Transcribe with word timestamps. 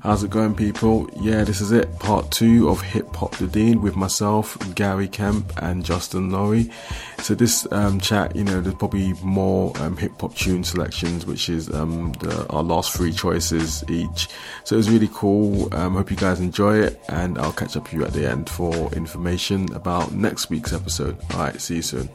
How's 0.00 0.22
it 0.22 0.30
going, 0.30 0.54
people? 0.54 1.10
Yeah, 1.20 1.42
this 1.42 1.60
is 1.60 1.72
it, 1.72 1.98
part 1.98 2.30
two 2.30 2.68
of 2.68 2.80
Hip 2.80 3.16
Hop 3.16 3.34
the 3.36 3.48
Dean 3.48 3.82
with 3.82 3.96
myself, 3.96 4.56
Gary 4.76 5.08
Kemp, 5.08 5.52
and 5.60 5.84
Justin 5.84 6.30
Laurie. 6.30 6.70
So 7.18 7.34
this 7.34 7.66
um, 7.72 7.98
chat, 7.98 8.36
you 8.36 8.44
know, 8.44 8.60
there's 8.60 8.76
probably 8.76 9.12
more 9.24 9.76
um, 9.80 9.96
hip 9.96 10.12
hop 10.20 10.36
tune 10.36 10.62
selections, 10.62 11.26
which 11.26 11.48
is 11.48 11.68
um, 11.74 12.12
the, 12.20 12.46
our 12.50 12.62
last 12.62 12.96
three 12.96 13.12
choices 13.12 13.82
each. 13.90 14.28
So 14.62 14.76
it 14.76 14.78
was 14.78 14.88
really 14.88 15.10
cool. 15.12 15.74
Um, 15.74 15.94
hope 15.94 16.12
you 16.12 16.16
guys 16.16 16.38
enjoy 16.38 16.78
it, 16.78 17.00
and 17.08 17.36
I'll 17.36 17.52
catch 17.52 17.76
up 17.76 17.82
with 17.82 17.94
you 17.94 18.04
at 18.04 18.12
the 18.12 18.30
end 18.30 18.48
for 18.48 18.92
information 18.92 19.72
about 19.74 20.12
next 20.12 20.48
week's 20.48 20.72
episode. 20.72 21.18
All 21.32 21.40
right, 21.40 21.60
see 21.60 21.76
you 21.76 21.82
soon. 21.82 22.08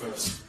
First 0.00 0.42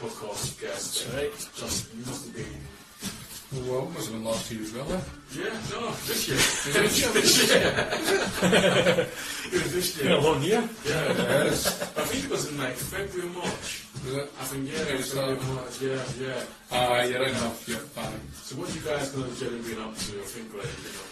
podcast 0.00 0.60
guest. 0.60 1.06
Right. 1.14 1.32
Just 1.56 1.94
you 1.94 2.04
must 2.06 2.24
have 2.26 2.34
been 2.34 3.68
Well, 3.68 3.84
it 3.84 3.92
must 3.94 4.06
have 4.08 4.14
been 4.16 4.24
last 4.24 4.50
year 4.52 4.62
as 4.62 4.72
well, 4.72 4.92
eh? 4.92 5.00
Yeah, 5.36 5.56
no, 5.72 5.90
this 6.08 6.28
year. 6.28 6.38
This 6.82 7.00
year? 7.00 7.10
this 7.12 7.32
year. 7.48 7.68
it 9.52 9.62
was 9.62 9.72
this 9.72 9.96
Been 9.98 10.06
a 10.06 10.10
year. 10.10 10.20
long 10.20 10.42
year. 10.42 10.62
Yeah. 10.84 11.44
Yes. 11.48 11.82
I 11.96 12.02
think 12.08 12.24
it 12.24 12.30
was 12.30 12.48
in 12.50 12.58
like 12.58 12.74
February 12.76 13.28
or 13.28 13.32
March. 13.40 13.84
Was 14.04 14.14
it? 14.16 14.28
I 14.40 14.44
think 14.44 14.62
yeah, 14.72 14.84
it 14.92 14.96
was 14.96 15.12
February 15.12 15.38
uh, 15.40 15.54
March, 15.54 15.74
yeah, 15.82 16.02
yeah. 16.20 16.42
Ah, 16.72 17.02
yeah, 17.02 17.18
right 17.18 17.28
enough. 17.30 17.58
Yeah, 17.68 17.82
fine. 17.96 18.20
So 18.44 18.56
what 18.56 18.68
you 18.74 18.80
guys 18.80 19.12
of 19.14 19.24
generally 19.40 19.62
been 19.68 19.80
up 19.84 19.96
to? 19.96 20.12
I 20.20 20.26
think 20.32 20.48
like 20.54 20.72
you 20.84 20.92
know, 20.92 21.04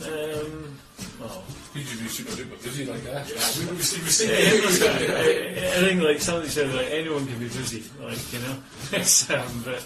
Um, 0.00 0.78
well, 1.20 1.42
You 1.74 1.82
should 1.82 1.98
be 2.00 2.08
super 2.08 2.30
duper 2.32 2.62
busy 2.62 2.86
like 2.86 3.02
that. 3.02 3.28
yeah, 3.28 3.66
we 3.70 3.76
we 3.76 3.82
see 3.82 4.26
I, 4.30 5.80
think 5.82 6.02
like 6.02 6.20
somebody 6.20 6.48
said, 6.48 6.72
like 6.74 6.86
anyone 6.90 7.26
can 7.26 7.38
be 7.38 7.46
busy, 7.48 7.82
like 8.00 8.32
you 8.32 8.38
know. 8.40 8.56
It's, 8.92 9.28
um, 9.30 9.62
but 9.64 9.84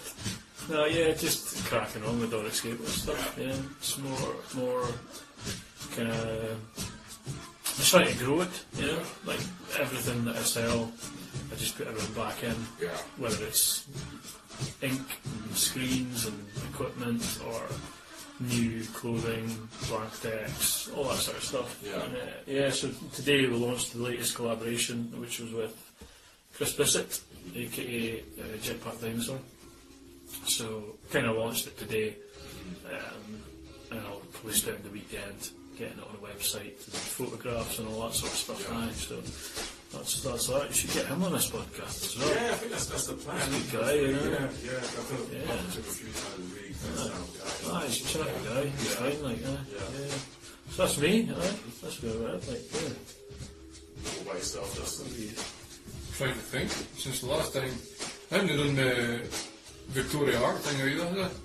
no, 0.68 0.84
yeah, 0.84 1.12
just 1.12 1.64
cracking 1.66 2.04
on 2.04 2.20
with 2.20 2.34
all 2.34 2.44
escape 2.46 2.78
and 2.78 2.88
stuff. 2.88 3.36
Yeah, 3.40 3.54
it's 3.78 3.96
more, 3.98 4.34
more 4.54 4.84
kind 5.96 6.10
of. 6.10 6.58
I'm 7.78 7.84
trying 7.84 8.12
to 8.12 8.24
grow 8.24 8.42
it, 8.42 8.64
you 8.76 8.86
know. 8.88 8.98
Like 9.24 9.40
everything 9.80 10.24
that 10.26 10.36
I 10.36 10.40
sell, 10.42 10.92
I 11.50 11.54
just 11.56 11.76
put 11.78 11.86
everything 11.88 12.14
back 12.14 12.42
in. 12.44 12.54
Yeah. 12.80 12.88
whether 13.16 13.42
it's 13.46 13.86
ink 14.82 15.00
and 15.24 15.56
screens 15.56 16.26
and 16.26 16.38
equipment 16.70 17.24
or 17.48 17.62
new 18.40 18.82
clothing, 18.94 19.68
blank 19.88 20.22
decks, 20.22 20.90
all 20.96 21.04
that 21.04 21.18
sort 21.18 21.36
of 21.36 21.44
stuff. 21.44 21.82
Yeah. 21.84 22.02
And, 22.02 22.16
uh, 22.16 22.20
yeah, 22.46 22.70
so 22.70 22.90
today 23.14 23.46
we 23.46 23.54
launched 23.54 23.92
the 23.92 24.02
latest 24.02 24.34
collaboration, 24.34 25.12
which 25.20 25.40
was 25.40 25.52
with 25.52 25.92
Chris 26.54 26.74
Bissett, 26.74 27.20
aka 27.54 28.20
uh, 28.20 28.42
Jetpack 28.58 29.00
Dinosaur. 29.00 29.38
So, 30.46 30.96
kind 31.10 31.26
of 31.26 31.36
launched 31.36 31.66
it 31.66 31.78
today, 31.78 32.16
um, 32.86 33.42
and 33.90 34.00
I'll 34.00 34.22
it 34.66 34.74
on 34.76 34.82
the 34.82 34.90
weekend, 34.90 35.50
getting 35.78 35.98
it 35.98 36.04
on 36.04 36.16
the 36.20 36.26
website, 36.26 36.78
photographs 36.78 37.78
and 37.78 37.88
all 37.88 38.08
that 38.08 38.14
sort 38.14 38.32
of 38.32 38.38
stuff. 38.38 38.68
Yeah. 38.70 38.78
Aye, 38.78 38.92
so 38.92 39.16
that's 39.92 40.22
that's 40.22 40.46
that. 40.48 40.68
You 40.68 40.74
should 40.74 40.92
get 40.92 41.06
him 41.06 41.22
on 41.22 41.32
this 41.32 41.50
podcast 41.50 42.04
as 42.06 42.18
well. 42.18 42.28
Yeah, 42.34 42.50
I 42.50 42.54
think 42.54 42.70
that's 42.72 42.86
that's 42.86 43.06
the 43.06 43.14
plan. 43.14 43.50
Good 43.50 43.80
guy, 43.80 43.92
you 43.94 44.12
know. 44.12 44.22
Yeah, 44.22 44.48
yeah. 44.64 44.78
I've 44.78 45.08
kind 45.08 45.28
Yeah. 45.32 45.46
bumped 45.46 45.64
into 45.64 45.78
him 45.78 45.84
a 45.88 45.92
few 45.92 46.12
times 46.12 46.38
a 46.38 46.54
week. 46.56 46.76
That's 46.82 47.08
how 47.08 47.70
guy. 47.70 47.76
Ah, 47.76 47.80
he's 47.86 48.00
a 48.00 48.08
chatty 48.08 48.38
guy. 48.48 48.64
He's 48.66 48.84
Yeah. 48.88 48.96
fine, 48.96 49.22
like, 49.22 49.42
uh, 49.44 49.48
Yeah. 49.50 50.00
yeah. 50.00 50.14
So 50.72 50.76
that's 50.86 50.98
me, 50.98 51.30
aye. 51.30 51.54
That's 51.82 51.98
good, 51.98 52.16
right? 52.24 52.48
Like, 52.48 52.64
yeah. 52.72 52.88
What 54.02 54.22
about 54.22 54.34
yourself, 54.36 54.76
Justin? 54.76 55.06
Trying 56.16 56.34
to 56.34 56.40
think. 56.40 56.70
Since 56.98 57.20
the 57.20 57.26
last 57.26 57.52
time, 57.54 57.74
I 58.30 58.34
haven't 58.36 58.56
done 58.56 58.74
the 58.76 59.20
Victoria 59.88 60.40
Art 60.42 60.60
thing 60.64 60.80
either. 60.80 61.06
has 61.06 61.30
it? 61.30 61.36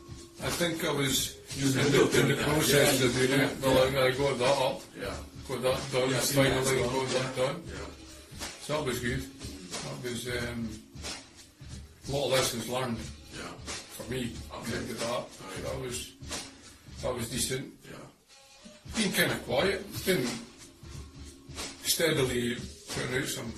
I 0.43 0.49
think 0.49 0.85
I 0.85 0.91
was 0.91 1.35
in 1.57 1.67
in 1.67 1.73
the, 1.73 1.81
the 2.05 2.19
in 2.21 2.27
the 2.29 2.35
process 2.43 2.99
that, 2.99 3.05
of 3.07 3.13
doing 3.15 3.39
it. 3.41 3.57
Well, 3.61 3.77
I, 3.77 4.07
I 4.07 4.11
got 4.11 4.37
that 4.37 4.57
up, 4.57 4.81
Yeah. 4.95 5.13
got 5.47 5.61
that 5.63 5.91
done, 5.91 6.09
Yeah, 6.11 6.17
I've 6.17 6.23
seen 6.23 6.43
that 6.43 6.57
as 6.57 6.67
finally 6.69 6.83
got 6.89 7.09
that 7.09 7.35
done. 7.35 7.63
Yeah. 7.67 7.73
So 8.67 8.73
that 8.73 8.85
was 8.85 8.99
good. 8.99 9.21
That 9.21 10.03
was 10.03 10.27
um, 10.27 10.69
a 12.09 12.11
lot 12.11 12.25
of 12.25 12.31
lessons 12.33 12.67
learned 12.67 12.97
Yeah. 13.33 13.47
for 13.95 14.11
me. 14.11 14.33
Okay. 14.53 14.71
With 14.79 14.99
that, 14.99 15.23
so 15.31 15.61
that 15.63 15.79
was 15.81 16.11
that 17.01 17.15
was 17.15 17.29
decent. 17.29 17.71
Yeah. 17.89 19.01
been 19.01 19.13
kind 19.13 19.31
of 19.31 19.45
quiet. 19.45 19.85
Been 20.05 20.27
steadily 21.83 22.57
putting 22.93 23.21
out 23.21 23.27
some. 23.29 23.53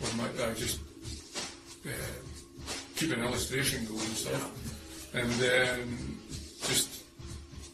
Well, 0.00 0.10
my, 0.16 0.44
I 0.44 0.54
just 0.54 0.80
uh, 1.86 1.90
keep 2.96 3.12
an 3.12 3.22
illustration 3.22 3.84
going 3.86 4.00
and 4.00 4.16
stuff, 4.16 5.14
and 5.14 5.30
then 5.34 6.18
just 6.66 7.04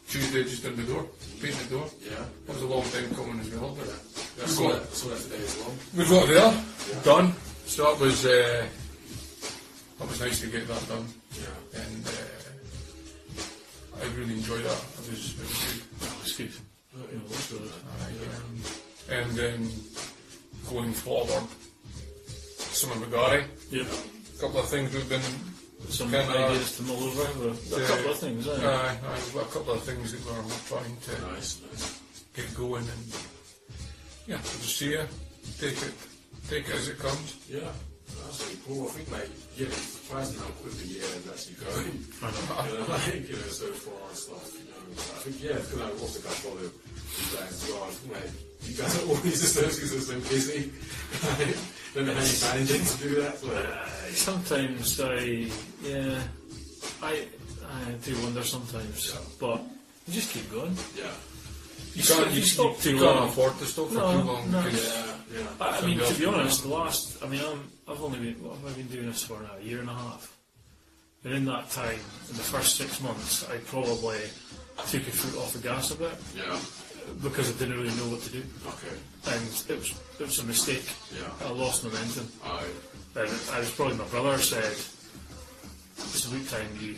Tuesday 0.09 0.43
just 0.43 0.63
in 0.63 0.75
the 0.75 0.83
door, 0.83 1.07
painting 1.41 1.67
the 1.69 1.75
door. 1.75 1.87
Yeah. 2.03 2.25
That 2.45 2.53
was 2.53 2.61
a 2.63 2.67
long 2.67 2.83
time 2.83 3.15
coming 3.15 3.39
as 3.39 3.49
well, 3.51 3.75
but 3.77 3.87
I 3.87 3.91
we've 4.45 4.57
got, 4.57 4.73
that, 4.73 4.81
I 4.81 4.93
saw 4.93 5.07
that 5.09 5.21
today 5.21 5.43
as 5.43 5.57
well. 5.57 5.73
we've 5.95 6.09
got 6.09 6.27
there 6.27 6.53
done. 7.03 7.33
So 7.65 7.83
that 7.83 7.99
was 7.99 8.25
uh, 8.25 8.65
that 9.99 10.07
was 10.07 10.19
nice 10.21 10.39
to 10.41 10.47
get 10.47 10.67
that 10.67 10.87
done, 10.87 11.05
Yeah. 11.33 11.81
and 11.81 12.05
uh, 12.07 14.01
I 14.01 14.05
really 14.17 14.35
enjoyed 14.35 14.63
that. 14.63 14.81
It 15.03 15.09
was, 15.09 15.33
it 15.33 15.39
was 15.41 15.53
good. 15.63 15.81
That 16.01 16.23
was 16.23 16.33
good. 16.37 16.51
You 17.11 17.17
know, 17.17 17.27
that's 17.29 17.51
good. 17.51 17.71
Um, 18.37 18.61
and 19.09 19.31
then 19.37 19.69
going 20.69 20.93
forward, 20.93 21.43
some 22.57 22.91
of 22.91 22.99
the 22.99 23.07
Gary, 23.07 23.43
Yeah. 23.71 23.83
a 23.83 24.39
couple 24.39 24.59
of 24.59 24.67
things 24.69 24.93
we've 24.93 25.09
been. 25.09 25.21
Some 25.89 26.13
uh, 26.13 26.17
ideas 26.17 26.77
to 26.77 26.83
mull 26.83 27.03
over. 27.03 27.49
A 27.49 27.85
couple 27.87 28.11
of 28.11 28.19
things, 28.19 28.47
Uh, 28.47 28.53
aye. 28.53 28.97
uh, 29.07 29.15
we've 29.25 29.33
got 29.35 29.43
a 29.47 29.51
couple 29.53 29.73
of 29.73 29.83
things 29.83 30.11
that 30.11 30.25
we're 30.25 30.43
trying 30.67 30.97
to 31.07 31.11
Nice, 31.33 31.59
nice. 31.71 31.99
get 32.35 32.53
going 32.55 32.83
and 32.83 33.15
yeah, 34.27 34.37
just 34.37 34.77
see 34.77 34.93
it, 34.93 35.07
take 35.59 35.77
it, 35.81 35.93
take 36.49 36.67
it 36.67 36.75
as 36.75 36.89
it 36.89 36.99
comes. 36.99 37.35
Yeah. 37.49 37.71
That's 38.23 38.43
really 38.43 38.59
cool. 38.67 38.87
I 38.87 38.91
think 38.91 39.11
like 39.11 39.29
yeah, 39.55 39.67
it's 39.67 39.77
surprising 39.77 40.39
how 40.39 40.47
quick 40.59 40.73
the 40.75 40.87
year 40.87 41.03
is 41.03 41.27
actually 41.27 41.55
going. 41.63 41.95
I 42.23 42.67
you 42.67 42.73
know, 42.79 42.85
like, 42.87 43.29
you 43.29 43.35
know, 43.35 43.47
so 43.51 43.67
far 43.71 43.99
and 44.09 44.17
stuff, 44.17 44.43
you 44.59 44.63
know. 44.67 44.83
I 44.91 45.19
think, 45.23 45.43
yeah, 45.43 45.59
because 45.59 45.81
I 45.81 45.89
also 45.99 46.19
got 46.23 46.33
follow 46.43 46.61
you 46.67 47.27
guys 47.35 47.51
as 47.51 47.63
well. 47.71 47.83
I 47.83 47.91
think, 47.91 48.13
like, 48.15 48.31
you 48.67 48.73
guys 48.75 48.93
are 48.99 49.07
always 49.07 49.39
associates 49.47 50.07
so 50.07 50.19
busy. 50.27 50.71
Don't 51.97 52.05
know 52.05 52.13
how 52.13 52.21
you 52.21 52.53
managing 52.53 52.85
to 52.85 52.97
do 53.01 53.21
that. 53.21 53.41
But, 53.41 53.65
Uh, 53.65 54.13
sometimes 54.13 54.99
I, 55.01 55.49
yeah, 55.81 56.21
I, 57.01 57.25
I 57.65 57.91
do 58.05 58.13
wonder 58.21 58.43
sometimes, 58.43 59.11
Yeah. 59.13 59.19
but 59.39 59.61
you 60.05 60.13
just 60.13 60.31
keep 60.31 60.45
going. 60.51 60.77
yeah. 60.95 61.09
You 61.95 62.03
stop- 62.03 62.17
can't, 62.25 62.31
you, 62.33 62.39
you 62.41 62.45
stop 62.45 62.75
you 62.77 62.83
too 62.83 62.99
can't 62.99 63.15
long. 63.19 63.29
afford 63.29 63.57
to 63.57 63.65
stop 63.65 63.87
for 63.87 63.93
No, 63.95 64.11
too 64.21 64.27
long. 64.27 64.51
no. 64.51 64.59
Yeah, 64.67 65.15
yeah. 65.33 65.47
I, 65.59 65.77
I 65.79 65.85
mean, 65.87 65.97
to 65.97 66.13
be 66.13 66.25
honest, 66.25 66.61
the 66.61 66.69
last, 66.69 67.17
I 67.23 67.27
mean, 67.27 67.41
I'm, 67.41 67.63
I've 67.87 68.01
only 68.03 68.19
been, 68.19 68.43
what 68.43 68.57
have 68.59 68.65
I 68.71 68.73
been 68.77 68.87
doing 68.89 69.07
this 69.07 69.23
for 69.23 69.41
now? 69.41 69.55
A 69.59 69.63
year 69.63 69.79
and 69.79 69.89
a 69.89 69.93
half. 69.95 70.37
And 71.23 71.33
in 71.33 71.45
that 71.45 71.71
time, 71.71 71.99
in 72.29 72.37
the 72.37 72.43
first 72.43 72.75
six 72.75 73.01
months, 73.01 73.43
I 73.49 73.57
probably 73.57 74.19
took 74.91 75.01
a 75.01 75.11
foot 75.11 75.41
off 75.41 75.53
the 75.53 75.59
gas 75.59 75.89
a 75.89 75.95
bit 75.95 76.13
Yeah. 76.35 76.59
Because 77.21 77.49
I 77.49 77.53
didn't 77.59 77.77
really 77.77 77.95
know 77.95 78.09
what 78.09 78.21
to 78.21 78.29
do. 78.31 78.43
Okay. 78.67 78.95
And 79.27 79.41
it 79.69 79.77
was, 79.79 79.91
it 80.19 80.25
was 80.25 80.39
a 80.39 80.43
mistake. 80.45 80.83
Yeah. 81.15 81.47
I 81.47 81.51
lost 81.51 81.83
momentum. 81.83 82.27
Alright. 82.45 82.65
And 83.15 83.29
I 83.53 83.59
was 83.59 83.71
probably 83.71 83.97
my 83.97 84.05
brother 84.05 84.37
said, 84.37 84.75
it's 85.97 86.25
about 86.25 86.47
time 86.47 86.69
you 86.79 86.95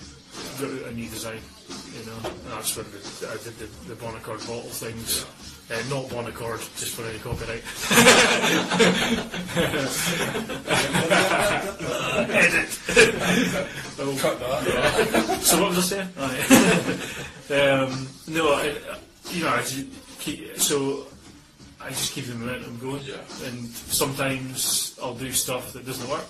got 0.60 0.70
a 0.92 0.94
new 0.94 1.08
design, 1.10 1.40
you 1.98 2.06
know. 2.06 2.18
And 2.30 2.52
that's 2.52 2.76
when 2.76 2.86
the, 2.92 3.28
I 3.30 3.38
did 3.44 3.58
the, 3.58 3.68
the 3.88 3.96
Bon 3.96 4.16
Accord 4.16 4.40
bottle 4.40 4.70
things. 4.70 5.26
Uh, 5.72 5.82
not 5.90 6.10
Bon 6.10 6.26
Accord, 6.28 6.60
just 6.78 6.96
for 6.96 7.06
any 7.06 7.20
copyright. 7.20 7.64
Edit. 12.30 12.70
Oh, 14.00 14.16
Cut 14.20 14.40
that. 14.40 15.40
so 15.42 15.62
what 15.62 15.70
was 15.76 15.92
I 15.94 15.96
saying? 15.96 16.10
Aye. 16.18 16.40
um, 17.62 18.08
no, 18.28 18.54
I, 18.54 18.76
you 19.32 19.44
know, 19.44 19.50
I 19.50 19.62
just 19.62 19.86
keep, 20.20 20.58
so 20.58 21.08
I 21.82 21.90
just 21.90 22.14
keep 22.14 22.26
the 22.26 22.36
momentum 22.36 22.78
going. 22.80 23.04
Yeah. 23.04 23.16
And 23.46 23.68
sometimes 23.70 24.98
I'll 25.02 25.16
do 25.16 25.32
stuff 25.32 25.74
that 25.74 25.86
doesn't 25.86 26.10
work, 26.10 26.26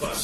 but 0.00 0.18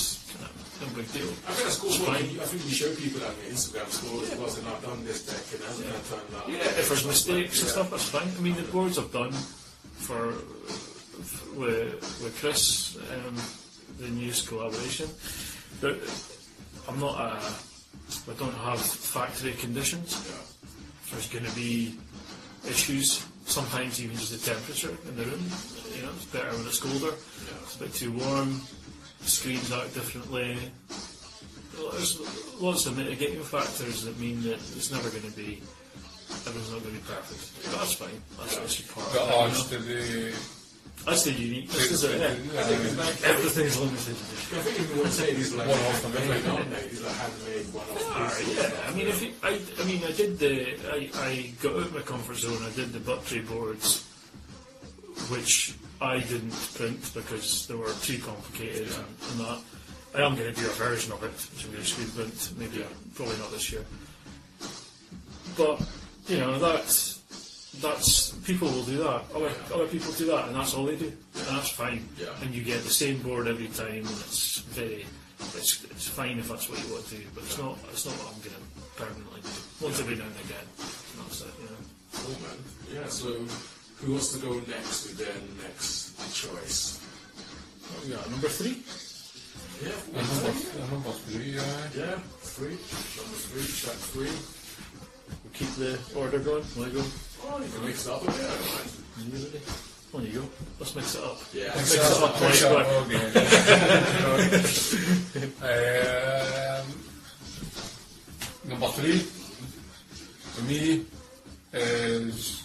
no 0.81 0.89
big 0.97 1.13
deal. 1.13 1.29
I 1.47 1.53
think 1.53 1.65
that's 1.65 1.79
cool. 1.79 1.93
I 2.11 2.23
think 2.23 2.65
you 2.65 2.75
show 2.75 2.95
people 2.95 3.21
that 3.21 3.31
on 3.31 3.37
your 3.45 3.53
Instagram 3.53 3.89
stories 3.89 4.35
well. 4.37 4.49
So 4.49 4.63
now 4.63 4.75
I've 4.75 4.83
done 4.83 5.05
this 5.05 5.25
deck 5.27 5.61
and 5.61 5.63
I've 5.69 5.81
yeah. 5.81 6.17
done 6.17 6.27
that. 6.33 6.49
Yeah, 6.49 6.81
if 6.81 6.89
there's 6.89 7.07
mistakes 7.07 7.61
and 7.61 7.69
stuff, 7.69 7.91
that's 7.91 8.09
fine. 8.09 8.29
I 8.37 8.41
mean, 8.41 8.57
the 8.57 8.63
boards 8.73 8.99
I've 8.99 9.13
done 9.13 9.33
for 9.33 10.35
with 11.55 12.03
with 12.23 12.37
Chris, 12.41 12.97
um, 13.13 13.37
the 13.99 14.09
news 14.09 14.47
collaboration, 14.47 15.09
but 15.81 15.97
I'm 16.89 16.99
not 16.99 17.21
a, 17.21 17.39
I 18.31 18.35
don't 18.39 18.55
have 18.55 18.81
factory 18.81 19.53
conditions. 19.53 20.17
There's 21.11 21.29
going 21.29 21.45
to 21.45 21.55
be 21.55 21.95
issues. 22.69 23.27
Sometimes 23.47 24.03
even 24.03 24.17
just 24.17 24.33
the 24.33 24.51
temperature 24.51 24.97
in 25.09 25.17
the 25.17 25.25
room. 25.25 25.45
You 25.95 26.03
know, 26.03 26.11
it's 26.17 26.25
better 26.27 26.51
when 26.51 26.67
it's 26.67 26.81
colder. 26.81 27.15
It's 27.63 27.77
a 27.77 27.79
bit 27.81 27.95
too 27.95 28.13
warm. 28.13 28.61
The 29.21 29.31
screens 29.31 29.71
act 29.71 29.95
differently. 29.95 30.59
There's 31.93 32.21
lots 32.61 32.87
of 32.87 32.97
mitigating 32.97 33.43
factors 33.43 34.05
that 34.05 34.19
mean 34.19 34.43
that 34.45 34.55
it's 34.55 34.91
never 34.91 35.11
going 35.11 35.31
to 35.31 35.37
be 35.37 35.61
everyone's 36.47 36.73
not 36.73 36.83
going 36.83 36.95
to 36.95 37.01
be 37.01 37.07
perfect. 37.07 37.65
But 37.65 37.79
that's 37.79 37.95
fine. 37.95 38.23
That's 38.39 38.59
actually 38.59 38.89
part 38.93 39.09
of 39.09 39.17
it. 39.17 39.35
adds 39.35 40.64
you 41.07 41.13
to 41.13 41.21
know? 41.21 41.25
the. 41.25 41.25
That's 41.25 41.25
the 41.25 41.33
uniqueness, 41.33 41.91
is? 41.91 42.05
Yeah. 42.05 42.61
I 42.61 42.63
think 42.65 42.81
it's 42.85 42.97
like 42.97 43.29
Everything's 43.31 43.79
limited. 43.81 44.17
I 44.55 44.63
think 44.63 44.79
if 44.81 44.91
you 44.91 44.97
want 44.97 45.07
to 45.09 45.13
say 45.15 45.35
these 45.35 45.55
are 45.55 45.59
like 45.59 45.69
One-off, 45.69 46.03
handmade, 46.03 46.47
aren't 46.47 46.71
they? 46.71 46.89
These 46.89 47.05
are 47.05 47.11
handmade 47.11 47.67
one-off 47.75 48.13
Ah, 48.15 48.35
pieces. 48.39 48.57
yeah, 48.57 48.89
I 48.89 48.95
mean, 48.95 49.07
if 49.09 49.23
you, 49.23 49.33
I, 49.43 49.61
I 49.81 49.85
mean, 49.85 50.03
I 50.05 50.13
did 50.13 50.39
the, 50.39 50.67
I, 50.93 51.11
I 51.27 51.53
got 51.63 51.73
out 51.73 51.79
of 51.83 51.95
my 51.95 52.01
comfort 52.01 52.37
zone. 52.37 52.63
I 52.63 52.71
did 52.75 52.93
the 52.93 53.01
Buttry 53.01 53.47
boards, 53.49 54.05
which 55.31 55.75
I 56.01 56.19
didn't 56.21 56.53
print 56.75 57.11
because 57.15 57.67
they 57.67 57.75
were 57.75 57.93
too 58.03 58.19
complicated 58.19 58.89
and, 58.89 59.07
and 59.33 59.41
that. 59.41 59.59
I 60.15 60.21
am 60.23 60.37
going 60.37 60.55
to 60.55 60.61
do 60.61 60.67
a 60.67 60.73
version 60.75 61.13
of 61.13 61.23
it, 61.25 61.33
which 61.33 61.65
I'm 61.65 61.73
going 61.73 61.83
to 61.83 61.89
screen 61.91 62.09
print. 62.11 62.53
Maybe 62.57 62.85
probably 63.15 63.37
not 63.39 63.51
this 63.51 63.73
year. 63.73 63.85
But 65.57 65.83
you 66.29 66.39
know, 66.39 66.59
that's 66.59 67.14
that's 67.81 68.33
people 68.45 68.69
will 68.69 68.85
do 68.85 68.99
that. 68.99 69.23
Other 69.35 69.51
other 69.73 69.87
people 69.87 70.13
do 70.13 70.27
that, 70.27 70.49
and 70.49 70.57
that's 70.57 70.75
all 70.75 70.85
they 70.85 70.97
do, 70.97 71.07
and 71.07 71.47
that's 71.49 71.71
fine. 71.71 72.09
Yeah. 72.19 72.29
And 72.43 72.55
you 72.55 72.63
get 72.63 72.83
the 72.83 72.91
same 72.91 73.23
board 73.23 73.49
every 73.49 73.69
time, 73.69 74.07
and 74.07 74.19
it's 74.27 74.59
very, 74.77 75.07
it's, 75.57 75.85
it's 75.85 76.09
fine 76.09 76.39
if 76.39 76.49
that's 76.49 76.69
what 76.69 76.79
you 76.85 76.93
want 76.93 77.07
to 77.09 77.17
do, 77.17 77.23
but 77.35 77.45
it's 77.45 77.59
not 77.59 77.79
it's 77.91 78.07
not 78.07 78.15
what 78.15 78.35
I'm 78.35 78.41
going 78.41 78.57
to 78.57 78.63
permanently 78.97 79.41
do. 79.43 79.85
Once 79.85 80.01
every 80.01 80.17
now 80.17 80.25
and 80.25 80.41
again, 80.45 80.67
and 80.79 81.19
that's 81.27 81.41
it. 81.43 81.55
You 81.61 81.67
know. 81.67 81.83
Cool, 82.15 82.37
man. 82.43 82.59
Yeah, 82.93 83.09
so 83.09 83.29
who 84.01 84.13
wants 84.13 84.33
to 84.33 84.39
go 84.39 84.55
next 84.69 85.07
with 85.07 85.19
their 85.19 85.35
next 85.63 86.15
choice? 86.35 87.01
What 87.91 88.05
we 88.05 88.15
got 88.15 88.31
number 88.31 88.49
three. 88.49 88.83
Yeah, 89.83 89.91
Number, 90.15 90.91
number 90.91 91.11
three, 91.27 91.59
uh, 91.59 91.63
yeah, 91.99 92.19
three. 92.41 92.79
Number 92.79 93.39
three, 93.51 93.67
track 93.67 93.99
three. 94.15 94.31
We'll 95.43 95.53
keep 95.53 95.69
the 95.77 95.99
order 96.17 96.39
going. 96.39 96.65
Want 96.77 96.95
go? 96.95 97.03
Oh, 97.47 97.61
you 97.61 97.69
can 97.71 97.85
mix 97.87 98.07
it 98.07 98.13
up 98.13 98.23
a 98.23 98.27
bit, 98.27 98.35
I 98.35 98.39
don't 98.41 98.75
mind. 98.75 98.91
You? 99.33 99.61
On 100.15 100.25
you 100.25 100.33
go. 100.33 100.49
Let's 100.79 100.95
mix 100.95 101.15
it 101.15 101.25
up. 101.25 101.39
Yeah. 101.53 101.75
Mix. 101.75 101.93
Mix 101.93 102.63
it 102.63 102.73
up, 102.73 102.81
um, 105.65 106.87
number 108.71 108.89
three 108.89 109.19
for 110.55 110.63
me 110.63 111.05
is 111.73 112.63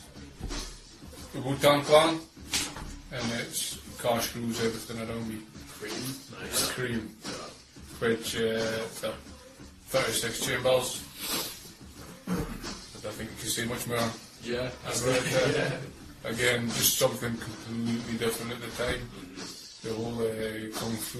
the 1.33 1.41
Wu-Tang 1.41 1.81
Clan, 1.81 2.19
and 3.11 3.31
it's 3.41 3.79
Cash 4.01 4.35
Rules 4.35 4.59
Everything 4.63 4.99
Around 4.99 5.27
Me. 5.27 5.39
Cream. 5.79 6.15
Nice. 6.39 6.71
Cream, 6.71 7.15
which 7.99 8.35
uh, 8.35 8.39
the 9.01 9.13
36 9.87 10.45
chambers. 10.45 11.03
I 12.27 13.01
don't 13.01 13.13
think 13.13 13.29
you 13.31 13.37
can 13.39 13.47
say 13.49 13.65
much 13.65 13.87
more. 13.87 14.28
Yeah, 14.43 14.69
That's 14.85 15.01
right. 15.03 15.21
right, 15.21 15.55
Yeah. 15.55 16.29
Again, 16.29 16.67
just 16.67 16.97
something 16.97 17.35
completely 17.37 18.17
different 18.17 18.51
at 18.53 18.61
the 18.61 18.83
time. 18.83 19.01
The 19.83 19.93
whole 19.93 20.19
uh, 20.19 20.67
kung 20.77 20.95
fu 20.95 21.19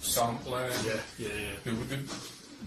sampling, 0.00 0.70
Yeah, 0.86 1.00
yeah, 1.18 1.28
yeah. 1.28 1.56
the, 1.64 1.70
the, 1.72 1.98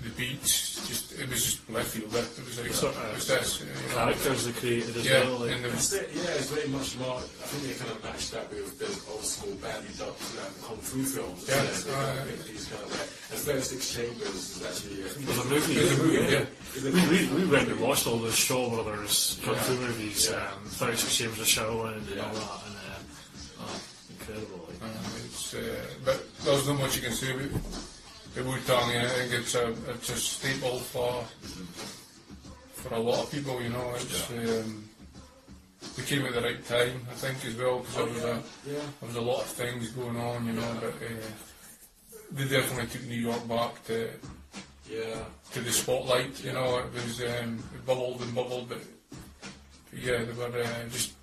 the 0.01 0.09
beats, 0.17 0.81
just 0.87 1.13
it 1.19 1.29
was 1.29 1.43
just 1.45 1.69
left 1.69 1.89
field. 1.93 2.09
It 2.13 2.43
was 2.43 2.59
like 2.59 2.73
Sort 2.73 2.95
of 2.95 3.05
it 3.05 3.13
was 3.15 3.27
this, 3.27 3.61
uh, 3.61 3.65
you 3.65 3.71
know. 3.71 3.93
Characters 3.93 4.45
they 4.45 4.51
created 4.53 4.95
as 4.97 5.05
Yeah, 5.05 5.23
well. 5.29 5.39
Like, 5.45 5.51
and 5.53 5.63
the, 5.63 5.69
It's 5.69 5.89
the- 5.89 6.07
yeah, 6.15 6.33
it's 6.39 6.49
very 6.49 6.67
much 6.69 6.97
more. 6.97 7.17
I 7.21 7.45
think 7.47 7.61
they 7.69 7.75
kind 7.77 7.91
of 7.91 8.03
matched 8.03 8.31
that 8.33 8.49
with 8.49 8.73
the 8.79 8.89
old 9.13 9.23
school 9.23 9.53
badly 9.61 9.93
dubbed 9.97 10.19
um, 10.41 10.51
kung 10.65 10.77
fu 10.81 11.03
films. 11.05 11.45
Yeah, 11.47 11.61
they 11.61 11.91
kind 11.93 12.09
of 12.09 12.19
uh, 12.19 12.25
make 12.25 12.43
these 12.49 12.65
kind 12.67 12.83
of 12.83 12.91
like. 12.91 13.09
And 13.33 13.39
36 13.39 13.93
Chambers 13.93 14.35
is 14.57 14.61
actually. 14.65 14.97
Uh, 15.05 15.13
There's 15.23 15.39
a 15.39 15.47
movie. 15.49 15.73
There's 15.77 15.93
a 15.93 16.03
movie, 16.03 16.33
yeah. 16.33 16.45
is 16.75 16.83
a- 16.83 16.91
We, 16.91 17.01
we, 17.07 17.19
we 17.37 17.51
went 17.51 17.69
and 17.69 17.79
watched 17.79 18.05
all 18.07 18.17
those 18.17 18.35
Shaw 18.35 18.69
Brothers 18.73 19.39
kung 19.45 19.55
fu 19.55 19.73
Yeah. 19.73 19.79
movies, 19.87 20.29
Yeah. 20.29 20.51
um, 20.51 20.65
36 20.67 21.15
Chambers 21.15 21.39
of 21.39 21.47
Shaolin 21.47 21.97
and 22.01 22.07
Yeah. 22.09 22.25
all 22.25 22.33
that, 22.33 22.59
and 22.67 22.75
uh, 22.75 23.61
oh, 23.61 23.77
incredible. 24.09 24.67
Like. 24.67 24.81
uh, 24.83 25.25
it's, 25.25 25.53
uh, 25.53 25.61
but 26.03 26.17
there's 26.43 26.67
not 26.67 26.77
much 26.81 26.95
you 26.97 27.03
can 27.07 27.13
say 27.13 27.31
about 27.31 27.61
the 28.35 28.43
Wu 28.43 28.57
Tang. 28.65 28.89
I 28.97 29.07
think 29.07 29.33
it's 29.33 29.55
a 29.55 29.69
it's 29.89 30.09
a 30.09 30.15
staple 30.15 30.79
for 30.79 31.23
for 32.73 32.93
a 32.95 32.99
lot 32.99 33.23
of 33.23 33.31
people. 33.31 33.61
You 33.61 33.69
know, 33.69 33.93
it's 33.95 34.29
um, 34.31 34.89
they 35.97 36.03
came 36.03 36.25
at 36.25 36.33
the 36.33 36.41
right 36.41 36.65
time. 36.65 37.01
I 37.11 37.13
think 37.15 37.45
as 37.45 37.55
well 37.55 37.79
because 37.79 37.95
there 37.95 38.05
was 38.05 38.23
a 38.23 38.43
yeah. 38.67 38.73
there 38.99 39.07
was 39.07 39.15
a 39.15 39.21
lot 39.21 39.41
of 39.41 39.47
things 39.47 39.89
going 39.91 40.17
on, 40.17 40.45
you 40.45 40.53
know, 40.53 40.77
but 40.79 40.89
uh, 40.89 41.27
they 42.31 42.47
definitely 42.47 42.87
took 42.87 43.07
New 43.07 43.21
York 43.21 43.47
back 43.47 43.83
to 43.85 44.09
Yeah. 44.89 45.23
to 45.53 45.59
the 45.61 45.71
spotlight. 45.71 46.43
You 46.43 46.53
know, 46.53 46.79
it 46.79 46.93
was 46.93 47.21
um, 47.21 47.63
it 47.75 47.85
bubbled 47.85 48.21
and 48.21 48.33
bubbled, 48.35 48.69
but, 48.69 48.81
but 49.91 49.99
yeah, 49.99 50.23
they 50.23 50.33
were 50.33 50.45
uh, 50.47 50.89
just 50.91 51.13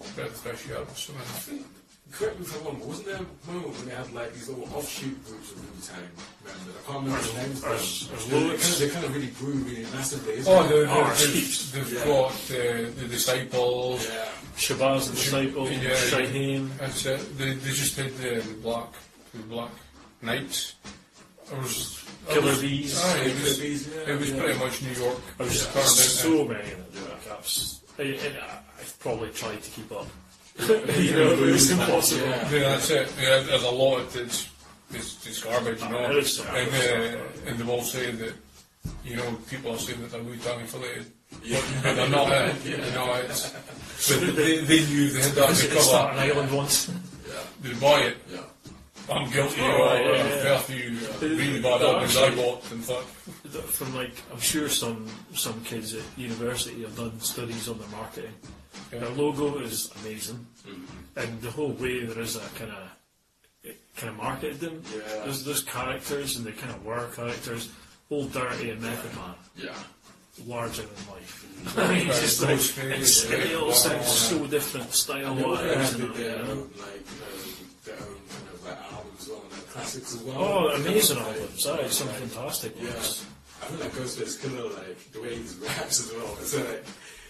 a 0.00 0.16
bit 0.16 0.26
of 0.26 0.36
fresh 0.36 0.68
air 0.70 0.78
or 0.80 0.86
something. 0.94 1.64
Correct 2.12 2.38
me 2.40 2.44
if 2.44 2.58
I'm 2.60 2.64
wrong, 2.66 2.76
but 2.80 2.88
wasn't 2.88 3.06
there 3.06 3.16
a 3.16 3.52
moment 3.52 3.76
when 3.78 3.86
they 3.88 3.94
had 3.94 4.12
like 4.12 4.32
these 4.34 4.48
little 4.48 4.64
offshoot 4.74 5.24
groups 5.26 5.52
of 5.52 5.58
Wu 5.62 5.80
Tang 5.80 6.08
members? 6.44 6.74
I 6.76 6.92
can't 6.92 7.04
remember 7.06 7.26
the 7.26 7.38
names. 7.38 7.62
of 7.62 8.30
them. 8.30 8.40
They 8.40 8.48
loads. 8.48 8.62
kind 8.62 8.72
of- 8.72 8.78
They 8.80 8.88
kind 8.90 9.04
of 9.04 9.14
really 9.14 9.26
grew 9.38 9.52
really 9.64 9.82
massively. 9.94 10.32
isn't 10.34 10.52
Oh, 10.52 10.64
it? 10.64 10.68
the, 10.68 10.90
Oh, 10.90 11.14
the, 11.14 11.26
they've, 11.26 11.72
they've 11.72 11.92
Yeah. 11.94 12.04
got 12.04 12.30
uh, 12.30 13.00
the 13.00 13.06
disciples. 13.08 14.06
Yeah. 14.08 14.28
Shabazz 14.56 15.06
the 15.08 15.12
Disciple, 15.16 15.70
Yeah, 15.70 15.90
Shaheen. 16.10 16.76
That's 16.78 17.06
it. 17.06 17.38
They, 17.38 17.54
they 17.54 17.70
just 17.70 17.96
did 17.96 18.16
the 18.18 18.44
black 18.62 18.88
the 19.32 19.38
black 19.44 19.70
knights. 20.20 20.74
It 21.50 21.56
was 21.58 22.04
Killer 22.28 22.46
was- 22.50 22.60
Bees. 22.60 23.00
aye, 23.02 23.18
it 23.20 23.40
was, 23.40 23.58
Bees, 23.58 23.88
yeah, 23.88 24.12
it 24.12 24.18
was 24.20 24.30
yeah. 24.30 24.38
pretty 24.42 24.58
much 24.58 24.82
New 24.82 24.90
York. 24.90 25.18
There 25.38 25.46
was 25.46 25.64
turned 25.66 25.76
into- 25.78 25.92
so 25.92 26.44
many 26.44 26.72
of 26.72 26.92
them. 26.94 27.04
Caps. 27.26 27.80
I, 27.98 28.02
I, 28.02 28.58
I've 28.80 28.96
probably 28.98 29.30
tried 29.30 29.62
to 29.62 29.70
keep 29.70 29.90
up. 29.92 30.06
you 30.68 31.12
know, 31.12 31.30
it 31.32 31.40
was 31.52 31.70
impossible. 31.70 32.26
Yeah. 32.26 32.50
Yeah, 32.50 32.58
that's 32.60 32.90
it. 32.90 33.12
Yeah, 33.20 33.40
there's 33.40 33.62
a 33.64 33.70
lot 33.70 34.10
that's 34.12 34.48
it's, 34.92 35.26
it's 35.26 35.42
garbage, 35.42 35.80
you 35.82 35.88
know. 35.88 36.10
It 36.10 36.16
is 36.16 36.40
and, 36.40 36.48
uh, 36.68 37.18
and 37.46 37.58
they've 37.58 37.68
all 37.68 37.82
said 37.82 38.18
that, 38.18 38.34
you 39.04 39.16
know, 39.16 39.36
people 39.48 39.72
are 39.72 39.78
saying 39.78 40.00
that 40.02 40.10
they're 40.10 40.22
Wu 40.22 40.36
Tang 40.36 40.60
affiliated, 40.62 41.06
Yeah. 41.44 41.60
but 41.82 41.94
they're 41.94 42.08
not. 42.08 42.30
Uh, 42.30 42.52
You 42.64 42.76
know, 42.78 43.14
it's, 43.24 43.50
but 44.08 44.36
they, 44.36 44.58
they 44.64 44.84
knew 44.86 45.10
they 45.10 45.20
had 45.22 45.32
that 45.32 45.56
to 45.56 45.68
cover. 45.68 46.18
Island 46.18 46.50
once? 46.52 46.90
They 47.62 47.72
buy 47.74 48.00
it. 48.00 48.16
Yeah. 48.32 48.40
I'm 49.10 49.30
guilty. 49.30 49.60
Oh, 49.60 49.66
know, 49.68 49.84
right, 49.86 50.04
yeah, 50.04 50.10
a 50.12 50.16
yeah. 50.28 50.42
fair 50.42 50.58
few 50.60 50.98
really 51.36 51.60
bad 51.60 51.82
albums 51.82 52.16
I 52.16 52.34
bought 52.34 52.70
and 52.70 52.84
thought, 52.84 53.04
From 53.04 53.94
like, 53.94 54.12
I'm 54.32 54.40
sure 54.40 54.68
some 54.68 55.06
some 55.34 55.60
kids 55.64 55.94
at 55.94 56.02
university 56.16 56.82
have 56.82 56.96
done 56.96 57.18
studies 57.20 57.68
on 57.68 57.78
their 57.78 57.88
marketing. 57.88 58.32
Yeah. 58.92 59.00
Their 59.00 59.08
logo 59.10 59.58
is 59.58 59.90
amazing, 60.02 60.46
and 61.16 61.40
the 61.42 61.50
whole 61.50 61.72
way 61.72 62.04
there 62.04 62.20
is 62.22 62.36
a 62.36 62.40
kind 62.58 62.70
of 62.70 62.90
kind 63.96 64.10
of 64.10 64.16
marketed 64.16 64.60
them. 64.60 64.82
Yeah. 64.92 65.24
There's 65.24 65.44
those 65.44 65.62
characters, 65.62 66.36
and 66.36 66.46
they 66.46 66.52
kind 66.52 66.72
of 66.72 66.84
were 66.84 67.08
characters. 67.14 67.70
Old 68.10 68.32
Dirty 68.32 68.70
and 68.70 68.80
Method 68.82 69.14
Man, 69.14 69.34
Yeah. 69.56 69.74
larger 70.46 70.82
than 70.82 71.14
life. 71.14 71.78
I 71.78 71.94
mean, 71.94 72.08
it's 72.08 72.20
just 72.20 72.42
like, 72.42 72.58
Ghostface, 72.58 72.98
it's, 72.98 73.24
they 73.28 73.54
all 73.54 73.68
yeah. 73.68 74.02
so 74.02 74.46
different 74.48 74.92
style 74.92 75.34
They 75.36 75.44
also 75.44 75.76
wise. 75.76 75.90
did 75.92 76.00
and, 76.00 76.14
their 76.16 76.38
own, 76.38 76.70
like, 76.78 77.06
you 77.06 77.66
their 77.84 77.94
own 77.94 78.18
kind 78.26 78.48
of 78.52 78.64
like 78.64 78.78
albums 78.92 79.20
as 79.22 79.28
well, 79.28 79.42
and 79.42 79.52
their 79.52 79.60
classics 79.70 80.14
as 80.14 80.22
well. 80.22 80.36
Oh, 80.38 80.68
amazing 80.74 81.18
Like, 81.18 81.26
albums! 81.26 81.66
Aye, 81.66 81.88
some 81.88 82.08
fantastic 82.08 82.72
Yeah. 82.80 82.94
ones. 82.94 83.26
I 83.62 83.66
feel 83.66 83.78
like 83.78 83.92
Ghostface 83.92 84.38
Killah, 84.40 84.74
like, 84.78 85.12
the 85.12 85.20
way 85.22 85.34
he 85.36 85.42
raps 85.64 86.00
as 86.00 86.12
well. 86.12 86.36
It's 86.40 86.54
like, 86.56 86.84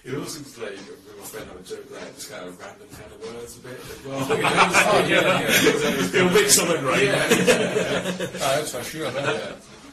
it 0.04 0.14
also 0.14 0.38
seems 0.40 0.58
like, 0.58 0.72
me 0.72 0.78
and 1.10 1.18
my 1.18 1.24
friend 1.24 1.46
have 1.50 1.60
a 1.60 1.62
joke, 1.62 1.90
like, 1.92 2.14
just 2.14 2.30
kind 2.30 2.48
of 2.48 2.58
random 2.60 2.88
kind 2.88 3.12
of 3.12 3.34
words 3.34 3.56
a 3.56 3.60
bit 3.60 3.80
as 3.80 4.04
well. 4.06 4.26
oh, 4.30 5.06
yeah, 5.08 5.40
yeah. 5.40 6.06
He'll 6.12 6.30
make 6.30 6.48
something 6.48 6.84
right. 6.84 7.08
ah, 7.08 7.26
that's 8.56 8.72
for 8.74 8.82
sure. 8.82 9.10
Yeah. 9.12 9.52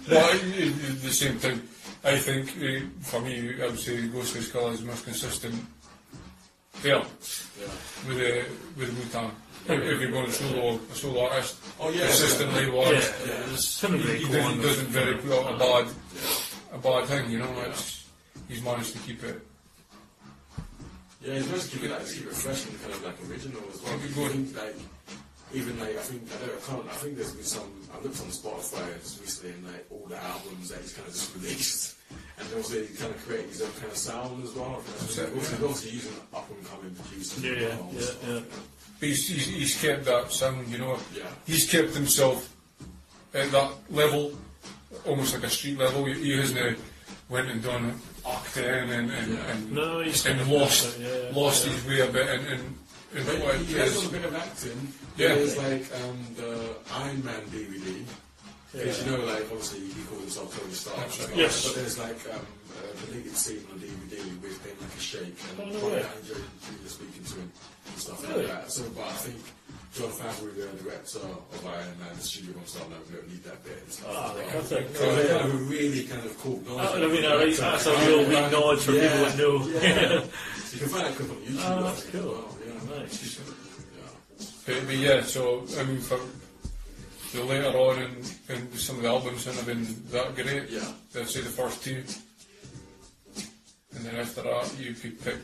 Well, 0.10 0.30
it- 0.36 0.44
it- 0.46 1.02
the 1.02 1.12
same 1.12 1.38
thing. 1.38 1.62
I 2.04 2.18
think, 2.18 2.50
uh, 2.62 2.86
for 3.02 3.20
me, 3.22 3.62
I 3.62 3.66
would 3.68 3.80
say 3.80 3.98
Ghostface 4.08 4.52
Killah 4.52 4.74
is 4.74 4.80
the 4.82 4.86
most 4.88 5.04
consistent 5.04 5.56
film 6.74 7.04
Yeah. 7.60 7.68
with, 8.08 8.18
uh, 8.18 8.50
with 8.78 8.90
Wu 8.98 9.04
Tang. 9.12 9.32
if, 9.68 9.82
if 9.84 10.02
you're 10.02 10.12
going 10.12 10.32
solo, 10.32 10.80
a 10.92 10.96
solo 10.96 11.28
artist, 11.28 11.58
Oh, 11.80 11.90
yeah. 11.90 12.06
consistently, 12.06 12.64
Yeah, 12.66 12.70
well, 12.74 12.94
yeah, 12.94 13.02
there's 13.26 13.82
him 13.82 13.96
and 13.96 14.04
he, 14.04 14.18
he 14.18 14.32
doesn't, 14.34 14.62
doesn't 14.62 14.88
very 14.88 15.16
put 15.18 15.32
out 15.34 15.54
a 15.56 15.58
bad, 15.58 15.88
a 16.72 16.78
bad 16.78 17.06
thing, 17.08 17.32
you 17.32 17.40
know. 17.40 17.52
It's, 17.68 18.06
he's 18.48 18.62
managed 18.64 18.94
to 18.94 19.00
keep 19.00 19.24
it. 19.24 19.42
Yeah, 21.22 21.34
it's 21.34 21.50
nice 21.50 21.70
to 21.70 21.78
keep 21.78 21.84
it 21.86 21.92
like 21.92 22.06
keep 22.08 22.26
it 22.28 22.34
fresh 22.34 22.66
and 22.66 22.80
kind 22.82 22.94
of 22.94 23.04
like 23.04 23.18
original 23.30 23.62
as 23.74 23.82
well. 23.82 23.98
Keep 24.00 24.06
it 24.06 24.12
I 24.12 24.16
going. 24.16 24.54
like 24.56 24.76
even 25.54 25.80
like 25.80 25.96
I 25.98 26.02
think 26.06 26.22
I 26.30 26.46
don't 26.46 26.56
I 26.58 26.62
can't 26.68 26.86
I 26.86 26.96
think 27.02 27.16
there's 27.18 27.32
been 27.34 27.44
some 27.44 27.72
I 27.94 28.04
looked 28.04 28.20
on 28.22 28.28
Spotify 28.28 28.86
just 29.02 29.22
recently 29.22 29.52
and 29.56 29.66
like 29.66 29.86
all 29.90 30.06
the 30.08 30.22
albums 30.22 30.70
that 30.70 30.80
he's 30.82 30.94
kind 30.94 31.08
of 31.08 31.14
just 31.14 31.34
released 31.40 31.96
and 32.40 32.48
also 32.56 32.82
he 32.82 32.94
kind 32.96 33.14
of 33.16 33.26
created 33.26 33.50
his 33.50 33.62
own 33.62 33.72
kind 33.80 33.92
of 33.92 33.98
sound 33.98 34.44
as 34.44 34.54
well. 34.54 34.82
That's 35.00 35.18
it, 35.18 35.34
Also, 35.36 35.52
yeah. 35.58 35.64
obviously 35.66 35.92
using 35.92 36.14
up 36.34 36.50
and 36.52 36.66
coming 36.68 36.94
producers. 36.96 37.44
Yeah, 37.44 37.52
yeah, 37.52 37.68
well, 37.76 37.90
yeah, 37.94 38.02
so, 38.02 38.16
yeah. 38.28 38.40
But 39.00 39.10
he's, 39.10 39.28
he's, 39.28 39.46
he's 39.48 39.82
kept 39.82 40.06
that 40.06 40.32
sound, 40.32 40.68
you 40.70 40.78
know. 40.78 40.98
Yeah. 41.16 41.24
He's 41.46 41.70
kept 41.70 41.94
himself 41.94 42.56
at 43.34 43.52
that 43.52 43.72
level, 43.90 44.34
almost 45.06 45.34
like 45.34 45.44
a 45.44 45.50
street 45.50 45.78
level. 45.78 46.06
He, 46.06 46.14
he 46.14 46.38
hasn't 46.38 46.78
went 47.30 47.50
and 47.50 47.62
done 47.62 48.00
Octane 48.28 48.90
and, 48.92 49.12
and, 49.12 49.34
Yeah. 49.34 49.52
and, 49.52 49.72
No, 49.72 50.00
he's 50.02 50.26
and 50.26 50.40
lost, 50.52 51.00
yeah, 51.00 51.08
yeah, 51.08 51.32
lost 51.36 51.66
yeah. 51.66 51.74
his 51.74 51.86
way 51.88 52.00
a 52.02 52.12
bit. 52.12 52.28
And, 52.28 52.48
and, 52.48 52.78
and 53.16 53.26
But 53.26 53.40
what 53.40 53.56
he 53.56 53.74
has 53.76 53.96
done 53.96 54.06
a 54.06 54.10
bit 54.10 54.26
of 54.26 54.36
acting. 54.36 54.94
Yeah. 55.18 55.36
There's 55.36 55.58
like 55.58 55.86
um, 56.04 56.18
the 56.36 56.76
Iron 56.94 57.24
Man 57.24 57.42
DVD. 57.54 58.04
Because 58.74 59.00
Yeah. 59.00 59.12
you 59.12 59.18
know, 59.18 59.26
like 59.26 59.44
obviously 59.50 59.80
he 59.80 60.02
calls 60.04 60.22
himself 60.22 60.60
Tony 60.60 60.74
Stark. 60.74 60.98
That's 60.98 61.20
right. 61.28 61.38
Yes. 61.38 61.66
But 61.66 61.76
there's 61.76 61.98
like 61.98 62.20
um, 62.36 62.46
a 62.78 63.06
deleted 63.08 63.36
scene 63.36 63.64
on 63.72 63.80
the 63.80 63.88
DVD 63.88 64.42
with 64.42 64.60
him 64.66 64.76
like 64.82 64.96
a 64.96 65.00
shake 65.00 65.24
and 65.50 65.60
Oh, 65.62 65.66
no 65.66 65.74
Robert 65.88 65.96
way. 65.96 66.02
Downey 66.04 66.44
Jr. 66.84 66.88
speaking 66.90 67.24
to 67.24 67.34
him 67.36 67.52
and 67.88 67.98
stuff 67.98 68.22
Really? 68.28 68.46
like 68.46 68.52
that. 68.68 68.72
So, 68.72 68.84
but 68.96 69.06
I 69.06 69.14
think 69.24 69.40
Jon 69.98 70.10
Favreau, 70.12 70.54
the 70.78 70.84
director 70.84 71.20
of 71.20 71.66
Iron 71.66 72.00
Man, 72.00 72.16
the 72.16 72.22
studio 72.22 72.56
wants 72.56 72.74
to 72.74 72.80
know 72.90 72.96
we 73.10 73.16
don't 73.16 73.28
need 73.30 73.44
that 73.46 73.64
bit. 73.64 73.80
And 73.82 73.92
stuff 73.92 74.08
Ah, 74.12 74.30
as 74.32 74.36
well. 74.38 74.46
perfect. 74.52 74.98
So 74.98 75.04
it's 75.10 75.30
kind 75.32 75.46
of 75.50 75.56
a 75.56 75.58
really 75.66 76.04
kind 76.04 76.26
of 76.26 76.38
cool. 76.40 76.64
Oh, 76.70 76.78
I 76.78 77.08
mean, 77.08 77.26
all 77.26 77.38
right, 77.38 77.56
that's 77.56 77.86
a 77.88 77.96
real 78.06 78.28
wee 78.28 78.52
nod 78.52 78.80
for 78.80 78.92
people 78.92 79.18
that 79.26 79.38
know. 79.38 79.68
Yeah. 79.68 80.24
you 80.74 80.80
can 80.80 80.90
find 80.90 81.06
that 81.08 81.16
clip 81.16 81.30
on 81.32 81.38
YouTube. 81.38 81.64
Oh, 81.66 81.84
that's 81.84 82.04
think, 82.04 82.24
cool. 82.24 82.32
well, 82.34 82.58
Yeah. 82.66 83.00
Nice. 83.00 83.40
Yeah. 83.40 84.46
But, 84.66 84.86
but 84.88 84.96
yeah, 84.98 85.22
so 85.24 85.66
I 85.80 85.84
mean, 85.84 86.00
for 86.00 86.20
the 87.34 87.44
later 87.44 87.76
on 87.78 87.98
in, 88.02 88.12
in 88.56 88.72
some 88.74 88.98
of 88.98 89.02
the 89.04 89.08
albums 89.10 89.46
haven't 89.46 89.66
been 89.66 90.04
that 90.12 90.36
great. 90.36 90.70
Yeah. 90.70 90.92
I'd 91.16 91.28
say 91.28 91.42
the 91.42 91.50
first 91.50 91.84
two, 91.84 92.04
and 93.96 94.06
then 94.06 94.16
after 94.16 94.44
that 94.44 94.76
you 94.80 94.94
could 94.94 95.20
pick 95.24 95.38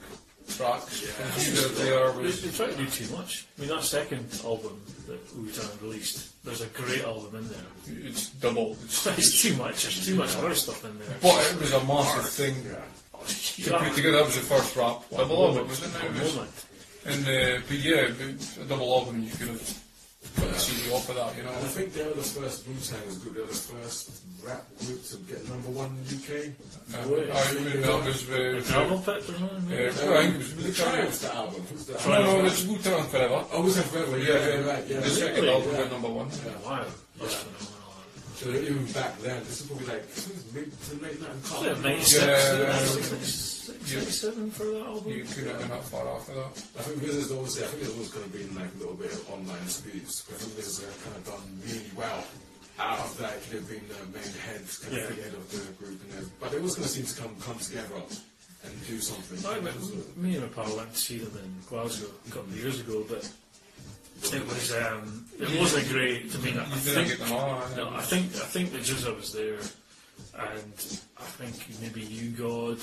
tracks. 0.48 1.02
Yeah. 1.02 1.10
from 1.10 1.42
either 1.42 1.68
there 1.84 2.12
They, 2.12 2.22
was 2.24 2.42
they 2.42 2.52
try 2.66 2.72
to 2.74 2.78
do 2.78 2.86
too 2.90 3.16
much. 3.16 3.46
I 3.58 3.62
mean, 3.62 3.70
that 3.70 3.84
second 3.84 4.26
album 4.44 4.82
that 5.08 5.20
we've 5.38 5.56
done 5.56 5.70
and 5.72 5.82
released, 5.82 6.44
there's 6.44 6.62
a 6.62 6.68
great 6.68 7.04
album 7.04 7.36
in 7.36 7.50
there. 7.50 8.08
it's 8.10 8.30
double. 8.32 8.78
It's, 8.84 9.06
It's 9.18 9.42
too 9.42 9.56
much. 9.56 9.84
There's 9.84 10.06
too 10.06 10.16
much 10.16 10.36
other 10.38 10.54
stuff 10.56 10.84
in 10.86 10.98
there. 11.00 11.18
but 11.22 11.52
it 11.52 11.60
was 11.60 11.74
a 11.74 11.84
massive 11.86 12.30
thing 12.30 12.56
to 12.64 13.78
put 13.78 13.96
together. 13.96 14.18
That 14.18 14.26
was 14.26 14.36
the 14.36 14.42
first 14.42 14.76
rap 14.76 15.02
double 15.12 15.48
album, 15.48 15.68
wasn't 15.68 15.96
it? 15.96 16.04
It 16.06 16.24
was- 16.24 16.36
moment. 16.36 16.66
And 17.06 17.28
uh, 17.28 17.60
but 17.68 17.78
yeah, 17.80 18.08
but 18.18 18.64
a 18.64 18.66
double 18.68 18.94
album 18.98 19.24
you 19.24 19.32
could 19.32 19.50
have 19.50 19.83
got 20.40 20.50
a 20.50 20.60
CD 20.60 20.92
off 20.94 21.10
of 21.10 21.16
that, 21.16 21.36
you 21.38 21.44
know. 21.44 21.50
And 21.50 21.66
I 21.66 21.70
think 21.70 21.94
they 21.94 22.04
were 22.04 22.14
the 22.14 22.22
first 22.24 22.68
Wu 22.68 22.74
Tang 22.82 23.20
group, 23.20 23.34
they 23.36 23.42
were 23.42 23.48
the 23.48 23.54
first 23.54 24.22
rap 24.44 24.64
group 24.80 25.04
to 25.08 25.18
get 25.30 25.48
number 25.50 25.70
one 25.70 25.92
in 25.98 26.04
the 26.08 26.16
UK. 26.20 26.30
Uh, 26.94 26.98
I 27.00 27.54
remember 27.54 27.78
that 27.82 28.06
was 28.06 28.30
Like 28.30 28.64
uh, 28.64 28.72
Travel 28.72 29.00
Pit 29.00 29.18
or 29.18 29.22
something? 29.22 29.50
uh, 29.50 29.70
maybe? 29.70 29.84
I 29.84 29.92
think 29.94 30.36
it 30.36 30.38
was 30.38 30.56
The 30.56 30.64
Wu 30.64 30.72
Triumph's 30.74 31.20
the 31.22 31.36
album. 31.36 31.62
Who's 31.70 31.90
No, 32.08 32.24
no, 32.24 32.46
it's 32.46 32.64
Wu 32.64 32.78
Tang 32.78 33.04
Forever. 33.08 33.46
Oh, 33.54 33.62
was 33.62 33.76
that 33.76 33.86
forever? 33.86 34.18
Yeah, 34.18 34.26
yeah, 34.34 34.66
right, 34.70 34.84
yeah. 34.88 35.00
The 35.00 35.10
second 35.10 35.46
album 35.48 35.72
Yeah. 35.72 35.78
got 35.84 35.92
number 35.92 36.10
one. 36.10 36.30
Wow. 36.66 36.86
So 38.44 38.50
even 38.52 38.84
back 38.92 39.16
then, 39.22 39.40
this 39.48 39.62
is 39.62 39.68
probably 39.68 39.88
like 39.88 40.04
mid 40.54 40.68
to 40.68 40.96
late 41.00 41.16
night. 41.22 41.32
Was 41.48 41.64
it 41.64 41.80
96? 41.80 43.72
Yeah. 43.88 44.00
97 44.00 44.52
for 44.52 44.66
that 44.66 44.86
album? 44.86 45.12
You 45.12 45.24
couldn't 45.24 45.50
have 45.50 45.60
been 45.60 45.70
that 45.70 45.84
far 45.86 46.06
after 46.16 46.34
that. 46.36 46.52
I 46.78 46.82
think 46.84 47.00
this 47.00 47.16
is 47.16 47.32
obviously, 47.32 47.64
I 47.64 47.68
think 47.68 47.82
there's 47.84 47.94
always 47.96 48.12
going 48.12 48.26
to 48.30 48.36
be 48.36 48.44
like 48.60 48.68
a 48.76 48.80
little 48.80 48.96
bit 49.00 49.14
of 49.14 49.24
online. 49.32 49.64
But 49.64 49.72
I 49.88 50.36
think 50.44 50.56
this 50.60 50.68
is 50.68 50.84
uh, 50.84 50.92
kind 51.08 51.16
of 51.16 51.24
done 51.24 51.46
really 51.64 51.88
well. 51.96 52.20
Out 52.80 53.00
of 53.00 53.16
that, 53.20 53.40
could 53.48 53.64
have 53.64 53.70
been 53.70 53.86
the 53.88 53.96
main 54.12 54.34
head, 54.44 54.60
kind 54.82 54.92
Yeah. 54.92 55.08
of 55.08 55.16
figurehead 55.16 55.36
of 55.40 55.48
the 55.48 55.64
group, 55.80 56.02
and 56.04 56.12
then, 56.12 56.26
but 56.42 56.52
it 56.54 56.62
was 56.62 56.76
going 56.76 56.88
to 56.88 56.92
seem 56.92 57.06
to 57.06 57.16
come 57.22 57.32
come 57.40 57.60
together 57.64 57.96
and 58.66 58.74
do 58.88 59.00
something. 59.00 59.40
I 59.46 59.60
went, 59.60 59.78
me 60.18 60.36
and 60.36 60.44
my 60.44 60.50
pal 60.52 60.76
went 60.76 60.92
to 60.92 60.98
see 61.00 61.20
them 61.20 61.32
in 61.38 61.54
Glasgow 61.70 62.10
a 62.28 62.32
couple 62.32 62.52
of 62.52 62.58
years 62.60 62.80
ago, 62.82 63.06
but 63.08 63.24
it 64.32 64.46
was 64.48 64.74
um, 64.74 65.26
it 65.40 65.60
wasn't 65.60 65.88
great. 65.90 66.34
I 66.34 66.38
mean, 66.40 66.58
I 66.60 66.64
You 66.66 66.70
didn't 66.70 66.80
think 66.96 67.08
get 67.10 67.20
them 67.20 67.32
all. 67.34 67.62
eh? 67.62 67.76
no, 67.78 67.90
I 67.90 68.02
think 68.02 68.26
I 68.36 68.46
think 68.48 68.72
the 68.72 68.80
GZA 68.80 69.16
was 69.16 69.34
there, 69.34 69.60
and 70.38 70.74
I 71.18 71.24
think 71.38 71.56
maybe 71.82 72.02
U-God, 72.02 72.80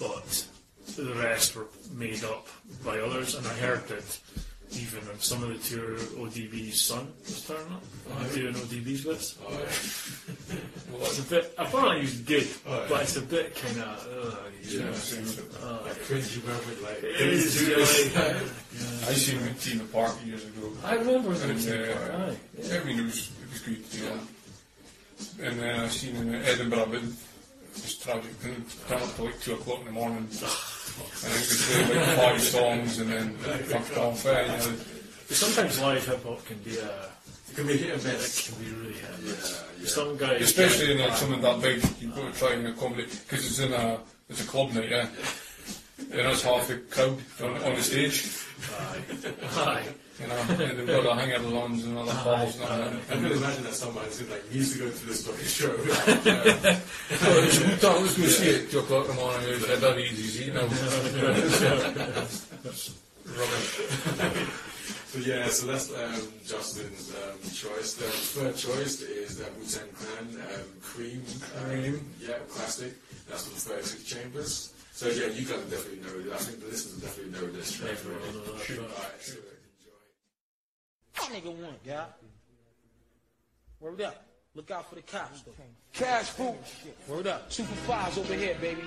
but 0.00 0.46
the 0.96 1.14
rest 1.14 1.56
were 1.56 1.66
made 1.94 2.22
up 2.24 2.46
by 2.84 2.98
others. 3.00 3.34
And 3.34 3.46
I 3.46 3.54
heard 3.54 3.86
that 3.88 4.18
even 4.72 5.00
some 5.20 5.42
of 5.44 5.48
the 5.50 5.58
tour, 5.76 5.96
ODB's 5.96 6.80
son 6.82 7.12
was 7.24 7.42
turning 7.46 7.72
up, 7.72 7.82
Oh, 8.10 8.34
doing 8.34 8.54
ODB's. 8.54 9.36
Oh, 9.42 9.50
yeah. 9.50 10.56
Well, 10.92 11.02
it's 11.06 11.18
a 11.18 11.22
bit. 11.22 11.54
Apparently, 11.56 12.00
he's 12.00 12.20
good, 12.20 12.46
yeah. 12.66 12.86
but 12.88 13.02
it's 13.02 13.16
a 13.16 13.22
bit 13.22 13.54
kind 13.54 13.78
of. 13.80 14.06
Uh, 14.06 14.36
Yeah. 14.62 14.82
uh, 14.82 15.78
like 15.84 15.94
cringy 16.02 16.42
moment, 16.44 16.82
like 16.82 16.98
it 17.04 17.20
is 17.20 17.54
just 17.66 18.14
like, 18.16 18.36
I 19.08 19.12
seen 19.14 19.38
him 19.38 19.48
at 19.48 19.60
T 19.60 19.72
in 19.72 19.78
the 19.78 19.84
Park 19.84 20.16
years 20.26 20.44
ago. 20.44 20.72
I 20.84 20.94
remember 20.96 21.32
them. 21.34 21.50
And, 21.50 21.60
in 21.64 21.72
uh, 21.72 22.34
Aye. 22.34 22.78
I 22.80 22.84
mean, 22.84 22.98
it 22.98 23.04
was, 23.04 23.30
it 23.42 23.52
was 23.52 23.60
good, 23.62 23.84
you 23.92 24.04
know. 24.10 24.20
And 25.48 25.60
then 25.60 25.80
I 25.80 25.88
seen 25.88 26.14
him 26.16 26.34
in 26.34 26.42
Edinburgh, 26.42 26.86
but 26.90 26.96
it 26.96 27.02
was 27.72 27.94
tragic. 28.02 28.32
And 28.44 28.64
up 28.90 29.14
till 29.14 29.24
like 29.26 29.40
2 29.40 29.54
o'clock 29.54 29.78
in 29.80 29.84
the 29.86 29.92
morning. 29.92 30.28
And 31.24 31.32
I 31.32 31.36
think 31.36 31.88
we 31.88 31.94
like 31.96 32.16
five 32.16 32.42
songs 32.42 32.98
and 32.98 33.10
then 33.12 33.34
fucked 33.36 33.96
off. 33.98 34.26
eh, 34.26 34.42
you 34.42 34.48
know. 34.70 34.76
Sometimes 35.28 35.80
live 35.80 36.06
hip 36.06 36.22
hop 36.24 36.44
can 36.46 36.58
be 36.58 36.76
a 36.78 36.86
it 37.48 37.54
can 37.54 37.66
be 37.66 37.76
hit 37.76 37.92
and 37.94 38.06
it 38.06 38.44
can 38.46 38.62
be 38.64 38.70
really 38.70 38.92
hit. 38.94 39.10
and 39.10 39.24
miss. 39.24 39.52
Yeah, 39.52 39.82
yeah. 39.82 39.88
Some 39.88 40.16
guys, 40.16 40.42
Especially 40.42 40.92
in 40.92 40.98
like, 40.98 41.16
something 41.16 41.40
that 41.40 41.60
big, 41.62 41.82
you've 42.00 42.14
got 42.14 42.32
to 42.32 42.38
try 42.38 42.52
and 42.54 42.66
accommodate, 42.66 43.10
because 43.10 43.46
it's 43.46 43.58
in 43.60 43.72
a, 43.72 43.98
it's 44.28 44.42
a 44.44 44.46
club 44.46 44.72
night, 44.72 44.90
yeah. 44.90 45.08
And 45.98 46.20
that's 46.20 46.42
half 46.42 46.68
the 46.68 46.76
crowd 46.90 47.18
on, 47.42 47.50
on 47.62 47.74
the 47.74 47.82
stage, 47.82 48.28
aye, 48.78 49.00
aye. 49.56 49.84
You 50.20 50.26
know, 50.26 50.34
and 50.48 50.58
they've 50.58 50.86
got 50.86 51.02
the 51.02 51.14
hangers 51.14 51.52
ons 51.52 51.84
and 51.84 51.98
other 51.98 52.12
balls 52.24 52.54
and 52.56 52.64
all 52.64 52.78
that. 52.78 52.92
I 53.10 53.14
can 53.14 53.24
imagine 53.26 53.64
that 53.64 53.74
somebody's 53.74 54.22
like 54.28 54.50
needs 54.52 54.72
to 54.72 54.78
go 54.78 54.90
to 54.90 55.06
this 55.06 55.26
fucking 55.26 55.46
show. 55.46 55.74
Oh, 57.18 57.44
it's 57.44 57.58
Wu 57.60 57.76
Tang, 57.76 58.02
let's 58.02 58.16
go 58.16 58.24
see 58.26 58.48
it 58.48 58.64
at 58.64 58.70
2 58.70 58.78
o'clock 58.80 59.08
in 59.08 59.16
the 59.16 59.22
morning. 59.22 59.48
It 59.48 59.52
was 59.54 59.68
like, 59.68 59.80
that 59.80 59.98
easy, 59.98 60.44
see, 60.44 60.52
no. 60.52 60.62
Rubbish. 63.26 63.80
So 65.06 65.18
yeah, 65.20 65.48
so 65.48 65.66
that's 65.68 65.90
um, 65.94 66.32
Justin's 66.44 67.14
um, 67.14 67.38
choice. 67.50 67.94
The 67.94 68.04
third 68.04 68.56
choice 68.56 69.00
is 69.00 69.40
uh, 69.40 69.48
Wu 69.58 69.64
Tang 69.64 69.88
Clan 69.94 70.42
um, 70.42 70.66
Cream. 70.82 71.22
Cream. 71.40 72.10
Yeah, 72.20 72.38
classic. 72.50 72.92
That's 73.28 73.46
from 73.48 73.56
36 73.56 74.04
Chambers. 74.04 74.72
So 74.92 75.08
yeah, 75.08 75.26
you 75.26 75.44
guys 75.46 75.62
definitely 75.70 76.00
know. 76.00 76.34
I 76.34 76.38
think 76.38 76.60
the 76.60 76.66
listeners 76.66 77.02
definitely 77.02 77.32
know 77.32 77.46
this. 77.52 77.80
Everyone 77.82 78.22
already. 78.48 79.55
That 81.16 81.22
Alright, 81.22 81.42
track. 81.42 81.44
so 81.44 81.48
enjoy. 81.48 81.50
Nigga 81.50 81.62
one, 81.64 81.74
yeah. 81.84 82.04
Word 83.80 84.00
up. 84.00 84.22
Look 84.54 84.70
out 84.70 84.88
for 84.88 84.94
the 84.94 85.02
cops, 85.02 85.42
though. 85.42 85.52
Cash 85.92 86.26
food. 86.30 86.54
Word 87.08 87.26
up. 87.26 87.50
Two 87.50 87.64
for 87.64 87.74
fives 87.92 88.16
over 88.18 88.34
here, 88.34 88.56
baby. 88.60 88.82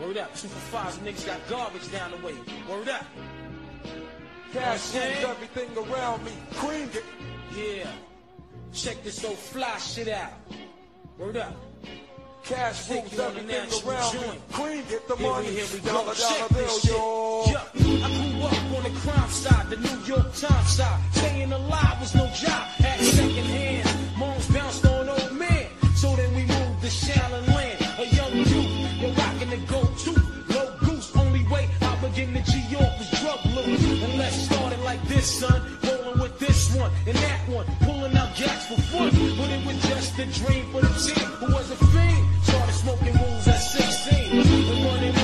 Word 0.00 0.18
up. 0.18 0.34
Two 0.36 0.48
for 0.48 0.60
fives. 0.76 0.98
Niggas 0.98 1.26
got 1.26 1.40
garbage 1.48 1.90
down 1.90 2.10
the 2.10 2.18
way. 2.26 2.34
Word 2.68 2.88
up. 2.88 3.04
Cash 4.52 4.94
Okay. 4.94 5.24
everything 5.24 5.76
around 5.76 6.24
me. 6.24 6.32
Cream 6.54 6.90
it. 6.92 7.04
Yeah. 7.56 7.90
Check 8.72 9.02
this 9.02 9.24
old 9.24 9.38
fly 9.38 9.78
shit 9.78 10.08
out. 10.08 10.32
Word 11.18 11.36
up. 11.38 11.54
Cash 12.44 12.86
Take 12.88 13.04
moves 13.04 13.14
you 13.16 13.22
on 13.22 13.34
the 13.34 13.40
everything 13.54 13.88
around 13.88 14.14
me. 14.14 14.20
joint. 14.20 14.88
Get 14.90 15.08
the 15.08 15.16
Here 15.16 15.26
we, 15.26 15.32
money. 15.32 15.46
here 15.48 15.64
we 15.72 15.78
go. 15.80 15.92
Dollar 15.92 16.14
dollar 16.14 16.48
this 16.50 16.84
bill, 16.86 16.94
yo. 16.94 17.44
Yeah. 17.46 18.04
I 18.04 18.08
grew 18.12 18.42
up 18.42 18.76
on 18.76 18.82
the 18.84 19.00
crime 19.00 19.30
side, 19.30 19.70
the 19.70 19.76
New 19.76 19.98
York 20.04 20.34
Times 20.34 20.68
side. 20.76 21.00
Staying 21.12 21.52
alive 21.52 22.00
was 22.00 22.14
no 22.14 22.26
job. 22.28 22.64
Had 22.84 23.00
second 23.00 23.46
hand. 23.46 24.18
Moms 24.18 24.46
bounced 24.48 24.84
on 24.86 25.08
old 25.08 25.32
man. 25.32 25.66
So 25.96 26.14
then 26.16 26.34
we 26.34 26.42
moved 26.44 26.82
to 26.82 26.88
Shaolin 26.88 27.46
Land. 27.48 27.80
A 27.98 28.06
young 28.14 28.34
youth, 28.36 28.92
you're 29.00 29.12
rocking 29.12 29.48
the 29.50 29.56
go-to. 29.66 30.12
Low 30.52 30.76
goose, 30.80 31.16
only 31.16 31.44
way 31.48 31.66
I 31.80 31.96
begin 32.02 32.34
to 32.34 32.42
G-York 32.42 32.92
was 32.98 33.10
drug 33.22 33.40
loot. 33.56 33.80
And 33.80 34.18
let's 34.18 34.36
start 34.36 34.72
it 34.74 34.80
like 34.80 35.02
this, 35.08 35.40
son. 35.40 35.62
Rolling 35.82 36.20
with 36.20 36.38
this 36.38 36.74
one 36.76 36.90
and 37.06 37.16
that 37.16 37.48
one. 37.48 37.66
Pulling 38.04 38.18
out 38.18 38.36
gas 38.36 38.66
for 38.66 38.78
fun. 38.92 39.08
But 39.38 39.48
it 39.48 39.64
was 39.66 39.76
just 39.88 40.18
a 40.18 40.26
dream 40.26 40.66
for 40.72 40.82
the 40.82 40.88
team 40.88 41.24
who 41.24 41.54
was 41.54 41.70
a 41.70 41.76
fiend. 41.76 42.26
Started 42.42 42.74
smoking 42.74 43.14
rules 43.14 43.48
at 43.48 43.56
16. 43.56 44.40
And 44.40 44.84
running 44.84 45.23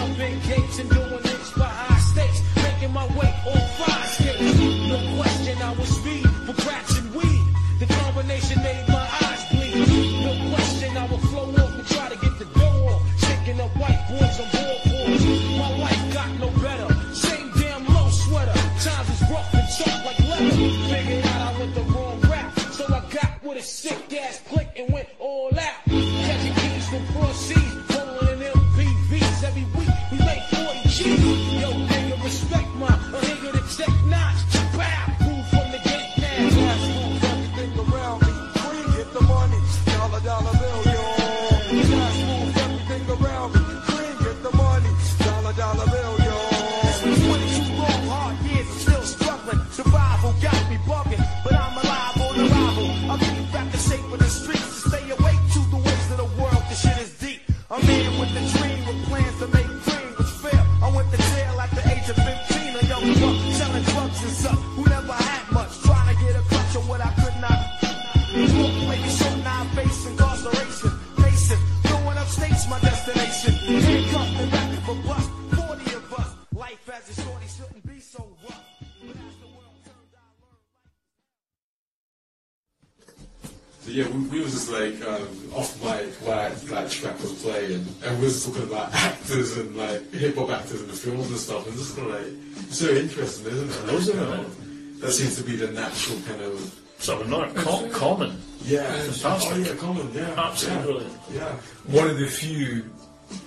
films 91.02 91.28
and 91.28 91.38
stuff, 91.38 91.66
and 91.66 91.76
just 91.76 91.96
kind 91.96 92.10
of 92.10 92.14
like 92.22 92.32
it's 92.68 92.78
so 92.78 92.88
interesting, 92.90 93.46
isn't 93.46 93.88
it? 93.88 93.94
Isn't 93.94 94.18
it? 94.18 95.00
That 95.00 95.12
seems 95.12 95.36
to 95.36 95.42
be 95.42 95.56
the 95.56 95.68
natural 95.68 96.18
kind 96.28 96.42
of 96.42 96.76
Sort 96.98 97.22
of 97.22 97.28
not 97.30 97.54
co- 97.56 97.88
common. 97.88 98.36
yeah, 98.62 98.82
Fantastic. 98.92 99.52
Oh 99.52 99.56
yeah, 99.56 99.74
common, 99.76 100.12
yeah, 100.12 100.34
Absolutely 100.36 100.76
yeah. 100.78 100.84
brilliant. 100.84 101.18
Yeah, 101.32 101.52
One 101.98 102.10
of 102.10 102.18
the 102.18 102.26
few 102.26 102.84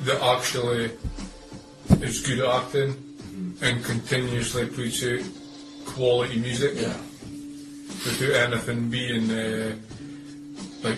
that 0.05 0.19
actually 0.23 0.89
is 2.01 2.25
good 2.25 2.39
at 2.39 2.49
acting 2.63 2.95
and 3.61 3.83
continuously 3.85 4.65
puts 4.65 5.03
out 5.05 5.19
quality 5.85 6.39
music 6.39 6.73
yeah, 6.77 6.97
without 8.05 8.51
anything 8.51 8.89
being 8.89 9.29
uh, 9.29 9.75
like 10.83 10.97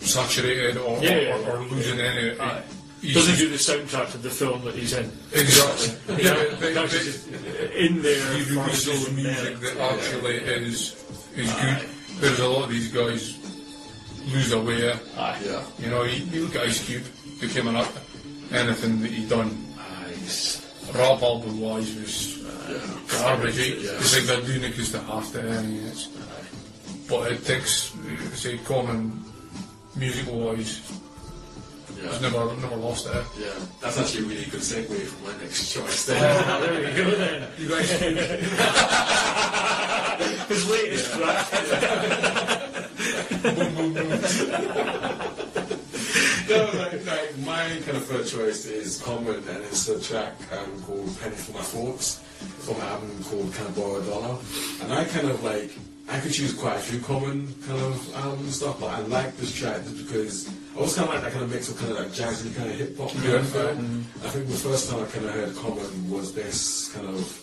saturated 0.00 0.78
or, 0.78 0.98
Yeah, 1.00 1.16
yeah, 1.20 1.36
or, 1.48 1.58
or 1.58 1.62
losing 1.66 2.00
any. 2.00 2.38
Aye. 2.40 2.62
He's 3.02 3.14
Doesn't 3.14 3.36
do 3.36 3.48
the 3.50 3.56
soundtrack 3.56 4.10
to 4.12 4.18
the 4.18 4.30
film 4.30 4.64
that 4.64 4.74
he's 4.74 4.92
in. 4.94 5.10
Exactly. 5.32 5.90
Yeah, 6.24 6.34
yeah, 6.34 6.44
but, 6.50 6.60
but, 6.60 6.74
that's 6.74 6.92
just 6.92 7.28
in 7.74 8.00
there. 8.02 8.32
he 8.34 8.56
releases 8.56 9.10
music 9.12 9.60
many. 9.60 9.74
that 9.74 9.92
actually 9.92 10.36
is 10.36 10.94
is 11.36 11.50
good. 11.52 11.78
Whereas 12.20 12.38
a 12.40 12.48
lot 12.48 12.64
of 12.64 12.70
these 12.70 12.88
guys 12.92 13.36
lose 14.32 14.50
their 14.50 14.60
way. 14.60 14.92
Aye. 15.18 15.40
yeah. 15.44 15.62
You 15.78 15.90
know, 15.90 16.04
you, 16.04 16.24
you 16.30 16.44
look 16.46 16.56
at 16.56 16.62
Ice 16.62 16.84
Cube, 16.86 17.02
became 17.40 17.66
an 17.68 17.76
act- 17.76 17.98
anything 18.52 19.00
that 19.02 19.10
he 19.10 19.26
done, 19.28 19.50
Nice. 20.06 20.62
rap 20.94 21.20
album 21.22 21.60
wise 21.60 21.92
was 21.96 22.38
garbage. 23.18 23.58
eh? 23.58 23.74
Yeah. 23.82 23.98
It's 23.98 24.14
like 24.14 24.24
they're 24.24 24.46
doing 24.46 24.62
it 24.62 24.70
because 24.70 24.92
they 24.92 25.00
have 25.00 25.32
to. 25.32 25.40
I 25.40 25.62
mean, 25.62 25.86
it's, 25.86 26.06
but 27.08 27.32
it 27.32 27.44
takes, 27.44 27.92
uh, 27.96 28.30
say, 28.36 28.58
common 28.58 29.24
musical 29.96 30.38
wise, 30.38 30.80
Yeah. 32.02 32.08
it's 32.10 32.20
never 32.20 32.56
never 32.56 32.76
lost 32.76 33.06
eh? 33.06 33.22
Yeah, 33.38 33.50
that's 33.80 33.98
actually 33.98 34.24
a 34.24 34.28
really 34.28 34.44
good 34.50 34.60
segue 34.60 35.00
for 35.06 35.24
my 35.30 35.34
next 35.42 35.72
choice. 35.72 36.06
Then. 36.06 36.18
There 36.62 36.80
we 36.80 36.96
go 36.96 37.10
then. 37.16 37.48
You 37.58 37.68
guys, 37.68 37.90
His 40.48 40.68
latest 40.70 41.12
track. 41.12 41.46
no, 46.48 46.64
like, 46.78 47.06
like 47.06 47.38
my 47.44 47.64
kind 47.84 47.96
of 47.96 48.04
first 48.04 48.32
choice 48.34 48.64
is 48.66 49.00
Common, 49.02 49.36
and 49.48 49.64
it's 49.64 49.88
a 49.88 50.00
track 50.00 50.34
um, 50.52 50.82
called 50.82 51.08
"Penny 51.20 51.36
for 51.36 51.52
My 51.52 51.62
Thoughts" 51.62 52.18
from 52.58 52.76
an 52.76 52.82
album 52.82 53.24
called 53.24 53.52
"Can 53.54 53.66
I 53.66 53.70
Borrow 53.70 53.96
a 54.00 54.04
Dollar?" 54.04 54.38
And 54.82 54.92
I 54.92 55.04
kind 55.04 55.28
of 55.28 55.42
like 55.42 55.70
I 56.08 56.20
could 56.20 56.32
choose 56.32 56.52
quite 56.54 56.76
a 56.76 56.80
few 56.80 57.00
Common 57.00 57.54
kind 57.66 57.80
of 57.80 58.16
album 58.16 58.50
stuff, 58.50 58.80
but 58.80 58.90
I 58.90 59.00
like 59.00 59.36
this 59.36 59.54
track 59.54 59.82
just 59.84 60.06
because 60.06 60.48
I 60.76 60.80
was 60.80 60.94
kind 60.94 61.08
of 61.08 61.14
like 61.14 61.22
that 61.24 61.32
kind 61.32 61.44
of 61.44 61.50
mix 61.50 61.68
of 61.70 61.78
kind 61.78 61.92
of 61.92 61.98
like 61.98 62.08
jazzy 62.08 62.54
kind 62.56 62.70
of 62.70 62.76
hip 62.76 62.98
hop 62.98 63.14
Yeah. 63.14 63.42
feel. 63.42 63.68
I 63.68 64.28
think 64.28 64.48
the 64.48 64.54
first 64.54 64.90
time 64.90 65.02
I 65.02 65.06
kind 65.06 65.24
of 65.26 65.32
heard 65.32 65.56
Common 65.56 66.10
was 66.10 66.34
this 66.34 66.92
kind 66.92 67.08
of 67.08 67.38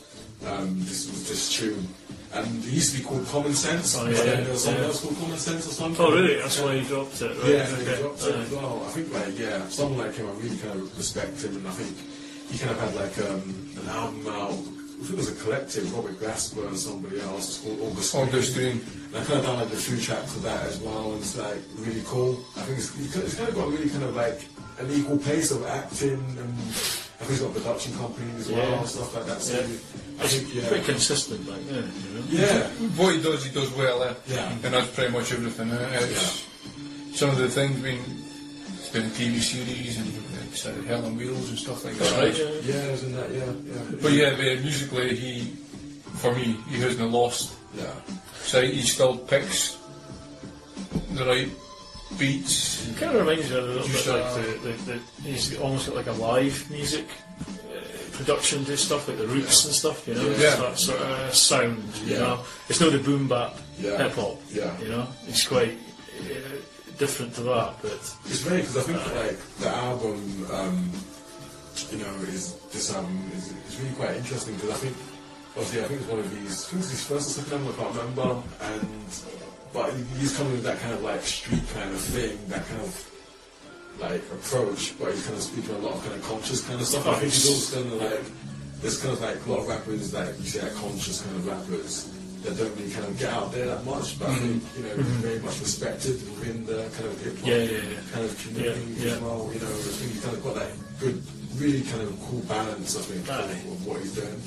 um, 0.45 0.79
this 0.79 1.07
was 1.09 1.27
this 1.27 1.51
tune. 1.53 1.87
And 2.31 2.63
it 2.63 2.71
used 2.71 2.93
to 2.93 2.99
be 3.01 3.03
called 3.03 3.25
Common 3.27 3.53
Sense, 3.53 3.97
Oh, 3.97 4.05
but 4.05 4.15
yeah, 4.15 4.23
then 4.23 4.43
there 4.43 4.53
was 4.53 4.63
something 4.63 4.81
yeah. 4.83 4.87
else 4.87 5.01
called 5.01 5.17
Common 5.17 5.37
Sense 5.37 5.67
or 5.67 5.71
something. 5.71 6.05
Oh, 6.05 6.11
really? 6.11 6.35
That's 6.35 6.59
why 6.61 6.77
he 6.77 6.87
dropped 6.87 7.21
it. 7.21 7.37
Right? 7.41 7.49
Yeah, 7.49 7.67
okay. 7.73 7.95
he 7.95 8.01
dropped 8.01 8.23
it 8.23 8.35
as 8.35 8.51
well. 8.51 8.83
I 8.85 8.89
think 8.91 9.13
like 9.13 9.39
yeah, 9.39 9.67
someone 9.67 9.97
like 10.05 10.15
him, 10.15 10.27
I 10.27 10.31
really 10.33 10.57
kind 10.57 10.79
of 10.79 10.95
respect 10.97 11.41
him, 11.43 11.55
and 11.57 11.67
I 11.67 11.71
think 11.71 11.97
he 12.51 12.57
kind 12.59 12.71
of 12.71 12.79
had 12.79 12.95
like 12.95 13.17
um, 13.29 13.71
an 13.81 13.89
album 13.89 14.27
out. 14.27 14.78
I 14.99 15.01
think 15.01 15.13
it 15.13 15.17
was 15.17 15.29
a 15.31 15.43
collective, 15.43 15.95
Robert 15.95 16.19
Glasper 16.19 16.67
and 16.67 16.77
somebody 16.77 17.21
else. 17.21 17.47
It's 17.47 17.57
called 17.65 17.79
August. 17.91 18.15
August 18.15 18.53
Green. 18.55 18.81
And 19.13 19.17
I 19.17 19.23
kind 19.23 19.39
of 19.39 19.45
downloaded 19.45 19.73
a 19.73 19.77
few 19.77 19.97
tracks 19.97 20.35
of 20.35 20.43
that 20.43 20.65
as 20.65 20.77
well, 20.79 21.13
and 21.13 21.21
it's 21.21 21.37
like 21.37 21.57
really 21.77 22.03
cool. 22.05 22.39
I 22.57 22.61
think 22.63 22.77
it's, 22.79 23.15
it's 23.15 23.35
kind 23.35 23.47
of 23.49 23.55
got 23.55 23.67
a 23.67 23.71
really 23.71 23.89
kind 23.89 24.03
of 24.03 24.15
like 24.15 24.45
an 24.79 24.91
equal 24.91 25.17
pace 25.17 25.51
of 25.51 25.65
acting, 25.65 26.19
and 26.37 26.49
I 26.59 27.23
think 27.23 27.29
he's 27.31 27.39
got 27.41 27.51
a 27.55 27.59
production 27.59 27.97
company 27.97 28.31
as 28.37 28.49
well, 28.51 28.59
Yeah. 28.59 28.79
and 28.79 28.87
stuff 28.89 29.15
like 29.15 29.25
that. 29.27 29.41
So 29.41 29.53
Yeah. 29.59 29.67
I 30.23 30.27
think 30.27 30.53
yeah, 30.53 30.67
Pretty 30.67 30.83
consistent 30.83 31.47
back 31.47 31.59
then, 31.71 31.87
you 32.03 32.19
know? 32.19 32.25
yeah, 32.29 32.67
what 32.99 33.15
he 33.15 33.21
does, 33.21 33.43
he 33.45 33.51
does 33.53 33.71
well. 33.73 34.03
Eh? 34.03 34.13
Yeah. 34.27 34.51
and 34.51 34.73
that's 34.73 34.89
pretty 34.91 35.11
much 35.13 35.31
everything. 35.31 35.71
Eh? 35.71 35.99
It's, 36.03 36.43
Some 37.17 37.29
of 37.31 37.37
the 37.37 37.47
things, 37.49 37.79
I 37.79 37.81
mean, 37.81 37.99
it's 38.77 38.89
been 38.89 39.05
a 39.05 39.09
TV 39.09 39.39
series 39.39 39.97
and 39.97 40.11
it's 40.51 40.65
uh, 40.65 40.73
Hell 40.87 41.05
on 41.05 41.15
Wheels 41.17 41.49
and 41.49 41.57
stuff 41.57 41.83
like 41.85 41.95
that. 41.95 42.11
Right, 42.17 42.37
yeah. 42.37 42.75
yeah, 42.75 42.91
isn't 42.93 43.13
that 43.15 43.31
yeah, 43.31 43.45
yeah, 43.45 43.97
But 44.01 44.11
yeah, 44.13 44.29
the, 44.31 44.55
musically, 44.61 45.15
he, 45.15 45.41
for 46.17 46.33
me, 46.35 46.55
he 46.69 46.79
hasn't 46.81 47.11
lost. 47.11 47.55
yeah. 47.75 47.93
So 48.43 48.61
he 48.61 48.81
still 48.81 49.17
picks 49.17 49.77
the 51.13 51.25
right 51.25 51.49
beats. 52.17 52.87
It 52.89 52.97
kind 52.97 53.15
of 53.15 53.21
reminds 53.27 53.49
me 53.51 53.57
a 53.57 53.61
little 53.61 53.87
Just, 53.87 54.05
bit 54.05 54.13
like 54.15 54.33
the, 54.33 54.41
the, 54.69 54.73
the, 54.93 54.99
he's 55.29 55.57
almost 55.59 55.87
got 55.87 55.95
like 55.97 56.07
a 56.07 56.11
live 56.13 56.67
music 56.71 57.05
uh, 57.47 58.17
production 58.17 58.65
to 58.65 58.75
stuff, 58.75 59.07
like 59.07 59.17
the 59.19 59.27
roots 59.27 59.65
and 59.65 59.73
stuff, 59.73 60.07
you 60.07 60.15
know? 60.15 60.23
Yeah. 60.31 60.31
It's 60.33 60.57
that 60.57 60.77
sort 60.79 61.01
of 61.01 61.35
sound, 61.35 61.83
you 62.05 62.13
Yeah. 62.13 62.19
know? 62.19 62.39
It's 62.69 62.81
not 62.81 62.91
the 62.91 62.99
boom 62.99 63.27
bap 63.27 63.55
Yeah. 63.79 63.97
hip 63.97 64.13
hop, 64.13 64.41
Yeah. 64.51 64.79
you 64.81 64.87
know? 64.89 65.07
It's 65.27 65.47
quite 65.47 65.77
uh, 66.21 66.55
different 66.99 67.33
to 67.35 67.41
that, 67.43 67.81
but 67.81 67.91
It's 67.91 68.43
funny 68.43 68.57
because 68.57 68.77
I 68.77 68.81
think 68.81 69.15
like 69.15 69.39
the 69.59 69.69
album, 69.69 70.45
um, 70.51 70.91
you 71.91 71.97
know, 71.97 72.13
is 72.27 72.59
this 72.71 72.93
album 72.93 73.31
is, 73.35 73.55
is 73.67 73.79
really 73.79 73.95
quite 73.95 74.15
interesting 74.17 74.53
because 74.55 74.69
I 74.69 74.79
think 74.83 74.95
obviously 75.55 75.81
I 75.81 75.87
think 75.87 76.01
it's 76.01 76.09
one 76.09 76.19
of 76.19 76.29
these. 76.29 76.67
I 76.67 76.69
think 76.71 76.83
his 76.83 77.03
first 77.07 77.25
or 77.31 77.41
second 77.41 77.53
album. 77.53 77.73
I 77.73 77.83
can't 77.83 77.95
remember. 77.95 78.43
And 78.61 79.09
but 79.71 79.93
he's 80.19 80.35
coming 80.35 80.51
with 80.53 80.63
that 80.63 80.79
kind 80.79 80.93
of 80.93 81.01
like 81.01 81.21
street 81.21 81.63
kind 81.73 81.89
of 81.89 82.01
thing, 82.01 82.37
that 82.49 82.67
kind 82.67 82.81
of 82.81 82.91
like 83.99 84.21
approach. 84.35 84.99
But 84.99 85.15
he's 85.15 85.23
kind 85.23 85.37
of 85.37 85.43
speaking 85.43 85.75
a 85.75 85.79
lot 85.79 85.95
of 85.95 86.03
kind 86.03 86.15
of 86.19 86.23
conscious 86.27 86.67
kind 86.67 86.81
of 86.81 86.85
stuff. 86.85 87.07
I 87.07 87.15
think 87.15 87.31
he's 87.31 87.47
also 87.47 87.79
kind 87.79 87.93
of 87.95 88.01
like 88.11 88.25
there's 88.81 89.01
kind 89.01 89.13
of 89.15 89.21
like 89.21 89.39
a 89.39 89.49
lot 89.49 89.59
of 89.63 89.67
rappers 89.71 90.13
like 90.13 90.35
you 90.37 90.45
say, 90.51 90.61
like 90.67 90.75
conscious 90.75 91.23
kind 91.23 91.35
of 91.37 91.47
rappers. 91.47 92.11
That 92.43 92.57
don't 92.57 92.73
really 92.77 92.89
kind 92.91 93.03
of 93.05 93.19
get 93.19 93.33
out 93.33 93.51
there 93.51 93.65
that 93.67 93.83
much, 93.85 94.17
but 94.17 94.29
I 94.29 94.35
think 94.35 94.63
you 94.77 94.83
know 94.83 94.95
very 95.19 95.39
much 95.39 95.59
respected 95.59 96.15
within 96.39 96.65
the 96.65 96.87
kind 96.95 97.05
of 97.11 97.19
hip 97.21 97.35
hop 97.39 97.47
Yeah, 97.47 97.55
yeah, 97.57 97.71
yeah. 97.83 97.99
kind 98.13 98.25
of 98.25 98.31
community 98.39 98.95
Yeah, 98.95 99.11
as 99.11 99.19
well. 99.19 99.49
You 99.53 99.59
know, 99.59 99.67
I 99.67 99.91
think 99.99 100.11
he's 100.13 100.23
kind 100.23 100.37
of 100.37 100.43
got 100.43 100.55
that 100.55 100.71
good, 101.01 101.21
really 101.57 101.81
kind 101.81 102.01
of 102.03 102.15
cool 102.29 102.39
balance. 102.47 102.95
I 102.95 103.01
think 103.01 103.29
Aye. 103.29 103.43
of, 103.43 103.71
of 103.75 103.85
what 103.85 103.99
he's 103.99 104.15
doing. 104.15 104.39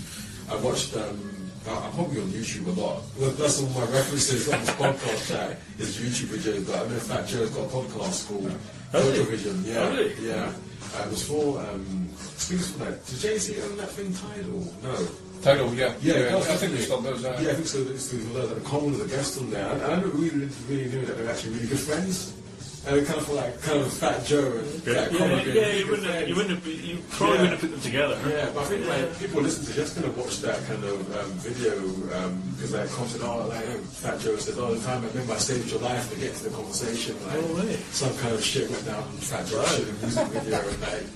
I 0.50 0.56
watched. 0.64 0.96
Um, 0.96 1.20
I'm 1.68 1.92
probably 1.92 2.20
on 2.22 2.26
YouTube 2.32 2.66
a 2.66 2.80
lot. 2.80 3.02
Well, 3.20 3.30
that's 3.32 3.60
one 3.60 3.70
of 3.84 3.90
my 3.90 3.96
references 3.96 4.48
on 4.48 4.58
this 4.60 4.70
podcast 4.70 5.28
chat 5.28 5.58
is 5.78 5.94
YouTube 6.00 6.32
videos. 6.34 6.66
But 6.66 6.74
I 6.86 6.88
know 6.88 6.98
Fat 6.98 7.28
Joe's 7.28 7.50
got 7.50 7.66
a 7.66 7.68
podcast 7.68 8.26
called 8.26 8.50
he? 8.50 8.56
Photo 8.90 9.22
Vision. 9.30 9.62
Yeah, 9.66 9.78
Oh, 9.84 9.90
really? 9.94 10.14
yeah. 10.26 10.50
Uh, 10.96 11.04
it 11.04 11.10
was 11.10 11.22
for. 11.28 11.60
Um, 11.60 12.08
I 12.10 12.16
think 12.48 12.60
for 12.62 12.84
like. 12.84 13.04
Did 13.06 13.18
Jay 13.20 13.38
Z 13.38 13.60
own 13.62 13.76
that 13.76 13.90
thing? 13.90 14.12
Tidal? 14.12 14.64
No. 14.82 15.08
Tidal, 15.42 15.74
yeah. 15.74 15.92
Yeah, 16.00 16.18
yeah. 16.30 16.36
I 16.36 16.56
think 16.56 16.72
he 16.74 16.82
still 16.82 17.02
does 17.02 17.22
that. 17.22 17.42
Yeah, 17.42 17.50
I 17.50 17.54
think 17.54 17.66
so. 17.66 17.78
It's 17.80 18.08
through 18.10 18.20
the 18.32 18.46
that 18.54 18.64
Common 18.64 18.92
was 18.92 19.00
a 19.00 19.08
guest 19.08 19.38
on 19.40 19.50
there. 19.50 19.66
And 19.72 19.82
I 19.82 19.96
never 19.96 20.08
really, 20.08 20.48
really 20.68 20.86
knew 20.88 21.04
that 21.04 21.16
they 21.16 21.24
were 21.24 21.30
actually 21.30 21.54
really 21.54 21.66
good 21.68 21.80
friends. 21.80 22.34
And 22.84 22.96
it 22.96 23.06
kind 23.06 23.20
of 23.20 23.28
like 23.30 23.62
kind 23.62 23.80
of 23.80 23.92
Fat 23.92 24.24
Joe 24.26 24.42
and 24.58 24.66
Fat 24.82 25.12
yeah, 25.12 25.18
Common 25.18 25.38
yeah, 25.46 25.54
yeah, 25.54 25.72
you 25.74 25.86
wouldn't, 25.88 26.08
have, 26.10 26.28
you 26.28 26.34
wouldn't 26.34 26.54
have, 26.54 26.64
be- 26.64 26.72
you 26.82 26.98
probably 27.10 27.34
Yeah. 27.36 27.42
wouldn't 27.42 27.50
have 27.50 27.60
put 27.60 27.70
them 27.70 27.80
together. 27.80 28.18
Yeah, 28.26 28.50
but 28.54 28.60
I 28.60 28.64
think 28.66 28.86
like 28.86 29.18
people 29.20 29.40
listen 29.42 29.64
to 29.66 29.72
just 29.72 29.94
kind 29.94 30.06
of 30.06 30.18
watch 30.18 30.38
that 30.40 30.58
kind 30.66 30.82
of 30.82 30.98
um, 31.16 31.30
video 31.46 31.74
because 32.58 32.72
like 32.74 32.90
Com 32.90 33.06
said, 33.06 33.20
oh, 33.22 33.46
like 33.46 33.66
um, 33.68 33.82
Fat 33.82 34.18
Joe 34.20 34.36
said, 34.36 34.58
all 34.58 34.74
the 34.74 34.80
time 34.82 35.04
I 35.04 35.08
remember 35.08 35.32
I 35.34 35.38
saved 35.38 35.70
your 35.70 35.80
life 35.80 36.10
to 36.12 36.18
get 36.18 36.34
to 36.34 36.44
the 36.44 36.50
conversation. 36.50 37.14
Like 37.26 37.38
No 37.40 37.54
way. 37.54 37.76
some 37.94 38.14
kind 38.18 38.34
of 38.34 38.42
shit 38.42 38.68
went 38.70 38.84
down 38.86 39.02
in 39.10 39.18
Fat 39.30 39.46
Joe's 39.46 39.76
shit 39.76 39.86
music 40.02 40.26
video 40.28 40.58
and 40.58 40.80
like. 40.82 41.06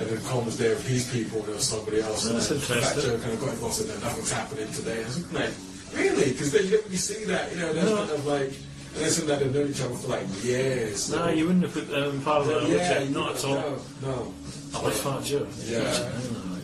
And 0.00 0.08
then 0.08 0.22
Com 0.24 0.44
was 0.44 0.56
there 0.58 0.74
with 0.76 0.86
his 0.86 1.10
people, 1.10 1.38
and 1.40 1.48
there 1.48 1.54
was 1.56 1.66
somebody 1.66 2.00
else. 2.00 2.24
That's 2.28 2.50
and 2.50 2.60
then 2.60 2.66
Fat 2.68 2.76
interesting. 2.76 3.10
Joe 3.10 3.18
kind 3.18 3.32
of 3.32 3.40
got 3.40 3.48
involved, 3.50 3.80
and 3.80 3.90
then 3.90 4.00
nothing's 4.00 4.32
happening 4.32 4.72
today. 4.72 5.00
I 5.02 5.04
was 5.04 5.32
like, 5.32 5.50
really? 5.94 6.32
Because 6.32 6.52
you 6.54 6.70
don't 6.70 6.84
really 6.84 6.96
see 6.96 7.24
that, 7.24 7.50
you 7.52 7.58
know. 7.58 7.72
There's 7.72 7.98
kind 7.98 8.10
of 8.10 8.26
like, 8.26 8.52
and 8.94 9.04
it's 9.06 9.16
that 9.16 9.38
they've 9.40 9.52
known 9.54 9.68
each 9.70 9.80
other 9.80 9.94
for 9.94 10.08
like 10.08 10.44
years. 10.44 11.10
No, 11.10 11.28
you 11.28 11.46
wouldn't 11.46 11.64
have 11.64 11.72
put 11.74 11.88
them 11.88 12.14
in 12.14 12.22
parallel, 12.22 12.60
would 12.62 12.70
yeah, 12.70 13.00
you? 13.00 13.10
Not 13.10 13.36
at 13.36 13.44
all. 13.44 13.54
No, 13.54 13.78
no. 14.02 14.34
I 14.74 14.82
like 14.82 14.92
Fat 14.94 15.24
Joe. 15.24 15.46
Yeah. 15.64 15.82
Yeah. 15.82 16.10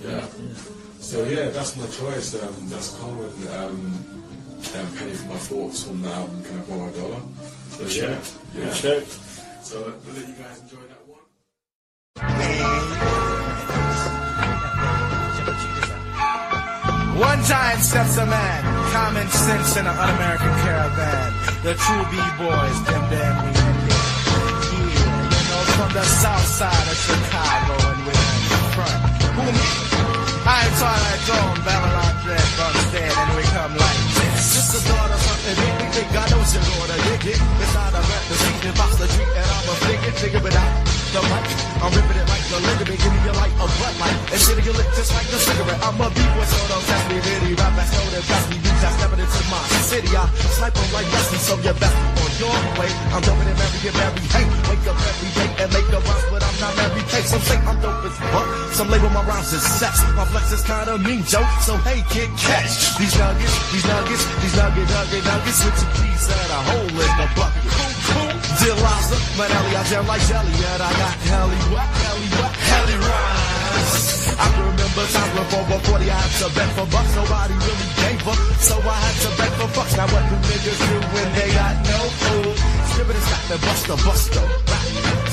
Yeah. 0.05 0.27
So 1.01 1.25
yeah, 1.25 1.49
that's 1.51 1.77
my 1.77 1.87
choice. 1.87 2.35
Um, 2.41 2.55
that's 2.69 2.97
common. 2.99 3.31
Um, 3.49 4.05
um, 4.73 4.87
penny 4.97 5.13
for 5.13 5.29
my 5.29 5.37
thoughts 5.37 5.87
on 5.89 6.01
the 6.01 6.09
album 6.09 6.43
Can 6.45 6.59
I 6.59 6.63
Borrow 6.63 6.89
a 6.89 6.93
Dollar? 6.93 7.21
So 7.69 7.83
yeah, 7.83 7.89
Shout. 7.89 8.33
yeah. 8.57 8.73
Shout. 8.73 9.03
So 9.63 9.93
we'll 10.07 10.15
let 10.15 10.27
you 10.29 10.35
guys 10.35 10.61
enjoy 10.63 10.87
that 10.89 11.07
one. 11.07 11.21
One 17.15 17.41
giant 17.45 17.79
steps 17.81 18.17
a 18.19 18.27
man, 18.27 18.61
common 18.91 19.29
sense 19.29 19.77
in 19.77 19.87
an 19.87 19.95
un-American 19.95 20.51
caravan. 20.67 21.31
The 21.63 21.79
true 21.79 22.05
B-boys, 22.11 22.79
them 22.91 23.07
damn 23.07 23.39
we 23.39 23.51
in. 23.55 23.77
Yeah, 23.87 24.35
you 24.75 25.43
know, 25.47 25.63
from 25.79 25.91
the 25.95 26.03
south 26.03 26.49
side 26.59 26.87
of 26.91 26.99
Chicago 26.99 27.75
and 27.87 28.01
we're 28.03 28.19
in 28.19 28.43
the 28.51 28.61
front. 28.75 29.01
Who 29.31 29.47
me? 29.47 29.67
I'm 30.43 30.71
Twilight 30.75 31.23
Zone, 31.31 31.59
Babylon 31.63 32.15
Dread, 32.27 32.49
Bumstead, 32.59 33.15
and 33.15 33.31
we 33.39 33.43
come 33.47 33.73
like 33.79 34.01
this. 34.19 34.59
Just 34.59 34.71
the 34.75 34.83
daughter, 34.91 35.15
something 35.15 35.55
big, 35.55 35.75
big, 35.79 35.91
big, 35.95 36.09
God 36.13 36.31
knows 36.35 36.51
your 36.51 36.67
daughter, 36.67 36.99
dig 36.99 37.31
it. 37.31 37.39
It's 37.39 37.75
not 37.79 37.95
a 37.95 38.03
rap, 38.03 38.25
the 38.27 38.37
seat, 38.43 38.65
and 38.67 38.77
box 38.77 38.91
the 38.99 39.07
treat, 39.07 39.31
and 39.39 39.49
I'm 39.55 39.71
a 39.71 39.75
figure, 39.87 40.13
figure 40.19 40.49
it 40.51 40.57
out. 40.57 40.94
The 41.15 41.23
mic, 41.23 41.47
I'm 41.79 41.95
ripping 41.95 42.19
it 42.19 42.27
like 42.27 42.43
the 42.51 42.59
ligament, 42.59 42.99
giving 42.99 43.23
you 43.23 43.35
light 43.39 43.55
a 43.63 43.67
butt 43.79 43.95
light, 44.03 44.19
and 44.35 44.41
shitting 44.43 44.67
your 44.67 44.75
lip 44.75 44.91
just 44.99 45.15
like 45.15 45.31
a 45.31 45.39
cigarette. 45.39 45.79
I'm 45.87 45.95
a 46.03 46.11
b-boy, 46.11 46.43
so 46.43 46.59
don't 46.67 46.83
test 46.91 47.07
me, 47.07 47.23
really 47.23 47.55
rap, 47.55 47.71
that's 47.79 47.95
no, 47.95 48.03
that 48.11 48.27
pass 48.27 48.51
me, 48.51 48.59
beats, 48.59 48.83
I 48.83 48.91
stepping 48.99 49.23
into 49.23 49.43
my 49.47 49.63
city, 49.87 50.11
I 50.11 50.27
snipe 50.59 50.75
snipe 50.75 50.75
'em 50.75 50.91
like 50.91 51.07
Rusty, 51.15 51.39
so 51.39 51.55
you're 51.63 51.79
best 51.79 51.95
on 52.19 52.31
your 52.43 52.59
way. 52.83 52.91
I'm 53.15 53.23
jumping 53.23 53.47
in 53.47 53.55
every, 53.55 53.95
and 53.95 53.99
every, 54.03 54.27
hey, 54.27 54.47
wake 54.67 54.87
up 54.91 54.99
every 54.99 55.31
day 55.39 55.49
and 55.63 55.69
make 55.71 55.87
the 55.87 56.01
rhymes, 56.03 56.27
but 56.35 56.43
I'm 56.43 56.57
not 56.59 56.73
Mary 56.83 57.03
Kate. 57.07 57.27
Some 57.31 57.45
say 57.47 57.63
I'm 57.63 57.79
dope 57.79 58.11
as 58.11 58.17
fuck, 58.35 58.49
some 58.75 58.89
label 58.91 59.11
my 59.15 59.23
rhymes 59.23 59.55
as 59.55 59.63
sex. 59.63 60.03
My 60.19 60.27
flex 60.35 60.51
is 60.51 60.67
kinda 60.67 60.99
mean, 60.99 61.23
Joe, 61.31 61.47
so 61.63 61.79
hey, 61.87 62.03
kid, 62.11 62.27
catch 62.43 62.99
these 62.99 63.15
nuggets, 63.15 63.55
these 63.71 63.87
nuggets, 63.87 64.25
these 64.43 64.57
nugget, 64.59 64.91
nugget, 64.91 65.23
nuggets 65.23 65.63
with 65.63 65.79
your 65.79 65.91
keys 65.95 66.27
and 66.27 66.51
a 66.59 66.61
hole 66.67 66.91
in 66.91 67.13
the 67.23 67.27
bucket. 67.39 68.24
Dear 68.61 68.77
Liza, 68.79 69.17
man, 69.37 69.51
Ellie, 69.51 69.77
I 69.77 69.83
jam 69.91 70.07
like 70.07 70.23
jelly, 70.31 70.55
and 70.55 70.83
I 70.83 70.91
got 70.95 71.15
helly 71.27 71.61
what, 71.75 71.89
helly 72.03 72.29
what, 72.39 72.53
helly 72.55 72.97
rhymes. 73.03 74.35
I 74.39 74.47
can 74.55 74.63
remember 74.63 75.05
times 75.11 75.33
when 75.35 75.45
before, 75.45 75.67
before 75.75 75.99
I 75.99 76.15
had 76.15 76.33
to 76.39 76.49
bet 76.55 76.71
for 76.79 76.87
bucks, 76.87 77.15
nobody 77.17 77.55
really 77.55 77.91
gave 77.99 78.29
up, 78.29 78.39
so 78.63 78.75
I 78.79 78.95
had 78.95 79.17
to 79.27 79.31
bet 79.39 79.53
for 79.59 79.69
bucks. 79.75 79.97
Now 79.97 80.07
what 80.07 80.23
do 80.31 80.37
niggas 80.47 80.81
do 80.87 80.97
when 81.15 81.29
they 81.35 81.51
got? 81.55 81.94
Is 83.45 83.61
got 83.61 83.77
the 83.85 83.97
buster. 84.09 84.41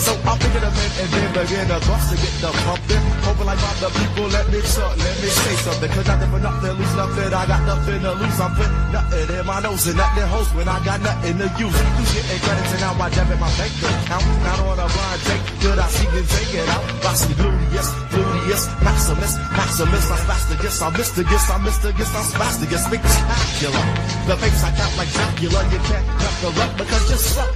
So 0.04 0.12
I'm 0.28 0.36
picking 0.36 0.60
them 0.60 0.74
in 0.74 0.92
and 1.00 1.10
then 1.16 1.30
begin 1.32 1.66
to 1.72 1.80
bust 1.88 2.12
to 2.12 2.16
get 2.20 2.36
the 2.44 2.52
pumping. 2.68 3.04
Hoping 3.24 3.48
like 3.48 3.62
all 3.64 3.78
the 3.80 3.90
people, 3.96 4.28
let 4.28 4.52
me 4.52 4.60
talk, 4.68 4.98
let 5.00 5.16
me 5.22 5.30
say 5.32 5.56
something. 5.64 5.90
Cause 5.96 6.08
nothing 6.12 6.30
for 6.34 6.42
nothing, 6.44 6.74
lose 6.76 6.96
nothing. 7.00 7.32
I 7.32 7.44
got 7.48 7.62
nothing 7.64 8.02
to 8.04 8.12
lose. 8.20 8.40
I'm 8.42 8.52
putting 8.58 8.92
nothing 8.92 9.28
in 9.32 9.46
my 9.46 9.60
nose 9.64 9.88
and 9.88 9.96
nothing 9.96 10.28
hoes 10.28 10.50
when 10.58 10.68
I 10.68 10.78
got 10.84 11.00
nothing 11.00 11.38
to 11.40 11.48
use. 11.56 11.72
You 11.72 12.06
getting 12.12 12.42
credits 12.44 12.72
and 12.76 12.82
now 12.84 13.00
I 13.00 13.08
debit 13.16 13.40
my 13.40 13.52
bank 13.56 13.72
account. 13.80 14.26
Not 14.44 14.60
on 14.60 14.76
a 14.76 14.88
blind 14.92 15.22
date, 15.24 15.44
could 15.64 15.80
I 15.80 15.88
see 15.88 16.10
you 16.12 16.24
take 16.28 16.52
it 16.52 16.68
out? 16.68 16.84
Bossy 17.00 17.32
gluteus, 17.38 17.90
gluteus, 18.12 18.64
maximus, 18.84 19.34
maximus. 19.56 20.06
I'm 20.12 20.20
spasticus, 20.26 20.76
I'm 20.84 20.94
mysticus, 21.00 21.46
I'm 21.48 21.62
mysticus, 21.64 22.12
I'm 22.12 22.26
spasticus. 22.28 22.82
Spectacular. 22.92 23.86
The 24.28 24.36
face 24.36 24.64
I 24.68 24.72
count 24.76 24.94
like 25.00 25.12
Dracula. 25.16 25.62
You 25.72 25.80
can't 25.86 26.06
cut 26.20 26.36
the 26.44 26.50
rep 26.60 26.72
because 26.76 27.06
you 27.08 27.18
suck 27.22 27.52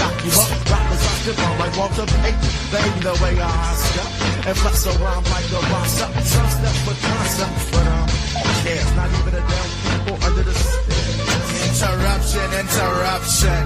she 0.00 0.24
you 0.24 0.32
up. 0.40 0.50
Rappers 0.70 1.02
like 1.60 1.74
Walter 1.76 2.06
Payton. 2.06 2.50
They 2.72 2.86
know. 3.04 3.14
And 4.48 4.56
like 5.28 5.50
a. 5.52 5.88
Some 5.88 6.12
concept, 6.12 7.58
but 7.72 7.86
um, 7.86 8.08
cares? 8.64 8.90
Not 8.96 9.10
even 9.10 9.34
a 9.34 9.42
damn 9.44 9.70
people 9.84 10.16
under 10.24 10.42
the 10.42 10.54
Interruption, 11.70 12.48
interruption. 12.60 13.62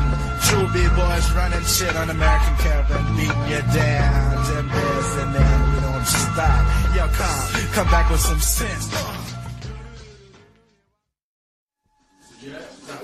True 0.46 0.66
B-boys 0.74 1.26
running 1.32 1.64
shit 1.64 1.96
on 1.96 2.10
American 2.10 2.54
Caravan, 2.56 3.16
beating 3.16 3.46
you 3.48 3.62
down. 3.72 4.44
Them 4.44 4.68
bears 4.68 5.14
and 5.22 5.34
then 5.34 5.74
we 5.74 5.80
don't 5.80 6.06
stop. 6.06 6.62
Yo, 6.94 7.08
come, 7.08 7.72
come 7.72 7.88
back 7.88 8.10
with 8.10 8.20
some 8.20 8.40
sense. 8.40 9.23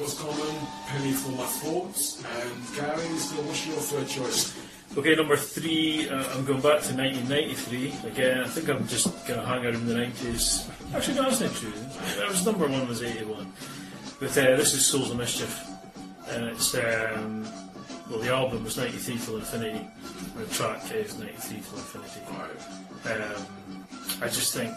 Was 0.01 0.19
common. 0.19 0.57
Penny 0.87 1.13
for 1.13 1.31
my 1.33 1.45
thoughts. 1.45 2.25
And 2.25 2.77
Gary, 2.77 3.17
so 3.19 3.37
what's 3.43 3.67
your 3.67 3.77
third 3.77 4.09
choice? 4.09 4.57
Okay, 4.97 5.15
number 5.15 5.37
three, 5.37 6.09
uh, 6.09 6.25
I'm 6.35 6.45
going 6.45 6.61
back 6.61 6.83
to 6.83 6.95
1993. 6.97 8.11
Again, 8.11 8.41
I 8.41 8.49
think 8.49 8.69
I'm 8.69 8.87
just 8.89 9.07
going 9.27 9.39
to 9.39 9.47
hang 9.47 9.67
out 9.67 9.75
in 9.75 9.87
the 9.87 9.95
90s. 9.95 10.69
Actually, 10.95 11.17
no, 11.17 11.23
that's 11.25 11.41
not 11.41 11.55
true. 11.55 11.73
That 12.19 12.29
was 12.29 12.45
number 12.45 12.67
one 12.67 12.89
was 12.89 13.03
81. 13.03 13.53
But 14.19 14.31
uh, 14.31 14.57
this 14.57 14.75
is 14.75 14.85
Souls 14.85 15.11
of 15.11 15.19
Mischief. 15.19 15.65
And 16.31 16.47
it's, 16.47 16.75
um, 16.75 17.47
well, 18.11 18.19
the 18.19 18.35
album 18.35 18.65
was 18.65 18.77
93 18.77 19.19
Till 19.19 19.37
Infinity. 19.37 19.87
And 20.37 20.47
the 20.47 20.55
track 20.55 20.91
is 20.93 21.17
93 21.19 21.61
Till 21.61 21.79
Infinity. 21.79 22.21
Um, 23.05 23.87
I 24.23 24.27
just 24.27 24.55
think, 24.55 24.75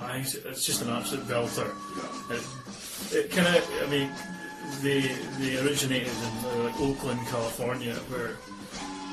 I, 0.00 0.18
it's 0.18 0.64
just 0.66 0.82
an 0.82 0.90
absolute 0.90 1.26
belter. 1.26 1.70
It, 2.30 3.16
it 3.16 3.30
kind 3.30 3.56
of, 3.56 3.70
I 3.82 3.90
mean, 3.90 4.10
they, 4.82 5.00
they 5.38 5.58
originated 5.58 6.08
in 6.12 6.44
uh, 6.44 6.64
like 6.64 6.80
Oakland, 6.80 7.20
California, 7.28 7.94
where 8.10 8.36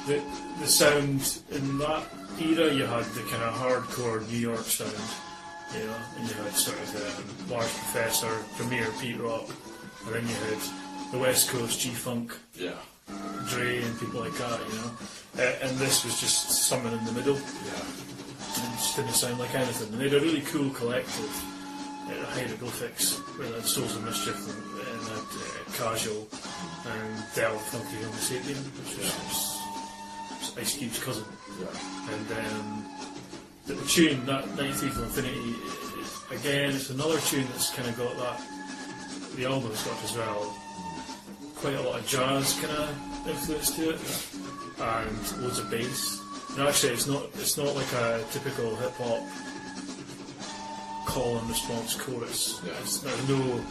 the 0.08 0.22
the 0.60 0.68
sound 0.68 1.40
in 1.52 1.78
that 1.80 2.04
era 2.40 2.72
you 2.74 2.86
had 2.86 3.06
the 3.16 3.22
kind 3.32 3.44
of 3.44 3.54
hardcore 3.56 4.26
New 4.30 4.38
York 4.38 4.60
sound, 4.66 4.92
you 5.74 5.86
know, 5.86 5.96
and 6.18 6.28
you 6.30 6.36
had 6.36 6.54
sort 6.54 6.78
of 6.80 6.96
um, 6.96 7.50
Large 7.52 7.74
Professor, 7.74 8.32
Premier 8.58 8.88
Pete 9.02 9.20
Rock, 9.20 9.48
and 10.06 10.16
then 10.16 10.28
you 10.28 10.36
had 10.36 10.58
the 11.12 11.18
West 11.20 11.50
Coast 11.50 11.80
G 11.80 11.90
Funk, 11.90 12.34
Yeah. 12.56 12.74
Dre, 13.50 13.82
and 13.84 14.00
people 14.00 14.20
like 14.22 14.34
that, 14.38 14.60
you 14.68 14.76
know. 14.80 14.92
Uh, 15.38 15.56
and 15.62 15.78
this 15.78 16.04
was 16.04 16.20
just 16.20 16.50
something 16.68 16.92
in 16.92 17.06
the 17.06 17.12
middle, 17.12 17.36
Yeah. 17.36 17.86
and 18.58 18.74
it 18.74 18.78
just 18.78 18.96
didn't 18.96 19.14
sound 19.14 19.40
like 19.40 19.54
anything. 19.56 19.90
And 19.94 20.00
they 20.02 20.10
had 20.10 20.22
a 20.22 20.26
really 20.26 20.42
cool 20.42 20.70
collective, 20.72 21.34
uh, 22.10 22.26
Hieroglyphics, 22.34 23.18
where 23.38 23.48
they 23.50 23.56
had 23.56 23.66
Souls 23.66 23.96
of 23.96 24.04
Mischief 24.04 24.36
and, 24.36 24.75
uh, 24.75 24.75
Casual 25.78 26.28
and 26.88 27.24
Del 27.36 27.54
the 27.54 27.60
Funky 27.60 27.98
Homo 27.98 28.18
Sapien, 28.18 28.58
which 28.80 28.98
was, 28.98 30.58
Ice 30.58 30.78
Cube's 30.78 31.00
cousin. 31.04 31.26
Yeah. 31.60 32.14
And 32.14 32.32
um, 32.32 32.86
the, 33.66 33.74
the 33.74 33.86
tune, 33.88 34.26
that 34.26 34.48
93 34.56 34.90
for 34.90 35.04
Infinity, 35.04 35.56
i- 36.32 36.36
again, 36.36 36.74
it's 36.74 36.90
another 36.90 37.20
tune 37.22 37.46
that's 37.52 37.72
kind 37.76 37.88
of 37.90 37.98
got 37.98 38.16
that, 38.18 38.42
the 39.36 39.46
album 39.46 39.70
has 39.72 39.84
got 39.84 40.02
as 40.04 40.16
well, 40.16 40.56
quite 41.56 41.74
a 41.76 41.82
lot 41.82 42.00
of 42.00 42.08
jazz 42.08 42.54
kind 42.62 42.72
of 42.78 43.28
influence 43.28 43.76
to 43.76 43.90
it, 43.90 44.00
and 44.80 45.42
loads 45.42 45.60
of 45.60 45.70
bass. 45.70 46.22
And 46.58 46.68
actually, 46.68 46.94
it's 46.94 47.08
not 47.08 47.24
it's 47.36 47.58
not 47.58 47.76
like 47.76 47.92
a 47.94 48.24
typical 48.32 48.76
hip 48.78 48.94
hop 48.94 49.24
call 51.06 51.38
and 51.38 51.50
response 51.50 51.96
chorus. 51.96 52.62
Yeah. 52.66 52.72
It's, 52.82 53.00
there's 53.00 53.28
no 53.30 53.62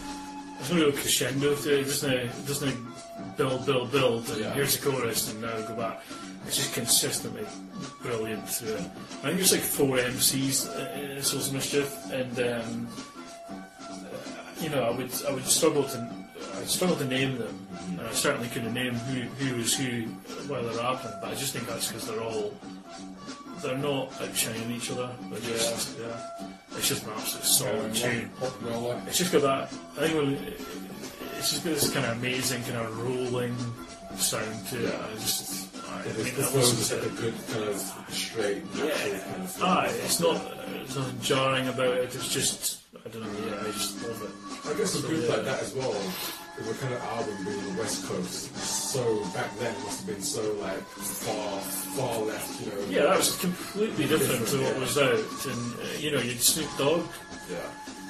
there's 0.56 0.70
no 0.70 0.76
real 0.76 0.92
crescendo 0.92 1.54
to 1.54 1.74
it. 1.74 1.80
It 1.80 1.84
doesn't 1.84 2.12
it 2.12 2.46
doesn't 2.46 2.86
build 3.36 3.66
build 3.66 3.90
build 3.92 4.28
and 4.30 4.40
Yeah. 4.40 4.54
here's 4.54 4.76
the 4.78 4.90
chorus 4.90 5.30
and 5.30 5.40
now 5.42 5.56
go 5.62 5.74
back. 5.74 6.00
It's 6.46 6.56
just 6.56 6.74
consistently 6.74 7.46
brilliant 8.02 8.46
through 8.48 8.74
it. 8.74 8.80
I 9.22 9.26
think 9.28 9.36
there's 9.38 9.52
like 9.52 9.62
four 9.62 9.96
MCs 9.98 10.68
uh, 10.68 11.00
in 11.16 11.22
Souls 11.22 11.48
of 11.48 11.54
Mischief, 11.54 11.90
and 12.12 12.38
um, 12.38 12.88
uh, 13.50 13.54
you 14.60 14.68
know 14.68 14.82
I 14.84 14.90
would 14.90 15.10
I 15.28 15.32
would 15.32 15.46
struggle 15.46 15.84
to 15.84 16.10
I 16.60 16.64
struggle 16.66 16.96
to 16.96 17.04
name 17.06 17.38
them, 17.38 17.66
and 17.98 18.00
I 18.02 18.12
certainly 18.12 18.48
couldn't 18.48 18.74
name 18.74 18.94
who 18.94 19.22
who 19.42 19.56
was 19.56 19.74
who 19.74 20.02
while 20.48 20.62
they're 20.62 20.74
rapping. 20.82 21.12
But 21.22 21.30
I 21.30 21.34
just 21.34 21.52
think 21.54 21.66
that's 21.66 21.88
because 21.88 22.06
they're 22.08 22.20
all 22.22 22.52
they're 23.62 23.78
not 23.78 24.12
outshining 24.20 24.70
each 24.70 24.90
other. 24.90 25.10
But 25.30 25.42
yeah, 25.44 25.78
yeah, 26.00 26.46
it's 26.76 26.88
just 26.88 27.04
an 27.04 27.12
absolute 27.16 27.44
solid 27.44 27.94
tune. 27.94 28.30
It's 29.06 29.18
just 29.18 29.32
got 29.32 29.42
that. 29.42 29.72
I 29.96 30.08
think 30.08 30.14
when, 30.14 30.54
it's 31.38 31.50
just 31.50 31.64
got 31.64 31.74
this 31.74 31.92
kind 31.92 32.06
of 32.06 32.16
amazing 32.18 32.62
kind 32.62 32.76
of 32.76 32.98
rolling 33.02 33.56
sound 34.16 34.66
to 34.68 34.86
it. 34.86 34.94
I 34.94 35.12
just 35.14 35.74
I 35.88 36.02
mean, 36.02 36.26
it 36.26 36.38
like 36.38 37.02
a 37.02 37.08
good 37.20 37.34
kind 37.48 37.64
of 37.68 37.76
straight, 38.08 38.64
natural 38.74 39.18
kind 39.18 39.42
of 39.42 39.50
flow. 39.50 39.66
Aye, 39.66 39.92
it's 40.04 40.20
not 40.20 40.40
there's 40.66 40.96
nothing 40.96 41.20
jarring 41.20 41.68
about 41.68 41.96
it. 41.96 42.14
It's 42.14 42.32
just 42.32 42.82
I 43.04 43.08
don't 43.08 43.22
know. 43.22 43.48
Yeah, 43.48 43.60
I 43.60 43.72
just 43.72 44.02
love 44.02 44.22
it. 44.22 44.70
I 44.70 44.78
guess 44.78 44.94
it's 44.94 45.04
good 45.06 45.28
like 45.28 45.44
that 45.44 45.62
as 45.62 45.74
well. 45.74 45.92
With 46.56 46.70
a 46.70 46.80
kind 46.80 46.94
of 46.94 47.00
album 47.02 47.44
being 47.44 47.58
on 47.58 47.74
the 47.74 47.80
West 47.80 48.06
Coast, 48.06 48.54
so 48.94 49.24
back 49.34 49.50
then 49.58 49.74
it 49.74 49.82
must 49.82 50.06
have 50.06 50.06
been 50.14 50.22
so 50.22 50.42
like 50.62 50.78
far, 51.26 51.60
far 51.98 52.18
left, 52.22 52.60
you 52.60 52.70
know. 52.70 52.86
Yeah, 52.88 53.02
that 53.10 53.16
was 53.18 53.36
completely 53.40 54.06
different 54.06 54.46
to 54.48 54.62
what 54.62 54.78
was 54.78 54.96
out. 54.98 55.18
And 55.50 55.62
uh, 55.82 55.98
you 55.98 56.12
know, 56.12 56.20
you'd 56.20 56.40
Snoop 56.40 56.70
Dogg. 56.78 57.02
Yeah. 57.50 57.58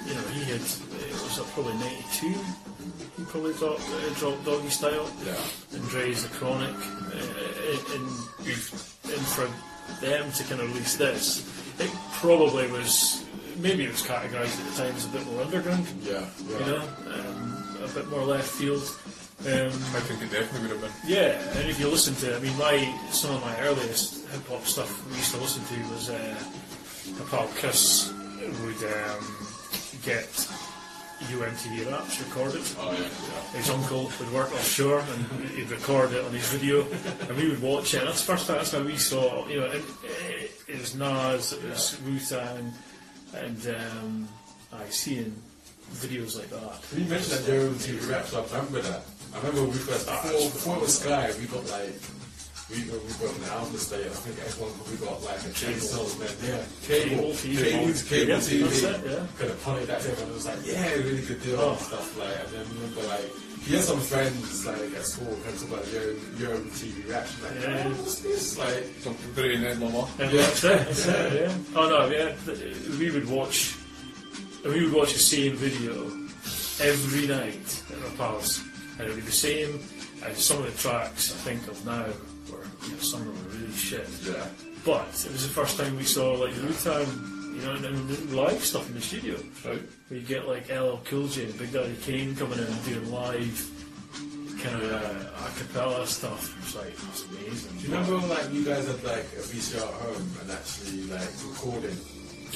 You 0.06 0.14
know, 0.14 0.20
he 0.36 0.44
had 0.44 0.60
it 0.60 1.16
was 1.24 1.38
uh, 1.40 1.44
probably 1.54 1.72
'92. 1.74 2.36
He 3.16 3.24
probably 3.24 3.54
dropped 3.54 3.80
uh, 3.80 4.14
dropped 4.20 4.44
Doggy 4.44 4.68
Style. 4.68 5.08
Yeah. 5.24 5.40
and 5.72 5.88
Dre's 5.88 6.22
The 6.22 6.28
Chronic, 6.36 6.76
uh, 6.76 7.94
and, 7.94 8.06
and 9.08 9.24
for 9.32 9.48
them 10.04 10.30
to 10.32 10.44
kind 10.44 10.60
of 10.60 10.68
release 10.74 10.96
this, 10.96 11.48
it 11.80 11.90
probably 12.20 12.70
was, 12.70 13.24
maybe 13.56 13.84
it 13.84 13.90
was 13.92 14.02
categorised 14.02 14.60
at 14.60 14.66
the 14.70 14.82
time 14.82 14.94
as 14.96 15.06
a 15.06 15.08
bit 15.08 15.26
more 15.26 15.42
underground, 15.42 15.86
Yeah. 16.02 16.24
Yeah. 16.48 16.58
you 16.58 16.66
know, 16.66 16.82
um, 17.14 17.78
a 17.84 17.88
bit 17.88 18.08
more 18.08 18.22
left 18.24 18.48
field. 18.48 18.84
Um, 19.40 19.66
I 19.96 20.00
think 20.06 20.22
it 20.22 20.30
definitely 20.30 20.68
would 20.68 20.80
have 20.80 20.80
been. 20.80 21.10
yeah, 21.10 21.38
and 21.58 21.68
if 21.68 21.78
you 21.78 21.88
listen 21.88 22.14
to, 22.16 22.36
I 22.36 22.38
mean, 22.38 22.56
my 22.56 22.78
some 23.10 23.34
of 23.34 23.40
my 23.42 23.58
earliest 23.60 24.26
hip 24.28 24.46
hop 24.48 24.64
stuff 24.64 24.88
we 25.10 25.16
used 25.16 25.34
to 25.34 25.40
listen 25.40 25.62
to 25.64 25.92
was 25.92 26.08
uh, 26.08 26.36
my 27.18 27.24
pal 27.30 27.48
Chris 27.56 28.12
would 28.40 28.82
um, 28.84 29.24
get 30.02 30.28
Yo 31.30 31.38
MTV 31.40 31.90
raps 31.90 32.20
recorded. 32.20 32.62
Oh 32.78 32.92
yeah, 32.92 32.98
yeah. 33.00 33.58
His 33.58 33.70
uncle 33.70 34.10
would 34.18 34.32
work 34.32 34.52
offshore 34.52 35.00
and 35.00 35.48
he'd 35.50 35.70
record 35.70 36.12
it 36.12 36.24
on 36.24 36.32
his 36.32 36.48
video, 36.48 36.86
and 37.28 37.36
we 37.36 37.48
would 37.50 37.60
watch 37.62 37.94
it. 37.94 37.98
And 37.98 38.08
that's 38.08 38.24
the 38.24 38.32
first 38.32 38.46
time. 38.46 38.56
That's 38.56 38.72
how 38.72 38.82
we 38.82 38.96
saw. 38.96 39.46
You 39.48 39.60
know, 39.60 39.66
it, 39.66 39.84
it, 40.04 40.50
it 40.68 40.78
was 40.78 40.94
Nas, 40.94 41.52
it 41.52 41.62
was 41.64 41.98
Wu 42.06 42.18
Tang, 42.18 42.72
and 43.34 43.76
um, 43.76 44.28
I 44.72 44.84
seeing 44.88 45.34
videos 45.92 46.36
like 46.38 46.50
that. 46.50 46.84
When 46.92 47.04
you 47.04 47.10
mentioned 47.10 47.38
that 47.38 47.46
Jeremy 47.46 47.76
TV 47.76 48.10
rap, 48.10 48.26
so 48.26 48.40
I 48.42 48.56
remember 48.56 48.80
that. 48.82 49.02
I 49.34 49.38
remember 49.38 49.60
when 49.62 49.70
we 49.72 49.78
first, 49.78 50.06
before, 50.06 50.30
before 50.50 50.76
it 50.76 50.80
was 50.82 50.98
Sky, 50.98 51.30
we 51.40 51.46
got 51.46 51.64
like, 51.70 51.92
we 52.70 52.80
got, 52.86 52.96
we 53.02 53.12
got 53.20 53.34
an 53.36 53.44
album 53.50 53.76
state, 53.76 54.06
I 54.06 54.14
think 54.24 54.38
everyone 54.40 54.72
we 54.88 54.96
got 55.02 55.18
like 55.26 55.42
a 55.42 55.50
chainsaw, 55.52 56.06
man. 56.16 56.30
Yeah, 56.40 56.64
cable, 56.86 57.34
Cable 57.34 57.34
TV. 57.34 57.58
cable, 57.60 57.92
cable 58.08 58.30
Yeah, 58.30 58.38
TV. 58.38 58.60
that's 58.62 58.82
it, 58.82 59.00
yeah. 59.04 59.26
Kind 59.36 59.50
of 59.50 59.58
punted 59.64 59.86
that 59.90 60.00
to 60.00 60.08
everyone, 60.10 60.30
it 60.30 60.34
was 60.38 60.46
like, 60.46 60.60
yeah, 60.64 60.94
really 60.94 61.22
good 61.26 61.42
deal 61.42 61.60
Oh. 61.60 61.70
and 61.74 61.80
stuff, 61.80 62.18
like, 62.18 62.36
and 62.40 62.48
then 62.54 62.62
I 62.64 62.74
remember 62.78 63.02
like, 63.10 63.28
he 63.66 63.74
had 63.74 63.84
some 63.84 64.00
friends 64.00 64.64
like 64.66 64.92
at 64.96 65.04
school 65.04 65.34
kind 65.42 65.54
of 65.54 65.60
talk 65.60 65.68
about 65.72 65.92
Euro, 65.92 66.14
Euro 66.38 66.58
TV 66.78 66.96
rap, 67.10 67.26
like, 67.42 67.54
Yeah. 67.60 67.68
yeah. 67.74 67.88
what's 68.00 68.18
this? 68.20 68.56
Like, 68.58 68.84
Something 69.02 69.30
very 69.34 69.58
Ned 69.58 69.80
Lamar. 69.80 70.08
And 70.20 70.30
that's 70.30 70.64
it. 70.64 70.78
That's 70.88 71.06
it. 71.06 71.32
Yeah. 71.48 71.52
Oh 71.74 71.88
no, 71.88 72.06
yeah. 72.08 72.32
We 72.98 73.10
would 73.10 73.28
watch. 73.28 73.74
We 74.64 74.84
would 74.84 74.92
watch 74.94 75.12
the 75.12 75.18
same 75.18 75.56
video 75.56 76.06
every 76.80 77.26
night 77.26 77.82
at 77.92 78.04
our 78.04 78.16
palace, 78.16 78.62
and 78.98 79.00
it 79.02 79.08
would 79.08 79.16
be 79.16 79.22
the 79.22 79.32
same. 79.32 79.80
And 80.24 80.36
some 80.36 80.58
of 80.58 80.64
the 80.64 80.78
tracks 80.80 81.32
I 81.32 81.36
think 81.50 81.66
of 81.68 81.84
now 81.84 82.06
were 82.50 82.64
you 82.86 82.92
know, 82.92 82.98
some 83.00 83.20
of 83.22 83.26
them 83.26 83.44
were 83.44 83.58
really 83.58 83.72
shit. 83.72 84.08
yeah. 84.24 84.46
But 84.84 85.08
it 85.24 85.32
was 85.32 85.46
the 85.46 85.54
first 85.54 85.78
time 85.78 85.96
we 85.96 86.04
saw 86.04 86.32
like 86.32 86.54
Wu 86.56 86.72
Tang, 86.72 87.06
you 87.56 87.62
know, 87.62 87.74
and, 87.74 88.32
live 88.32 88.62
stuff 88.62 88.88
in 88.88 88.94
the 88.94 89.00
studio. 89.00 89.36
Right. 89.64 89.82
Where 90.08 90.20
you 90.20 90.26
get 90.26 90.46
like 90.46 90.68
LL 90.68 91.00
Cool 91.04 91.28
J 91.28 91.44
and 91.44 91.58
Big 91.58 91.72
Daddy 91.72 91.96
Kane 92.02 92.36
coming 92.36 92.58
in 92.58 92.64
and 92.64 92.84
doing 92.84 93.10
live 93.10 93.70
kind 94.62 94.82
of 94.82 94.92
uh, 94.92 95.46
a 95.46 95.58
cappella 95.58 96.06
stuff. 96.06 96.56
It's 96.62 96.74
like 96.74 96.96
that's 96.96 97.24
amazing. 97.24 97.76
Do 97.78 97.86
you 97.86 97.94
remember 97.94 98.16
when 98.18 98.28
like 98.28 98.52
you 98.52 98.64
guys 98.64 98.86
had 98.86 99.02
like 99.04 99.28
a 99.36 99.44
VCR 99.44 99.82
at 99.82 99.94
home 99.94 100.30
and 100.40 100.50
actually 100.50 101.02
like 101.04 101.28
recording? 101.46 101.96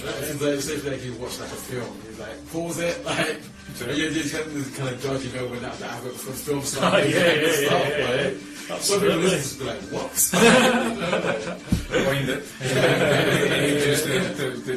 Like, 0.04 0.14
it's 0.22 0.40
like, 0.40 0.52
it's 0.54 0.84
like 0.84 1.04
you 1.04 1.14
watch 1.14 1.38
like 1.40 1.50
a 1.50 1.56
film, 1.56 2.00
you 2.08 2.16
like 2.20 2.52
pause 2.52 2.78
it, 2.78 3.04
like 3.10 3.40
and 3.82 3.96
you're 3.96 4.10
just 4.10 4.34
kind 4.34 4.46
of, 4.56 4.74
kind 4.76 4.88
of 4.90 5.00
judging 5.02 5.36
over 5.40 5.56
that 5.56 5.78
that 5.78 5.90
have 5.90 6.06
it 6.06 6.14
from 6.14 6.32
film 6.32 6.62
stuff. 6.64 6.94
Oh, 6.94 6.96
yeah, 6.98 7.04
and 7.04 7.42
yeah, 7.42 7.52
stuff, 7.52 7.88
yeah, 7.88 7.98
yeah, 7.98 8.04
like, 8.08 8.20
yeah. 8.20 8.30
Some 8.68 8.76
Absolutely. 8.76 9.22
listen 9.30 9.58
to 9.58 9.64
be 9.64 9.70
like, 9.70 9.82
what? 9.92 10.30
Wind 12.08 12.28
it. 12.28 12.44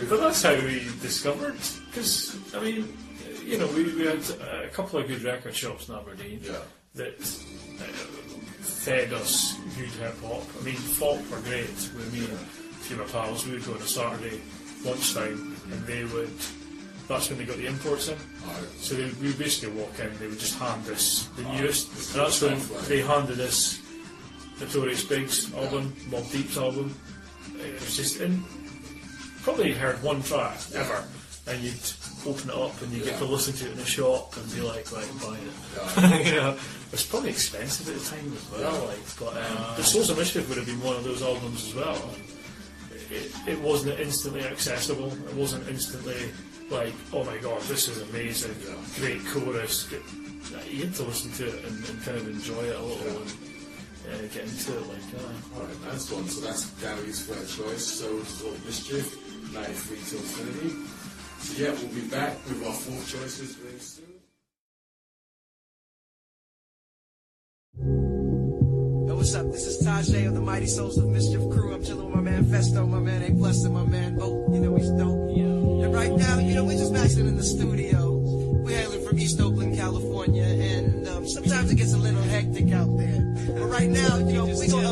But 0.10 0.20
that's 0.22 0.44
how 0.44 0.56
we 0.56 0.86
discovered, 1.02 1.58
because 1.88 2.56
I 2.56 2.60
mean, 2.64 2.98
you 3.46 3.58
know, 3.58 3.68
we, 3.68 3.84
we 3.96 4.06
had 4.06 4.24
a 4.64 4.70
couple 4.70 5.00
of 5.00 5.08
good 5.08 5.22
record 5.24 5.56
shops 5.56 5.90
in 5.90 5.96
Aberdeen 5.96 6.40
Yeah. 6.42 6.54
that 6.96 7.16
uh, 7.20 7.84
fed 8.62 9.12
us 9.14 9.56
good 9.78 9.90
hip 9.90 10.16
hop. 10.24 10.44
I 10.60 10.64
mean, 10.64 10.76
folk 10.76 11.20
were 11.30 11.42
great 11.42 11.68
with 11.68 12.14
me 12.14 12.20
and 12.26 12.34
a 12.34 12.38
few 12.86 13.02
of 13.02 13.14
my 13.14 13.20
pals. 13.22 13.46
We 13.46 13.54
would 13.54 13.66
go 13.66 13.74
on 13.74 13.80
a 13.80 13.88
Saturday 13.88 14.40
lunchtime, 14.84 15.56
and 15.72 15.86
they 15.86 16.04
would. 16.06 16.32
That's 17.08 17.30
when 17.30 17.40
they 17.40 17.46
got 17.46 17.58
the 17.58 17.68
imports 17.68 18.08
in. 18.08 18.18
So 18.78 18.96
they, 18.96 19.12
we 19.22 19.28
would 19.28 19.40
basically 19.40 19.78
walk 19.80 20.00
in, 20.00 20.18
they 20.18 20.28
would 20.28 20.40
just 20.40 20.58
hand 20.58 20.88
us 20.88 21.28
the 21.36 21.44
newest. 21.44 22.16
And 22.16 22.26
that's 22.26 22.42
when 22.42 22.60
they 22.88 23.02
handed 23.02 23.40
us 23.42 23.82
the 24.60 24.66
Notorious 24.66 25.04
Big's 25.04 25.54
album, 25.54 25.94
Mobb 26.10 26.32
Deep's 26.32 26.58
album. 26.58 26.96
It 27.60 27.74
was 27.74 27.98
just 27.98 28.22
in 28.22 28.44
probably 29.42 29.74
heard 29.74 30.02
one 30.04 30.22
track 30.22 30.58
ever, 30.76 31.04
and 31.48 31.62
you'd 31.62 31.74
open 32.26 32.50
it 32.50 32.56
up 32.56 32.80
and 32.82 32.92
you 32.92 33.04
get 33.04 33.18
to 33.18 33.26
listen 33.26 33.54
to 33.54 33.66
it 33.66 33.74
in 33.74 33.80
a 33.80 33.86
shop 33.86 34.36
and 34.38 34.54
be 34.54 34.62
like, 34.62 34.92
right, 34.92 35.10
buy 35.22 35.38
it. 35.38 36.26
you 36.26 36.36
know, 36.36 36.52
it 36.52 36.92
was 36.92 37.06
probably 37.06 37.30
expensive 37.30 37.90
at 37.90 37.96
the 37.96 38.16
time 38.16 38.34
as 38.34 38.52
well. 38.52 38.86
Like, 38.86 39.20
but 39.20 39.38
um, 39.38 39.76
the 39.78 39.84
Souls 39.84 40.10
of 40.10 40.18
Mischief 40.18 40.48
would 40.48 40.58
have 40.58 40.68
been 40.68 40.82
one 40.82 40.96
of 40.96 41.04
those 41.04 41.22
albums 41.22 41.68
as 41.68 41.76
well. 41.76 42.10
It, 43.12 43.32
it 43.48 43.60
wasn't 43.60 44.00
instantly 44.00 44.44
accessible. 44.44 45.12
It 45.12 45.36
wasn't 45.36 45.68
instantly 45.68 46.32
like, 46.70 46.94
oh 47.12 47.24
my 47.26 47.38
god, 47.38 47.62
this 47.64 47.88
is 47.90 48.02
amazing, 48.10 48.56
great 48.96 49.26
chorus. 49.28 49.92
You 50.70 50.86
had 50.86 50.96
to 50.96 51.04
listen 51.04 51.32
to 51.34 51.48
it 51.48 51.66
and, 51.66 51.90
and 51.90 52.04
kind 52.04 52.18
of 52.18 52.28
enjoy 52.28 52.64
it 52.64 52.76
a 52.76 52.82
little 52.82 53.22
and 54.10 54.20
uh, 54.20 54.34
get 54.34 54.44
into 54.44 54.78
it 54.78 54.88
like 54.88 55.12
that. 55.12 55.58
Alright, 55.58 55.82
nice 55.86 56.12
one. 56.12 56.28
So 56.28 56.42
that's 56.42 56.66
Gary's 56.82 57.26
first 57.26 57.58
choice. 57.58 57.86
So 57.86 58.24
sort 58.24 58.66
mischief, 58.66 59.16
93 59.54 59.98
till 60.10 60.20
Infinity. 60.20 60.76
So 61.40 61.64
yeah, 61.64 61.72
we'll 61.72 61.94
be 61.94 62.08
back 62.10 62.34
with 62.46 62.66
our 62.66 62.74
four 62.74 62.98
choices 63.06 63.56
very 63.56 63.80
soon. 63.80 64.11
Tajai 70.02 70.28
of 70.28 70.34
the 70.34 70.42
Mighty 70.42 70.66
Souls 70.66 70.98
of 70.98 71.08
Mischief 71.10 71.42
crew. 71.52 71.74
I'm 71.74 71.84
chilling 71.84 72.08
with 72.08 72.16
my 72.16 72.22
man 72.22 72.44
Phesto, 72.46 72.90
my 72.90 73.00
man 73.00 73.22
A 73.22 73.36
Plus, 73.36 73.64
and 73.64 73.74
my 73.76 73.86
man 73.86 74.16
Bo. 74.16 74.48
You 74.52 74.60
know 74.60 74.76
he's 74.76 74.90
dope. 74.90 75.30
And 75.38 75.94
right 75.94 76.12
now, 76.12 76.40
you 76.40 76.56
know, 76.56 76.64
we're 76.66 76.78
just 76.78 76.92
maxing 76.92 77.28
in 77.28 77.38
the 77.38 77.44
studio. 77.44 78.18
We're 78.66 78.78
hailing 78.78 79.06
from 79.06 79.20
East 79.20 79.40
Oakland, 79.40 79.78
California, 79.78 80.44
and 80.44 81.08
um, 81.08 81.28
sometimes 81.28 81.72
it 81.72 81.76
gets 81.76 81.94
a 81.94 81.98
little 81.98 82.22
hectic 82.24 82.72
out 82.72 82.98
there. 82.98 83.22
But 83.54 83.70
right 83.70 83.90
now, 83.90 84.18
you 84.18 84.34
know, 84.34 84.46
we 84.46 84.68
gonna 84.68 84.91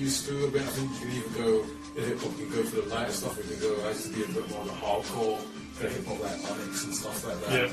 used 0.00 0.26
to 0.26 0.46
a 0.46 0.50
bit. 0.50 0.62
I 0.62 0.66
think 0.66 0.90
you 0.92 0.98
can 1.06 1.10
even 1.16 1.32
go 1.34 1.64
in 1.96 2.04
hip 2.08 2.20
hop, 2.20 2.38
you 2.38 2.46
can 2.46 2.54
go 2.56 2.62
for 2.64 2.76
the 2.80 2.86
lighter 2.94 3.12
stuff, 3.12 3.38
or 3.38 3.42
you 3.42 3.56
can 3.56 3.60
go, 3.60 3.70
I 3.84 3.88
used 3.90 4.06
to 4.06 4.12
be 4.16 4.22
a 4.24 4.28
bit 4.28 4.48
more 4.50 4.60
of 4.62 4.66
the 4.66 4.72
hardcore 4.80 5.38
kind 5.78 5.86
of 5.86 5.96
hip 5.96 6.06
hop 6.06 6.20
like 6.22 6.50
Onyx 6.50 6.84
and 6.84 6.94
stuff 6.94 7.26
like 7.26 7.40
that. 7.46 7.52
Yeah. 7.52 7.72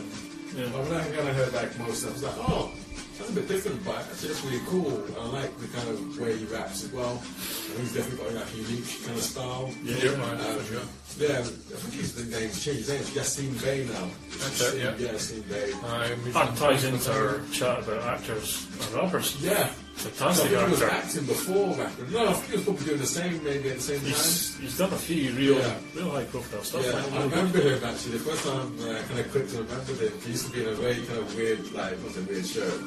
Yeah. 0.55 0.69
But 0.71 0.81
when 0.87 0.93
I 0.95 1.03
kind 1.03 1.27
of 1.29 1.35
heard 1.35 1.53
like 1.53 1.77
Mos 1.79 2.01
Def, 2.01 2.09
I 2.09 2.13
was 2.13 2.23
like, 2.23 2.39
oh, 2.49 2.71
that's 3.17 3.29
a 3.29 3.33
bit 3.33 3.47
different, 3.47 3.83
but 3.83 3.95
actually 3.97 4.29
that's 4.29 4.43
really 4.45 4.63
cool. 4.67 4.89
And 5.05 5.15
I 5.17 5.25
like 5.43 5.51
the 5.59 5.67
kind 5.75 5.89
of 5.89 6.19
way 6.19 6.37
he 6.37 6.45
raps 6.45 6.83
as 6.83 6.91
well. 6.93 7.13
I 7.13 7.73
think 7.75 7.79
he's 7.81 7.93
definitely 7.93 8.25
got 8.25 8.33
like, 8.41 8.53
a 8.53 8.57
unique 8.57 8.89
kind 9.05 9.17
of 9.17 9.23
style. 9.23 9.69
Yeah, 9.83 10.11
man, 10.17 10.39
Um, 10.39 10.57
for 10.61 10.65
sure. 10.73 10.87
yeah, 11.19 11.39
I 11.39 11.43
think 11.43 11.93
his 11.99 12.15
the 12.15 12.25
name's 12.39 12.63
changed. 12.63 12.87
His 12.87 12.89
name's 12.89 13.09
Yasiin 13.11 13.61
Bey 13.61 13.85
now. 13.91 14.07
That's 14.39 14.61
it, 14.61 14.77
yeah. 14.81 14.95
Yeah, 14.97 15.13
Yasiin 15.13 15.49
Bey. 15.49 15.73
Aye, 15.83 16.15
we- 16.23 16.31
That 16.31 16.55
ties 16.57 16.83
into 16.85 17.11
our 17.11 17.41
chat 17.51 17.79
about 17.83 18.01
actors 18.03 18.65
and 18.71 18.93
rappers. 18.93 19.35
Yeah. 19.41 19.69
Fantastic 19.97 20.45
I 20.45 20.47
think 20.49 20.61
he 20.65 20.71
was 20.71 20.81
actor. 20.83 20.95
acting 20.95 21.25
before 21.25 21.73
rapping. 21.75 22.11
No, 22.11 22.27
I 22.29 22.33
think 22.33 22.45
he 22.49 22.55
was 22.57 22.63
probably 22.65 22.85
doing 22.85 22.99
the 22.99 23.05
same 23.07 23.43
maybe 23.43 23.69
at 23.69 23.75
the 23.77 23.81
same 23.81 23.97
time. 23.99 24.07
He's, 24.07 24.57
he's 24.59 24.77
done 24.77 24.93
a 24.93 24.95
few 24.97 25.31
real, 25.33 25.57
Yeah. 25.57 25.73
real 25.95 26.09
high 26.11 26.23
profile 26.25 26.63
stuff. 26.63 26.85
Yeah, 26.85 26.91
like, 26.93 27.11
I 27.13 27.23
remember 27.23 27.59
him 27.61 27.83
actually. 27.83 28.11
The 28.19 28.19
first 28.29 28.43
time 28.45 28.77
uh, 28.81 28.91
I 28.91 29.01
kind 29.01 29.19
of 29.19 29.31
clicked 29.31 29.49
to 29.51 29.57
remember 29.63 29.93
him, 29.93 30.11
he 30.23 30.29
used 30.31 30.45
to 30.47 30.51
be 30.53 30.61
in 30.61 30.69
a 30.69 30.73
very 30.75 31.01
kind 31.05 31.17
of 31.19 31.35
weird, 31.35 31.71
like, 31.73 31.97
not 32.03 32.15
a 32.15 32.21
weird 32.29 32.45
shirt. 32.45 32.79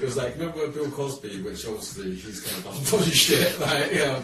It 0.00 0.04
was 0.04 0.16
like, 0.16 0.34
remember 0.38 0.68
Bill 0.68 0.90
Cosby, 0.92 1.42
which 1.42 1.66
obviously 1.66 2.14
he's 2.14 2.40
kind 2.40 2.58
of 2.58 2.64
done 2.64 2.84
dodgy 3.00 3.10
shit, 3.12 3.58
like, 3.60 3.96
um, 4.06 4.22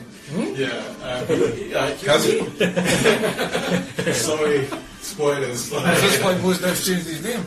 yeah. 0.54 0.84
Um, 1.02 1.26
he- 1.56 1.74
like, 1.74 1.98
Has 2.00 2.24
he? 2.26 4.12
Sorry, 4.12 4.68
spoilers. 5.00 5.72
Is 5.72 5.72
Like, 5.72 5.96
this 6.00 6.22
why 6.22 6.36
Mo's 6.38 6.60
now 6.60 6.74
changed 6.74 7.08
his 7.08 7.24
name? 7.24 7.44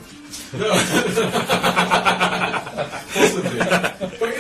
possibly. 3.14 3.60
But 4.20 4.37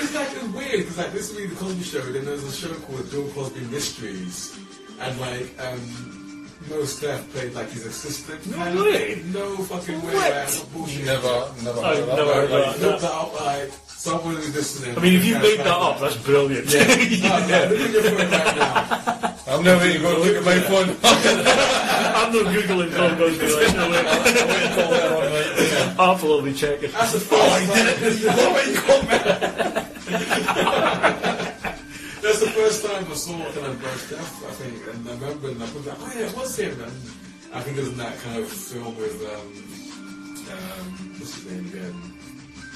it's 0.79 0.97
like, 0.97 1.11
because 1.11 1.13
like, 1.13 1.13
this 1.13 1.29
will 1.31 1.37
be 1.37 1.45
the 1.47 1.55
Cosby 1.55 1.83
show, 1.83 2.01
then 2.11 2.25
there's 2.25 2.43
a 2.43 2.51
show 2.51 2.73
called 2.81 3.09
Bill 3.11 3.27
Cosby 3.29 3.61
Mysteries, 3.71 4.57
and 4.99 5.19
like, 5.19 5.49
um, 5.59 6.49
Mos 6.69 6.99
Def 6.99 7.31
played 7.33 7.53
like 7.53 7.69
his 7.69 7.85
assistant. 7.85 8.45
No 8.47 8.57
kind 8.57 8.79
way. 8.79 9.15
thing. 9.15 9.31
No 9.31 9.55
fucking 9.57 10.01
way. 10.01 10.13
What? 10.13 10.29
man, 10.29 10.47
bullshit. 10.73 11.05
Never, 11.05 11.49
never 11.63 11.81
I've 11.81 12.07
never 12.07 12.33
heard 12.33 12.49
that. 12.49 12.75
that. 12.77 12.81
Look 12.81 12.99
that 13.01 13.11
up, 13.11 13.33
like, 13.41 13.71
someone 13.87 14.35
who's 14.35 14.53
listening. 14.53 14.97
I 14.97 15.01
mean, 15.01 15.13
if 15.15 15.23
you 15.25 15.35
made 15.35 15.55
find 15.57 15.67
that 15.67 15.77
up, 15.77 15.99
that's 15.99 16.17
brilliant. 16.17 16.67
No, 16.67 16.73
no, 17.47 17.65
look 17.69 17.79
at 17.79 17.91
your 17.91 18.03
phone 18.03 18.31
right 18.31 18.55
now. 18.55 19.35
I'm 19.47 19.63
never 19.63 19.85
even 19.85 20.01
going 20.01 20.15
to 20.15 20.21
look 20.21 20.35
at 20.37 20.43
my 20.43 20.59
phone. 20.59 20.89
I'm 22.17 22.31
not 22.33 22.45
googling 22.53 22.91
Bill 22.91 23.15
Cosby. 23.15 23.47
Like, 23.47 23.75
no 23.75 23.89
way. 23.89 24.03
Call 24.03 24.89
that 24.91 25.09
one, 25.15 25.29
right? 25.31 25.47
Apple 25.99 26.29
will 26.29 26.41
be 26.41 26.53
checking. 26.53 26.91
That's 26.91 27.11
the 27.13 27.19
first 27.19 27.67
That's 32.21 32.39
the 32.39 32.51
first 32.55 32.85
time 32.85 33.05
I 33.11 33.13
saw 33.13 33.37
kind 33.51 33.67
of 33.67 33.81
Mos 33.81 34.09
Def, 34.09 34.45
I 34.47 34.51
think, 34.51 34.95
and 34.95 35.07
I 35.07 35.11
remember, 35.13 35.49
and 35.49 35.61
I 35.61 35.65
was 35.73 35.85
like, 35.85 35.97
oh 35.99 36.11
yeah, 36.15 36.27
it 36.27 36.35
was 36.35 36.57
him. 36.57 36.81
And 36.81 36.91
I 37.53 37.61
think 37.61 37.77
it 37.77 37.81
was 37.81 37.89
in 37.89 37.97
that 37.97 38.17
kind 38.19 38.39
of 38.39 38.47
film 38.49 38.95
with, 38.95 39.21
um, 39.27 39.47
um, 40.51 41.15
what's 41.19 41.35
his 41.35 41.51
name 41.51 41.67
again? 41.67 42.17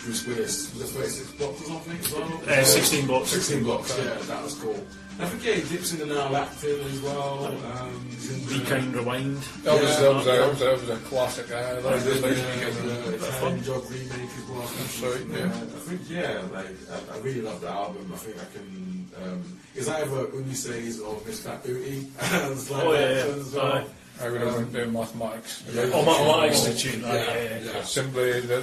Bruce 0.04 0.28
Willis. 0.28 0.74
Was 0.74 0.82
it 0.82 1.00
36 1.00 1.32
blocks 1.34 1.62
or 1.62 1.65
something 1.65 1.98
as 2.00 2.12
well? 2.12 2.41
Uh, 2.48 2.63
16 2.63 3.08
blocks. 3.08 3.30
16 3.30 3.63
blocks, 3.63 3.98
yeah, 3.98 4.15
that 4.28 4.44
was 4.44 4.56
cool. 4.56 4.84
I 5.22 5.26
think, 5.26 5.44
yeah, 5.44 5.54
he 5.54 5.76
dips 5.76 5.94
in 5.94 6.02
and 6.02 6.12
out 6.14 6.34
of 6.34 6.64
as 6.64 7.02
well. 7.02 7.46
Um, 7.46 8.08
he's 8.10 8.32
in 8.32 8.92
Be 8.92 8.98
rewind. 8.98 9.38
That 9.64 9.80
was, 9.80 10.00
that, 10.00 10.14
was 10.14 10.28
a, 10.28 10.32
that, 10.32 10.50
was 10.50 10.62
a, 10.62 10.66
that 10.66 10.80
was 10.82 10.90
a 10.90 10.98
classic. 10.98 11.46
Uh, 11.52 11.82
that 11.82 11.84
was 11.84 12.06
Yeah, 12.06 12.12
just 12.12 12.24
like, 12.24 12.36
the 12.36 13.28
Italian 13.28 13.64
Job 13.64 13.84
remake 13.90 14.12
as 14.12 14.46
well. 14.50 14.62
That's 14.62 15.00
right, 15.00 15.22
Uh, 15.22 15.38
yeah. 15.38 15.46
I 15.46 15.80
think 15.80 16.02
yeah, 16.10 16.42
like 16.52 16.66
I, 16.92 17.16
I 17.16 17.18
really 17.20 17.42
love 17.42 17.62
the 17.62 17.70
album. 17.70 18.12
I 18.14 18.18
think 18.18 18.38
I 18.38 18.46
can. 18.58 19.10
Um, 19.24 19.60
it's 19.76 19.88
either 19.88 20.28
Umi 20.34 20.54
Says 20.54 21.00
or 21.00 21.22
Miss 21.26 21.40
Fat 21.44 21.64
Booty. 21.64 22.08
It's 22.22 22.70
like 22.72 22.84
Oh, 22.84 22.94
yeah, 22.94 23.00
yeah. 23.00 23.16
as 23.36 23.54
well. 23.54 23.66
Aye. 23.74 23.86
I 24.22 24.30
would 24.30 24.42
have 24.42 24.56
went 24.56 24.74
down 24.74 24.94
mathematics. 24.94 25.64
Yeah. 25.74 25.90
Oh, 25.94 26.06
mathematics 26.06 26.62
the 26.62 26.74
tune. 26.76 27.02
Yeah, 27.02 27.14
yeah, 27.14 27.44
yeah. 27.44 27.72
yeah. 27.74 27.84
Simply 27.84 28.40
the, 28.42 28.58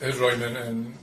the 0.00 0.06
his 0.06 0.16
rhyming 0.18 0.56
and 0.56 0.94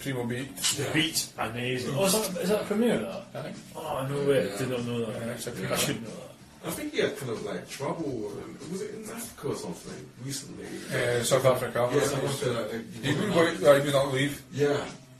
Primo 0.00 0.24
beat. 0.24 0.48
Yeah. 0.78 0.92
Beat, 0.92 1.32
amazing. 1.38 1.94
Oh, 1.96 2.04
is 2.04 2.12
that, 2.12 2.42
is 2.42 2.48
that 2.50 2.62
a 2.62 2.64
Premier, 2.64 2.98
that? 2.98 3.24
I 3.34 3.42
think. 3.42 3.56
Oh, 3.74 4.06
no 4.08 4.28
way. 4.28 4.48
Yeah. 4.50 4.58
Did 4.58 4.68
not 4.70 4.84
know 4.84 5.06
that. 5.06 5.20
Yeah, 5.20 5.32
it's 5.32 5.46
a 5.46 5.50
I 5.50 5.54
Premier. 5.54 5.76
should 5.78 6.02
know 6.02 6.08
that. 6.10 6.22
I 6.66 6.70
think 6.70 6.92
he 6.94 7.00
had 7.00 7.16
kind 7.18 7.30
of 7.32 7.42
like 7.44 7.68
trouble. 7.68 8.32
um, 8.42 8.58
Was 8.72 8.82
it 8.82 8.94
in 8.94 9.04
Africa 9.10 9.48
or 9.48 9.54
something 9.56 10.06
recently? 10.24 10.66
Uh, 10.92 11.22
South 11.22 11.44
Africa. 11.46 11.88
Yeah, 11.94 12.00
something 12.00 12.54
like 12.54 12.70
that. 12.72 12.84
He, 13.02 13.12
He 13.12 13.14
was- 13.26 13.34
wasn't- 13.36 13.64
uh, 13.64 13.74
he 13.74 13.80
was 13.86 13.92
not 13.94 14.12
leave. 14.12 14.42
Yeah, 14.52 14.68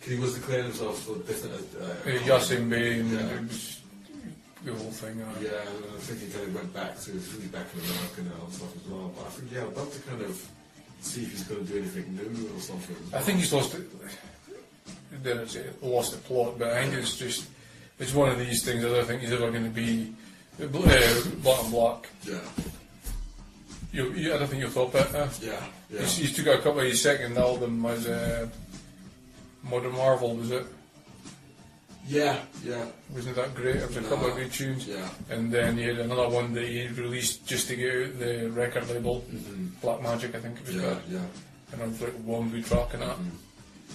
'cause 0.01 0.09
he 0.09 0.17
was 0.19 0.35
declaring 0.35 0.65
himself 0.65 1.03
for 1.05 1.17
different. 1.19 1.55
Uh, 1.81 1.85
Uh, 1.85 2.19
Yasiin 2.27 2.69
Bey 2.69 3.01
and 3.01 3.11
Yeah. 3.13 3.19
it 3.21 3.73
the 4.65 4.73
whole 4.75 4.91
thing. 4.91 5.21
Uh, 5.23 5.33
Yeah, 5.41 5.51
and 5.71 5.85
I 5.97 6.01
think 6.01 6.21
he 6.21 6.27
kind 6.27 6.49
of 6.49 6.55
went 6.55 6.75
back 6.75 7.01
to 7.03 7.13
he's 7.13 7.29
back 7.55 7.67
in 7.75 7.81
America 7.81 8.23
now 8.23 8.45
and 8.45 8.53
stuff 8.55 8.75
as 8.77 8.91
well. 8.91 9.13
But 9.17 9.27
I 9.27 9.31
think 9.31 9.53
yeah, 9.53 9.63
I'd 9.63 9.77
love 9.77 9.93
to 9.95 10.01
kind 10.11 10.23
of 10.23 10.49
see 11.01 11.23
if 11.23 11.31
he's 11.31 11.45
going 11.45 11.65
to 11.65 11.73
do 11.73 11.79
anything 11.79 12.17
new 12.17 12.51
or 12.57 12.61
something. 12.61 12.97
I 13.15 13.21
think 13.21 13.39
he's 13.39 13.53
lost 13.53 13.75
it. 13.75 13.87
Didn't 15.23 15.49
say 15.49 15.65
lost 15.83 16.13
the 16.13 16.19
plot, 16.19 16.59
but 16.59 16.69
I 16.73 16.83
think 16.83 16.95
it's 16.95 17.17
just 17.17 17.49
it's 17.99 18.13
one 18.15 18.29
of 18.31 18.39
these 18.39 18.65
things. 18.65 18.85
I 18.85 18.89
don't 18.89 19.07
think 19.07 19.23
he's 19.23 19.33
ever 19.33 19.51
going 19.51 19.65
to 19.65 19.71
be 19.71 20.13
uh, 20.63 20.67
black 20.67 21.63
and 21.63 21.71
black. 21.71 22.09
Yeah, 22.25 22.39
You, 23.93 24.13
you, 24.13 24.35
I 24.35 24.39
don't 24.39 24.49
think 24.49 24.61
you'll 24.63 24.71
top 24.71 24.95
it. 24.95 25.15
Uh, 25.15 25.29
yeah, 25.41 25.61
yeah. 25.91 26.01
He's, 26.01 26.17
he's 26.17 26.37
took 26.37 26.47
out 26.49 26.57
a 26.61 26.63
couple 26.63 26.81
of 26.81 26.87
his 26.87 27.01
second 27.01 27.37
album 27.39 27.83
was 27.83 28.07
uh, 28.07 28.49
Modern 29.63 29.93
Marvel, 29.93 30.37
was 30.37 30.51
it? 30.51 30.67
Yeah, 32.09 32.39
yeah, 32.65 32.85
Wasn't 33.13 33.35
that 33.35 33.53
great? 33.57 33.77
It 33.77 33.89
was 33.89 33.97
a 33.97 34.03
couple 34.03 34.29
of 34.29 34.35
great 34.35 34.53
tunes. 34.53 34.87
yeah. 34.87 35.09
And 35.29 35.51
then 35.51 35.77
he 35.77 35.85
had 35.85 35.99
another 35.99 36.29
one 36.29 36.53
that 36.55 36.65
he 36.69 36.87
released 36.89 37.45
just 37.47 37.67
to 37.69 37.75
get 37.75 37.93
out 37.97 38.19
the 38.21 38.49
record 38.53 38.89
label, 38.89 39.25
Mhm. 39.33 39.71
Black 39.81 40.01
Magic, 40.03 40.33
I 40.37 40.39
think 40.41 40.59
it 40.61 40.67
was 40.67 40.77
Yeah, 40.77 40.83
called. 40.83 41.03
yeah. 41.11 41.19
And 41.73 41.83
I 41.83 41.87
was 41.87 42.01
like 42.01 42.13
one 42.25 42.49
good 42.51 42.65
track 42.65 42.95
in 42.95 43.01
that. 43.01 43.17
Mhm. 43.17 43.31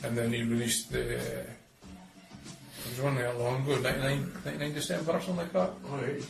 And 0.04 0.18
then 0.18 0.32
he 0.34 0.44
released 0.44 0.92
the. 0.92 1.02
It 1.18 1.48
was 2.90 3.02
one 3.02 3.16
that 3.16 3.38
long 3.40 3.62
ago, 3.64 3.78
99, 3.80 4.32
99 4.46 4.74
December 4.74 5.12
or 5.14 5.22
something 5.22 5.38
like 5.38 5.54
that, 5.54 5.72
Alright. 5.90 6.24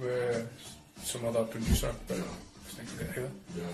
with 0.00 0.48
some 1.02 1.24
other 1.24 1.44
producer. 1.44 1.92
But 2.06 2.18
Yeah, 2.18 2.22
I 2.24 2.70
think 2.84 3.00
it 3.00 3.08
either. 3.18 3.30
yeah. 3.56 3.64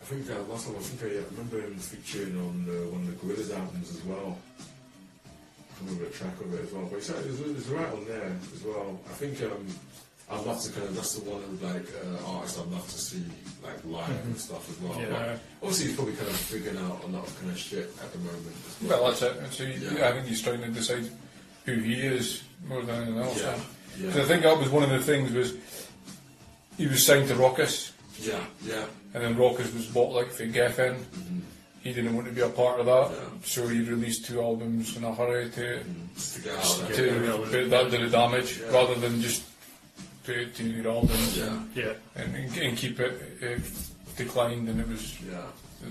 I 0.00 0.04
think 0.04 0.30
uh, 0.30 0.42
last 0.52 0.66
time 0.66 0.76
I 0.76 0.80
think 0.82 1.12
I 1.12 1.24
remember 1.30 1.60
him 1.60 1.76
featuring 1.78 2.36
on 2.38 2.66
uh, 2.68 2.90
one 2.94 3.02
of 3.02 3.08
the 3.10 3.26
Gorillaz 3.26 3.50
albums 3.58 3.90
as 3.90 4.02
well. 4.04 4.38
I 5.28 5.84
remember 5.84 6.04
a 6.06 6.10
track 6.10 6.40
of 6.40 6.54
it 6.54 6.64
as 6.64 6.72
well. 6.72 6.86
But 6.90 6.96
it's, 6.98 7.10
it's, 7.10 7.40
it's 7.40 7.66
right 7.68 7.92
on 7.92 8.04
there 8.06 8.32
as 8.54 8.62
well. 8.62 8.98
I 9.06 9.12
think 9.14 9.42
um, 9.42 9.66
I'd 10.30 10.46
love 10.46 10.60
to 10.62 10.70
kind 10.70 10.86
of, 10.86 10.94
that's 10.94 11.14
the 11.16 11.28
one 11.28 11.42
of 11.42 11.62
like 11.62 11.86
uh, 11.90 12.30
artists 12.36 12.58
I'd 12.58 12.66
love 12.70 12.86
to 12.88 12.98
see 12.98 13.22
like 13.64 13.84
live 13.84 14.08
and 14.26 14.38
stuff 14.38 14.68
as 14.70 14.78
well. 14.80 14.98
Yeah. 15.00 15.08
But 15.10 15.40
obviously 15.66 15.86
he's 15.88 15.96
probably 15.96 16.14
kind 16.14 16.28
of 16.28 16.36
figuring 16.36 16.76
out 16.78 17.02
a 17.02 17.06
lot 17.08 17.26
of 17.26 17.40
kind 17.40 17.50
of 17.50 17.58
shit 17.58 17.90
at 18.02 18.12
the 18.12 18.18
moment 18.18 18.46
Well, 18.82 19.02
well. 19.02 19.10
that's 19.10 19.22
it. 19.22 19.36
And 19.38 19.52
so 19.52 19.64
he, 19.66 19.84
Yeah. 19.96 20.08
I 20.08 20.12
think 20.12 20.26
he's 20.26 20.40
trying 20.42 20.60
to 20.62 20.68
decide 20.68 21.10
who 21.66 21.74
he 21.80 21.94
is 22.00 22.42
more 22.66 22.82
than 22.82 22.94
anything 23.02 23.18
else. 23.18 23.40
Yeah, 23.42 23.58
Because 23.98 24.16
yeah, 24.16 24.22
I 24.22 24.26
think 24.26 24.42
that 24.44 24.56
was 24.58 24.68
one 24.68 24.82
of 24.84 24.90
the 24.90 25.00
things 25.00 25.32
was 25.32 25.54
he 26.78 26.86
was 26.86 27.04
signed 27.04 27.28
to 27.28 27.34
Rawkus, 27.34 27.90
yeah, 28.20 28.38
yeah. 28.64 28.84
and 29.14 29.22
then 29.24 29.34
Rawkus 29.36 29.74
was 29.74 29.86
bought 29.86 30.14
like 30.14 30.30
for 30.30 30.46
Geffen. 30.46 30.94
Mhm. 30.96 31.40
He 31.82 31.92
didn't 31.92 32.14
want 32.14 32.26
to 32.28 32.32
be 32.32 32.40
a 32.42 32.48
part 32.48 32.78
of 32.80 32.86
that, 32.86 33.10
Yeah. 33.10 33.28
so 33.44 33.66
he 33.66 33.80
released 33.82 34.26
two 34.26 34.40
albums 34.40 34.96
in 34.96 35.04
a 35.04 35.14
hurry 35.14 35.48
to 35.50 35.80
Just 36.14 36.36
to 36.36 36.42
get 36.42 36.54
out 36.56 36.80
of 36.82 36.88
to 36.94 37.02
there. 37.02 37.24
Yeah. 37.24 37.36
put 37.50 37.70
that 37.70 37.90
to 37.90 37.98
the 37.98 38.08
damage 38.10 38.58
Yeah. 38.60 38.70
rather 38.70 38.94
than 38.94 39.20
just 39.20 39.42
put 40.30 40.38
it 40.42 40.54
to 40.56 40.64
your 40.64 40.88
albums 40.92 41.36
Yeah, 41.36 41.58
Yeah. 41.74 41.92
and, 42.16 42.34
and, 42.36 42.56
and 42.58 42.76
keep 42.76 43.00
it 43.00 43.12
uh, 43.42 43.60
declined. 44.16 44.68
And 44.68 44.80
it 44.80 44.88
was 44.88 45.20
yeah. 45.22 45.42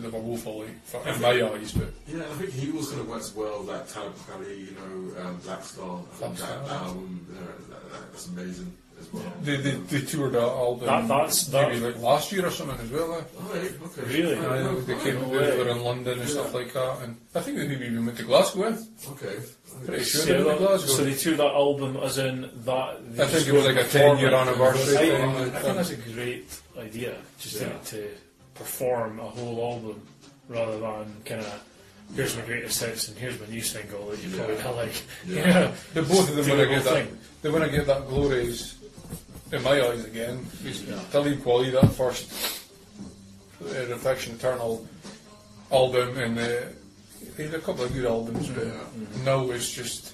they 0.02 0.08
were 0.08 0.20
woeful 0.20 0.60
like, 0.60 0.84
for, 0.86 1.08
in 1.08 1.22
my 1.22 1.30
eyes, 1.52 1.72
but 1.74 1.90
Yeah, 2.08 2.22
I 2.22 2.34
think 2.36 2.52
he 2.54 2.72
was 2.72 2.90
going 2.92 3.04
to 3.04 3.10
work 3.10 3.20
as 3.22 3.34
well, 3.36 3.62
like 3.64 3.88
Talib 3.92 4.16
Kweli, 4.16 4.58
you 4.68 4.76
know, 4.80 5.22
um, 5.22 5.38
Black 5.44 5.64
Star. 5.64 6.00
I 6.00 6.16
think 6.16 6.38
Black 6.38 6.50
that, 6.50 6.66
Star. 6.68 6.78
album, 6.86 7.28
uh, 7.32 7.42
that, 7.70 7.92
that, 7.92 8.12
that's 8.12 8.28
amazing 8.28 8.74
as 9.00 9.14
well. 9.14 9.24
they, 9.42 9.56
they, 9.58 9.72
they 9.92 10.02
toured 10.02 10.34
that 10.34 10.42
album 10.42 10.86
That- 10.86 11.08
that's- 11.08 11.48
that- 11.48 11.70
maybe 11.70 11.86
like 11.86 12.00
last 12.02 12.32
year 12.32 12.46
or 12.46 12.52
something 12.52 12.80
as 12.80 12.92
well. 12.92 13.14
Eh? 13.14 13.22
Oh, 13.40 13.52
okay. 13.86 14.02
Really? 14.18 14.36
Oh, 14.38 14.78
I 14.78 14.86
they 14.86 15.00
came 15.04 15.16
no 15.22 15.30
they 15.40 15.58
were 15.58 15.70
in 15.70 15.82
London 15.84 16.20
and 16.20 16.28
Yeah. 16.30 16.36
stuff 16.36 16.54
like 16.54 16.72
that, 16.74 17.02
and 17.04 17.18
I 17.36 17.40
think 17.42 17.58
they 17.58 17.68
maybe 17.68 17.86
even 17.88 18.06
went 18.06 18.18
to 18.18 18.24
Glasgow. 18.24 18.64
Eh? 18.64 18.78
Okay. 19.12 19.36
Pretty 19.86 20.04
sure 20.04 20.22
So, 20.22 20.26
they 20.28 20.44
went 20.44 20.60
that- 20.60 20.68
Glasgow. 20.68 20.88
so 20.94 21.04
they 21.04 21.14
took 21.16 21.38
that 21.38 21.54
album 21.54 21.98
as 21.98 22.18
in 22.18 22.50
that. 22.66 22.98
I 23.20 23.26
think 23.26 23.48
it 23.48 23.54
was 23.54 23.66
like 23.66 23.78
a 23.78 23.84
10 23.88 24.18
year 24.20 24.34
anniversary 24.34 24.98
I, 24.98 25.00
thing. 25.00 25.22
I 25.56 25.60
think 25.60 25.76
that's 25.76 25.90
a 25.92 25.96
great 25.96 26.46
idea, 26.78 27.16
just 27.40 27.62
Yeah. 27.62 27.70
to, 27.70 27.98
to 27.98 28.08
perform 28.56 29.20
a 29.20 29.24
whole 29.24 29.74
album 29.74 30.02
rather 30.50 30.80
than 30.80 31.14
kind 31.26 31.42
of 31.42 31.64
here's 32.16 32.36
my 32.36 32.42
greatest 32.42 32.82
hits 32.84 33.08
and 33.08 33.18
here's 33.18 33.40
my 33.40 33.46
new 33.48 33.62
single 33.62 34.08
that 34.10 34.20
you 34.24 34.30
probably 34.36 34.56
Yeah. 34.56 34.64
don't 34.64 34.76
like. 34.78 35.04
Yeah. 35.28 35.46
Yeah. 35.96 36.02
Both 36.02 36.30
of 36.30 36.36
them 36.36 36.46
Do 36.46 36.52
when 36.52 36.60
I 36.60 36.64
the 36.64 36.70
get 36.70 36.84
whole 36.84 36.94
that, 36.96 37.06
thing. 37.06 37.18
they 37.42 37.50
when 37.50 37.64
I 37.64 37.68
get 37.70 37.86
that 37.88 38.08
glories 38.10 38.76
in 39.52 39.64
my 39.64 39.82
eyes 39.88 40.04
again. 40.06 40.46
Yeah. 40.64 41.00
Talib 41.12 41.40
Kweli, 41.40 41.72
that 41.72 41.92
first 41.94 42.32
uh, 43.64 43.86
Reflection 43.88 44.36
Eternal 44.36 44.88
album, 45.72 46.18
and 46.18 46.38
uh, 46.40 46.46
he 47.40 47.56
a 47.56 47.60
couple 47.60 47.84
of 47.84 47.94
good 47.94 48.06
albums, 48.06 48.50
but 48.50 48.68
now 49.24 49.50
it's 49.52 49.72
just 49.72 50.14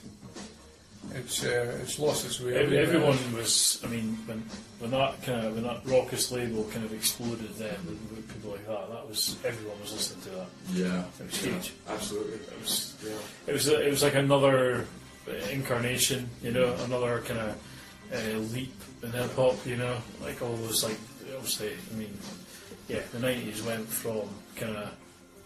it's 1.13 1.43
uh, 1.43 1.77
it's 1.81 1.97
lost 1.99 2.25
its 2.25 2.39
way. 2.39 2.55
Ev- 2.55 2.69
really. 2.71 2.77
Everyone 2.83 3.17
was, 3.33 3.79
I 3.83 3.87
mean, 3.87 4.17
when 4.25 4.39
when 4.79 4.91
that 4.91 5.21
kind 5.23 5.45
of 5.45 5.53
when 5.55 5.63
that 5.63 5.83
Rawkus 5.85 6.31
label 6.31 6.63
kind 6.65 6.83
of 6.85 6.93
exploded, 6.93 7.49
then 7.55 7.75
with, 7.87 7.99
with 8.11 8.33
people 8.33 8.51
like 8.51 8.67
that, 8.67 8.89
that 8.91 9.07
was 9.07 9.37
everyone 9.45 9.79
was 9.81 9.93
listening 9.93 10.23
to 10.23 10.29
that. 10.31 10.47
Yeah, 10.73 11.03
It 11.19 11.25
was 11.25 11.45
yeah, 11.45 11.51
huge. 11.53 11.73
Absolutely. 11.87 12.33
It 12.35 12.59
was 12.61 12.95
Yeah. 13.05 13.11
it 13.47 13.53
was 13.53 13.67
it 13.67 13.89
was 13.91 14.03
like 14.03 14.15
another 14.15 14.85
uh, 15.27 15.31
incarnation, 15.51 16.29
you 16.43 16.51
know, 16.51 16.73
another 16.85 17.21
kind 17.21 17.39
of 17.39 17.57
uh, 18.13 18.37
leap 18.53 18.73
in 19.03 19.11
hip 19.11 19.33
hop, 19.35 19.55
you 19.65 19.77
know, 19.77 19.97
like 20.21 20.41
all 20.41 20.55
those 20.57 20.83
like 20.83 20.97
obviously, 21.35 21.71
I 21.91 21.95
mean, 21.97 22.17
yeah, 22.87 22.99
the 23.13 23.19
nineties 23.19 23.63
went 23.63 23.87
from 23.87 24.27
kind 24.57 24.75
of 24.77 24.91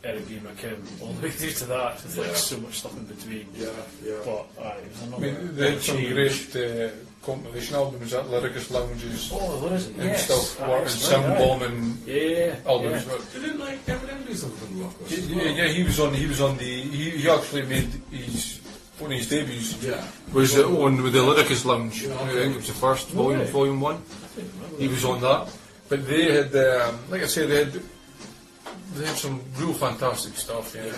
Eric 0.03 0.27
B. 0.29 0.35
Rakim 0.39 0.77
all 1.01 1.11
the 1.13 1.23
way 1.23 1.31
through 1.31 1.51
to 1.51 1.65
that. 1.65 2.01
With 2.03 2.15
Yeah. 2.17 2.23
like 2.23 2.35
so 2.37 2.57
much 2.57 2.75
stuff 2.79 2.95
in 2.97 3.03
between. 3.05 3.45
Yeah, 3.55 3.67
yeah. 4.05 4.13
But 4.23 4.45
uh, 4.63 4.73
it 4.79 4.91
was 4.91 5.01
I 5.01 5.05
another. 5.07 5.21
mean, 5.21 5.55
they 5.55 5.71
had 5.71 5.81
some 5.81 5.97
change. 5.97 6.13
great 6.13 6.55
uh, 6.55 6.89
compilation 7.21 7.75
albums, 7.75 8.11
that 8.11 8.25
Lyricist 8.25 8.71
Lounges 8.71 9.29
Oh, 9.33 9.59
what 9.61 9.73
is 9.73 9.87
it? 9.87 9.95
and 9.97 10.03
Yes. 10.05 10.23
stuff, 10.25 10.61
Ah, 10.61 10.67
War- 10.67 10.77
and 10.77 10.85
it's 10.85 10.95
Sound 10.95 11.25
right, 11.27 11.37
Bomb 11.37 11.61
and 11.63 11.97
Yeah, 12.07 12.15
yeah, 12.15 12.55
albums. 12.65 13.05
yeah. 13.05 13.11
but- 13.11 13.33
Didn't 13.33 13.59
like 13.59 13.85
Eminem 13.87 14.27
do 14.27 14.33
something 14.35 14.83
rock? 14.83 14.93
as 15.05 15.11
Yeah, 15.19 15.35
well? 15.35 15.45
yeah, 15.59 15.67
he 15.67 15.83
was 15.83 15.99
on. 15.99 16.13
He 16.13 16.27
was 16.27 16.39
on 16.41 16.57
the. 16.57 16.63
He, 16.95 17.09
he 17.21 17.29
actually 17.29 17.63
made 17.63 17.89
his 18.09 18.59
one 18.99 19.11
of 19.11 19.17
his 19.17 19.27
debuts. 19.29 19.83
Yeah. 19.83 20.01
Was 20.33 20.57
uh, 20.57 20.63
on 20.85 21.03
with 21.03 21.11
the 21.13 21.19
Lyricist 21.19 21.65
Lounge. 21.65 22.03
Yeah, 22.03 22.15
I 22.21 22.27
think 22.29 22.53
it 22.55 22.57
was 22.57 22.67
the 22.67 22.73
first 22.73 23.09
volume, 23.09 23.39
Right. 23.41 23.49
volume 23.49 23.81
one. 23.81 24.01
He 24.77 24.87
was 24.87 25.03
on 25.03 25.19
that. 25.21 25.49
But 25.89 26.07
they 26.07 26.31
had, 26.31 26.55
um, 26.55 26.99
like 27.09 27.23
I 27.23 27.25
said, 27.27 27.49
they 27.49 27.65
had 27.65 27.81
they 28.93 29.05
had 29.05 29.15
some 29.15 29.41
real 29.57 29.73
fantastic 29.73 30.35
stuff. 30.35 30.75
Yeah, 30.75 30.93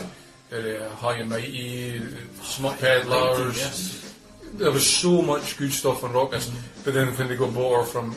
had, 0.55 0.81
uh, 0.81 0.89
High 0.95 1.17
and 1.17 1.29
Mighty, 1.29 2.01
Smut 2.41 2.79
Peddlers. 2.79 3.57
Yes. 3.57 4.15
There 4.53 4.71
was 4.71 4.87
so 4.87 5.21
much 5.21 5.57
good 5.57 5.71
stuff 5.71 6.03
on 6.03 6.11
Rawkus. 6.11 6.51
But 6.83 6.93
then 6.93 7.07
when 7.15 7.27
they 7.29 7.35
got 7.37 7.53
bought 7.53 7.87
from 7.87 8.13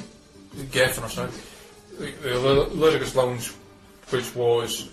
Geffen 0.56 1.04
or 1.04 1.08
something, 1.08 1.40
the 1.98 2.38
Ly- 2.38 2.90
Lyricist 2.90 3.14
Lounge, 3.14 3.52
which 4.10 4.34
was 4.34 4.90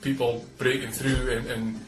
people 0.00 0.44
breaking 0.58 0.92
through 0.92 1.30
and. 1.30 1.46
and 1.46 1.84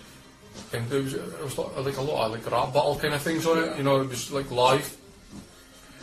and 0.73 0.89
there 0.89 1.03
was, 1.03 1.13
there 1.15 1.45
was 1.45 1.59
like 1.59 1.77
like 1.79 1.97
a 1.97 2.03
lot 2.03 2.27
of 2.27 2.33
like 2.33 2.51
rap 2.51 2.73
battle 2.73 2.97
kind 2.97 3.15
of 3.15 3.23
things 3.23 3.47
on 3.47 3.59
it, 3.59 3.77
you 3.77 3.83
know, 3.83 4.01
it 4.01 4.09
was 4.09 4.31
like 4.31 4.51
live. 4.51 4.97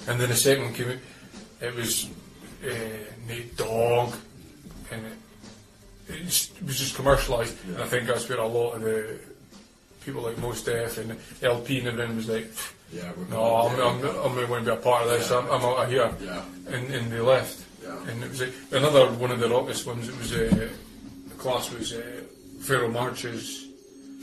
And 0.07 0.19
then 0.19 0.29
the 0.29 0.35
second 0.35 0.65
one 0.65 0.73
came 0.73 0.89
out, 0.89 0.97
it 1.61 1.75
was 1.75 2.09
uh, 2.65 2.69
Nate 3.27 3.55
Dogg, 3.57 4.13
and 4.91 5.03
it, 6.09 6.13
it, 6.21 6.63
was 6.65 6.79
just 6.79 6.95
commercialised. 6.95 7.55
And 7.67 7.77
I 7.81 7.87
think 7.87 8.07
that's 8.07 8.27
where 8.29 8.39
a 8.39 8.47
lot 8.47 8.73
of 8.75 8.81
the 8.81 9.19
people 10.05 10.21
like 10.21 10.37
Mos 10.37 10.63
Def 10.63 10.97
and 10.97 11.17
El-P 11.41 11.79
and 11.79 11.87
everything 11.89 12.15
was 12.15 12.29
like, 12.29 12.49
Yeah. 12.93 13.11
we're 13.17 13.25
no, 13.25 13.55
I'm, 13.57 13.75
gonna- 13.75 14.09
I'm, 14.21 14.25
I'm 14.29 14.35
not 14.35 14.47
going 14.47 14.65
to 14.65 14.71
be 14.71 14.77
a 14.77 14.81
part 14.81 15.03
of 15.05 15.09
this, 15.11 15.29
I'm, 15.31 15.45
I'm 15.49 15.61
out 15.63 15.83
of 15.85 15.89
here. 15.89 16.13
Yeah. 16.21 16.43
And, 16.67 16.93
and 16.93 17.11
they 17.11 17.19
left. 17.19 17.63
Yeah. 17.83 17.97
And 18.09 18.23
it 18.23 18.29
was 18.29 18.41
like, 18.41 18.53
another 18.71 19.07
one 19.11 19.31
of 19.31 19.39
the 19.39 19.47
Rawkus 19.47 19.85
ones, 19.85 20.07
it 20.09 20.17
was, 20.17 20.31
uh, 20.33 20.69
the 21.29 21.35
class 21.35 21.71
was 21.71 21.93
uh, 21.93 22.21
Pharoahe 22.59 22.91
Monch's 22.91 23.65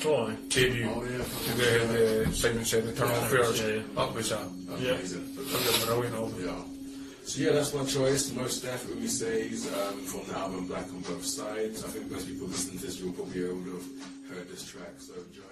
Oh, 0.06 0.26
aye. 0.26 0.36
debut. 0.48 0.90
Oh, 0.92 1.04
yeah. 1.04 1.24
They 1.54 1.72
had 1.78 2.26
uh, 2.26 2.32
Simon 2.32 2.64
Said 2.64 2.84
Eternal 2.84 3.14
Yeah, 3.16 3.26
Affairs. 3.26 3.60
yeah, 3.60 3.66
yeah. 3.68 3.82
That 3.94 4.12
was 4.12 4.32
a, 4.32 4.50
Yeah. 4.78 4.90
Amazing. 4.94 5.34
that 5.36 5.44
was 5.52 5.82
a 5.82 5.86
brilliant 5.86 6.14
album. 6.16 6.44
Yeah. 6.44 6.73
So 7.26 7.42
yeah, 7.42 7.52
that's 7.52 7.72
my 7.72 7.84
choice. 7.84 8.30
Most 8.32 8.62
definitely 8.62 9.08
says 9.08 9.66
um, 9.74 10.00
from 10.02 10.26
the 10.28 10.38
album 10.38 10.66
Black 10.66 10.86
on 10.88 11.00
Both 11.00 11.24
Sides. 11.24 11.82
I 11.82 11.88
think 11.88 12.10
most 12.10 12.28
people 12.28 12.46
listening 12.48 12.78
to 12.80 12.86
this 12.86 13.00
will 13.00 13.12
probably 13.12 13.42
would 13.42 13.66
have 13.66 13.88
heard 14.30 14.48
this 14.48 14.64
track, 14.66 14.92
so 14.98 15.14
enjoy 15.14 15.42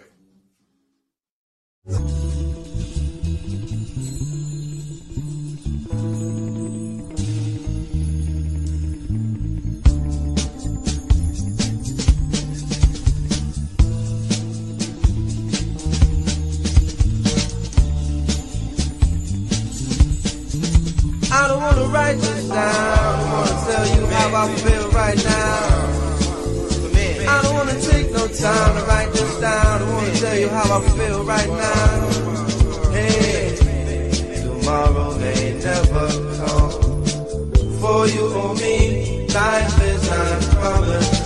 this 21.93 22.49
down. 22.49 22.57
I 22.57 23.33
wanna 23.33 23.57
tell 23.67 23.87
you 23.97 24.07
how 24.07 24.45
I 24.45 24.55
feel 24.57 24.91
right 24.91 25.25
now. 25.25 25.93
I 27.29 27.43
don't 27.43 27.55
wanna 27.55 27.81
take 27.81 28.11
no 28.11 28.27
time 28.29 28.77
to 28.77 28.85
write 28.85 29.13
this 29.13 29.41
down. 29.41 29.83
I 29.83 29.93
wanna 29.93 30.15
tell 30.17 30.39
you 30.39 30.49
how 30.49 30.79
I 30.79 30.89
feel 30.89 31.25
right 31.25 31.49
now. 31.49 32.11
Hey, 32.93 33.57
tomorrow 34.43 35.19
may 35.19 35.55
never 35.61 36.09
come. 36.39 37.05
For 37.81 38.07
you 38.07 38.27
or 38.41 38.55
me, 38.55 39.27
life 39.29 39.83
is 39.83 40.11
not 40.11 40.43
promised. 40.57 41.25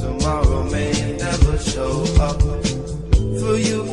Tomorrow 0.00 0.62
may 0.70 0.92
never 1.18 1.58
show 1.58 2.04
up. 2.20 2.40
For 3.40 3.56
you 3.56 3.87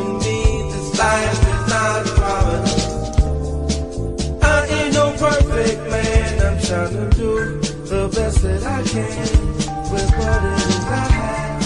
trying 6.65 6.89
to 6.89 7.09
do 7.15 7.59
the 7.85 8.09
best 8.15 8.41
that 8.41 8.63
I 8.63 8.81
can 8.81 9.53
with 9.91 10.09
what 10.17 10.43
it 10.43 10.57
is 10.65 10.85
I 10.85 11.05
have. 11.13 11.61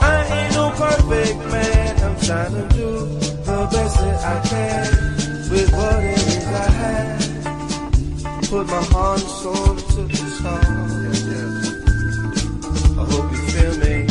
I 0.00 0.24
ain't 0.36 0.54
no 0.54 0.70
perfect 0.70 1.38
man. 1.52 2.00
I'm 2.02 2.16
trying 2.18 2.54
to 2.54 2.64
do 2.74 2.90
the 3.44 3.68
best 3.70 3.98
that 3.98 4.24
I 4.24 4.40
can 4.48 4.86
with 5.50 5.70
what 5.72 6.04
it 6.04 6.18
is 6.32 6.46
I 6.46 6.70
have. 6.80 7.20
Put 8.48 8.66
my 8.68 8.82
heart 8.84 9.20
and 9.20 9.28
soul 9.28 9.72
into 9.72 10.02
this 10.08 10.38
song. 10.38 10.64
I 12.98 13.04
hope 13.12 13.28
you 13.32 13.40
feel 13.52 13.74
me 13.84 14.08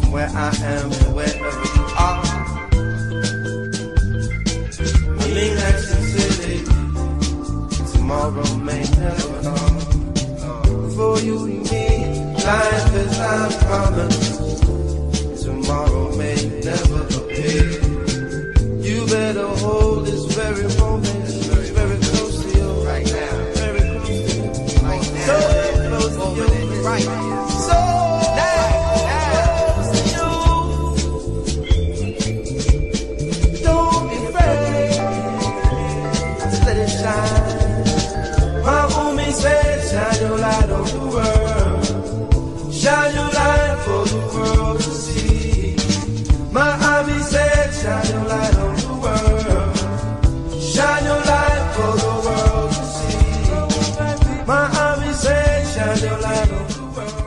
from 0.00 0.10
where 0.10 0.28
I 0.28 0.50
am 0.56 0.90
to 0.90 1.04
wherever 1.14 1.69
Tomorrow 8.10 8.56
may 8.56 8.82
never 8.98 9.40
come. 9.40 9.78
For 10.96 11.20
you 11.20 11.44
and 11.44 11.70
me, 11.70 11.86
life 12.44 12.94
is 12.96 13.18
not 13.20 13.52
promised. 13.62 15.44
Tomorrow 15.44 16.16
may 16.16 16.34
never 16.58 17.02
appear. 17.06 17.70
You 18.82 19.06
better 19.06 19.46
hold 19.46 20.06
this 20.06 20.24
very 20.34 20.66
moment 20.80 21.24
very 21.70 21.98
close 21.98 22.42
to 22.42 22.58
you 22.58 22.68
right 22.84 23.06
now. 23.06 23.52
Very 23.54 23.78
close 23.78 24.06
to 24.06 24.12
you. 24.12 24.54
So 25.26 25.36
close 25.88 26.16
to 26.16 26.26
you. 26.34 26.82
Right. 26.82 27.29
Shine 39.90 40.20
your 40.20 40.38
light 40.38 40.70
on 40.70 40.84
the 40.94 41.04
world. 41.14 42.72
Shine 42.72 43.14
your 43.14 43.30
light 43.38 43.76
for 43.84 44.02
the 44.12 44.20
world 44.34 44.80
to 44.80 44.90
see. 44.90 45.76
My 46.52 46.70
homie 46.82 47.20
said, 47.22 47.72
shine 47.80 48.06
your 48.14 48.24
light 48.32 48.56
on 48.56 48.74
the 48.76 48.94
world. 49.04 49.76
Shine 50.62 51.04
your 51.04 51.22
light 51.32 51.64
for 51.74 51.92
the 52.02 52.14
world 52.26 52.70
to 52.78 52.84
see. 52.96 54.46
My 54.46 54.64
homie 54.76 55.14
said, 55.14 55.66
shine 55.74 56.00
your 56.08 56.18
light 56.20 56.50
on 56.58 56.66
the 56.68 56.82
world. 56.96 57.18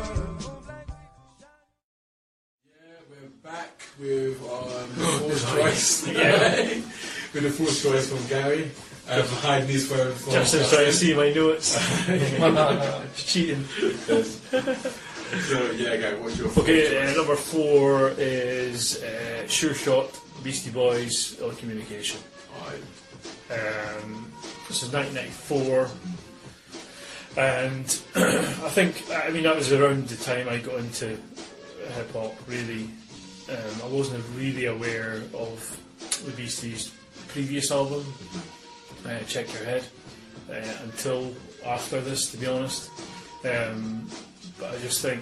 Yeah, 2.65 2.99
we're 3.09 3.31
back 3.43 3.71
with 3.99 4.39
um, 4.41 4.89
the 4.97 5.35
fourth 5.35 5.45
choice. 5.55 6.07
Yeah. 6.13 6.69
with 7.33 7.43
the 7.43 7.49
fourth 7.49 7.77
choice 7.83 8.07
from 8.09 8.23
Gary. 8.27 8.71
Uh, 9.09 9.21
behind 9.21 9.67
these 9.67 9.89
Justin's 9.89 10.69
trying 10.69 10.85
to 10.85 10.93
see 10.93 11.13
my 11.13 11.29
notes. 11.33 11.77
Cheating. 13.27 13.65
So 15.41 15.71
yeah, 15.71 15.97
Gary, 15.97 16.19
what's 16.21 16.37
your 16.37 16.47
Okay, 16.59 17.01
uh, 17.01 17.13
number 17.15 17.35
four 17.35 18.13
is 18.17 19.01
uh, 19.03 19.47
Sure 19.47 19.73
Shot, 19.73 20.17
Beastie 20.43 20.69
Boys, 20.69 21.37
Ill 21.41 21.51
Communication. 21.51 22.19
Aye. 22.65 23.53
Um, 23.53 24.31
this 24.67 24.83
is 24.83 24.93
1994, 24.93 25.89
and 27.35 28.01
I 28.15 28.69
think 28.69 29.03
I 29.11 29.31
mean 29.31 29.43
that 29.43 29.55
was 29.55 29.73
around 29.73 30.07
the 30.07 30.23
time 30.23 30.47
I 30.47 30.59
got 30.59 30.75
into 30.75 31.07
hip 31.07 32.13
hop. 32.13 32.35
Really, 32.47 32.89
um, 33.49 33.81
I 33.83 33.87
wasn't 33.87 34.23
really 34.37 34.65
aware 34.65 35.23
of 35.33 35.79
the 36.25 36.31
Beasties' 36.31 36.91
previous 37.29 37.71
album, 37.71 38.05
uh, 39.05 39.19
Check 39.27 39.51
Your 39.53 39.63
Head, 39.63 39.83
uh, 40.49 40.83
until 40.83 41.33
after 41.65 42.01
this, 42.01 42.31
to 42.31 42.37
be 42.37 42.47
honest. 42.47 42.89
Um, 43.43 44.09
but 44.59 44.73
I 44.73 44.79
just 44.79 45.01
think, 45.01 45.21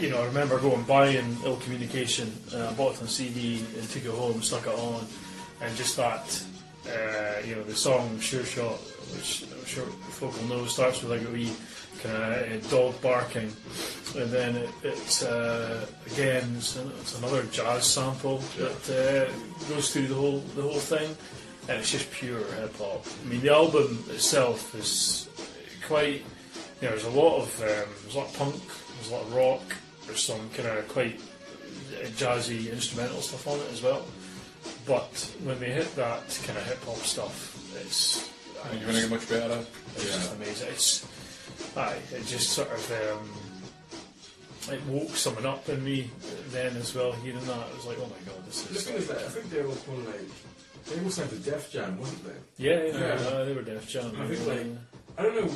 you 0.00 0.10
know, 0.10 0.22
I 0.22 0.26
remember 0.26 0.58
going 0.60 0.82
buying 0.84 1.36
Ill 1.44 1.56
Communication, 1.56 2.32
uh, 2.54 2.68
I 2.68 2.72
bought 2.74 2.94
it 2.96 3.02
on 3.02 3.08
CD 3.08 3.64
and 3.78 3.88
took 3.88 4.04
it 4.04 4.10
home, 4.10 4.42
stuck 4.42 4.66
it 4.66 4.74
on, 4.74 5.06
and 5.60 5.76
just 5.76 5.96
that, 5.96 6.42
uh, 6.86 7.46
you 7.46 7.56
know, 7.56 7.62
the 7.64 7.74
song 7.74 8.18
Sure 8.20 8.44
Shot, 8.44 8.78
which 9.14 9.44
I'm 9.50 9.64
sure 9.64 9.86
folk 9.86 10.36
will 10.40 10.48
know, 10.48 10.66
starts 10.66 11.02
with 11.02 11.10
like 11.10 11.28
a 11.28 11.32
wee 11.32 11.52
kind 12.02 12.52
of 12.52 12.70
dog 12.70 13.00
barking, 13.00 13.52
and 14.16 14.30
then 14.30 14.56
it, 14.56 14.70
it's 14.82 15.22
uh, 15.22 15.86
again 16.06 16.44
it's, 16.56 16.76
it's 16.76 17.18
another 17.18 17.42
jazz 17.44 17.86
sample 17.86 18.38
that 18.58 19.30
uh, 19.30 19.68
goes 19.68 19.92
through 19.92 20.06
the 20.06 20.14
whole 20.14 20.40
the 20.54 20.62
whole 20.62 20.78
thing, 20.78 21.16
and 21.68 21.78
it's 21.78 21.90
just 21.90 22.10
pure 22.12 22.38
hip 22.54 22.76
hop. 22.78 23.04
I 23.24 23.28
mean, 23.28 23.40
the 23.40 23.52
album 23.52 24.02
itself 24.10 24.74
is 24.74 25.28
quite. 25.86 26.22
You 26.80 26.88
know, 26.88 26.90
there's 26.90 27.04
a 27.04 27.10
lot 27.10 27.38
of 27.38 27.60
um, 27.62 27.88
there's 28.02 28.14
a 28.14 28.18
lot 28.18 28.28
of 28.28 28.36
punk, 28.38 28.62
there's 28.96 29.10
a 29.10 29.14
lot 29.14 29.22
of 29.22 29.34
rock, 29.34 29.62
there's 30.06 30.22
some 30.22 30.50
kind 30.50 30.68
of 30.68 30.86
quite 30.88 31.18
uh, 31.18 32.06
jazzy 32.18 32.70
instrumental 32.70 33.20
stuff 33.22 33.46
on 33.48 33.58
it 33.60 33.72
as 33.72 33.82
well. 33.82 34.04
But 34.84 35.32
when 35.44 35.58
they 35.58 35.70
hit 35.70 35.94
that 35.96 36.40
kind 36.46 36.58
of 36.58 36.66
hip 36.66 36.84
hop 36.84 36.96
stuff, 36.98 37.56
it's 37.80 38.28
I 38.64 38.68
think 38.68 38.82
you're 38.82 38.90
going 38.90 39.02
to 39.04 39.08
get 39.08 39.18
much 39.18 39.28
better. 39.30 39.64
it's 39.94 40.04
just 40.04 40.34
amazing. 40.34 40.68
It's 40.68 41.06
aye, 41.76 41.96
it 42.12 42.26
just 42.26 42.50
sort 42.50 42.70
of 42.70 42.92
um, 42.92 44.74
it 44.74 44.82
woke 44.86 45.16
something 45.16 45.46
up 45.46 45.66
in 45.70 45.82
me 45.84 46.10
then 46.50 46.76
as 46.76 46.94
well. 46.94 47.12
Hearing 47.12 47.40
that, 47.46 47.68
it 47.68 47.76
was 47.76 47.86
like, 47.86 47.96
oh 48.00 48.06
my 48.10 48.30
god, 48.32 48.44
this 48.44 48.62
The 48.62 48.74
is. 48.76 48.84
thing 48.86 48.96
is 48.96 49.06
that 49.08 49.18
I 49.18 49.28
think 49.28 49.48
they 49.50 49.62
were 49.62 49.74
called 49.74 50.04
like 50.06 50.28
they 50.88 51.02
all 51.02 51.10
signed 51.10 51.30
to 51.30 51.36
Def 51.36 51.70
Jam, 51.70 51.98
wasn't 51.98 52.24
they? 52.24 52.64
Yeah, 52.64 52.82
yeah, 52.84 52.98
Yeah. 52.98 53.28
uh, 53.28 53.44
they 53.44 53.54
were 53.54 53.62
Def 53.62 53.88
Jam. 53.88 54.12
I 54.20 54.26
think 54.26 54.46
like 54.46 54.66
I 55.18 55.22
don't 55.22 55.34
know. 55.36 55.50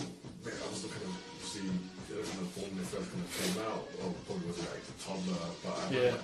maybe 0.44 0.56
I 0.56 0.70
was 0.70 0.82
looking 0.84 1.00
to 1.06 1.46
see 1.46 1.60
the 2.08 2.14
kind 2.14 2.40
of 2.42 2.56
when 2.56 2.76
they 2.76 2.84
first 2.84 3.08
kind 3.12 3.24
of 3.24 3.30
came 3.38 3.62
out, 3.64 3.84
or 4.02 4.12
probably 4.26 4.46
was 4.48 4.58
it 4.58 4.68
like 4.70 4.84
the 4.86 4.96
toddler, 5.04 5.46
but 5.64 5.74
I 5.78 5.94
Yeah. 5.94 6.14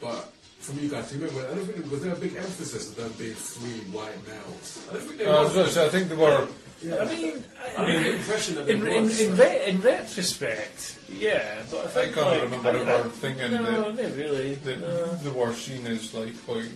But 0.00 0.32
from 0.60 0.78
you 0.80 0.88
guys, 0.88 1.10
do 1.10 1.18
you 1.18 1.24
remember? 1.26 1.48
I 1.50 1.54
don't 1.54 1.66
think 1.66 1.90
was 1.90 2.02
there 2.02 2.12
a 2.12 2.16
big 2.16 2.34
emphasis 2.36 2.90
of 2.90 2.96
them 2.96 3.12
being 3.18 3.34
three 3.34 3.80
white 3.94 4.18
males. 4.26 4.80
I 4.90 4.94
don't 4.94 5.02
think 5.02 5.18
they 5.18 5.26
Uh, 5.26 5.36
I 5.36 5.40
was 5.44 5.46
was. 5.48 5.54
going 5.54 5.66
to 5.66 5.72
say, 5.72 5.86
I 5.86 5.88
think 5.88 6.08
they 6.08 6.16
were. 6.16 6.48
Yeah. 6.82 6.96
I 6.98 7.04
mean, 7.04 7.44
I 7.78 7.86
mean, 7.86 8.02
the 8.02 8.12
impression 8.16 8.54
that 8.56 8.66
they 8.66 8.74
in, 8.74 8.84
in, 8.88 9.02
was. 9.04 9.20
in, 9.20 9.36
re- 9.36 9.64
in 9.68 9.80
retrospect, 9.80 10.98
yeah, 11.08 11.62
but 11.70 11.78
I 11.78 11.84
I 11.84 11.86
think 11.86 12.14
can't 12.16 12.26
like, 12.26 12.42
remember 12.42 12.68
I- 12.70 12.80
ever 12.80 13.08
I- 13.08 13.12
thinking 13.12 13.50
no, 13.52 13.62
that, 13.92 14.02
not 14.02 14.16
really. 14.16 14.54
that 14.56 14.80
no. 14.80 15.14
they 15.22 15.30
were 15.30 15.52
seen 15.54 15.86
as 15.86 16.12
like, 16.12 16.34
like. 16.48 16.66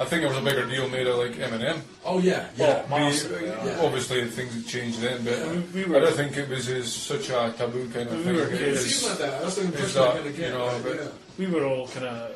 I 0.00 0.04
think 0.04 0.22
it 0.22 0.28
was 0.28 0.36
a 0.36 0.40
bigger 0.42 0.64
deal 0.66 0.88
made 0.88 1.06
of 1.08 1.16
like 1.18 1.32
Eminem. 1.32 1.80
oh 2.04 2.18
yeah, 2.20 2.48
yeah. 2.56 2.82
Oh, 2.86 2.88
massive, 2.90 3.40
We- 3.40 3.46
yeah. 3.48 3.80
Obviously, 3.82 4.24
things 4.28 4.54
had 4.54 4.66
changed 4.66 5.00
then, 5.00 5.24
but 5.24 5.38
We- 5.74 5.84
we 5.84 5.96
I 5.96 6.00
don't 6.00 6.14
think 6.14 6.36
it 6.36 6.48
was 6.48 6.68
as 6.68 6.92
such 6.92 7.30
a 7.30 7.52
taboo 7.58 7.88
kind 7.90 8.08
of 8.08 8.18
We 8.18 8.22
thing. 8.24 8.34
were 8.36 8.42
It 8.46 8.52
It 8.54 8.58
kids. 8.58 8.84
was- 8.84 8.94
seemed 8.94 9.10
like 9.10 9.18
that. 9.18 9.42
That's 9.42 9.54
the 9.56 9.62
impression 9.62 10.00
I 10.00 10.04
that, 10.04 10.14
kind 10.14 10.26
of 10.28 10.38
you 10.38 10.48
know, 10.50 10.66
like, 10.66 10.82
but- 10.84 10.94
yeah. 10.96 11.08
we 11.38 11.46
were 11.46 11.64
all 11.64 11.88
kind 11.88 12.06
of 12.06 12.30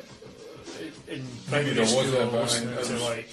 in 1.07 1.19
Maybe 1.19 1.27
primary 1.49 1.73
there 1.73 1.81
was 1.83 1.89
school 1.91 2.03
that, 2.03 2.31
but 2.31 2.37
I- 2.37 2.41
listening 2.43 2.77
I 2.77 2.81
to 2.81 2.93
was- 2.93 3.01
like 3.01 3.29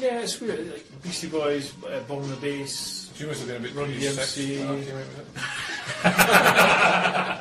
yeah, 0.00 0.20
it's 0.20 0.40
weird 0.40 0.72
like 0.72 0.84
Beastie 1.02 1.28
Boys, 1.28 1.72
uh, 1.86 2.00
Bomb 2.08 2.22
on 2.24 2.30
the 2.30 2.36
Bass. 2.36 3.08
She 3.16 3.24
must 3.24 3.38
have 3.40 3.48
been 3.48 3.56
a 3.56 3.60
bit 3.60 3.74
Run 3.74 3.86
too 3.88 4.00
sick 4.00 4.14
DMC. 4.14 4.58
when 4.58 4.78
that 4.80 4.86
came 4.86 4.96
out, 4.96 5.06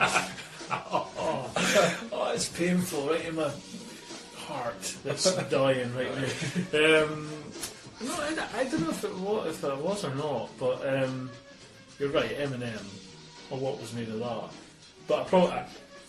was 0.04 0.16
it? 0.24 0.32
Oh, 0.70 1.50
oh, 2.12 2.32
it's 2.34 2.48
painful 2.50 3.08
right 3.10 3.26
in 3.26 3.36
my 3.36 3.50
heart. 4.48 4.96
That's 5.04 5.36
dying 5.50 5.94
right 5.96 6.14
now. 6.16 7.04
Um, 7.04 7.30
no, 8.02 8.14
I, 8.14 8.48
I 8.56 8.64
don't 8.66 8.82
know 8.82 8.90
if 8.90 9.04
it 9.04 9.16
was, 9.16 9.48
if 9.48 9.64
it 9.64 9.78
was 9.78 10.06
or 10.06 10.16
not, 10.16 10.50
but 10.60 10.88
um, 10.88 11.30
you're 12.00 12.10
right. 12.10 12.30
Eminem, 12.38 12.84
or 13.50 13.58
what 13.60 13.80
was 13.80 13.94
made 13.94 14.10
of 14.10 14.20
that? 14.20 14.50
But 15.08 15.22
I 15.22 15.24
probably 15.24 15.62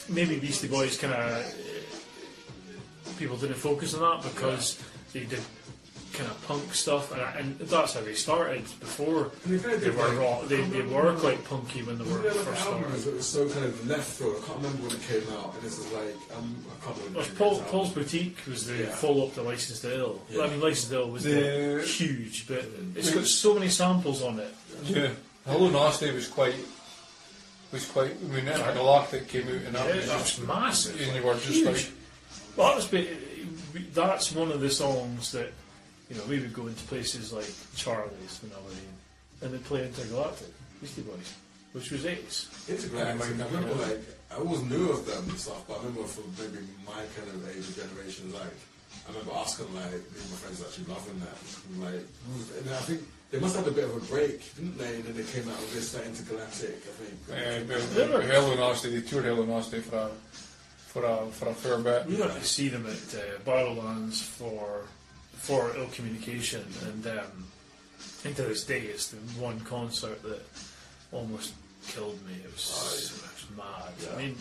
maybe 0.09 0.39
Beastie 0.39 0.68
Boys 0.68 0.99
kind 0.99 1.14
of 1.14 1.55
people 3.18 3.36
didn't 3.36 3.57
focus 3.57 3.95
on 3.95 4.01
that 4.01 4.30
because 4.30 4.82
they 5.12 5.24
did 5.24 5.41
kind 6.12 6.30
of 6.30 6.46
punk 6.46 6.74
stuff, 6.74 7.12
and, 7.12 7.20
I, 7.20 7.30
and 7.38 7.59
that's 7.61 7.94
how 7.94 8.00
they 8.00 8.14
started. 8.14 8.62
Before 8.80 9.30
they 9.46 9.59
kind 9.59 9.74
of 9.74 9.80
they 9.80 9.86
did 9.88 9.96
were 9.96 10.14
rock, 10.20 10.48
they, 10.48 10.61
they 10.62 10.82
were 10.82 11.14
quite 11.14 11.44
punky 11.44 11.82
when 11.82 11.98
they 11.98 12.04
were 12.04 12.20
Wasn't 12.22 12.24
there 12.24 12.34
like 12.34 12.44
first 12.44 12.62
started. 12.62 12.92
that 12.92 13.14
was 13.14 13.26
so 13.26 13.48
kind 13.48 13.64
of 13.66 13.86
left 13.86 14.11
field? 14.11 14.36
I 14.42 14.46
can't 14.46 14.56
remember 14.59 14.82
when 14.88 14.96
it 14.96 15.02
came 15.02 15.36
out. 15.36 15.54
And 15.54 15.62
this 15.62 15.78
is 15.78 15.92
like 15.92 16.36
um, 16.36 16.56
I 16.80 16.84
can't 16.84 16.96
remember. 16.98 17.18
Well, 17.20 17.28
Paul, 17.36 17.61
Paul's. 17.70 17.90
Boutique 17.92 18.38
was 18.48 18.66
the 18.66 18.76
Yeah. 18.76 18.86
follow 18.90 19.26
up 19.26 19.34
to 19.34 19.42
License 19.42 19.80
to 19.80 19.96
Ill. 19.96 20.20
Yeah. 20.30 20.42
I 20.42 20.46
mean, 20.48 20.61
License 20.61 20.88
to 20.90 20.96
Ill 21.00 21.11
was 21.11 21.24
The- 21.24 21.82
huge, 21.86 22.46
but 22.48 22.64
it's 22.94 23.11
got 23.11 23.24
so 23.26 23.54
many 23.54 23.68
samples 23.68 24.22
on 24.22 24.38
it. 24.40 24.54
Yeah. 24.84 25.11
Hello 25.46 25.70
Nasty 25.70 26.11
was 26.12 26.28
quite 26.28 26.54
was 27.72 27.86
quite 27.86 28.12
I 28.12 28.28
mean 28.34 28.48
Intergalactic 28.48 29.28
came 29.28 29.46
out 29.48 29.54
and 29.54 29.74
that 29.74 29.88
Yeah, 29.88 29.96
was 29.96 30.06
just 30.06 30.40
massive. 30.42 31.00
and 31.00 31.16
you 31.16 31.22
were 31.22 31.34
just 31.34 31.48
Huge. 31.48 31.66
like 31.66 31.90
Well, 32.56 32.68
that 32.68 32.92
was, 32.92 33.06
that's 33.94 34.32
one 34.32 34.50
of 34.52 34.61
the 34.61 34.70
songs 34.70 35.32
that 35.32 35.52
you 36.09 36.16
know 36.16 36.24
we 36.28 36.40
would 36.40 36.52
go 36.54 36.66
into 36.66 36.82
places 36.84 37.32
like 37.32 37.50
Charlie's 37.76 38.40
and 38.42 38.52
Aberdeen, 38.52 38.94
and 39.42 39.52
they'd 39.52 39.64
play 39.64 39.84
Intergalactic, 39.86 40.48
Beastie 40.80 41.02
Boys, 41.02 41.34
which 41.72 41.90
was 41.90 42.06
ace. 42.06 42.48
Intergalactic. 42.68 43.22
I 43.26 43.28
remember 43.48 43.74
like 43.86 44.00
I 44.30 44.36
always 44.36 44.62
knew 44.62 44.90
of 44.90 45.06
them 45.06 45.24
and 45.28 45.38
stuff, 45.38 45.64
but 45.68 45.74
I 45.74 45.78
remember 45.78 46.04
from 46.04 46.24
maybe 46.38 46.64
my 46.86 47.02
kind 47.16 47.28
of 47.28 47.48
age 47.50 47.64
of 47.68 47.76
generation, 47.76 48.32
like 48.32 48.54
I 49.09 49.12
remember 49.12 49.32
asking 49.36 49.72
like 49.74 49.92
me 49.92 50.18
and 50.20 50.30
my 50.32 50.38
friends 50.40 50.61
actually 50.64 50.84
loving 50.92 51.18
that. 51.20 51.36
And, 51.68 51.82
like, 51.84 52.04
and 52.61 52.68
I 52.74 52.82
think 52.88 53.00
they 53.30 53.38
must 53.40 53.56
have 53.56 53.64
had 53.64 53.72
a 53.72 53.76
bit 53.76 53.84
of 53.84 53.96
a 53.96 54.00
break, 54.12 54.40
didn't 54.56 54.76
they? 54.78 54.96
And 54.96 55.04
then 55.04 55.16
they 55.16 55.24
came 55.30 55.48
out 55.48 55.61
with 55.61 55.72
this 55.74 55.94
like, 55.94 56.06
Intergalactic. 56.06 56.76
I 56.76 56.92
think. 57.00 57.16
uh, 57.28 57.78
the- 57.94 58.09
the 58.09 58.22
Hello 58.22 58.54
Nasty 58.56 58.88
they 59.00 59.06
toured 59.06 59.24
Hello 59.24 59.44
Nasty 59.44 59.80
for 59.80 59.96
a 59.96 60.09
for 60.88 61.04
a 61.04 61.26
for 61.32 61.48
a 61.48 61.54
fair 61.54 61.78
bit. 61.78 62.06
We 62.06 62.16
got 62.16 62.32
to 62.34 62.44
see 62.44 62.68
them 62.68 62.86
at 62.86 63.14
uh, 63.14 63.38
Barrowlands 63.44 64.22
for 64.22 64.84
for 65.39 65.72
ill 65.76 65.86
communication, 65.93 66.64
and 66.86 67.07
um, 67.07 67.45
I 67.99 68.03
think 68.22 68.36
to 68.36 68.43
this 68.43 68.64
day 68.64 68.80
it's 68.80 69.09
the 69.09 69.16
one 69.41 69.61
concert 69.61 70.22
that 70.22 70.41
almost 71.12 71.55
killed 71.86 72.18
me. 72.26 72.34
It 72.45 72.53
was, 72.53 73.12
it 73.12 73.57
was 73.57 73.57
mad. 73.57 74.14
I 74.14 74.22
mean, 74.22 74.36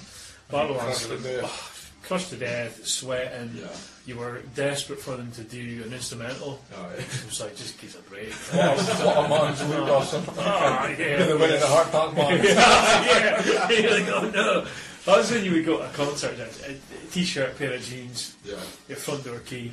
Barrowlands 0.51 1.07
Crushed 1.07 1.09
to 1.09 1.17
death. 1.17 1.43
oh, 1.45 2.03
crushed 2.07 2.29
to 2.31 2.35
death, 2.37 2.85
sweating. 2.85 3.51
Yeah. 3.55 3.67
You 4.05 4.15
were 4.15 4.41
desperate 4.55 4.99
for 4.99 5.17
them 5.17 5.31
to 5.33 5.41
do 5.43 5.83
an 5.85 5.93
instrumental. 5.93 6.59
Oh, 6.75 6.89
yeah. 6.95 7.03
It 7.03 7.25
was 7.25 7.41
like 7.41 7.55
just 7.55 7.79
give 7.79 7.89
us 7.95 7.99
a 7.99 8.09
break. 8.09 8.31
What 8.53 8.79
a, 8.79 9.05
what 9.05 9.25
a 9.25 9.29
man's 9.29 9.61
or 9.61 10.03
something. 10.05 10.33
Ah, 10.39 10.87
yeah. 10.87 11.25
They 11.25 11.35
went 11.35 11.51
in 11.53 11.61
a 11.61 11.67
heart 11.67 11.87
attack 11.89 12.15
man. 12.15 12.43
yeah, 12.43 13.69
you're 13.69 13.91
like, 13.91 14.07
oh 14.09 14.29
no. 14.33 14.65
That 15.05 15.17
was 15.17 15.31
when 15.31 15.45
you 15.45 15.51
would 15.53 15.65
go 15.65 15.77
to 15.77 15.83
a 15.85 15.89
concert, 15.93 16.37
a, 16.39 16.43
a, 16.69 16.73
a 16.75 16.77
t-shirt, 17.11 17.57
pair 17.57 17.73
of 17.73 17.81
jeans, 17.81 18.35
Yeah. 18.43 18.55
your 18.89 18.97
front 18.97 19.23
door 19.23 19.39
key, 19.39 19.71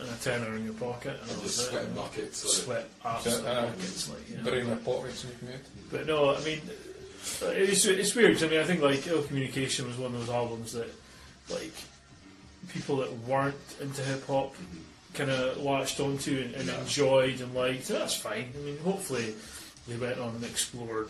and 0.00 0.08
a 0.08 0.14
tenner 0.22 0.54
in 0.56 0.64
your 0.64 0.74
pocket, 0.74 1.18
and 1.20 1.30
that 1.30 1.42
was 1.42 1.56
Just 1.56 1.68
it. 1.68 1.70
sweating 1.72 1.94
buckets. 1.94 2.44
Like, 2.44 2.52
Sweat 2.64 2.88
absolute 3.04 3.46
Uh, 3.46 3.62
buckets, 3.66 4.08
like, 4.08 4.30
you 4.30 4.36
know. 4.36 4.42
Burying 4.44 4.66
their 4.66 4.76
pockets 4.76 5.24
and 5.24 5.32
you 5.42 5.58
But 5.90 6.06
no, 6.06 6.34
I 6.34 6.40
mean, 6.44 6.60
it's 7.42 7.84
it's 7.84 8.14
weird. 8.14 8.42
I 8.42 8.48
mean, 8.48 8.60
I 8.60 8.64
think 8.64 8.82
like 8.82 9.06
Ill 9.06 9.22
Communication 9.22 9.86
was 9.86 9.96
one 9.96 10.14
of 10.14 10.20
those 10.26 10.34
albums 10.34 10.72
that, 10.72 10.88
like, 11.50 11.72
people 12.72 12.96
that 12.98 13.12
weren't 13.26 13.54
into 13.80 14.02
hip 14.02 14.26
hop 14.26 14.54
kind 15.14 15.30
of 15.30 15.58
latched 15.62 16.00
onto 16.00 16.38
and, 16.42 16.54
and 16.54 16.68
enjoyed 16.80 17.40
and 17.40 17.54
liked. 17.54 17.90
And 17.90 18.00
that's 18.00 18.14
fine. 18.14 18.52
I 18.56 18.60
mean, 18.62 18.78
hopefully 18.78 19.34
they 19.88 19.96
went 19.96 20.18
on 20.18 20.34
and 20.34 20.44
explored 20.44 21.08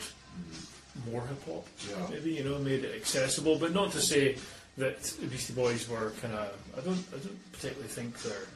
more 1.10 1.22
hip 1.26 1.44
hop. 1.46 1.66
Yeah. 1.88 2.06
Maybe 2.10 2.32
you 2.34 2.44
know, 2.44 2.58
made 2.58 2.84
it 2.84 2.94
accessible, 2.94 3.58
but 3.58 3.72
not 3.72 3.92
to 3.92 4.00
say 4.00 4.36
that 4.78 4.98
Beastie 5.30 5.52
Boys 5.54 5.88
were 5.88 6.12
kind 6.22 6.34
of. 6.34 6.54
I 6.76 6.80
don't. 6.80 7.04
I 7.12 7.18
don't 7.18 7.52
particularly 7.52 7.88
think 7.88 8.20
they're 8.22 8.46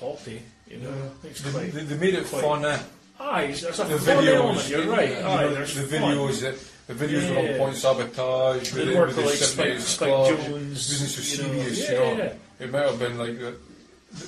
poppy. 0.00 0.42
You 0.68 0.78
know, 0.78 0.90
I 0.90 1.08
think 1.22 1.30
it's 1.32 1.40
They, 1.42 1.50
quite. 1.50 1.72
they, 1.72 1.82
they 1.84 1.96
made 1.96 2.14
it 2.14 2.26
quite- 2.26 2.42
fun 2.42 2.64
eh? 2.64 2.78
Aye, 3.20 3.46
there's 3.60 3.80
a 3.80 3.84
The 3.84 3.98
fun 3.98 4.16
videos, 4.24 4.34
element. 4.36 4.68
You're 4.68 4.86
right. 4.86 5.10
you 5.10 5.16
Aye, 5.16 5.42
know, 5.42 5.54
there's 5.54 5.74
the 5.74 5.82
fun. 5.82 6.00
videos 6.14 6.40
that 6.42 6.54
the 6.86 6.94
videos 7.06 7.28
were 7.28 7.42
Yeah. 7.42 7.52
on 7.52 7.58
point 7.58 7.76
sabotage. 7.76 8.70
They 8.70 8.84
with 8.86 8.94
work 8.96 9.06
with 9.08 9.16
with, 9.16 9.26
like, 9.26 9.38
the 9.38 9.44
Spike- 9.44 9.66
70s 9.78 9.80
Spike 9.80 10.08
club. 10.08 10.26
Jonze, 10.38 10.40
It 10.46 10.52
wasn't 10.52 11.10
so 11.10 11.22
serious, 11.22 11.78
yeah, 11.80 11.90
you 11.90 11.98
know. 11.98 12.16
yeah. 12.24 12.32
It 12.64 12.70
might 12.72 12.82
have 12.82 12.98
been 12.98 13.18
like 13.18 13.38
the, 13.38 13.56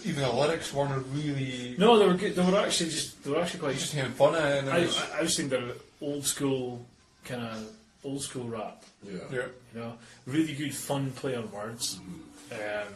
even 0.04 0.22
the 0.22 0.32
lyrics 0.32 0.72
weren't 0.74 1.06
really 1.14 1.74
No, 1.78 1.98
they 1.98 2.06
were 2.06 2.14
good. 2.14 2.34
They 2.34 2.42
were 2.44 2.58
actually 2.58 2.90
just. 2.90 3.22
They 3.22 3.30
were 3.30 3.40
actually 3.40 3.60
quite. 3.60 3.76
just 3.78 3.92
having 3.94 4.12
fun. 4.12 4.34
eh, 4.34 4.58
And 4.58 4.70
I, 4.70 4.80
was, 4.80 4.98
I, 4.98 5.18
I 5.18 5.22
was 5.22 5.36
thinking 5.36 5.58
they're 5.58 5.74
old 6.00 6.26
school, 6.26 6.84
kind 7.24 7.42
of 7.42 7.68
old 8.04 8.22
school 8.22 8.44
rap. 8.48 8.82
yeah. 9.04 9.18
yeah. 9.32 9.46
You 9.74 9.80
know, 9.80 9.92
really 10.26 10.54
good 10.54 10.74
fun 10.74 11.12
play 11.12 11.36
on 11.36 11.50
words. 11.52 11.96
Mm-hmm. 11.96 12.54
Um, 12.54 12.94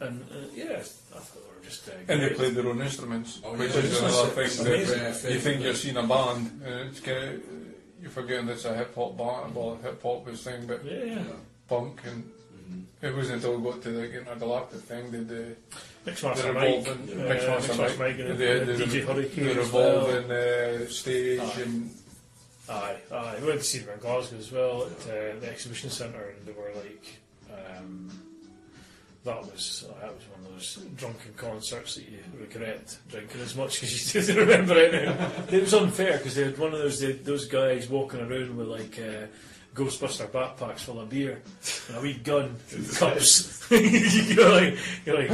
and 0.00 0.22
uh, 0.32 0.34
yeah, 0.54 0.78
I 0.78 0.82
thought 0.82 1.34
they 1.34 1.40
were 1.47 1.47
just. 1.68 1.88
Uh, 1.88 1.92
And 2.08 2.20
they 2.22 2.26
great. 2.28 2.36
played 2.38 2.54
their 2.54 2.66
own 2.68 2.80
instruments, 2.82 3.40
Oh, 3.44 3.52
which 3.54 3.72
yeah. 3.72 3.78
is 3.80 3.84
It's 3.92 4.00
another 4.00 4.32
amazing. 4.32 4.64
thing 4.64 4.80
It's 4.80 4.90
that 4.90 5.00
amazing. 5.00 5.32
you 5.32 5.38
think 5.40 5.62
you're 5.64 5.74
seeing 5.74 5.96
a 5.96 6.06
band, 6.06 6.62
and 6.64 6.88
it's 6.90 7.00
kind 7.00 7.24
of 7.28 7.42
you're 8.00 8.10
forgetting 8.10 8.48
it's 8.48 8.64
a 8.64 8.74
hip 8.76 8.94
hop 8.94 9.16
band. 9.18 9.54
Well, 9.54 9.78
hip 9.82 10.02
hop 10.02 10.26
was 10.26 10.42
thing, 10.42 10.66
but 10.66 10.84
Yeah, 10.84 11.04
yeah. 11.04 11.22
punk, 11.68 12.00
and 12.06 12.30
it 13.02 13.14
wasn't 13.14 13.36
until 13.36 13.56
we 13.58 13.70
got 13.70 13.82
to 13.82 13.90
the 13.90 14.18
Intergalactic 14.20 14.80
thing 14.80 15.10
did 15.10 15.28
the 15.28 15.56
Mixmaster 16.06 16.42
the 16.42 16.52
Mike, 16.52 16.64
revolving 16.86 17.20
uh, 17.20 17.32
Mixmaster 17.32 17.58
Mixmaster 17.60 17.78
Mike, 17.78 17.98
Mike, 17.98 18.18
and 18.18 18.30
the, 18.30 18.34
the, 18.36 18.74
uh, 18.74 18.86
DJ 18.86 19.06
Hurricane 19.06 19.44
the 19.44 19.60
as 19.62 19.72
well. 19.72 20.06
revolving 20.06 20.30
uh, 20.30 20.86
stage, 20.88 21.40
Aye. 21.40 21.62
and 21.62 21.90
Aye, 22.70 22.96
aye. 23.12 23.36
We 23.40 23.46
went 23.48 23.60
to 23.60 23.64
see 23.64 23.78
them 23.78 23.94
in 23.94 24.00
Glasgow 24.00 24.36
as 24.36 24.52
well 24.52 24.82
at 24.84 25.00
uh, 25.10 25.40
the 25.40 25.48
exhibition 25.50 25.88
centre, 25.90 26.34
and 26.36 26.46
they 26.46 26.52
were 26.52 26.70
like, 26.76 27.06
um, 27.50 28.10
that 29.24 29.40
was 29.40 29.86
uh, 29.88 30.00
that 30.02 30.14
was 30.14 30.24
one 30.28 30.37
of 30.37 30.37
those 30.58 30.78
drunken 30.96 31.32
concerts 31.36 31.94
that 31.94 32.08
you 32.08 32.18
regret 32.40 32.96
drinking 33.08 33.40
as 33.40 33.54
much 33.54 33.82
as 33.82 34.14
you 34.14 34.20
do 34.26 34.32
to 34.32 34.40
remember 34.40 34.74
it. 34.76 34.94
It 35.52 35.60
was 35.62 35.74
unfair 35.74 36.18
because 36.18 36.34
they 36.34 36.44
had 36.44 36.58
one 36.58 36.72
of 36.74 36.80
those 36.80 37.00
they, 37.00 37.12
those 37.12 37.46
guys 37.46 37.88
walking 37.88 38.20
around 38.20 38.56
with 38.56 38.68
like. 38.68 38.98
Uh, 38.98 39.26
Ghostbuster 39.74 40.26
backpacks 40.28 40.80
full 40.80 40.98
of 41.00 41.08
beer 41.08 41.40
and 41.86 41.98
a 41.98 42.00
wee 42.00 42.14
gun 42.14 42.56
and 42.74 42.90
cups. 42.96 43.64
you're 43.70 44.50
like, 44.50 44.76
you're 45.06 45.16
like 45.22 45.30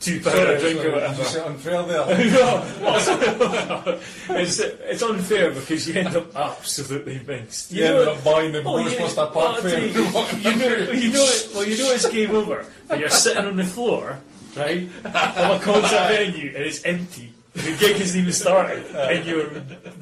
two 0.00 0.20
pound 0.20 0.36
a 0.36 0.58
drink 0.58 0.84
or 0.84 0.92
whatever. 0.92 1.22
Is 1.22 1.36
it 1.36 1.46
unfair 1.46 1.82
there? 1.84 2.04
No, 4.26 4.36
it's, 4.36 4.58
it's 4.58 5.02
unfair 5.02 5.52
because 5.52 5.86
you 5.88 5.94
end 5.94 6.16
up 6.16 6.34
absolutely 6.34 7.20
mixed. 7.24 7.70
You 7.70 7.84
You 7.84 7.88
know- 7.88 8.00
ended 8.00 8.08
up 8.16 8.24
buying 8.24 8.52
the 8.52 8.62
Oh, 8.64 8.78
you- 8.78 8.90
Ghostbuster 8.96 9.28
oh, 9.28 9.30
Park 9.30 9.60
Fair. 9.62 9.78
you, 9.78 9.86
you 9.86 10.56
know, 10.56 10.92
you 10.92 11.12
know 11.12 11.24
it, 11.24 11.50
well, 11.54 11.64
you 11.64 11.78
know 11.78 11.92
it's 11.92 12.08
game 12.08 12.34
over. 12.34 12.66
But 12.88 12.98
you're 12.98 13.10
sitting 13.10 13.44
on 13.44 13.56
the 13.56 13.64
floor, 13.64 14.18
right, 14.56 14.88
of 15.04 15.60
a 15.60 15.64
concert 15.64 16.08
venue, 16.08 16.48
and 16.54 16.64
it's 16.64 16.84
empty. 16.84 17.32
The 17.54 17.76
gig 17.78 17.96
hasn't 17.96 18.20
even 18.22 18.32
started, 18.32 18.84
and 18.96 19.24
you're 19.26 19.44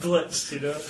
blitzed, 0.00 0.52
you 0.52 0.60
know. 0.60 0.80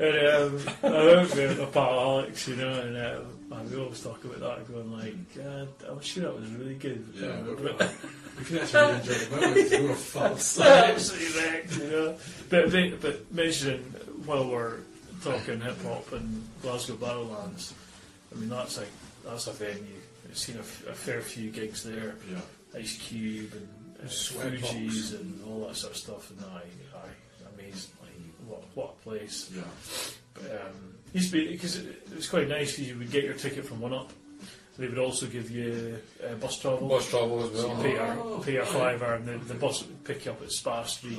And 0.00 0.16
um, 0.28 0.74
I 0.82 1.06
went 1.16 1.34
with 1.34 1.60
a 1.60 1.66
pal 1.66 2.00
Alex, 2.00 2.46
you 2.48 2.56
know, 2.56 2.72
and 2.80 2.96
um, 2.96 3.58
and 3.58 3.70
we 3.70 3.80
always 3.80 4.00
talk 4.02 4.22
about 4.24 4.40
that, 4.40 4.72
going 4.72 4.92
like, 4.92 5.14
God, 5.34 5.68
I'm 5.88 6.00
sure 6.00 6.24
that 6.24 6.34
was 6.38 6.48
really 6.50 6.74
good. 6.74 7.04
Yeah, 7.14 7.36
but, 7.46 7.78
but- 7.78 7.94
We 8.38 8.44
can 8.44 8.58
actually 8.58 8.80
really 8.82 8.98
enjoy 9.00 9.14
the 9.14 9.36
moment. 9.40 9.70
We 9.70 9.88
were 9.88 9.94
fast. 9.94 10.60
absolutely 10.60 11.40
wrecked, 11.42 11.76
you 11.78 11.90
know. 11.90 12.16
But, 12.50 12.70
but, 12.70 13.00
but 13.00 13.32
mentioning 13.34 13.80
while 14.26 14.48
we're 14.48 14.76
talking 15.24 15.60
hip 15.60 15.82
hop 15.82 16.12
and 16.12 16.46
Glasgow 16.62 16.94
Barrowlands, 16.94 17.72
I 18.32 18.38
mean 18.38 18.48
that's 18.48 18.76
like 18.78 18.90
that's 19.24 19.46
a 19.48 19.52
venue. 19.52 19.82
I've 20.28 20.38
seen 20.38 20.56
a, 20.56 20.60
f- 20.60 20.86
a 20.88 20.92
fair 20.94 21.20
few 21.20 21.50
gigs 21.50 21.82
there. 21.82 22.14
Yeah. 22.30 22.38
Ice 22.76 22.96
Cube 22.98 23.52
and 23.52 23.68
uh, 24.02 24.06
Fugees 24.08 25.18
and 25.18 25.40
all 25.46 25.66
that 25.66 25.76
sort 25.76 25.92
of 25.92 25.98
stuff. 25.98 26.30
And 26.30 26.40
I, 26.52 26.62
I, 26.96 27.54
amazing. 27.54 27.90
Like, 28.00 28.10
what, 28.46 28.62
what 28.74 28.94
a 29.00 29.02
place. 29.02 29.50
Yeah. 29.54 29.62
But, 30.34 30.44
um, 30.66 30.94
used 31.12 31.30
to 31.32 31.38
be 31.44 31.52
because 31.52 31.76
it, 31.76 31.86
it 32.10 32.16
was 32.16 32.28
quite 32.28 32.48
nice 32.48 32.72
because 32.72 32.88
you 32.88 32.98
would 32.98 33.10
get 33.10 33.24
your 33.24 33.34
ticket 33.34 33.64
from 33.66 33.80
One 33.80 33.92
Up. 33.94 34.12
They 34.78 34.86
would 34.86 34.98
also 34.98 35.26
give 35.26 35.50
you 35.50 35.98
uh, 36.24 36.34
bus 36.34 36.60
travel. 36.60 36.86
Bus 36.88 37.10
travel 37.10 37.42
as 37.42 37.60
So 37.60 37.66
well. 37.66 37.76
you 37.78 37.82
pay 38.44 38.52
your, 38.52 38.64
pay 38.64 38.72
fiver, 38.72 39.14
and 39.14 39.26
the, 39.26 39.38
the 39.52 39.54
bus 39.54 39.84
would 39.84 40.04
pick 40.04 40.24
you 40.24 40.30
up 40.30 40.40
at 40.40 40.52
Spa 40.52 40.84
Street, 40.84 41.18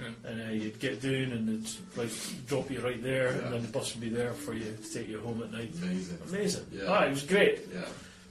Yeah. 0.00 0.30
and 0.30 0.40
uh, 0.40 0.50
you'd 0.52 0.80
get 0.80 1.02
down, 1.02 1.12
and 1.32 1.46
they'd 1.46 1.70
like 1.98 2.08
drop 2.46 2.70
you 2.70 2.80
right 2.80 3.02
there, 3.02 3.32
Yeah. 3.32 3.38
and 3.44 3.52
then 3.52 3.62
the 3.62 3.68
bus 3.68 3.94
would 3.94 4.00
be 4.00 4.08
there 4.08 4.32
for 4.32 4.54
you 4.54 4.64
to 4.82 4.94
take 4.94 5.08
you 5.10 5.20
home 5.20 5.42
at 5.42 5.52
night. 5.52 5.74
Amazing. 5.82 6.18
Amazing. 6.30 6.66
Yeah. 6.72 6.84
Ah, 6.88 7.04
it 7.04 7.10
was 7.10 7.22
great. 7.24 7.68
Yeah. 7.70 7.80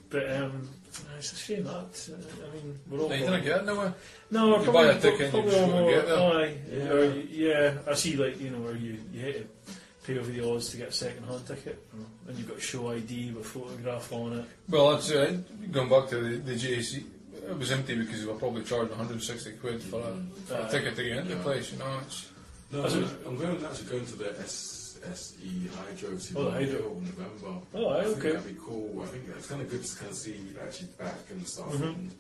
But 0.10 0.32
um, 0.36 0.68
it's 1.18 1.34
a 1.34 1.36
shame 1.36 1.64
that. 1.66 1.72
Uh, 2.10 2.16
I 2.50 2.56
mean, 2.56 2.80
we're 2.90 3.00
all. 3.00 3.10
No, 3.10 3.16
you 3.16 3.22
didn't 3.26 3.44
get 3.44 3.58
it 3.62 3.66
nowhere. 3.66 3.94
No, 4.32 4.48
You 4.58 4.64
probably, 4.64 4.72
buy 4.74 4.84
a 4.94 5.00
ticket 5.00 5.22
and 5.22 5.22
you 5.22 5.30
probably 5.32 5.52
just 5.52 5.62
all 5.62 5.70
wanna 5.70 5.82
more- 5.82 5.92
get 5.92 6.08
there. 6.08 6.18
Aye, 6.18 6.58
Yeah. 6.72 6.92
or 6.94 7.04
you- 7.06 7.28
yeah. 7.32 7.78
I 7.88 7.94
see, 7.96 8.16
like 8.16 8.40
you 8.42 8.50
know, 8.50 8.60
where 8.60 8.76
you 8.76 8.98
you 9.14 9.20
hit 9.22 9.36
it, 9.36 9.50
pay 10.06 10.18
over 10.20 10.32
the 10.32 10.50
odds 10.50 10.70
to 10.70 10.78
get 10.78 10.90
a 10.90 10.92
second-hand 10.92 11.48
ticket, 11.48 11.84
and 12.28 12.38
you've 12.38 12.48
got 12.48 12.62
show 12.62 12.92
ID 12.92 13.32
with 13.32 13.46
photograph 13.46 14.12
on 14.14 14.40
it. 14.40 14.46
Well, 14.70 14.92
that's 14.92 15.12
uh, 15.12 15.38
going 15.72 15.90
back 15.90 16.10
to 16.10 16.18
the, 16.18 16.38
the 16.38 16.54
GAC. 16.56 17.04
It 17.50 17.58
was 17.60 17.72
empty 17.72 17.96
because 17.96 18.22
they 18.22 18.26
were 18.32 18.40
probably 18.40 18.64
charging 18.64 18.90
160 18.98 19.52
quid 19.62 19.82
for 19.84 20.00
a, 20.00 20.16
for 20.48 20.54
a 20.56 20.66
Aye. 20.66 20.70
ticket 20.70 20.96
to 20.96 21.04
get 21.04 21.18
into 21.18 21.30
the 21.30 21.36
Yeah. 21.36 21.44
place. 21.44 21.72
You 21.72 21.78
know, 21.80 22.00
it's 22.06 22.26
No, 22.72 22.82
That's 22.82 22.96
I'm, 22.96 23.04
it. 23.04 23.10
I'm 23.28 23.38
going 23.38 23.60
to 23.60 23.70
actually 23.70 23.90
going 23.90 24.06
to 24.08 24.16
the 24.16 24.40
S, 24.40 24.52
SE 25.14 25.68
Hydro 25.78 26.18
to 26.18 26.38
Oh, 26.40 26.52
Hydro. 26.52 26.98
In 26.98 27.06
November. 27.06 27.62
Oh, 27.74 27.90
I 27.90 28.04
think 28.04 28.18
okay. 28.18 28.32
that'd 28.34 28.48
be 28.56 28.60
cool. 28.62 29.02
I 29.04 29.08
think 29.08 29.24
it's 29.36 29.48
kind 29.48 29.62
of 29.62 29.70
good 29.70 29.84
to 29.84 29.96
kind 29.98 30.12
of 30.12 30.18
see 30.18 30.40
actually 30.62 30.88
back 30.98 31.20
and 31.30 31.48
stuff. 31.48 31.72
Mhm. 31.74 31.84
And 31.96 32.12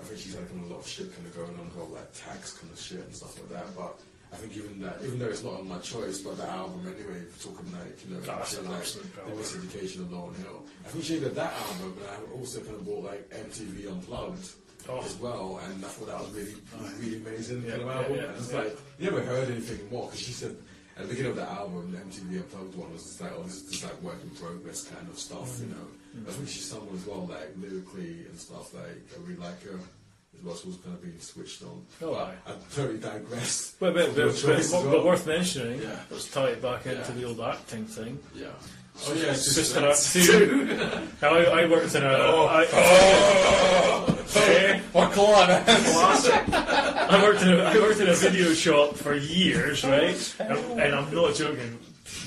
I 0.00 0.04
think 0.04 0.20
she's 0.20 0.34
kind 0.34 0.46
of 0.48 0.70
a 0.70 0.74
lot 0.74 0.80
of 0.80 0.86
shit 0.86 1.14
kind 1.14 1.26
of 1.26 1.36
going 1.36 1.58
on, 1.58 1.66
about 1.74 1.90
like 1.92 2.12
tax 2.14 2.54
kind 2.54 2.72
of 2.72 2.78
shit 2.80 3.00
and 3.00 3.14
stuff 3.14 3.36
like 3.38 3.50
that. 3.50 3.76
But 3.76 3.98
I 4.32 4.36
think 4.36 4.56
even 4.56 4.80
that, 4.82 4.98
even 5.04 5.18
though 5.18 5.26
it's 5.28 5.42
not 5.42 5.54
on 5.60 5.68
my 5.68 5.78
choice, 5.78 6.18
but 6.20 6.36
the 6.36 6.48
album 6.48 6.86
anyway, 6.86 7.24
talking 7.42 7.66
like 7.72 7.98
you 8.06 8.14
know, 8.14 8.20
That's 8.20 8.56
an 8.58 8.70
like 8.70 8.84
the 8.84 9.32
miseducation 9.36 10.00
of 10.02 10.08
Lauryn 10.08 10.36
Hill. 10.38 10.62
I 10.86 10.88
think 10.88 11.04
she 11.04 11.18
did 11.20 11.34
that 11.34 11.52
album, 11.52 11.94
but 11.98 12.08
I 12.08 12.38
also 12.38 12.60
kind 12.60 12.76
of 12.76 12.84
bought 12.86 13.04
like 13.04 13.28
MTV 13.30 13.88
Unplugged. 13.90 14.50
Oh. 14.88 14.98
As 15.04 15.14
well, 15.16 15.60
and 15.62 15.84
I 15.84 15.88
thought 15.88 16.08
that 16.08 16.18
was 16.20 16.30
really, 16.30 16.54
really 17.00 17.16
amazing 17.18 17.62
Yeah, 17.64 17.72
kind 17.76 17.82
of 17.82 17.86
yeah, 17.88 17.94
album. 18.00 18.16
yeah, 18.16 18.22
and 18.24 18.36
it's 18.38 18.50
yeah. 18.50 18.58
like 18.60 18.78
you 18.98 19.10
never 19.10 19.20
heard 19.22 19.50
anything 19.50 19.90
more 19.90 20.06
because 20.06 20.20
she 20.20 20.32
said 20.32 20.56
at 21.00 21.08
the 21.08 21.14
beginning 21.14 21.30
of 21.32 21.36
the 21.36 21.50
album, 21.50 21.92
the 21.92 21.98
MTV 21.98 22.42
Unplugged 22.42 22.74
one 22.76 22.92
was 22.92 23.02
just 23.02 23.20
like, 23.20 23.32
oh, 23.36 23.42
this 23.42 23.62
is 23.62 23.70
just 23.70 23.84
like 23.84 24.02
work 24.02 24.18
in 24.22 24.30
progress 24.30 24.84
kind 24.84 25.08
of 25.08 25.18
stuff, 25.18 25.58
you 25.60 25.66
mm. 25.66 25.70
know. 25.70 26.28
I 26.28 26.32
think 26.32 26.48
she's 26.48 26.64
someone 26.64 26.94
as 26.94 27.06
well, 27.06 27.26
like 27.26 27.50
lyrically 27.56 28.26
and 28.26 28.38
stuff. 28.38 28.74
Like 28.74 28.84
I 28.84 29.20
really 29.22 29.36
like 29.36 29.62
her. 29.64 29.78
As 30.36 30.44
well, 30.44 30.54
so 30.54 30.68
kind 30.84 30.94
of 30.94 31.02
being 31.02 31.18
switched 31.18 31.62
on. 31.62 31.84
Oh, 32.02 32.14
aye. 32.14 32.34
I 32.46 32.52
totally 32.72 32.98
digress. 32.98 33.74
But, 33.80 33.94
but, 33.94 34.14
but, 34.14 34.40
but, 34.44 34.58
as 34.58 34.70
but 34.70 34.84
well. 34.84 35.04
worth 35.04 35.26
mentioning, 35.26 35.82
Yeah. 35.82 35.98
let's 36.08 36.30
tie 36.30 36.50
it 36.50 36.62
back 36.62 36.86
into 36.86 37.12
the 37.12 37.24
old 37.24 37.40
acting 37.40 37.84
thing. 37.84 38.18
Yeah. 38.34 38.46
Oh 39.06 39.14
yeah, 39.14 39.30
it's 39.32 39.50
Sister 39.52 39.88
Act 39.88 40.12
2. 40.12 41.08
Now, 41.22 41.34
I, 41.34 41.62
I 41.62 41.66
worked 41.66 41.94
in 41.94 42.02
a. 42.02 42.08
I, 42.08 42.66
Eh? 44.32 44.80
what 44.92 45.10
Colana? 45.12 45.64
I 45.66 47.22
worked 47.22 47.42
in 47.42 47.48
a 47.48 47.62
I 47.64 47.76
worked 47.78 48.00
in 48.00 48.08
a 48.08 48.14
video 48.14 48.52
shop 48.52 48.94
for 48.96 49.14
years, 49.14 49.84
right? 49.84 50.34
And, 50.38 50.80
and 50.80 50.94
I'm 50.94 51.12
not 51.14 51.34
joking. 51.34 51.78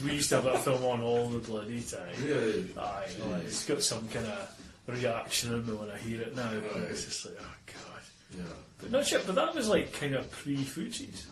We 0.03 0.13
used 0.13 0.29
to 0.29 0.35
have 0.35 0.43
that 0.45 0.59
film 0.59 0.83
on 0.83 1.01
all 1.01 1.29
the 1.29 1.39
bloody 1.39 1.81
time. 1.81 2.01
Really? 2.23 2.65
Aye, 2.77 3.05
aye. 3.07 3.41
it's 3.45 3.65
got 3.65 3.81
some 3.81 4.07
kind 4.09 4.25
of 4.25 4.59
reaction 4.87 5.53
in 5.53 5.65
me 5.65 5.73
when 5.73 5.89
I 5.91 5.97
hear 5.97 6.21
it 6.21 6.35
now. 6.35 6.51
But 6.73 6.81
it's 6.83 7.05
just 7.05 7.25
like, 7.25 7.35
oh 7.39 7.55
god. 7.67 8.01
Yeah. 8.37 8.43
But 8.81 8.91
no 8.91 9.01
shit. 9.03 9.25
But 9.25 9.35
that 9.35 9.55
was 9.55 9.69
like 9.69 9.93
kind 9.93 10.15
of 10.15 10.29
pre 10.31 10.57
Fugees. 10.57 11.25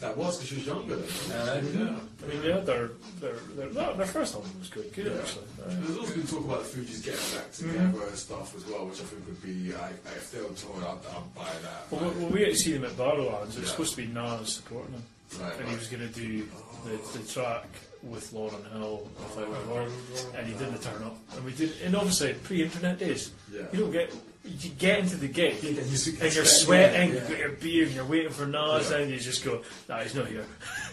That 0.00 0.16
was 0.16 0.36
because 0.36 0.48
she 0.48 0.54
was 0.56 0.66
younger. 0.66 0.96
Then. 0.96 1.32
Uh, 1.40 1.62
yeah. 1.74 2.24
I 2.24 2.28
mean, 2.34 2.42
yeah, 2.44 2.58
their 2.60 2.90
their 3.20 3.34
their, 3.56 3.66
their, 3.68 3.92
their 3.94 4.06
first 4.06 4.34
album 4.34 4.50
was 4.60 4.70
quite 4.70 4.92
good 4.94 5.06
Yeah. 5.06 5.18
actually. 5.20 5.44
Aye. 5.66 5.74
There's 5.80 5.98
also 5.98 6.14
been 6.14 6.26
talk 6.26 6.44
about 6.44 6.62
the 6.64 6.68
Fugees 6.78 7.04
getting 7.04 7.38
back 7.38 7.52
together 7.52 8.06
and 8.08 8.16
stuff 8.16 8.56
as 8.56 8.66
well, 8.66 8.86
which 8.86 9.00
I 9.00 9.04
think 9.04 9.26
would 9.26 9.42
be, 9.42 9.72
like, 9.72 9.94
if 10.16 10.30
they 10.30 10.40
were 10.40 10.48
touring, 10.54 10.84
I'd, 10.84 10.98
I'd 11.16 11.34
buy 11.34 11.50
that. 11.62 11.90
Well, 11.90 12.10
we- 12.10 12.20
well, 12.22 12.30
we 12.32 12.40
had 12.42 12.50
to 12.50 12.56
see 12.56 12.72
them 12.74 12.84
at 12.84 12.92
Barrowlands. 12.92 13.54
It 13.56 13.60
was 13.60 13.64
Yeah. 13.64 13.64
supposed 13.70 13.90
to 13.96 14.02
be 14.02 14.06
Nas 14.06 14.52
supporting 14.54 14.92
them, 14.92 15.02
Right, 15.40 15.58
and 15.60 15.68
he 15.68 15.74
was 15.76 15.88
going 15.88 16.06
to 16.08 16.14
do 16.14 16.46
the, 16.84 17.18
the 17.18 17.24
track 17.32 17.66
with 18.04 18.30
Lauryn 18.32 18.70
Hill, 18.72 19.08
if 19.26 19.36
I 19.38 19.42
remember, 19.42 19.90
and 20.36 20.46
he 20.46 20.52
didn't 20.52 20.80
turn 20.80 21.02
up. 21.02 21.16
And 21.34 21.44
we 21.44 21.52
did, 21.52 21.72
and 21.84 21.96
obviously 21.96 22.34
pre-internet 22.34 22.98
days, 23.00 23.32
Yeah. 23.52 23.62
you 23.72 23.80
don't 23.80 23.90
get, 23.90 24.14
you 24.60 24.70
get 24.70 24.98
into 25.00 25.16
the 25.16 25.28
gig, 25.28 25.56
Yeah, 25.62 25.70
you 25.70 25.78
and 26.20 26.34
you're 26.34 26.44
sweating, 26.44 27.08
yeah, 27.10 27.14
you've 27.14 27.28
got 27.28 27.38
your 27.38 27.48
beer, 27.50 27.84
and 27.86 27.94
you're 27.94 28.04
waiting 28.04 28.30
for 28.32 28.46
Nas, 28.46 28.90
Yeah. 28.90 28.98
and 28.98 29.10
you 29.10 29.18
just 29.18 29.44
go, 29.44 29.62
nah, 29.88 30.00
he's 30.00 30.14
not 30.14 30.26
here. 30.28 30.44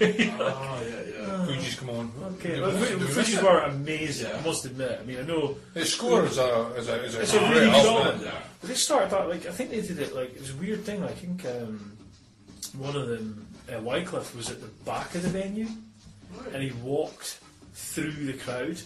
Oh, 0.02 0.06
yeah, 0.06 0.16
yeah. 0.30 1.46
Fugees 1.48 1.78
come 1.78 1.90
on. 1.92 2.12
Okay, 2.36 2.60
well, 2.62 2.72
what- 2.72 2.88
Fu- 2.88 3.00
do 3.00 3.06
Fugees 3.06 3.42
were 3.42 3.60
amazing. 3.60 4.32
I 4.32 4.42
must 4.42 4.66
admit. 4.66 5.00
I 5.02 5.04
mean, 5.06 5.20
I 5.20 5.24
know 5.24 5.58
The 5.74 5.86
score 5.86 6.26
is 6.26 6.38
a 6.38 6.74
is 6.78 6.88
a, 6.90 7.04
is 7.04 7.16
a 7.16 7.22
It's 7.22 7.34
a 7.34 7.40
really 7.42 7.66
good 7.72 7.86
album. 7.86 8.22
Yeah. 8.24 8.32
They 8.64 8.74
started 8.74 9.12
that 9.12 9.30
like 9.30 9.46
I 9.46 9.52
think 9.52 9.70
they 9.72 9.82
did 9.82 10.00
it 10.00 10.16
like 10.16 10.34
it 10.36 10.40
was 10.42 10.52
a 10.52 10.56
weird 10.58 10.84
thing. 10.84 11.04
I 11.04 11.08
think 11.12 11.46
um, 11.46 11.98
one 12.78 12.96
of 12.96 13.08
them, 13.08 13.46
uh, 13.70 13.74
Wyclef, 13.80 14.36
was 14.36 14.50
at 14.50 14.60
the 14.62 14.68
back 14.86 15.14
of 15.16 15.24
the 15.24 15.30
venue, 15.30 15.68
and 16.54 16.62
he 16.64 16.72
walked 16.84 17.40
through 17.74 18.12
the 18.12 18.34
crowd 18.34 18.78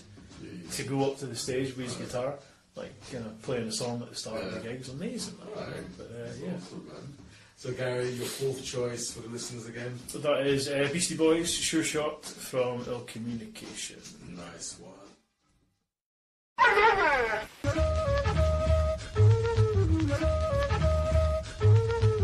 to 0.72 0.84
go 0.84 1.10
up 1.12 1.18
to 1.20 1.26
the 1.26 1.36
stage 1.36 1.76
with 1.76 1.86
his 1.88 1.96
guitar, 1.96 2.36
like 2.80 3.12
kind 3.12 3.26
of 3.26 3.42
playing 3.42 3.68
a 3.68 3.72
song 3.72 4.02
at 4.02 4.10
the 4.10 4.16
start 4.16 4.42
of 4.44 4.52
the 4.52 4.58
Yeah. 4.58 4.72
gig. 4.74 4.82
It 4.82 4.88
amazing. 4.90 5.36
that, 5.56 5.68
Right. 5.68 5.98
But 5.98 6.06
uh, 6.08 6.30
yeah, 6.44 6.54
Awesome, 6.56 6.88
man. 6.88 7.14
So, 7.58 7.72
Gary, 7.74 8.10
your 8.12 8.26
fourth 8.26 8.64
choice 8.64 9.12
for 9.12 9.20
the 9.22 9.28
listeners 9.30 9.68
again? 9.68 10.00
but 10.14 10.24
that 10.24 10.48
is 10.48 10.70
uh, 10.70 10.88
Beastie 10.94 11.18
Boys, 11.18 11.54
Sure 11.54 11.84
Shot 11.84 12.24
from 12.26 12.86
Ill 12.88 13.02
Communication. 13.02 14.00
Nice 14.36 14.78
one. 14.80 14.94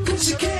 Cause 0.05 0.29
you 0.29 0.37
can, 0.37 0.54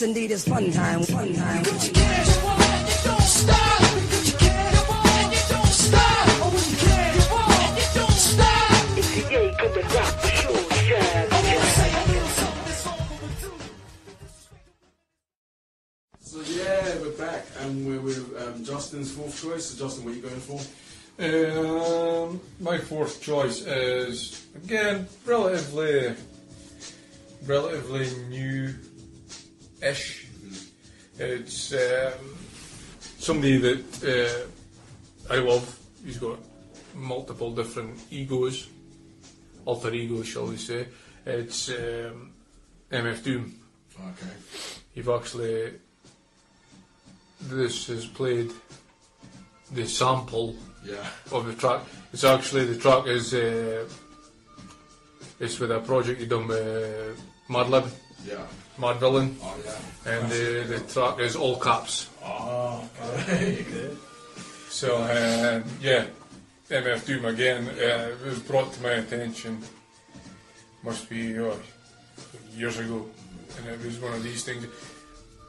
yes, 0.00 0.08
indeed, 0.08 0.30
it's 0.30 0.48
fun 0.48 0.70
time, 0.70 1.02
fun 1.02 1.34
time. 1.34 1.64
You 1.64 1.72
don't 3.04 3.22
start 3.22 3.80
you 4.24 4.32
can 4.38 4.74
come 4.74 4.96
on 4.96 5.32
you 5.32 5.38
don't 5.48 5.66
start 5.66 6.28
oh 6.42 6.50
good 6.50 6.70
you 6.70 6.76
can 6.76 7.76
you 7.76 7.86
don't 7.94 8.12
start 8.12 8.98
again 8.98 9.60
so 16.20 16.40
yeah, 16.40 16.98
we're 17.00 17.10
back 17.18 17.44
and 17.60 17.86
we're 17.86 18.00
with 18.00 18.18
um, 18.40 18.64
Justin's 18.64 19.12
fourth 19.12 19.40
choice. 19.40 19.66
So 19.66 19.84
Justin, 19.84 20.04
what 20.04 20.12
are 20.12 20.16
you 20.16 20.22
going 20.22 20.40
for? 20.40 20.60
Um, 21.18 22.40
my 22.60 22.78
fourth 22.78 23.20
choice 23.20 23.66
is 23.66 24.46
again 24.56 25.06
relatively, 25.26 26.14
relatively 27.46 28.08
new-ish. 28.28 28.29
It's 31.22 31.74
um, 31.74 32.38
somebody 33.18 33.58
that 33.58 34.48
uh, 35.28 35.34
I 35.34 35.36
love. 35.38 35.78
He's 36.02 36.16
got 36.16 36.38
multiple 36.94 37.50
different 37.54 38.00
egos, 38.10 38.68
alter 39.66 39.92
egos, 39.92 40.26
shall 40.28 40.46
we 40.46 40.56
say? 40.56 40.86
It's 41.26 41.68
um, 41.68 42.32
MF 42.90 43.22
Doom. 43.22 43.54
Okay. 43.94 44.32
You've 44.94 45.10
actually 45.10 45.72
this 47.42 47.88
is 47.90 48.06
played 48.06 48.50
the 49.72 49.86
sample 49.86 50.56
Yeah. 50.84 51.06
of 51.32 51.44
the 51.46 51.52
track. 51.54 51.82
It's 52.14 52.24
actually 52.24 52.64
the 52.64 52.78
track 52.78 53.06
is 53.06 53.34
uh, 53.34 53.86
it's 55.38 55.60
with 55.60 55.70
a 55.70 55.80
project 55.80 56.20
you 56.20 56.26
done 56.26 56.48
with 56.48 57.20
Madlib, 57.50 57.90
Yeah. 58.26 58.46
Madvillain, 58.78 59.34
Oh 59.42 59.56
yeah. 59.64 60.12
and 60.12 60.30
the, 60.30 60.64
the 60.68 60.80
track 60.92 61.18
is 61.20 61.36
all 61.36 61.56
caps. 61.58 62.08
Oh, 62.22 62.88
okay. 63.22 63.64
So 64.68 64.96
um, 64.98 65.64
yeah, 65.80 66.04
MF 66.70 67.06
Doom 67.06 67.24
again. 67.24 67.66
Uh, 67.68 68.10
it 68.12 68.24
was 68.26 68.38
brought 68.40 68.72
to 68.74 68.82
my 68.82 68.90
attention. 68.90 69.58
Must 70.84 71.08
be 71.08 71.38
oh, 71.38 71.58
years 72.54 72.78
ago, 72.78 73.06
and 73.58 73.66
it 73.68 73.84
was 73.84 73.98
one 73.98 74.12
of 74.12 74.22
these 74.22 74.44
things. 74.44 74.66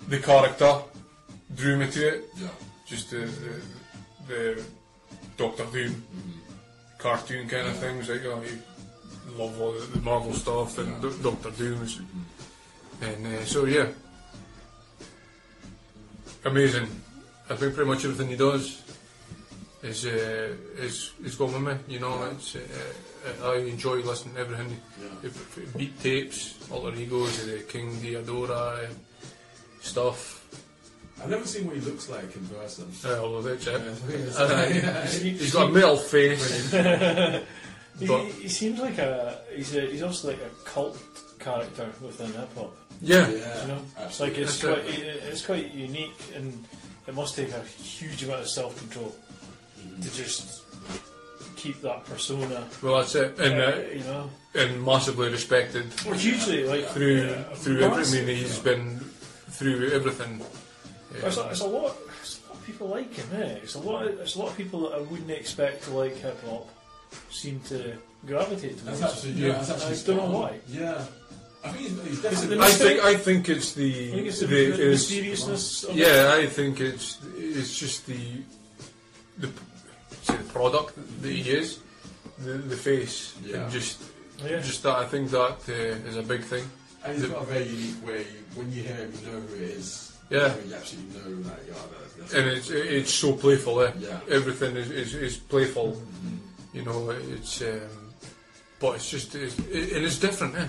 The 0.07 0.19
character 0.19 0.79
drew 1.55 1.77
me 1.77 1.87
to 1.91 2.07
it. 2.07 2.25
Yeah. 2.37 2.47
Just 2.87 3.11
the 3.11 3.17
the, 3.17 3.61
the 4.27 4.63
Doctor 5.37 5.65
Doom 5.71 6.03
cartoon 6.97 7.47
kind 7.47 7.67
of 7.67 7.75
things. 7.77 8.09
Like 8.09 8.21
oh, 8.25 8.41
you 8.41 8.57
love 9.37 9.59
all 9.61 9.73
the, 9.73 9.99
Marvel 10.01 10.33
stuff 10.33 10.77
and 10.79 11.01
Do- 11.01 11.17
Doctor 11.21 11.51
Doom, 11.51 11.83
is- 11.83 11.99
and 13.01 13.27
uh, 13.27 13.45
so 13.45 13.65
yeah, 13.65 13.87
amazing. 16.45 16.87
I 17.49 17.55
think 17.55 17.75
pretty 17.75 17.89
much 17.89 18.05
everything 18.05 18.29
he 18.29 18.37
does 18.37 18.81
is 19.83 20.05
uh, 20.05 20.55
is 20.77 21.11
is 21.23 21.35
going 21.35 21.53
with 21.53 21.87
me. 21.87 21.93
You 21.93 21.99
know, 21.99 22.29
it's 22.31 22.55
uh, 22.55 22.59
I 23.43 23.55
enjoy 23.57 23.97
listening 24.01 24.35
to 24.35 24.41
everything. 24.41 24.79
Yeah. 25.23 25.29
Beat 25.77 25.99
tapes, 26.01 26.57
alter 26.71 26.95
egos, 26.95 27.45
the 27.45 27.59
King 27.59 27.91
Geedorah 28.01 28.89
stuff. 29.81 30.37
I've 31.21 31.29
never 31.29 31.45
seen 31.45 31.67
what 31.67 31.75
he 31.75 31.81
looks 31.81 32.09
like 32.09 32.35
in 32.35 32.47
person. 32.47 32.91
Uh, 33.05 33.19
although 33.19 33.41
that's 33.41 33.67
it. 33.67 33.81
Yeah. 34.73 35.05
He's 35.05 35.53
got 35.53 35.69
a 35.69 35.71
metal 35.71 35.97
face. 35.97 36.73
He, 37.99 38.07
he 38.07 38.47
seems 38.47 38.79
like 38.79 38.97
a 38.97 39.41
he's 39.53 39.75
a 39.75 39.81
he's 39.81 40.01
also 40.01 40.29
like 40.29 40.39
a 40.39 40.49
cult 40.69 40.97
character 41.43 41.89
within 42.01 42.33
hip 42.33 42.55
hop. 42.55 42.75
Yeah. 43.01 43.29
Yeah. 43.29 43.61
You 43.61 43.67
know, 43.67 43.81
it's 43.99 44.19
like 44.19 44.37
it's 44.37 44.59
That's 44.59 44.81
quite 44.81 44.99
it's 44.99 45.45
quite 45.45 45.73
unique 45.73 46.21
and 46.35 46.65
it 47.07 47.15
must 47.15 47.35
take 47.35 47.51
a 47.51 47.61
huge 47.61 48.23
amount 48.23 48.41
of 48.41 48.47
self 48.49 48.77
control 48.77 49.15
to 50.01 50.13
just 50.13 50.63
keep 51.61 51.81
that 51.81 52.05
persona. 52.05 52.67
Well, 52.81 52.97
that's 52.97 53.15
it, 53.15 53.39
and 53.39 53.61
uh, 53.61 53.65
uh, 53.65 53.81
you 53.93 54.03
know, 54.03 54.29
and 54.55 54.83
massively 54.83 55.29
respected 55.29 55.85
well, 56.05 56.15
hugely 56.15 56.65
like 56.65 56.85
through 56.87 57.27
yeah, 57.27 57.43
through 57.55 57.81
every. 57.81 57.85
I 57.85 57.97
massive. 57.97 58.27
mean, 58.27 58.35
he's 58.37 58.59
been 58.59 58.99
through 58.99 59.91
everything. 59.91 60.41
It's 61.13 61.37
a, 61.37 61.49
it's 61.49 61.59
a 61.61 61.67
lot. 61.67 61.95
It's 62.21 62.39
a 62.39 62.47
lot 62.47 62.57
of 62.57 62.65
people 62.65 62.87
like 62.87 63.13
him. 63.13 63.27
Eh? 63.41 63.59
It's 63.63 63.75
a 63.75 63.79
lot. 63.79 64.07
Of, 64.07 64.19
it's 64.19 64.35
a 64.35 64.39
lot 64.39 64.49
of 64.49 64.57
people 64.57 64.81
that 64.81 64.95
I 64.97 65.01
wouldn't 65.01 65.31
expect 65.31 65.83
to 65.83 65.91
like 65.91 66.15
hip 66.15 66.43
hop 66.45 66.69
seem 67.29 67.59
to 67.67 67.97
gravitate 68.25 68.77
towards. 68.79 68.99
That's 68.99 69.17
actually, 69.17 69.33
yeah, 69.33 69.53
that's 69.53 69.71
actually 69.71 70.13
I 70.13 70.17
don't 70.17 70.31
know 70.31 70.39
why. 70.39 70.59
Yeah. 70.67 71.05
I 71.63 71.69
think 71.69 71.87
he's, 71.87 72.03
he's 72.03 72.11
Is 72.11 72.19
it 72.19 72.23
definitely. 72.23 72.59
I 72.59 72.69
think 72.71 72.99
I 73.01 73.15
think 73.15 73.49
it's 73.49 73.73
the, 73.73 74.09
I 74.11 74.15
think 74.15 74.27
it's 74.27 74.39
the, 74.39 74.45
the 74.47 74.55
the, 74.55 74.73
it's- 74.73 74.89
mysteriousness. 75.09 75.83
Of 75.83 75.95
yeah. 75.95 76.33
I 76.35 76.47
think 76.47 76.79
it's 76.79 77.17
it's 77.37 77.77
just 77.77 78.05
the 78.07 78.19
the 79.37 79.47
say 80.23 80.37
the 80.37 80.43
product 80.51 80.95
that 81.21 81.29
he 81.31 81.49
is, 81.51 81.79
the 82.39 82.53
the 82.53 82.75
face, 82.75 83.35
Yeah. 83.45 83.63
and 83.63 83.71
just. 83.71 84.01
Yeah. 84.43 84.59
just 84.59 84.81
that. 84.81 84.97
I 84.97 85.05
think 85.05 85.29
that 85.29 85.57
uh, 85.69 86.09
is 86.09 86.17
a 86.17 86.23
big 86.23 86.41
thing. 86.41 86.63
And 87.05 87.13
he's 87.15 87.27
got 87.27 87.43
a 87.43 87.45
very 87.45 87.65
unique 87.65 88.03
way. 88.03 88.25
When 88.55 88.71
you 88.71 88.81
hear 88.81 88.95
him, 88.95 89.13
you 89.21 89.31
know 89.31 89.39
who 89.39 89.55
it 89.55 89.61
is. 89.61 90.17
Yeah. 90.31 90.55
You 90.67 90.73
absolutely 90.73 91.13
know 91.19 91.43
that. 91.43 91.59
Yeah, 91.67 91.73
that's, 91.73 92.13
that's 92.15 92.33
and 92.33 92.47
it's 92.47 92.69
it's 92.71 93.13
so 93.13 93.33
playful. 93.33 93.81
Eh? 93.81 93.91
Yeah. 93.99 94.19
Everything 94.29 94.75
is, 94.77 94.89
is, 94.89 95.13
is 95.13 95.37
playful. 95.37 96.01
You 96.73 96.83
know, 96.85 97.11
it's 97.11 97.61
um, 97.61 97.81
but 98.79 98.95
it's 98.95 99.11
just 99.11 99.35
it's, 99.35 99.59
it, 99.59 99.91
and 99.93 100.05
it's 100.05 100.17
different. 100.17 100.55
Eh? 100.55 100.67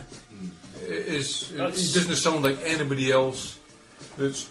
It 0.82 1.06
is. 1.06 1.52
It, 1.52 1.56
That's- 1.58 1.94
doesn't 1.94 2.16
sound 2.16 2.44
like 2.44 2.58
anybody 2.64 3.10
else. 3.10 3.58
That's 4.18 4.48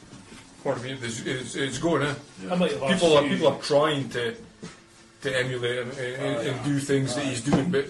pardon 0.63 0.83
me. 0.83 0.97
It's, 1.01 1.19
it's, 1.25 1.55
it's 1.55 1.77
going. 1.77 2.03
Eh? 2.03 2.13
I 2.49 2.55
might 2.55 2.71
have 2.71 2.81
People 2.91 3.13
are 3.17 3.21
asked 3.21 3.29
you- 3.29 3.35
people 3.37 3.47
are 3.49 3.61
trying 3.61 4.09
to 4.09 4.35
to 5.21 5.39
emulate 5.39 5.77
him 5.79 5.89
and, 5.91 5.99
and, 5.99 6.47
and 6.47 6.65
do 6.65 6.79
things 6.79 7.13
that 7.15 7.25
he's 7.25 7.41
doing, 7.41 7.69
but 7.69 7.85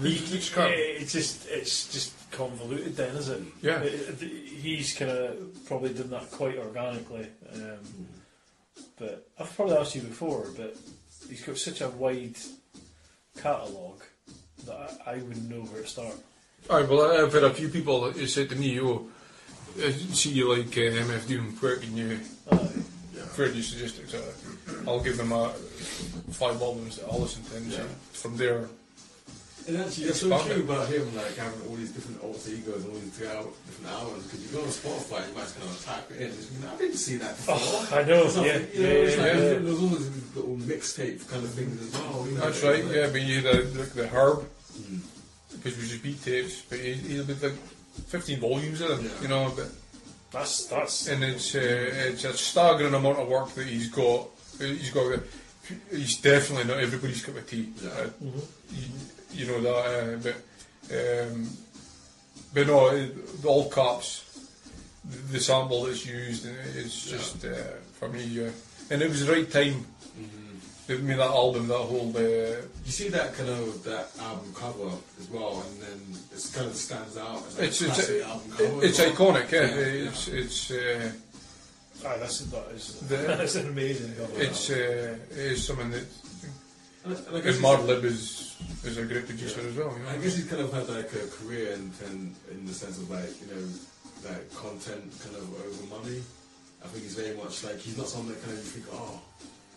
He, 0.00 0.14
It's- 0.16 0.32
it's 0.32 0.48
he- 0.48 0.54
kind 0.54 0.72
of- 0.72 0.78
it's 0.78 1.12
just 1.12 1.46
it's 1.48 1.92
just 1.92 2.12
convoluted 2.32 2.96
then, 2.96 3.14
is 3.16 3.28
it? 3.28 3.42
Yeah. 3.60 3.80
It- 3.80 4.22
it- 4.22 4.28
he's 4.62 4.94
kind 4.94 5.10
of 5.10 5.64
probably 5.66 5.92
done 5.94 6.10
that 6.10 6.30
quite 6.30 6.56
organically. 6.58 7.26
Um, 7.52 7.78
but 8.98 9.28
I've 9.38 9.54
probably 9.54 9.76
asked 9.76 9.94
you 9.94 10.00
before, 10.02 10.46
but 10.56 10.76
he's 11.28 11.42
got 11.44 11.58
such 11.58 11.80
a 11.82 11.88
wide 11.90 12.36
catalogue 13.36 14.02
that 14.66 15.00
I, 15.06 15.10
I 15.12 15.14
wouldn't 15.16 15.48
know 15.50 15.62
where 15.62 15.82
to 15.82 15.88
start. 15.88 16.14
Aye, 16.70 16.82
well, 16.82 17.24
I've 17.24 17.32
had 17.32 17.44
a 17.44 17.50
few 17.52 17.68
people 17.68 18.00
that 18.10 18.28
said 18.28 18.48
to 18.50 18.56
me, 18.56 18.80
"Oh, 18.80 19.06
I 19.78 19.90
see 19.92 20.30
you 20.30 20.54
like 20.54 20.68
uh, 20.68 21.04
MF 21.04 21.26
Doom, 21.28 21.56
where 21.60 21.76
can 21.76 21.96
you, 21.96 22.20
Aye. 22.50 22.56
where 23.36 23.48
do 23.48 23.54
you 23.54 23.62
suggest? 23.62 24.00
So 24.08 24.22
I'll 24.86 25.00
give 25.00 25.16
them 25.16 25.32
uh, 25.32 25.48
five 26.30 26.60
albums 26.62 26.96
that 26.96 27.08
I'll 27.10 27.20
listen 27.20 27.42
to, 27.44 27.56
and 27.56 27.72
so 27.72 27.84
from 28.12 28.36
there, 28.36 28.68
And 29.68 29.76
actually, 29.78 30.06
that's 30.06 30.20
so 30.20 30.28
Expand 30.32 30.46
true 30.46 30.62
it. 30.62 30.70
about 30.70 30.88
him, 30.88 31.14
like 31.16 31.36
having 31.36 31.60
all 31.68 31.76
these 31.76 31.92
different 31.92 32.22
alter 32.22 32.50
egos 32.50 32.84
and 32.84 32.92
all 32.92 32.98
these 33.00 33.22
al- 33.22 33.52
different 33.66 33.92
albums. 33.92 34.24
Because 34.26 34.40
you 34.42 34.48
go 34.56 34.62
on 34.62 34.68
Spotify, 34.70 35.28
you 35.28 35.34
might 35.34 35.42
just 35.42 35.58
kind 35.58 35.70
of 35.70 35.84
type 35.84 36.10
it 36.12 36.16
in. 36.22 36.30
and 36.30 36.46
you 36.52 36.58
know, 36.64 36.72
I 36.72 36.76
didn't 36.78 36.96
see 36.96 37.16
that 37.16 37.36
before. 37.36 37.56
Oh, 37.58 37.88
I 37.92 38.02
know. 38.04 38.22
It's 38.24 38.36
Yeah, 38.36 38.42
you 38.42 38.46
know, 38.48 38.58
yeah, 38.58 39.04
it's 39.06 39.16
yeah, 39.16 39.22
like, 39.22 39.32
yeah. 39.34 39.58
There's 39.58 39.80
all 39.82 39.88
these 39.88 40.10
little 40.36 40.56
mixtape 40.56 41.28
kind 41.28 41.44
of 41.44 41.50
things 41.50 41.80
as 41.82 41.92
well. 42.00 42.26
You 42.26 42.34
know, 42.38 42.40
that's 42.40 42.62
right. 42.62 42.84
like- 42.84 42.94
Yeah, 42.94 43.08
but 43.12 43.20
you 43.22 43.40
had 43.42 43.72
the, 43.74 43.82
the 43.94 44.08
Herb, 44.08 44.44
because 45.62 45.78
we 45.78 45.86
just 45.88 46.02
beat 46.02 46.22
tapes, 46.22 46.62
but 46.62 46.78
he, 46.78 46.94
he'll 46.94 47.24
be 47.24 47.34
like 47.34 47.52
fifteen 48.06 48.40
volumes 48.40 48.80
of 48.80 48.88
them, 48.88 49.04
Yeah. 49.06 49.22
you 49.22 49.28
know. 49.28 49.52
But 49.54 49.68
That's 50.32 50.66
that's 50.66 51.08
and 51.08 51.22
it's 51.22 51.54
uh, 51.54 51.58
it's 51.60 52.24
a 52.24 52.32
staggering 52.34 52.94
amount 52.94 53.18
of 53.18 53.28
work 53.28 53.50
that 53.54 53.66
he's 53.66 53.88
got. 53.88 54.28
He's 54.58 54.90
got. 54.90 55.20
He's 55.90 56.16
definitely 56.16 56.64
not 56.64 56.82
everybody's 56.82 57.24
cup 57.24 57.36
of 57.36 57.48
tea. 57.48 57.68
Yeah. 57.82 57.90
Uh, 57.90 58.08
you, 58.72 58.84
you 59.32 59.46
know 59.46 59.60
that, 59.60 59.76
uh, 59.86 60.16
but 60.22 61.28
um, 61.30 61.48
but 62.54 62.66
no, 62.66 62.88
it, 62.90 63.42
the 63.42 63.48
all 63.48 63.70
caps. 63.70 64.24
The, 65.04 65.18
the 65.32 65.40
sample 65.40 65.84
that's 65.84 66.06
used, 66.06 66.46
and 66.46 66.56
it's 66.76 67.10
just 67.10 67.44
uh, 67.44 67.52
for 67.98 68.08
me, 68.08 68.46
uh, 68.46 68.50
and 68.90 69.02
it 69.02 69.08
was 69.08 69.26
the 69.26 69.32
right 69.32 69.50
time. 69.50 69.84
I 70.88 70.92
mean, 70.96 71.16
that 71.16 71.30
album, 71.30 71.68
that 71.68 71.78
whole. 71.78 72.10
Uh, 72.16 72.20
You 72.84 72.90
see 72.90 73.08
that 73.10 73.34
kind 73.34 73.48
of 73.48 73.84
that 73.84 74.10
album 74.20 74.52
cover 74.54 74.90
as 75.20 75.28
well, 75.30 75.62
and 75.66 75.80
then 75.82 76.00
it 76.34 76.50
kind 76.52 76.66
of 76.66 76.74
stands 76.76 77.16
out 77.16 77.46
as 77.46 77.58
like 77.58 77.68
it's 77.68 77.82
a 77.82 77.86
it's, 77.86 77.94
classic 77.94 78.22
album 78.26 78.50
cover. 78.50 78.84
it's 78.84 78.98
well. 78.98 79.12
iconic. 79.12 79.50
Yeah, 79.52 79.60
Yeah, 79.62 80.08
it's 80.10 80.28
it's. 80.28 80.70
Uh, 80.70 81.12
ah, 82.04 82.16
that's 82.18 82.38
that 82.40 82.66
is 82.74 82.98
The- 83.08 83.16
that's 83.38 83.54
an 83.54 83.68
amazing 83.68 84.14
cover. 84.18 84.42
It's 84.42 84.70
uh, 84.70 85.16
it 85.30 85.38
is 85.54 85.64
something 85.66 85.90
that 85.90 86.06
And 87.04 87.14
I- 87.14 87.18
and 87.28 87.36
I 87.36 87.40
guess 87.40 87.56
he's- 87.58 87.64
Madlib 87.64 88.02
is 88.04 88.56
is 88.84 88.96
a 88.98 89.04
great 89.04 89.26
producer 89.26 89.60
as 89.60 89.74
well. 89.76 89.92
You 89.96 90.02
know? 90.02 90.10
I 90.10 90.16
guess 90.18 90.34
he's 90.36 90.46
kind 90.46 90.62
of 90.62 90.72
had 90.72 90.88
like 90.88 91.10
a 91.14 91.26
career 91.38 91.72
in, 91.78 91.92
in, 92.10 92.34
in 92.50 92.66
the 92.66 92.74
sense 92.74 92.98
of 92.98 93.08
like, 93.10 93.30
you 93.40 93.46
know, 93.54 93.62
like 94.28 94.44
content 94.54 95.06
kind 95.22 95.36
of 95.36 95.46
over 95.66 95.82
money. 95.96 96.20
I 96.84 96.88
think 96.90 97.04
he's 97.06 97.14
very 97.14 97.36
much 97.36 97.62
like, 97.62 97.78
he's 97.78 97.96
not 97.96 98.08
someone 98.08 98.34
that 98.34 98.42
kind 98.42 98.58
of 98.58 98.64
you 98.64 98.70
think, 98.82 98.86
oh, 98.92 99.20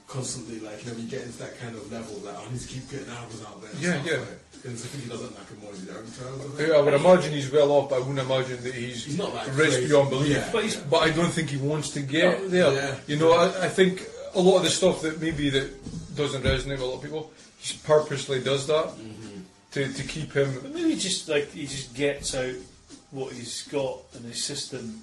constantly 0.08 0.60
like 0.60 0.86
you 0.86 0.92
know 0.92 0.98
you 0.98 1.10
get 1.10 1.24
into 1.24 1.38
that 1.40 1.60
kind 1.60 1.76
of 1.76 1.92
level 1.92 2.16
that 2.20 2.36
I 2.38 2.52
need 2.52 2.60
to 2.62 2.68
keep 2.68 2.90
getting 2.90 3.10
albums 3.10 3.44
out 3.46 3.62
there. 3.62 3.72
Yeah, 3.80 4.02
stuff, 4.02 4.06
yeah. 4.06 4.18
Like, 4.20 4.40
because 4.64 4.84
I 4.84 4.88
think 4.88 5.04
he 5.04 5.10
does 5.10 5.22
it 5.22 5.32
like 5.38 5.52
a 5.52 5.62
more 5.62 5.74
in 5.74 5.80
his 5.80 5.90
own 5.90 6.06
terms. 6.40 6.60
I. 6.60 6.64
Yeah, 6.68 6.74
I 6.78 6.82
would 6.82 6.94
imagine 6.94 7.32
he's 7.34 7.52
well 7.52 7.72
off, 7.72 7.90
but 7.90 7.96
I 7.98 8.00
wouldn't 8.00 8.20
imagine 8.20 8.64
that 8.64 8.74
he's, 8.74 9.06
He's 9.06 9.18
not 9.18 9.34
like 9.34 9.48
rich 9.58 9.70
crazy. 9.72 9.88
beyond 9.88 10.10
belief. 10.10 10.38
Yeah, 10.38 10.50
but, 10.52 10.66
yeah. 10.66 10.82
but 10.90 10.98
I 10.98 11.12
don't 11.12 11.30
think 11.32 11.50
he 11.50 11.58
wants 11.58 11.90
to 11.92 12.02
get 12.02 12.40
Oh, 12.40 12.48
there. 12.48 12.74
yeah. 12.74 12.96
You 13.08 13.18
know, 13.18 13.32
I, 13.34 13.66
I 13.66 13.70
think 13.70 14.08
a 14.34 14.40
lot 14.40 14.58
of 14.58 14.64
the 14.64 14.70
stuff 14.72 15.02
that 15.04 15.22
maybe 15.22 15.50
that 15.52 16.16
doesn't 16.16 16.42
resonate 16.44 16.72
with 16.72 16.82
a 16.82 16.86
lot 16.86 16.96
of 16.96 17.04
people, 17.04 17.32
he 17.60 17.78
purposely 17.84 18.42
does 18.44 18.66
that 18.68 18.86
Mm-hmm. 18.88 19.42
to, 19.72 19.94
to 19.94 20.04
keep 20.04 20.34
him. 20.34 20.52
But 20.62 20.74
maybe 20.74 20.96
just 20.96 21.30
like 21.30 21.52
he 21.52 21.68
just 21.68 21.94
gets 21.94 22.34
out 22.34 22.56
what 23.12 23.34
he's 23.34 23.64
got 23.68 24.00
in 24.16 24.24
his 24.24 24.44
system 24.44 25.02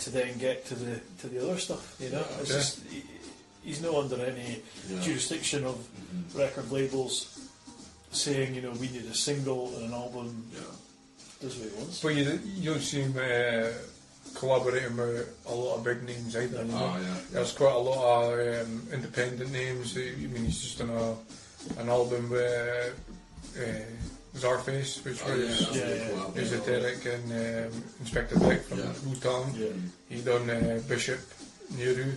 to 0.00 0.10
then 0.10 0.36
get 0.38 0.64
to 0.66 0.74
the 0.76 1.00
to 1.20 1.26
the 1.28 1.42
other 1.42 1.58
stuff. 1.58 1.96
You 1.98 2.10
know, 2.10 2.18
Yeah, 2.20 2.40
it's 2.40 2.50
yeah. 2.50 2.56
just 2.56 2.86
he, 2.88 3.02
he's 3.66 3.82
not 3.82 3.94
under 3.94 4.16
any 4.24 4.62
Yeah. 4.88 5.00
jurisdiction 5.06 5.64
of 5.64 5.76
record 6.34 6.70
labels 6.70 7.14
saying 8.12 8.54
you 8.54 8.62
know 8.62 8.70
we 8.82 8.88
need 8.88 9.04
a 9.10 9.14
single 9.14 9.62
and 9.76 9.84
an 9.88 9.94
album. 9.94 10.28
Yeah. 10.54 10.60
Does 11.42 11.56
what 11.58 11.68
he 11.70 11.76
wants. 11.78 12.00
But 12.00 12.14
you, 12.16 12.40
you 12.62 12.70
don't 12.70 12.80
see 12.90 13.02
him 13.02 13.14
uh, 13.18 13.68
collaborating 14.34 14.96
with 14.96 15.28
a 15.46 15.54
lot 15.54 15.76
of 15.76 15.84
big 15.84 16.02
names 16.04 16.34
either. 16.36 16.62
you 16.64 16.72
know. 16.72 16.92
Oh 16.94 17.00
yeah. 17.00 17.16
There's 17.32 17.52
quite 17.52 17.74
a 17.74 17.78
lot 17.78 18.32
of 18.32 18.66
um, 18.66 18.88
independent 18.92 19.50
names. 19.52 19.96
I 19.98 20.14
mean, 20.32 20.44
he's 20.46 20.62
just 20.62 20.80
on 20.80 20.90
a, 20.90 21.14
an 21.80 21.88
album 21.90 22.30
with 22.30 22.94
uh, 23.58 24.38
Czarface, 24.38 25.04
which 25.04 25.20
Oh, 25.26 25.36
was 25.36 25.58
that's 25.60 25.76
Yeah, 25.76 25.82
really 25.84 25.98
yeah. 25.98 26.08
cool 26.10 26.20
album. 26.20 26.42
esoteric, 26.42 27.00
and 27.14 27.32
um, 27.32 27.82
Inspectah 28.02 28.40
Deck 28.48 28.62
from 28.64 28.78
Yeah. 28.78 28.92
Wu-Tang. 29.06 29.54
Yeah. 29.56 29.68
He 30.16 30.22
done 30.22 30.48
uh, 30.50 30.80
Bishop 30.88 31.20
Nehru. 31.76 32.12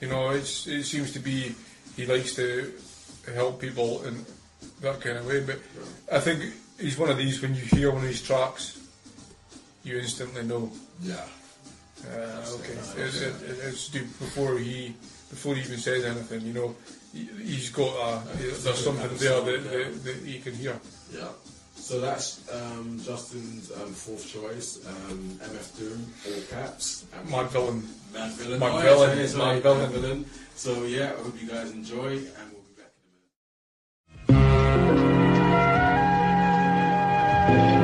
You 0.00 0.08
know, 0.08 0.30
it's, 0.30 0.66
it 0.66 0.84
seems 0.84 1.12
to 1.12 1.18
be 1.18 1.54
he 1.96 2.06
likes 2.06 2.34
to 2.36 2.72
help 3.34 3.60
people 3.60 4.04
in 4.04 4.24
that 4.80 5.00
kind 5.00 5.18
of 5.18 5.26
way. 5.26 5.40
But 5.40 5.58
I 6.12 6.20
think 6.20 6.52
he's 6.78 6.98
one 6.98 7.10
of 7.10 7.16
these 7.16 7.40
when 7.40 7.54
you 7.54 7.62
hear 7.62 7.90
one 7.90 8.02
of 8.02 8.08
his 8.08 8.22
tracks, 8.22 8.78
you 9.84 9.98
instantly 9.98 10.42
know. 10.42 10.70
Yeah. 11.02 11.24
Uh, 12.04 12.44
okay, 12.54 12.74
it, 13.02 13.14
it, 13.14 13.42
it, 13.42 13.58
it's 13.64 13.88
before 13.88 14.58
he 14.58 14.94
before 15.30 15.54
he 15.54 15.62
even 15.62 15.78
says 15.78 16.04
anything. 16.04 16.42
You 16.42 16.52
know, 16.52 16.76
he, 17.12 17.28
he's 17.42 17.70
got 17.70 17.88
a, 17.88 18.36
there's 18.36 18.84
something 18.84 19.16
there 19.16 19.40
that, 19.40 19.64
that, 19.64 20.04
that 20.04 20.16
he 20.16 20.38
can 20.38 20.54
hear. 20.54 20.78
Yeah. 21.12 21.28
So 21.86 22.00
that's 22.00 22.42
um, 22.52 22.98
Justin's 23.00 23.70
um, 23.70 23.92
fourth 23.92 24.26
choice, 24.26 24.84
um, 24.88 25.38
MF 25.40 25.78
Doom, 25.78 26.04
all 26.26 26.42
caps. 26.50 27.04
Madvillain. 27.28 27.82
Mad 28.12 28.32
Villain. 28.32 28.58
Mad 28.58 28.72
Oh, 28.74 28.78
Villain, 28.80 29.16
Mad 29.38 29.62
Madvillain. 29.62 29.90
Villain. 29.92 30.24
So 30.56 30.82
yeah, 30.82 31.12
I 31.16 31.22
hope 31.22 31.40
you 31.40 31.46
guys 31.48 31.70
enjoy, 31.70 32.08
and 32.08 32.50
we'll 32.50 32.66
be 32.66 32.74
back 32.82 32.90
in 34.28 34.34
a 34.34 34.38
minute. 37.56 37.75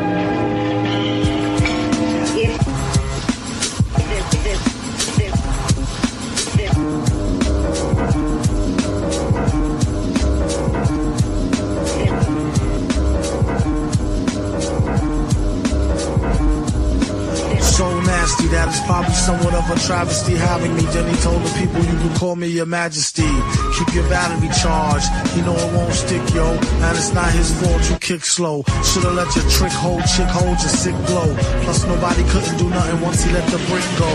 Nasty 18.23 18.47
that 18.55 18.69
it's 18.71 18.79
probably 18.87 19.15
somewhat 19.19 19.55
of 19.55 19.67
a 19.67 19.77
travesty 19.83 20.35
having 20.39 20.73
me. 20.79 20.83
Then 20.95 21.07
he 21.11 21.17
told 21.27 21.43
the 21.43 21.53
people 21.59 21.81
you 21.83 21.97
can 21.99 22.15
call 22.15 22.37
me 22.37 22.47
your 22.47 22.71
majesty. 22.71 23.27
Keep 23.75 23.99
your 23.99 24.07
battery 24.07 24.47
charged. 24.63 25.11
You 25.35 25.43
know 25.43 25.57
it 25.59 25.71
won't 25.75 25.93
stick, 25.93 26.23
yo. 26.31 26.47
And 26.87 26.93
it's 26.95 27.13
not 27.13 27.31
his 27.35 27.51
fault 27.59 27.83
you 27.91 27.97
kick 27.99 28.23
slow. 28.25 28.63
Should've 28.87 29.15
let 29.19 29.35
your 29.35 29.47
trick 29.51 29.75
hold, 29.75 30.07
chick 30.07 30.31
hold 30.31 30.55
your 30.63 30.75
sick 30.83 30.97
glow. 31.11 31.35
Plus 31.67 31.83
nobody 31.85 32.23
couldn't 32.31 32.57
do 32.63 32.71
nothing 32.71 33.01
once 33.01 33.25
he 33.25 33.33
let 33.33 33.47
the 33.51 33.59
brick 33.67 33.87
go. 33.99 34.11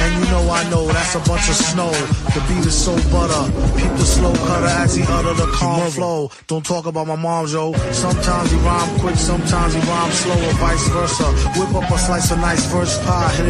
And 0.00 0.10
you 0.16 0.26
know 0.32 0.44
I 0.48 0.64
know 0.72 0.88
that's 0.88 1.14
a 1.20 1.22
bunch 1.28 1.46
of 1.52 1.56
snow. 1.56 1.92
The 2.32 2.40
beat 2.48 2.64
is 2.64 2.78
so 2.86 2.96
butter. 3.12 3.44
Peep 3.76 3.92
the 4.00 4.08
slow 4.08 4.32
cutter 4.48 4.72
as 4.80 4.96
he 4.96 5.04
utter 5.04 5.34
the 5.36 5.48
calm 5.52 5.84
flow. 5.90 6.30
Don't 6.46 6.64
talk 6.64 6.86
about 6.86 7.06
my 7.06 7.16
mom, 7.16 7.46
yo. 7.48 7.74
Sometimes 7.92 8.50
he 8.50 8.58
rhyme 8.64 8.90
quick, 9.00 9.16
sometimes 9.16 9.74
he 9.74 9.80
rhyme 9.80 10.12
slow, 10.12 10.48
or 10.48 10.54
vice 10.64 10.88
versa. 10.96 11.28
Whip 11.60 11.74
up 11.76 11.90
a 11.90 11.98
slice 11.98 12.30
of 12.30 12.38
nice 12.38 12.64
verse 12.72 12.96
pie, 13.04 13.28
hit 13.36 13.49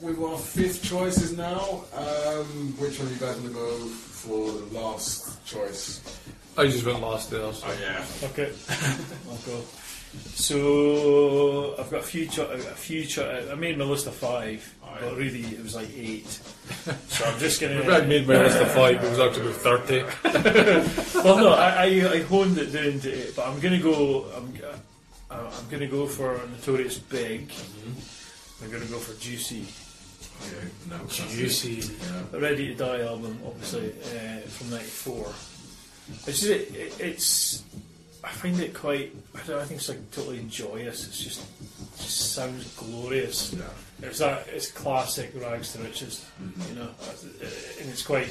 Back 0.00 0.08
with 0.08 0.22
our 0.22 0.38
fifth 0.38 0.82
choices 0.82 1.36
now. 1.36 1.84
Um, 1.94 2.74
which 2.78 2.98
one 2.98 3.08
are 3.08 3.12
you 3.12 3.18
guys 3.18 3.36
gonna 3.36 3.50
go 3.50 3.76
for 3.76 4.50
the 4.52 4.78
last 4.78 5.44
choice? 5.46 6.00
I 6.56 6.64
just 6.66 6.84
went 6.86 7.00
last 7.00 7.30
there. 7.30 7.52
So. 7.52 7.66
Oh 7.68 7.76
yeah. 7.80 8.04
Okay, 8.30 8.52
I'll 9.30 9.36
go. 9.38 9.62
So 10.34 11.74
I've 11.78 11.90
got 11.90 12.00
a 12.00 12.06
few. 12.06 12.26
Cho- 12.26 12.50
I've 12.50 12.66
a 12.66 12.74
few. 12.74 13.04
Cho- 13.04 13.48
I 13.50 13.54
made 13.54 13.76
my 13.78 13.84
list 13.84 14.06
of 14.06 14.14
five, 14.14 14.74
but 15.00 15.16
really 15.16 15.42
it 15.42 15.62
was 15.62 15.74
like 15.74 15.88
eight. 15.96 16.40
So 17.08 17.24
I'm 17.24 17.38
just 17.38 17.60
gonna. 17.60 17.76
Maybe 17.80 17.92
I 17.92 18.00
made 18.02 18.28
my 18.28 18.38
list 18.38 18.58
of 18.58 18.70
five, 18.72 18.96
but 18.96 19.06
it 19.06 19.10
was 19.10 19.20
actually 19.20 19.50
about 19.50 19.86
30. 19.86 21.18
well, 21.24 21.38
no, 21.38 21.48
I, 21.50 21.84
I, 21.84 22.12
I 22.12 22.22
honed 22.22 22.58
it 22.58 22.72
down 22.72 23.00
to 23.00 23.12
eight, 23.12 23.34
but 23.36 23.46
I'm 23.46 23.58
gonna 23.60 23.78
go. 23.80 24.26
I'm, 24.36 24.52
uh, 25.30 25.36
I'm 25.36 25.68
gonna 25.70 25.86
go 25.86 26.06
for 26.06 26.40
Notorious 26.50 26.98
Big. 26.98 27.50
I'm 28.62 28.70
gonna 28.70 28.84
go 28.86 28.98
for 28.98 29.18
Juicy. 29.20 29.66
Okay, 30.42 30.68
no, 30.90 30.98
Juicy. 31.08 31.80
The 32.30 32.40
Ready 32.40 32.68
to 32.68 32.74
Die 32.74 33.00
album, 33.02 33.38
obviously, 33.46 33.90
uh, 33.90 34.40
from 34.48 34.70
'94. 34.70 35.26
It's, 36.26 36.40
just, 36.40 36.44
it, 36.44 36.74
it, 36.74 37.00
it's. 37.00 37.64
I 38.22 38.30
find 38.30 38.58
it 38.60 38.74
quite. 38.74 39.14
I, 39.34 39.38
don't, 39.38 39.48
know, 39.48 39.60
I 39.60 39.64
think 39.64 39.80
it's 39.80 39.88
like 39.88 40.10
totally 40.10 40.44
joyous. 40.48 41.06
It's 41.06 41.18
just, 41.22 41.40
it 41.40 42.02
just 42.02 42.32
sounds 42.34 42.74
glorious. 42.76 43.52
Yeah. 43.52 43.64
It's 44.02 44.18
that. 44.18 44.46
It's 44.48 44.70
classic 44.70 45.32
rags 45.36 45.72
to 45.72 45.78
riches. 45.80 46.26
You 46.68 46.74
know, 46.74 46.88
and 47.80 47.90
it's 47.90 48.02
quite 48.02 48.28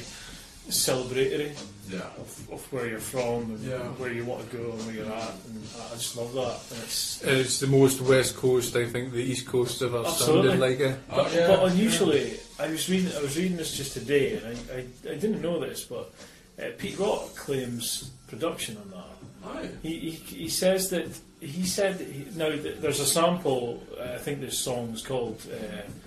celebratory 0.68 1.52
Yeah. 1.88 2.00
of, 2.18 2.48
of 2.50 2.72
where 2.72 2.86
you're 2.88 2.98
from 2.98 3.42
and 3.54 3.64
Yeah. 3.64 3.78
where 3.98 4.12
you 4.12 4.24
want 4.24 4.50
to 4.50 4.56
go 4.56 4.72
and 4.72 4.86
where 4.86 4.94
you're 4.96 5.12
at. 5.12 5.34
And 5.46 5.62
I 5.92 5.94
just 5.94 6.16
love 6.16 6.32
that. 6.34 6.58
And 6.74 6.82
it's, 6.84 7.22
It's 7.22 7.60
the 7.60 7.66
most 7.68 8.00
West 8.00 8.36
Coast, 8.36 8.74
I 8.76 8.86
think, 8.86 9.12
the 9.12 9.22
East 9.22 9.46
Coast 9.46 9.82
ever 9.82 10.04
Absolutely. 10.04 10.50
sounded 10.50 10.60
like 10.60 10.80
it. 10.80 10.98
But, 11.08 11.32
yeah. 11.32 11.46
but 11.48 11.70
unusually, 11.72 12.38
I 12.58 12.68
was 12.68 12.88
reading. 12.88 13.12
I 13.16 13.22
was 13.22 13.36
reading 13.36 13.56
this 13.56 13.76
just 13.76 13.92
today, 13.92 14.36
and 14.36 14.46
I, 14.46 14.74
I, 14.76 15.12
I 15.12 15.16
didn't 15.16 15.42
know 15.42 15.60
this, 15.60 15.84
but 15.84 16.12
uh, 16.58 16.70
Pete 16.78 16.98
Rock 16.98 17.34
claims 17.36 18.10
production 18.28 18.76
on 18.78 18.90
that. 18.90 19.48
Aye. 19.48 19.68
He, 19.82 19.98
he, 19.98 20.10
he 20.10 20.48
says 20.48 20.90
that 20.90 21.06
he 21.40 21.64
said 21.64 21.98
that 21.98 22.08
he, 22.08 22.26
now 22.34 22.50
that 22.50 22.80
there's 22.82 22.98
a 23.00 23.06
sample. 23.06 23.82
Uh, 23.98 24.14
I 24.14 24.18
think 24.18 24.40
this 24.40 24.58
song's 24.58 25.02
called. 25.02 25.40
Uh, 25.52 25.82
the 26.02 26.05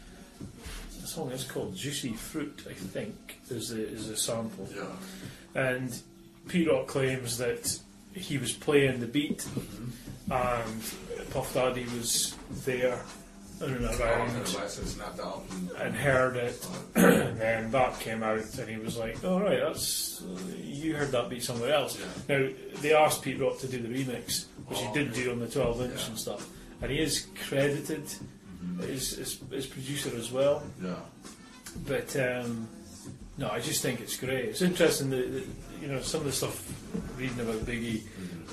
song 1.09 1.31
is 1.31 1.43
called 1.43 1.75
"Juicy 1.75 2.13
Fruit." 2.13 2.65
I 2.69 2.73
think 2.73 3.39
is 3.49 3.71
a, 3.71 3.81
is 3.81 4.09
a 4.09 4.17
sample. 4.17 4.67
Yeah. 4.75 4.85
And 5.55 5.97
Pete 6.47 6.69
Rock 6.69 6.87
claims 6.87 7.37
that 7.37 7.79
he 8.13 8.37
was 8.37 8.53
playing 8.53 8.99
the 8.99 9.07
beat, 9.07 9.45
and 10.31 10.83
Puff 11.31 11.53
Daddy 11.53 11.85
was 11.95 12.35
there 12.65 12.99
in 13.61 13.73
and 13.73 13.85
around 13.85 14.35
Like, 14.35 14.69
so 14.69 14.83
snap 14.83 15.15
that 15.17 15.25
up 15.25 15.43
and, 15.79 15.95
heard 15.95 16.37
it, 16.37 16.65
and 16.95 17.39
then 17.39 17.71
that 17.71 17.99
came 17.99 18.23
out, 18.23 18.57
and 18.57 18.69
he 18.69 18.77
was 18.77 18.97
like, 18.97 19.17
"Oh 19.23 19.39
right, 19.39 19.59
that's 19.59 20.23
you 20.63 20.95
heard 20.95 21.11
that 21.11 21.29
beat 21.29 21.43
somewhere 21.43 21.73
else." 21.73 21.99
Now 22.27 22.47
they 22.81 22.93
asked 22.93 23.21
Pete 23.21 23.39
Rock 23.39 23.59
to 23.59 23.67
do 23.67 23.79
the 23.79 23.89
remix, 23.89 24.45
which 24.67 24.79
he 24.79 24.93
did 24.93 25.13
do 25.13 25.31
on 25.31 25.39
the 25.39 25.47
12 25.47 25.81
inch 25.81 26.07
and 26.07 26.17
stuff, 26.17 26.47
and 26.81 26.91
he 26.91 26.99
is 26.99 27.27
credited 27.47 28.05
as, 28.81 29.17
as, 29.17 29.39
as 29.53 29.65
producer 29.65 30.11
as 30.15 30.31
well. 30.31 30.63
yeah. 30.81 30.95
But 31.85 32.15
um, 32.15 32.67
no, 33.37 33.49
I 33.49 33.59
just 33.59 33.81
think 33.81 34.01
it's 34.01 34.17
great. 34.17 34.45
It's 34.45 34.61
interesting 34.61 35.09
that, 35.11 35.31
that 35.31 35.45
you 35.81 35.87
know 35.87 36.01
some 36.01 36.21
of 36.21 36.25
the 36.25 36.31
stuff 36.31 36.67
reading 37.17 37.39
about 37.39 37.65
Biggie 37.65 38.03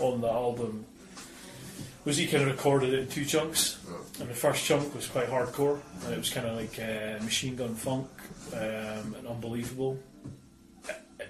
on 0.01 0.21
the 0.21 0.29
album. 0.29 0.85
was 2.05 2.17
he 2.17 2.27
kind 2.27 2.45
of 2.45 2.51
recorded 2.51 2.93
it 2.93 3.01
in 3.01 3.09
two 3.09 3.25
chunks, 3.25 3.79
and 4.21 4.29
the 4.29 4.35
first 4.35 4.65
chunk 4.65 4.95
was 4.95 5.07
quite 5.09 5.29
hardcore, 5.29 5.81
and 6.05 6.15
it 6.15 6.19
was 6.19 6.31
kind 6.31 6.47
of 6.47 6.57
like 6.57 6.79
uh, 6.79 7.23
machine 7.25 7.57
gun 7.57 7.75
funk 7.75 8.09
um, 8.53 9.15
and 9.19 9.27
unbelievable, 9.27 9.99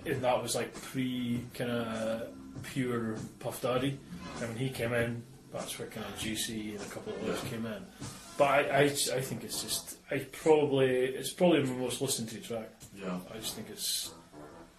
and 0.04 0.22
that 0.22 0.42
was 0.42 0.54
like 0.54 0.74
pre 0.82 1.40
kind 1.54 1.70
of 1.70 2.28
pure 2.64 3.16
Puff 3.38 3.62
Daddy, 3.62 3.98
and 4.40 4.48
when 4.48 4.58
he 4.58 4.68
came 4.70 4.92
in, 4.92 5.22
that's 5.52 5.78
where 5.78 5.88
kind 5.88 6.04
of 6.04 6.18
Juicy 6.18 6.74
and 6.74 6.80
a 6.80 6.86
couple 6.86 7.14
of 7.14 7.22
others 7.22 7.40
came 7.48 7.64
in. 7.64 7.86
But 8.38 8.44
I, 8.44 8.60
I, 8.60 8.82
I 8.84 9.20
think 9.20 9.44
it's 9.44 9.62
just 9.62 9.96
I 10.10 10.18
probably 10.32 10.88
it's 10.88 11.32
probably 11.32 11.62
my 11.62 11.72
most 11.76 12.00
listened 12.00 12.28
to 12.30 12.40
track. 12.40 12.68
Yeah. 12.94 13.18
I 13.32 13.38
just 13.38 13.54
think 13.54 13.68
it's 13.70 14.10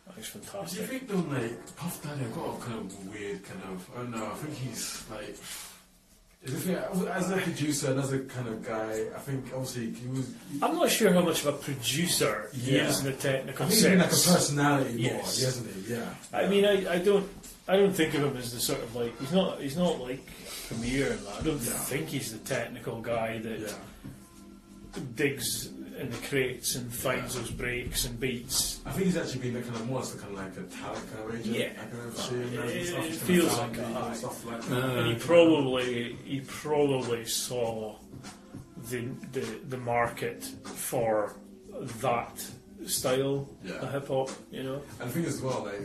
I 0.09 0.13
think 0.21 0.43
it's 0.43 0.73
Do 0.73 0.81
you 0.81 0.87
think 0.87 1.07
though, 1.07 1.15
like 1.33 1.75
Puff 1.75 2.01
Daddy, 2.03 2.21
I've 2.25 2.33
got 2.35 2.57
a 2.57 2.61
kind 2.61 2.79
of 2.79 3.07
weird 3.13 3.43
kind 3.43 3.61
of 3.71 3.89
I 3.95 3.97
don't 4.01 4.11
know. 4.11 4.25
I 4.31 4.35
think 4.35 4.53
he's 4.55 5.03
like. 5.09 5.35
I 6.45 6.49
think 6.51 6.77
As 7.09 7.31
a 7.31 7.37
producer 7.37 7.91
and 7.91 7.99
as 7.99 8.13
a 8.13 8.19
kind 8.19 8.47
of 8.47 8.63
guy, 8.65 9.05
I 9.15 9.19
think 9.19 9.45
obviously 9.53 9.89
he 9.91 10.07
was. 10.07 10.29
I'm 10.61 10.75
not 10.75 10.89
sure 10.91 11.11
how 11.11 11.21
much 11.21 11.41
of 11.43 11.47
a 11.47 11.57
producer 11.57 12.49
he 12.53 12.75
Yeah. 12.77 12.87
is 12.87 12.99
in 12.99 13.05
the 13.07 13.11
I 13.13 13.15
technical 13.15 13.65
think 13.65 13.71
he's 13.71 13.83
been 13.83 13.97
like 13.99 14.11
a 14.11 14.13
sense. 14.13 14.35
personality 14.35 14.91
more, 15.01 15.11
Yes. 15.13 15.41
isn't 15.41 15.73
he? 15.87 15.93
Yeah. 15.95 16.09
I 16.31 16.47
mean, 16.47 16.63
I, 16.63 16.93
I 16.93 16.99
don't 16.99 17.27
I 17.67 17.75
don't 17.77 17.93
think 17.93 18.13
of 18.13 18.23
him 18.23 18.37
as 18.37 18.53
the 18.53 18.59
sort 18.59 18.81
of 18.81 18.95
like 18.95 19.19
he's 19.19 19.31
not 19.33 19.59
he's 19.59 19.77
not 19.77 19.99
like 19.99 20.25
Premier 20.67 21.11
and 21.11 21.19
that. 21.25 21.35
I 21.39 21.41
don't 21.43 21.61
Yeah. 21.61 21.71
think 21.73 22.07
he's 22.09 22.31
the 22.31 22.39
technical 22.39 23.01
guy 23.01 23.39
that 23.39 23.59
Yeah. 23.59 25.01
digs 25.15 25.67
in 25.99 26.09
the 26.11 26.17
crates 26.27 26.75
and 26.75 26.93
finds 26.93 27.35
those 27.35 27.49
breaks 27.51 28.05
and 28.05 28.19
beats. 28.19 28.79
I 28.85 28.91
think 28.91 29.05
he's 29.07 29.17
actually 29.17 29.41
been 29.41 29.53
the 29.55 29.61
kind 29.61 29.75
of 29.75 29.87
more 29.87 30.01
as 30.01 30.13
a 30.15 30.17
kind 30.17 30.37
of 30.37 30.43
like 30.43 30.57
a 30.57 30.63
talent 30.69 31.13
kind 31.13 31.29
of 31.29 31.35
agent. 31.39 31.55
Yeah. 31.57 31.65
Like 31.77 31.91
kind 31.91 32.07
of 32.07 32.21
shooting 32.21 32.57
and 32.59 32.69
It- 32.69 32.87
stuff. 32.87 32.99
it 33.05 33.07
He's 33.09 33.17
kind 33.19 33.21
of 33.21 33.21
feels 33.21 33.57
found 33.57 33.77
like 33.77 33.79
a 33.79 33.87
people 33.87 34.03
and 34.03 34.17
stuff 34.17 34.45
like 34.45 34.61
that. 34.67 34.83
Uh, 34.83 34.99
and 34.99 35.07
he 35.07 35.15
probably 35.15 36.17
he 36.25 36.39
probably 36.41 37.25
saw 37.25 37.95
the 38.89 39.07
the, 39.33 39.45
the 39.69 39.77
market 39.77 40.43
for 40.63 41.35
that 42.01 42.45
style 42.85 43.49
Yeah. 43.63 43.73
of 43.73 43.91
hip 43.91 44.07
hop. 44.07 44.29
You 44.51 44.63
know. 44.63 44.81
And 44.99 45.09
the 45.09 45.13
thing 45.13 45.25
as 45.25 45.41
well, 45.41 45.63
like 45.65 45.81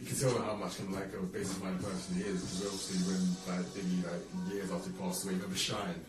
you 0.00 0.06
can 0.06 0.16
tell 0.16 0.38
how 0.42 0.54
much 0.54 0.78
kind 0.78 0.90
of 0.90 0.94
like 1.00 1.12
a 1.14 1.22
basic 1.24 1.62
minded 1.62 1.82
person 1.82 2.16
he 2.16 2.22
is 2.22 2.40
because 2.42 2.66
obviously 2.66 2.98
when 3.08 3.56
like 3.56 3.66
Biggie 3.74 4.04
like 4.04 4.52
years 4.52 4.70
after 4.70 4.90
he 4.90 4.96
passed 4.98 5.24
away, 5.24 5.34
remember 5.34 5.56
Shyne. 5.56 6.04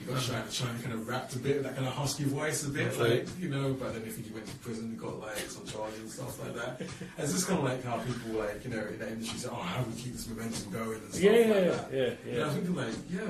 You 0.00 0.06
got 0.08 0.16
uh-huh. 0.16 0.42
Shyne, 0.42 0.50
Shyne 0.50 0.82
kind 0.82 0.92
of 0.94 1.06
rapped 1.08 1.36
a 1.36 1.38
bit, 1.38 1.62
that 1.62 1.76
kind 1.76 1.86
of 1.86 1.94
husky 1.94 2.24
voice 2.24 2.66
a 2.66 2.68
bit, 2.70 2.98
like 2.98 3.28
you 3.40 3.48
know. 3.48 3.72
But 3.74 3.94
then 3.94 4.02
I 4.02 4.08
think 4.10 4.26
he 4.26 4.34
went 4.34 4.44
to 4.46 4.54
prison, 4.56 4.90
he 4.90 4.96
got 4.96 5.20
like 5.20 5.38
some 5.38 5.64
charges 5.64 6.00
and 6.00 6.10
stuff 6.10 6.40
like 6.42 6.54
that. 6.56 6.80
And 6.80 6.88
it's 7.18 7.32
just 7.32 7.46
kind 7.46 7.60
of 7.60 7.64
like 7.64 7.82
how 7.84 7.98
people 7.98 8.40
like 8.40 8.62
you 8.64 8.70
know 8.70 8.80
in 8.84 8.98
the 8.98 9.08
industry 9.08 9.38
say, 9.38 9.48
oh, 9.50 9.54
how 9.54 9.82
do 9.82 9.90
we 9.90 9.96
keep 10.02 10.12
this 10.12 10.28
momentum 10.28 10.72
going 10.72 10.98
and 11.00 11.10
stuff 11.14 11.22
Yeah, 11.22 11.30
like 11.30 11.40
yeah, 11.46 11.54
that. 11.70 11.88
yeah, 11.92 12.02
And 12.02 12.34
I 12.34 12.36
yeah. 12.36 12.44
was 12.44 12.54
thinking 12.54 12.74
like, 12.74 12.94
yeah, 13.08 13.20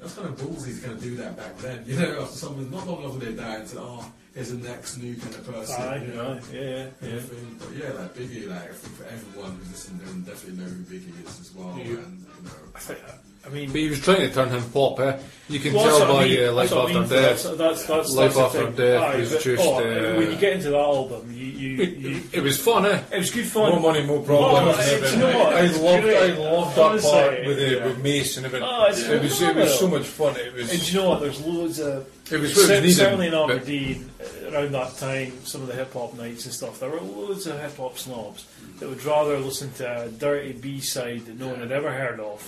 that's 0.00 0.14
kind 0.14 0.28
of 0.28 0.36
ballsy 0.36 0.74
to 0.74 0.80
kind 0.86 0.98
of 0.98 1.02
do 1.02 1.14
that 1.16 1.36
back 1.36 1.56
then. 1.58 1.84
You 1.86 1.96
know, 2.00 2.22
after 2.22 2.36
someone 2.36 2.70
not 2.70 2.86
long 2.86 3.04
after 3.04 3.24
they 3.24 3.34
died, 3.34 3.60
and 3.60 3.68
said, 3.68 3.78
oh, 3.80 4.12
here's 4.38 4.50
the 4.50 4.68
next 4.68 4.98
new 4.98 5.16
kind 5.16 5.34
of 5.34 5.46
person. 5.46 5.82
Aye, 5.82 6.04
you 6.06 6.14
know? 6.14 6.38
yeah, 6.52 6.60
yeah, 6.62 6.86
yeah. 7.02 7.20
But 7.58 7.70
yeah, 7.74 7.90
like 7.98 8.14
Biggie, 8.14 8.48
like 8.48 8.72
for 8.72 9.04
everyone 9.04 9.58
who's 9.58 9.70
listening, 9.70 10.22
they 10.22 10.30
definitely 10.30 10.62
know 10.62 10.70
who 10.70 10.82
Biggie 10.84 11.26
is 11.26 11.40
as 11.40 11.54
well. 11.56 11.74
Yeah. 11.76 11.98
And 12.06 12.22
you 12.22 12.44
know, 12.44 12.70
I 12.72 12.78
think 12.78 13.00
I 13.48 13.54
mean. 13.54 13.70
But 13.72 13.80
he 13.80 13.88
was 13.88 14.00
trying 14.00 14.18
to 14.18 14.32
turn 14.32 14.48
him 14.50 14.62
pop, 14.70 15.00
eh? 15.00 15.18
You 15.50 15.58
can 15.60 15.72
Well, 15.72 15.84
tell 15.86 16.00
what 16.00 16.10
I 16.10 16.12
by 16.24 16.28
mean. 16.28 16.44
uh, 16.48 16.52
Life 16.52 16.68
That's 16.70 16.78
I 16.78 16.82
After 16.82 16.94
mean. 17.00 17.08
Death. 17.08 17.42
That's, 17.42 17.42
that's, 17.56 17.86
that's, 17.86 18.12
Life 18.12 18.34
that's 18.34 18.54
After 18.54 18.66
thing. 18.66 18.74
Death 18.76 19.02
Aye, 19.02 19.16
was 19.16 19.32
but- 19.32 19.42
just. 19.42 19.64
oh, 19.66 19.74
uh, 19.78 20.16
when 20.18 20.30
you 20.30 20.36
get 20.36 20.52
into 20.52 20.70
that 20.70 20.76
album, 20.78 21.32
you, 21.32 21.46
you, 21.46 21.84
you 21.84 22.22
it 22.32 22.42
was 22.42 22.60
fun, 22.60 22.84
eh? 22.84 23.02
it 23.10 23.18
was 23.18 23.30
good 23.30 23.46
fun. 23.46 23.70
More 23.70 23.80
money, 23.80 24.04
more 24.06 24.22
problems. 24.22 24.76
Oh, 24.78 24.92
and 24.94 25.02
do 25.04 25.10
you 25.10 25.16
know 25.16 25.38
what? 25.38 25.54
I 25.54 25.60
It's 25.60 25.78
loved, 25.80 26.02
great. 26.02 26.16
I 26.18 26.36
loved 26.36 26.76
that 26.76 26.82
Honestly, 26.82 27.10
part 27.10 27.46
with, 27.46 27.58
uh, 27.58 27.62
yeah. 27.62 27.86
with 27.86 27.98
Mase 28.02 28.36
and 28.36 28.44
everything. 28.46 28.68
Oh, 28.70 28.84
it's 28.90 29.00
it, 29.00 29.22
was, 29.22 29.40
it 29.42 29.56
was 29.56 29.78
so 29.78 29.88
much 29.88 30.06
fun. 30.06 30.36
It 30.36 30.52
was. 30.52 30.70
And 30.70 30.80
do 30.82 30.92
you 30.92 30.98
know 30.98 31.08
what? 31.08 31.20
There's 31.20 31.40
loads 31.40 31.78
of. 31.80 32.06
It 32.30 32.40
was 32.40 32.54
what 32.54 32.64
it 32.64 32.68
was 32.68 32.68
needed, 32.82 32.94
certainly 32.94 33.26
in 33.28 33.34
Aberdeen, 33.34 34.10
uh, 34.20 34.50
around 34.54 34.72
that 34.72 34.96
time, 34.98 35.32
some 35.44 35.62
of 35.62 35.68
the 35.68 35.74
hip 35.74 35.94
hop 35.94 36.12
nights 36.14 36.44
and 36.44 36.52
stuff, 36.52 36.78
there 36.78 36.90
were 36.90 37.00
loads 37.00 37.46
of 37.46 37.58
hip 37.58 37.74
hop 37.78 37.96
snobs 37.96 38.46
that 38.80 38.86
would 38.86 39.02
rather 39.02 39.38
listen 39.38 39.72
to 39.72 40.02
a 40.02 40.08
dirty 40.10 40.52
B 40.52 40.78
side 40.80 41.24
that 41.24 41.38
no 41.38 41.48
one 41.48 41.60
had 41.60 41.72
ever 41.72 41.90
heard 41.90 42.20
of 42.20 42.46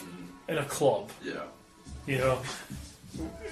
in 0.51 0.59
a 0.59 0.65
club, 0.65 1.11
yeah, 1.25 1.45
you 2.07 2.19
know, 2.19 2.39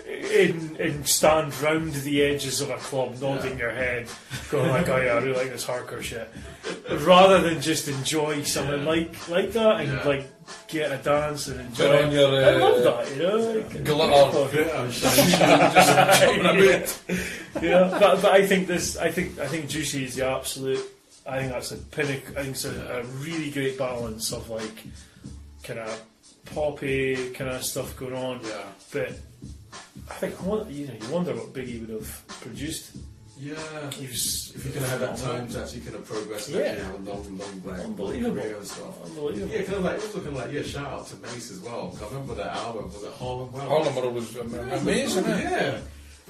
in, 0.06 0.76
in 0.76 1.04
stand 1.04 1.58
round 1.60 1.92
the 1.94 2.22
edges 2.22 2.60
of 2.60 2.70
a 2.70 2.76
club, 2.76 3.20
nodding 3.20 3.58
your 3.58 3.70
head, 3.70 4.08
going 4.50 4.70
like, 4.70 4.88
"Oh 4.88 4.96
yeah, 4.96 5.12
I 5.14 5.18
really 5.18 5.36
like 5.36 5.50
this 5.50 5.64
hardcore 5.66 6.02
shit," 6.02 6.28
rather 7.00 7.40
than 7.40 7.60
just 7.60 7.88
enjoy 7.88 8.42
something 8.42 8.84
like 8.84 9.28
like 9.28 9.52
that 9.52 9.80
and 9.80 9.92
Yeah. 9.92 10.04
like 10.04 10.26
get 10.68 10.92
a 10.92 10.96
dance 11.02 11.48
and 11.48 11.60
enjoy. 11.60 11.84
Put 11.86 12.04
on 12.04 12.08
it. 12.08 12.12
your, 12.14 12.44
I 12.44 12.50
love 12.56 12.86
uh, 12.86 13.02
that, 13.02 13.16
you 13.16 13.22
know. 13.22 13.36
Like, 13.52 13.84
glitter. 13.84 14.44
yeah, 17.62 17.88
but, 18.00 18.22
but 18.22 18.32
I 18.32 18.46
think 18.46 18.66
this. 18.66 18.96
I 18.96 19.10
think 19.10 19.38
I 19.38 19.46
think 19.46 19.68
Juicy 19.68 20.04
is 20.04 20.16
the 20.16 20.26
absolute. 20.26 20.84
I 21.26 21.40
think 21.40 21.52
that's 21.52 21.72
a 21.72 21.76
pinnacle. 21.76 22.38
I 22.38 22.42
think 22.42 22.54
it's 22.54 22.64
a, 22.64 23.00
a 23.00 23.02
really 23.20 23.50
great 23.50 23.76
balance 23.76 24.32
of 24.32 24.48
like 24.48 24.84
kind 25.62 25.78
of 25.80 26.02
poppy 26.54 27.30
kind 27.30 27.50
of 27.50 27.62
stuff 27.64 27.96
going 27.96 28.14
on. 28.14 28.40
Yeah. 28.44 28.62
But 28.92 29.12
I 30.10 30.14
think 30.14 30.40
I 30.40 30.44
wonder, 30.46 30.70
you 30.72 30.86
know 30.86 30.94
you 31.00 31.08
wonder 31.12 31.34
what 31.34 31.52
Biggie 31.52 31.80
would 31.80 31.90
have 31.90 32.26
produced. 32.40 32.96
yeah. 33.38 33.54
He 33.90 34.06
was 34.06 34.52
If 34.56 34.66
you 34.66 34.72
can 34.72 34.82
have 34.84 35.00
that 35.00 35.16
time 35.16 35.48
to 35.48 35.62
actually 35.62 35.80
kind 35.82 35.96
of 35.96 36.04
progress, 36.06 36.48
like, 36.50 36.64
Yeah. 36.64 36.76
you 36.76 36.82
know, 36.82 36.96
a 36.96 37.02
long, 37.12 37.38
long, 37.38 37.62
like, 37.64 37.80
Unbelievable. 37.84 38.34
career 38.42 38.56
and 38.56 38.66
stuff. 38.66 39.04
Unbelievable. 39.04 39.52
Yeah, 39.54 39.62
kind 39.62 39.74
of 39.78 39.84
like 39.84 39.94
also 40.02 40.14
kind 40.18 40.26
of 40.28 40.34
like 40.34 40.52
yeah. 40.52 40.62
Shout 40.62 40.86
out 40.86 41.06
to 41.08 41.16
Mase 41.16 41.50
as 41.52 41.60
well. 41.60 41.88
'cause 41.90 42.02
I 42.02 42.06
remember 42.06 42.34
that 42.34 42.56
album 42.56 42.92
was 42.92 43.02
it 43.04 43.12
Harlem 43.12 43.52
World? 43.52 43.68
Harlem 43.68 43.94
World 43.94 44.14
was 44.14 44.36
amazing, 44.36 45.24
eh? 45.26 45.40
Yeah. 45.42 45.78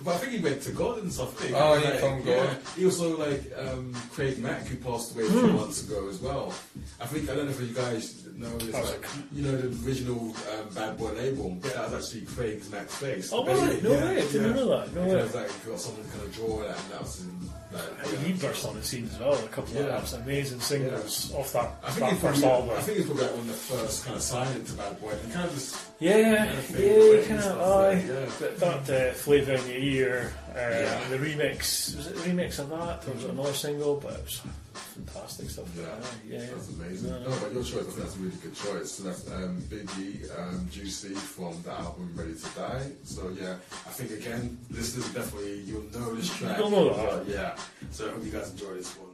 But 0.05 0.15
I 0.15 0.19
think 0.19 0.33
he 0.35 0.39
went 0.39 0.63
to 0.63 0.71
God 0.71 0.99
and 1.03 1.13
stuff. 1.13 1.37
didn't 1.41 1.57
Oh, 1.57 1.75
he 1.77 1.85
Like, 1.85 1.99
found 1.99 2.25
yeah. 2.25 2.37
God. 2.47 2.57
He 2.77 2.85
also 2.85 3.17
like 3.19 3.43
um, 3.59 3.93
Craig 4.13 4.39
Mack, 4.39 4.65
who 4.67 4.77
passed 4.77 5.13
away 5.15 5.25
a 5.27 5.31
few 5.31 5.47
months 5.49 5.83
ago 5.83 6.09
as 6.09 6.19
well. 6.21 6.55
I 7.01 7.07
think 7.07 7.29
I 7.29 7.35
don't 7.35 7.47
know 7.47 7.51
if 7.51 7.61
you 7.61 7.75
guys 7.75 8.13
know 8.39 8.57
this. 8.59 8.75
How's 8.75 8.91
Like, 8.91 9.07
you 9.33 9.43
know 9.43 9.57
the 9.57 9.87
original 9.89 10.21
um, 10.53 10.69
Bad 10.75 10.97
Boy 10.99 11.13
label. 11.13 11.55
That 11.63 11.91
was 11.91 12.05
actually 12.15 12.27
Craig 12.27 12.63
Mack's 12.71 12.95
face. 12.97 13.33
Oh, 13.33 13.45
The 13.45 13.55
right. 13.55 13.83
No 13.83 13.91
way. 13.91 14.19
I 14.23 14.27
didn't 14.33 14.57
know 14.57 14.69
that. 14.79 14.95
No 14.95 15.03
way. 15.03 15.23
like 15.23 15.67
got 15.67 15.81
someone 15.81 16.05
to 16.05 16.11
kind 16.11 16.23
of 16.25 16.35
draw 16.35 16.59
that, 16.61 16.79
and 16.79 16.91
that 16.93 17.01
was 17.03 17.21
in, 17.23 17.51
like, 17.73 18.25
he 18.25 18.33
burst 18.33 18.67
on 18.67 18.75
the 18.77 18.83
scene 18.83 19.05
as 19.13 19.19
well. 19.19 19.35
A 19.35 19.49
couple 19.49 19.75
Yeah. 19.75 19.81
of 19.83 19.89
absolutely 19.91 20.33
amazing 20.35 20.61
singles 20.61 21.33
off 21.35 21.53
that, 21.53 21.71
I 21.85 21.91
think 21.91 22.11
that 22.11 22.19
first 22.21 22.41
probably, 22.43 22.45
album. 22.71 22.71
I 22.79 22.83
think 22.83 22.97
he's 22.99 23.07
probably 23.07 23.23
like 23.25 23.33
one 23.33 23.41
of 23.41 23.47
the 23.49 23.53
first 23.53 24.05
kind 24.05 24.17
of 24.17 24.23
signing 24.23 24.65
to 24.65 24.73
Bad 24.73 25.01
Boy. 25.01 25.15
He 25.27 25.33
kind 25.33 25.49
of 25.49 25.55
just 25.55 25.77
Yeah, 26.01 26.17
Yeah, 26.19 26.57
yeah, 26.79 27.23
kind 27.27 27.41
of. 27.41 27.61
Aye, 27.61 27.95
like, 27.95 28.07
yeah. 28.07 28.49
that, 28.59 28.91
uh, 29.11 29.13
flavour 29.15 29.53
in 29.55 29.67
your 29.69 29.77
ear. 29.79 30.33
Uh, 30.51 30.59
Yeah. 30.59 31.09
The 31.11 31.17
remix 31.19 31.97
was 31.97 32.07
it 32.07 32.17
a 32.17 32.21
remix 32.21 32.59
of 32.59 32.71
that, 32.71 33.07
or 33.07 33.13
was 33.15 33.25
it 33.25 33.31
another 33.31 33.53
single? 33.53 33.97
But 33.97 34.13
it 34.15 34.25
was 34.25 34.41
fantastic 34.79 35.51
stuff. 35.51 35.67
Yeah, 35.77 35.85
Aye, 35.85 36.07
yeah, 36.29 36.39
that's 36.53 36.69
amazing. 36.71 37.11
No, 37.11 37.19
No, 37.21 37.39
but 37.41 37.53
your 37.53 37.63
choice, 37.65 37.95
that's 37.95 38.17
a 38.17 38.19
really 38.19 38.37
good 38.43 38.55
choice. 38.55 38.91
So 38.93 39.03
that's 39.05 39.31
um, 39.31 39.61
Biggie, 39.69 40.39
um, 40.39 40.69
Juicy 40.71 41.15
from 41.15 41.61
the 41.63 41.73
album 41.73 42.13
Ready 42.15 42.35
to 42.35 42.49
Die. 42.59 42.91
So 43.05 43.29
yeah, 43.31 43.57
I 43.71 43.91
think 43.91 44.11
again, 44.13 44.59
this 44.71 44.97
is 44.97 45.13
definitely 45.13 45.61
you'll 45.61 45.83
know 45.93 46.15
this 46.15 46.35
track. 46.37 46.59
You'll 46.59 46.71
know 46.71 46.95
that. 46.95 47.27
But, 47.27 47.29
yeah. 47.29 47.57
So 47.91 48.09
I 48.09 48.13
hope 48.13 48.25
you 48.25 48.31
guys 48.31 48.51
enjoy 48.51 48.75
this 48.75 48.97
one. 48.97 49.09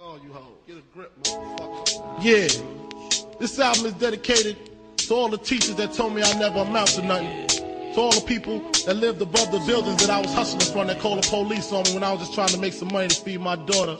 Oh, 0.00 0.18
you 0.22 0.32
hoe. 0.32 0.58
Get 0.66 0.76
a 0.76 0.82
grip, 0.94 1.12
motherfucker. 1.22 2.22
Yeah. 2.22 3.38
This 3.40 3.58
album 3.58 3.86
is 3.86 3.92
dedicated 3.94 4.56
to 4.98 5.14
all 5.14 5.28
the 5.28 5.38
teachers 5.38 5.74
that 5.76 5.92
told 5.92 6.14
me 6.14 6.22
I 6.22 6.38
never 6.38 6.60
amount 6.60 6.88
to 6.90 7.02
nothing. 7.02 7.67
To 7.94 8.00
all 8.00 8.12
the 8.12 8.24
people 8.26 8.60
that 8.86 8.94
lived 8.94 9.20
above 9.22 9.50
the 9.50 9.58
buildings 9.66 10.06
that 10.06 10.10
I 10.10 10.20
was 10.20 10.32
hustling 10.32 10.72
from 10.72 10.86
that 10.88 11.00
called 11.00 11.22
the 11.22 11.28
police 11.28 11.72
on 11.72 11.84
me 11.84 11.94
when 11.94 12.04
I 12.04 12.12
was 12.12 12.20
just 12.20 12.34
trying 12.34 12.48
to 12.48 12.58
make 12.58 12.72
some 12.72 12.88
money 12.92 13.08
to 13.08 13.20
feed 13.20 13.40
my 13.40 13.56
daughter. 13.56 13.96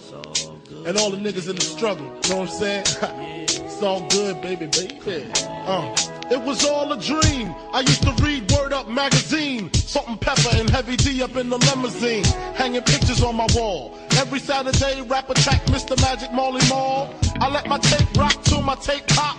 And 0.87 0.97
all 0.97 1.11
the 1.11 1.17
niggas 1.17 1.49
in 1.49 1.57
the 1.57 1.63
struggle. 1.63 2.07
You 2.25 2.31
know 2.31 2.41
what 2.41 2.51
I'm 2.51 2.55
saying? 2.55 2.85
it's 3.45 3.83
all 3.83 4.07
good, 4.09 4.41
baby, 4.41 4.67
baby. 4.67 5.31
Uh. 5.67 5.95
It 6.31 6.43
was 6.43 6.63
all 6.67 6.93
a 6.93 7.01
dream. 7.01 7.55
I 7.73 7.81
used 7.81 8.03
to 8.03 8.13
read 8.23 8.51
Word 8.53 8.75
Up 8.75 8.87
magazine. 8.87 9.73
Salt 9.73 10.09
and 10.09 10.21
pepper 10.21 10.51
and 10.53 10.69
heavy 10.69 10.97
D 10.97 11.23
up 11.23 11.37
in 11.37 11.49
the 11.49 11.57
limousine. 11.57 12.25
Hanging 12.55 12.83
pictures 12.83 13.23
on 13.23 13.35
my 13.35 13.47
wall. 13.55 13.99
Every 14.19 14.39
Saturday, 14.39 15.01
rap 15.03 15.31
attack 15.31 15.65
Mr. 15.67 15.99
Magic 16.03 16.31
Marley 16.33 16.61
Marl. 16.69 17.15
I 17.41 17.49
let 17.49 17.67
my 17.67 17.79
tape 17.79 18.15
rock 18.19 18.43
till 18.45 18.61
my 18.61 18.75
tape 18.75 19.07
pop. 19.07 19.39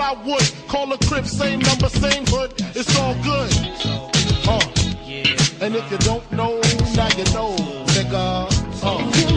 I 0.00 0.12
would. 0.24 0.52
Call 0.68 0.92
a 0.92 0.98
crib, 0.98 1.26
same 1.26 1.60
number, 1.60 1.88
same 1.88 2.24
hood. 2.26 2.52
It's 2.74 2.96
all 2.98 3.14
good. 3.22 3.50
Uh. 4.46 4.60
And 5.60 5.74
if 5.74 5.90
you 5.90 5.98
don't 5.98 6.30
know, 6.32 6.60
now 6.94 7.08
you 7.16 7.24
know, 7.34 7.56
nigga. 7.94 8.48
Uh. 8.82 9.28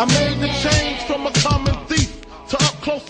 I 0.00 0.06
made 0.06 0.29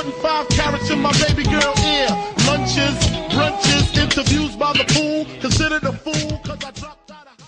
putting 0.00 0.22
five 0.22 0.48
carats 0.48 0.90
in 0.90 1.00
my 1.00 1.12
baby 1.12 1.44
girl 1.44 1.74
ear. 1.84 2.08
Lunches, 2.46 2.96
brunches, 3.28 3.96
interviews 3.98 4.56
by 4.56 4.72
the 4.72 4.84
pool. 4.88 5.26
Considered 5.40 5.84
a 5.84 5.92
fool 5.92 6.40
cause 6.44 6.64
I 6.64 6.70
dropped 6.70 7.10
out 7.10 7.26
of 7.26 7.38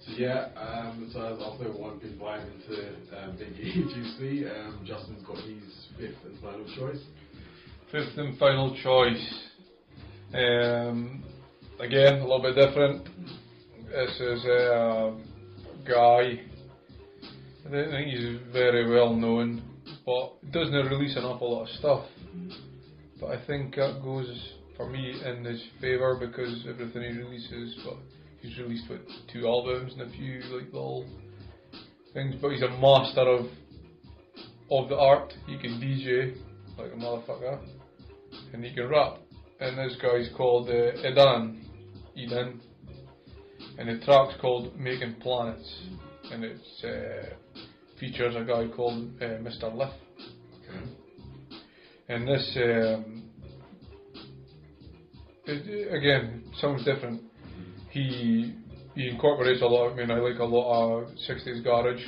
So 0.00 0.12
yeah, 0.16 0.48
um, 0.56 1.08
so 1.12 1.22
as 1.22 1.40
after 1.40 1.70
one 1.72 1.98
big 1.98 2.18
vibe 2.18 2.44
into 2.52 2.88
um, 3.16 3.36
Biggie 3.36 3.94
Juicy, 3.94 4.48
um, 4.48 4.80
Justin's 4.84 5.22
got 5.22 5.36
his 5.36 5.86
fifth 5.96 6.24
and 6.24 6.40
final 6.40 6.64
choice. 6.76 7.02
Fifth 7.92 8.18
and 8.18 8.36
final 8.38 8.76
choice. 8.82 9.34
Um, 10.34 11.22
again, 11.78 12.20
a 12.20 12.22
little 12.22 12.42
bit 12.42 12.56
different. 12.56 13.06
This 13.88 14.20
is 14.20 14.44
a 14.44 15.16
guy. 15.84 16.40
I 17.66 17.70
don't 17.70 17.90
think 17.90 18.08
he's 18.08 18.38
very 18.52 18.90
well 18.90 19.14
known, 19.14 19.62
but 20.06 20.34
it 20.42 20.52
doesn't 20.52 20.72
release 20.74 21.16
an 21.16 21.24
awful 21.24 21.52
lot 21.52 21.62
of 21.62 21.68
stuff. 21.78 22.04
But 23.20 23.30
I 23.30 23.46
think 23.46 23.74
that 23.76 24.00
goes 24.02 24.28
for 24.76 24.88
me 24.88 25.14
in 25.24 25.44
his 25.44 25.62
favour 25.80 26.16
because 26.18 26.64
everything 26.68 27.02
he 27.02 27.18
releases, 27.18 27.76
but 27.84 27.96
he's 28.40 28.56
released 28.58 28.88
with 28.88 29.00
two 29.32 29.46
albums 29.46 29.92
and 29.92 30.02
a 30.02 30.10
few 30.10 30.40
like 30.54 30.72
little 30.72 31.06
things. 32.14 32.34
But 32.40 32.52
he's 32.52 32.62
a 32.62 32.70
master 32.70 33.20
of 33.20 33.46
of 34.70 34.88
the 34.88 34.96
art. 34.96 35.34
He 35.46 35.58
can 35.58 35.80
DJ 35.80 36.36
like 36.78 36.92
a 36.92 36.96
motherfucker, 36.96 37.58
and 38.52 38.64
he 38.64 38.74
can 38.74 38.88
rap. 38.88 39.18
And 39.60 39.76
this 39.76 39.98
guy's 40.00 40.30
called 40.36 40.70
uh, 40.70 40.72
Edan, 41.04 41.60
Eden, 42.16 42.60
and 43.78 43.88
the 43.88 44.02
track's 44.06 44.40
called 44.40 44.74
Making 44.78 45.16
Planets, 45.20 45.70
and 46.32 46.44
it's. 46.44 46.84
uh, 46.84 47.34
features 48.00 48.34
a 48.34 48.44
guy 48.44 48.66
called 48.74 49.10
uh, 49.20 49.24
Mr. 49.24 49.72
Lif. 49.74 49.90
And 52.08 52.26
this, 52.26 52.56
um, 52.56 53.22
it, 55.44 55.94
again, 55.94 56.42
sounds 56.60 56.84
different. 56.84 57.22
He 57.90 58.56
he 58.94 59.08
incorporates 59.08 59.62
a 59.62 59.66
lot. 59.66 59.92
I 59.92 59.94
mean, 59.94 60.10
I 60.10 60.18
like 60.18 60.40
a 60.40 60.44
lot 60.44 61.02
of 61.02 61.08
'60s 61.28 61.62
garage, 61.62 62.02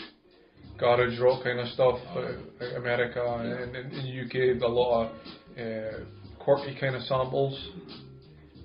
garage 0.78 1.18
rock 1.20 1.44
kind 1.44 1.60
of 1.60 1.68
stuff. 1.68 2.00
uh, 2.16 2.20
like 2.60 2.76
America 2.76 3.22
and 3.24 3.76
in, 3.76 3.90
the 3.90 4.24
UK, 4.24 4.60
a 4.62 4.66
lot 4.66 5.04
of 5.04 5.12
uh, 5.58 6.04
quirky 6.42 6.76
kind 6.80 6.96
of 6.96 7.02
samples. 7.02 7.56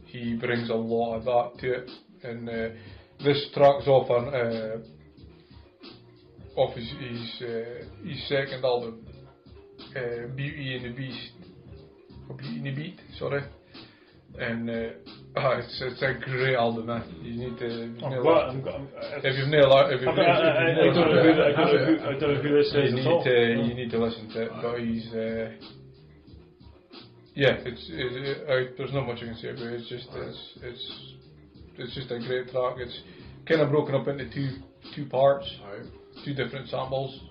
He 0.05 0.35
brings 0.35 0.69
a 0.69 0.75
lot 0.75 1.17
of 1.17 1.25
that 1.25 1.59
to 1.59 1.73
it, 1.73 1.91
and 2.23 2.49
uh, 2.49 2.69
this 3.23 3.49
track's 3.53 3.87
off 3.87 4.09
on 4.09 4.83
uh, 6.57 6.61
off 6.61 6.75
his 6.75 6.89
his, 6.99 7.41
uh, 7.41 8.07
his 8.07 8.27
second 8.27 8.63
album, 8.65 9.05
uh, 9.95 10.27
Beauty 10.35 10.75
and 10.75 10.85
the 10.85 10.97
Beast, 10.97 11.31
or 12.29 12.35
Beauty 12.35 12.57
and 12.57 12.65
the 12.65 12.71
Beat, 12.75 12.99
sorry. 13.17 13.43
And 14.39 14.69
uh, 14.69 14.73
ah, 15.37 15.53
it's 15.57 15.81
it's 15.81 16.01
a 16.03 16.13
great 16.23 16.55
album, 16.55 16.85
man. 16.87 17.03
You 17.23 17.33
need 17.49 17.57
to. 17.59 17.65
If 17.65 17.95
you've 17.95 18.03
I'm 18.03 18.09
never- 18.11 18.21
glad- 18.23 18.49
I'm 18.49 18.61
glad- 18.61 18.81
if 19.23 19.35
you've 19.37 19.47
never, 19.47 19.91
if 19.93 20.01
you've 20.01 20.09
I- 20.09 20.15
never, 20.15 20.29
I- 20.29 20.33
I- 20.37 20.61
I 20.61 20.69
if 20.69 20.85
you've 20.85 20.93
don't 20.95 21.15
never- 21.15 21.33
who- 21.33 21.41
I 21.41 21.51
don't 21.51 21.57
know 21.57 21.85
who- 21.85 22.05
I 22.05 22.19
don't 22.19 22.43
this 22.43 22.73
you 22.73 22.79
is 22.81 22.93
at 22.93 22.95
need 22.99 23.07
all. 23.07 23.23
to 23.23 23.55
No. 23.55 23.63
you 23.63 23.73
need 23.73 23.89
to 23.91 23.97
listen 23.97 24.29
to 24.29 24.41
it. 24.43 24.51
But 24.61 24.79
he's 24.79 25.07
uh, 25.13 25.51
yeah, 27.33 27.53
it's 27.65 27.89
it, 27.89 28.13
it, 28.13 28.37
I, 28.49 28.75
there's 28.77 28.93
not 28.93 29.07
much 29.07 29.17
I 29.23 29.25
can 29.25 29.35
say 29.37 29.49
about 29.49 29.63
it. 29.63 29.73
It's 29.81 29.89
just 29.89 30.07
it's 30.13 30.41
it's 30.61 30.85
it's 31.77 31.95
just 31.95 32.11
a 32.11 32.19
great 32.19 32.49
track. 32.51 32.75
It's 32.77 32.99
kind 33.47 33.61
of 33.61 33.69
broken 33.69 33.95
up 33.95 34.07
into 34.07 34.29
two 34.29 34.49
two 34.95 35.05
parts, 35.07 35.49
two 36.27 36.33
different 36.33 36.67
samples. 36.69 37.21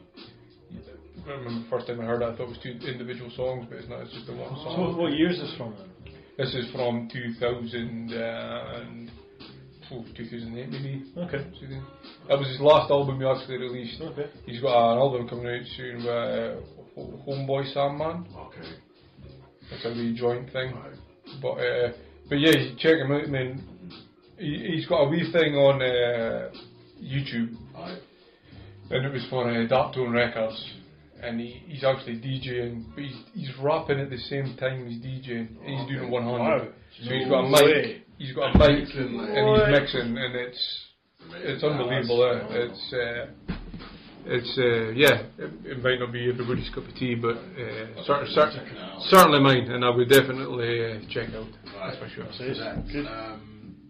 I 1.27 1.31
remember 1.31 1.60
the 1.60 1.70
first 1.70 1.86
time 1.86 2.01
I 2.01 2.05
heard 2.05 2.23
it, 2.23 2.27
I 2.27 2.36
thought 2.36 2.44
it 2.44 2.48
was 2.48 2.59
two 2.62 2.78
individual 2.89 3.31
songs, 3.36 3.66
but 3.68 3.78
it's 3.78 3.89
not. 3.89 4.01
It's 4.02 4.12
just 4.12 4.28
a 4.28 4.32
one 4.32 4.55
song. 4.56 4.81
what, 4.81 4.97
what 4.97 5.12
year 5.12 5.31
is 5.31 5.39
this 5.39 5.52
from 5.59 5.74
then? 5.77 6.14
This 6.39 6.55
is 6.55 6.70
from 6.73 7.09
2000 7.12 8.12
and 8.12 9.10
oh, 9.93 10.05
2008 10.16 10.68
maybe. 10.70 11.05
Okay. 11.16 11.44
That 12.28 12.39
was 12.39 12.48
his 12.48 12.60
last 12.60 12.90
album 12.90 13.20
he 13.20 13.27
actually 13.27 13.59
released. 13.59 14.01
Okay. 14.01 14.31
He's 14.47 14.60
got 14.60 14.93
an 14.93 14.98
album 14.98 15.28
coming 15.28 15.47
out 15.47 15.66
soon 15.77 15.97
with 15.97 16.06
uh, 16.06 16.56
Homeboy 17.27 17.73
Sandman. 17.73 18.27
Okay. 18.36 18.68
It's 19.73 19.85
a 19.85 19.90
wee 19.90 20.14
joint 20.16 20.52
thing. 20.52 20.74
But 21.43 21.52
uh, 21.59 21.93
but 22.28 22.36
yeah, 22.36 22.56
you 22.56 22.77
check 22.78 22.97
him 22.97 23.12
out. 23.12 23.24
I 23.24 23.27
mean, 23.27 23.64
he, 24.39 24.74
he's 24.74 24.86
got 24.86 25.05
a 25.05 25.09
wee 25.09 25.28
thing 25.32 25.55
on 25.55 25.82
uh, 25.82 26.51
YouTube, 27.02 27.56
and 28.91 29.05
it 29.07 29.13
was 29.13 29.27
for 29.31 29.49
uh, 29.49 29.55
Darktone 29.67 30.13
Records. 30.13 30.73
And 31.23 31.41
he, 31.41 31.63
he's 31.67 31.83
actually 31.83 32.19
DJing, 32.21 32.85
but 32.95 33.03
he's, 33.03 33.17
he's 33.33 33.51
rapping 33.63 33.99
at 33.99 34.11
the 34.11 34.19
same 34.19 34.55
time 34.59 34.87
he's 34.87 35.01
DJing, 35.01 35.49
and 35.65 35.67
he's 35.81 35.89
doing 35.89 36.05
it 36.05 36.11
one 36.11 36.25
handed. 36.25 36.69
Wow. 36.69 36.69
So 37.03 37.11
he's 37.15 37.27
got 37.29 37.45
a 37.45 37.49
No 37.49 37.67
mic, 37.67 38.03
he's 38.19 38.33
got 38.35 38.55
a 38.55 38.59
mic, 38.59 38.79
Mixing, 38.81 39.21
and 39.21 39.49
he's 39.49 39.81
mixing, 39.81 40.19
and 40.19 40.35
it's 40.37 40.85
it's 41.37 41.65
unbelievable. 41.65 42.23
eh? 42.23 42.69
It's 42.69 42.93
uh, 42.93 43.55
it's 44.27 44.59
uh, 44.59 44.91
yeah, 44.93 45.23
it, 45.39 45.51
it 45.65 45.83
might 45.83 45.99
not 46.01 46.13
be 46.13 46.29
everybody's 46.29 46.69
cup 46.75 46.87
of 46.87 46.95
tea, 46.97 47.15
but 47.15 47.37
uh, 47.37 48.05
cer- 48.05 48.27
cer- 48.35 48.99
certainly 49.09 49.41
mine, 49.41 49.71
and 49.71 49.85
I 49.87 49.91
would 49.91 50.11
definitely 50.11 50.85
uh, 50.85 50.99
check 51.09 51.31
out. 51.35 51.47
That's 51.81 51.97
for 51.97 52.09
sure. 52.11 52.27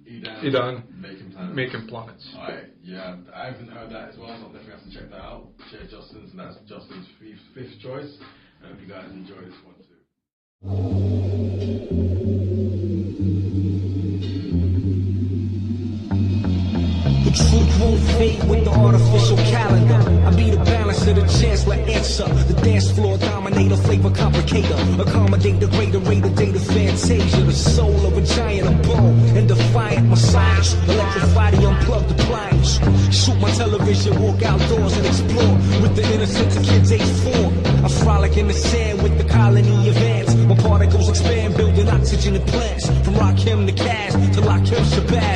Edan, 0.07 0.45
Edan, 0.45 0.83
Making 1.01 1.31
Planets. 1.33 1.57
Making 1.57 1.87
Planets. 1.89 2.35
Alright, 2.37 2.65
yeah, 2.83 3.17
I 3.35 3.47
haven't 3.47 3.69
heard 3.69 3.91
that 3.91 4.11
as 4.11 4.19
well, 4.19 4.29
so 4.29 4.47
I'll 4.47 4.53
definitely 4.53 4.73
have 4.73 4.85
to 4.85 4.91
check 4.95 5.11
that 5.11 5.21
out. 5.21 5.49
Share 5.71 5.83
Justin's, 5.83 6.31
and 6.31 6.39
that's 6.39 6.57
Justin's 6.69 7.07
fifth, 7.19 7.41
fifth 7.55 7.81
choice. 7.81 8.17
I 8.63 8.69
hope 8.69 8.81
you 8.81 8.89
guys 8.89 9.11
enjoy 9.11 9.41
this 9.41 9.55
one 9.65 9.75
too. 11.91 12.06
Won't 17.87 18.03
fade 18.19 18.43
with 18.49 18.65
the 18.65 18.71
artificial 18.71 19.37
calendar. 19.55 20.01
I 20.27 20.31
be 20.35 20.51
the 20.51 20.63
balance 20.65 21.07
of 21.07 21.17
the 21.17 21.27
chancellor 21.39 21.75
answer. 21.75 22.29
The 22.51 22.55
dance 22.63 22.91
floor 22.91 23.17
dominator, 23.19 23.77
flavor 23.77 24.11
complicator. 24.11 24.77
Accommodate 25.01 25.61
the 25.61 25.69
greater 25.69 26.01
rate 26.01 26.25
of 26.25 26.35
data 26.35 26.59
fantasia. 26.59 27.43
The 27.43 27.53
soul 27.53 28.07
of 28.07 28.17
a 28.17 28.23
giant 28.23 28.67
of 28.69 28.77
bone 28.83 29.19
and 29.37 29.47
defiant 29.49 30.09
massage. 30.09 30.75
Electrify 30.89 31.51
the 31.53 31.67
unplugged 31.69 32.11
appliance. 32.11 32.71
Shoot 33.15 33.39
my 33.41 33.51
television, 33.53 34.21
walk 34.21 34.43
outdoors 34.43 34.97
and 34.97 35.07
explore 35.07 35.55
with 35.83 35.95
the 35.97 36.05
innocence 36.15 36.57
of 36.57 36.63
kids 36.65 36.91
age 36.93 37.13
four. 37.23 37.47
I 37.85 37.89
frolic 38.03 38.37
in 38.37 38.49
the 38.49 38.55
sand 38.55 39.03
with 39.03 39.17
the 39.19 39.25
colony 39.25 39.89
of 39.89 39.97
ants. 39.97 40.35
My 40.35 40.57
particles 40.57 41.09
expand, 41.09 41.57
building 41.57 41.89
oxygen 41.89 42.35
in 42.35 42.43
plants. 42.43 42.87
From 43.05 43.15
Rakim 43.15 43.67
to 43.67 43.73
Cash 43.73 44.13
to 44.13 44.41
Lakim 44.41 44.83
Shabazz. 44.93 45.36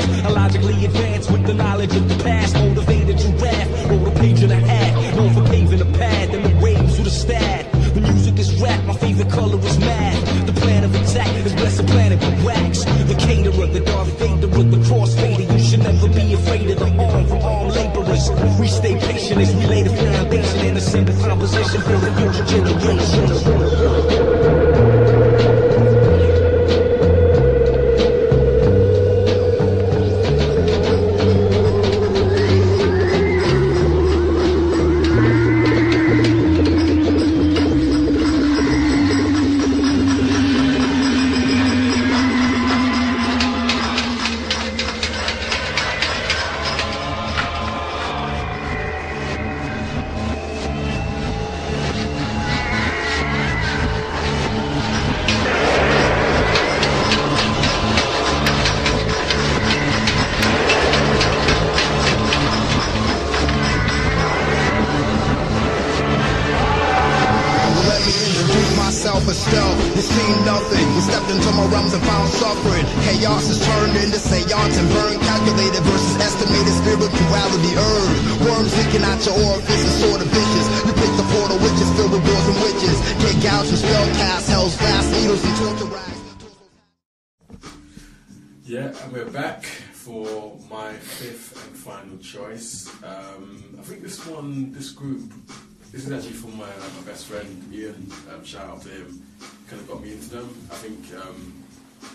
Best 97.21 97.33
friend 97.33 97.75
Ian. 97.75 98.11
Um, 98.33 98.45
shout 98.45 98.69
out 98.69 98.83
to 98.83 98.89
him. 98.89 99.23
Kind 99.69 99.83
of 99.83 99.89
got 99.89 100.03
me 100.03 100.13
into 100.13 100.31
them. 100.31 100.49
I 100.71 100.75
think, 100.77 101.23
um, 101.23 101.65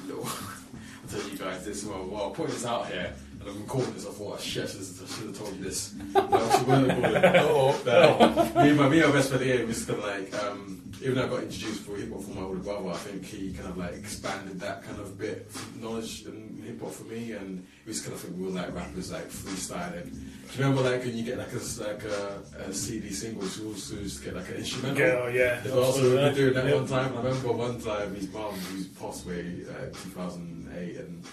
little, 0.07 0.25
I'll 0.27 1.09
tell 1.09 1.29
you 1.29 1.37
guys 1.37 1.63
this. 1.63 1.85
Well, 1.85 2.05
well, 2.05 2.23
I'll 2.23 2.31
put 2.31 2.47
this 2.47 2.65
out 2.65 2.87
here, 2.87 3.13
and 3.39 3.49
I'm 3.49 3.61
recording 3.61 3.93
this. 3.93 4.07
I 4.07 4.11
thought, 4.11 4.41
shit, 4.41 4.63
I 4.63 4.67
should 4.67 5.27
have, 5.27 5.37
told 5.37 5.55
you 5.57 5.63
this. 5.63 5.93
But 6.13 6.33
I 6.33 6.37
wasn't 6.37 6.87
recording. 6.87 7.23
Uh-oh. 7.23 7.81
No, 7.85 8.63
me 8.63 8.69
and 8.69 8.79
my 8.79 8.89
me 8.89 9.01
and 9.01 9.09
my 9.09 9.15
best 9.15 9.29
friend 9.29 9.43
Ian 9.43 9.67
was 9.67 9.85
kind 9.85 9.99
of 9.99 10.05
like. 10.05 10.43
Um, 10.43 10.81
even 11.01 11.15
though 11.15 11.25
I 11.25 11.27
got 11.27 11.43
introduced 11.43 11.81
for 11.81 11.97
hip 11.97 12.11
hop 12.11 12.23
from 12.23 12.35
my 12.35 12.41
older 12.41 12.59
brother, 12.59 12.89
I 12.89 12.97
think 12.97 13.25
he 13.25 13.53
kind 13.53 13.69
of 13.69 13.77
like 13.77 13.93
expanded 13.93 14.59
that 14.61 14.83
kind 14.83 14.99
of 14.99 15.19
bit 15.19 15.47
of 15.53 15.81
knowledge 15.81 16.25
in 16.25 16.63
hip 16.65 16.81
hop 16.81 16.91
for 16.91 17.03
me, 17.03 17.33
and 17.33 17.67
it 17.85 17.87
was 17.87 18.01
kind 18.01 18.13
of 18.13 18.21
think 18.21 18.37
we 18.37 18.45
were 18.45 18.49
like 18.49 18.73
rappers 18.73 19.11
like 19.11 19.29
freestyling. 19.29 20.17
Do 20.51 20.59
you 20.59 20.65
remember 20.69 20.89
like 20.89 21.03
when 21.03 21.17
you 21.17 21.23
get 21.23 21.37
like 21.37 21.51
a 21.53 21.81
like 21.83 22.03
a, 22.03 22.69
a 22.69 22.73
CD 22.73 23.09
single, 23.11 23.47
you 23.47 23.67
also 23.69 23.95
used 23.95 24.19
to 24.19 24.25
get 24.25 24.35
like 24.35 24.49
an 24.49 24.55
instrumental? 24.55 24.99
Yeah, 25.01 25.19
oh, 25.23 25.27
yeah. 25.27 25.59
They 25.61 25.71
were 25.71 25.81
also 25.81 26.01
doing 26.33 26.53
that 26.53 26.65
Yeah. 26.67 26.75
one 26.75 26.87
time. 26.87 27.13
I 27.17 27.21
remember 27.21 27.51
one 27.51 27.81
time 27.81 28.15
his 28.15 28.31
mum, 28.31 28.53
who's 28.53 28.87
passed 28.87 29.25
away 29.25 29.63
uh, 29.69 29.85
2008, 30.03 30.97
and 30.97 31.25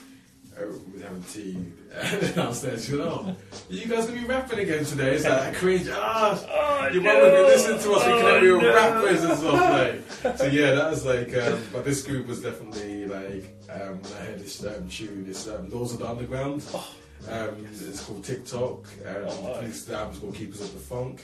uh, 0.58 0.62
we 0.86 0.92
was 0.94 1.02
having 1.02 1.22
tea 1.24 2.32
downstairs. 2.34 2.84
She 2.86 2.92
went, 2.96 3.04
"Oh, 3.10 3.36
you 3.70 3.86
guys 3.86 4.06
gonna 4.06 4.20
be 4.20 4.26
rapping 4.26 4.58
again 4.58 4.84
today?" 4.84 5.14
It's 5.14 5.24
like 5.24 5.54
cringe. 5.56 5.88
Ah, 5.90 6.88
your 6.88 7.02
mum 7.02 7.16
would 7.20 7.32
be 7.32 7.42
listening 7.42 7.80
to 7.80 7.92
us. 7.92 8.06
We 8.06 8.12
Oh, 8.12 8.20
can 8.20 8.40
be 8.40 8.46
no. 8.66 8.74
rappers 8.74 9.22
and 9.24 9.38
stuff. 9.38 10.24
Like, 10.24 10.36
so 10.38 10.46
yeah, 10.46 10.72
that 10.72 10.90
was 10.90 11.04
like. 11.04 11.36
Um, 11.36 11.62
but 11.72 11.84
this 11.84 12.02
group 12.02 12.26
was 12.26 12.40
definitely 12.42 13.06
like 13.06 13.44
um, 13.70 14.00
when 14.02 14.12
I 14.14 14.24
heard 14.26 14.40
this 14.40 14.64
um, 14.64 14.88
tune. 14.88 15.24
This 15.26 15.46
um, 15.48 15.68
Lords 15.70 15.92
of 15.92 16.00
the 16.00 16.08
Underground. 16.08 16.62
Um, 17.30 17.66
it's 17.70 18.04
called 18.04 18.24
Tic 18.24 18.44
Toc. 18.46 18.86
And 19.04 19.26
Oh, 19.28 19.60
this 19.62 19.88
album's 19.90 20.18
called 20.18 20.34
Keepers 20.34 20.60
of 20.60 20.72
the 20.72 20.80
Funk. 20.80 21.22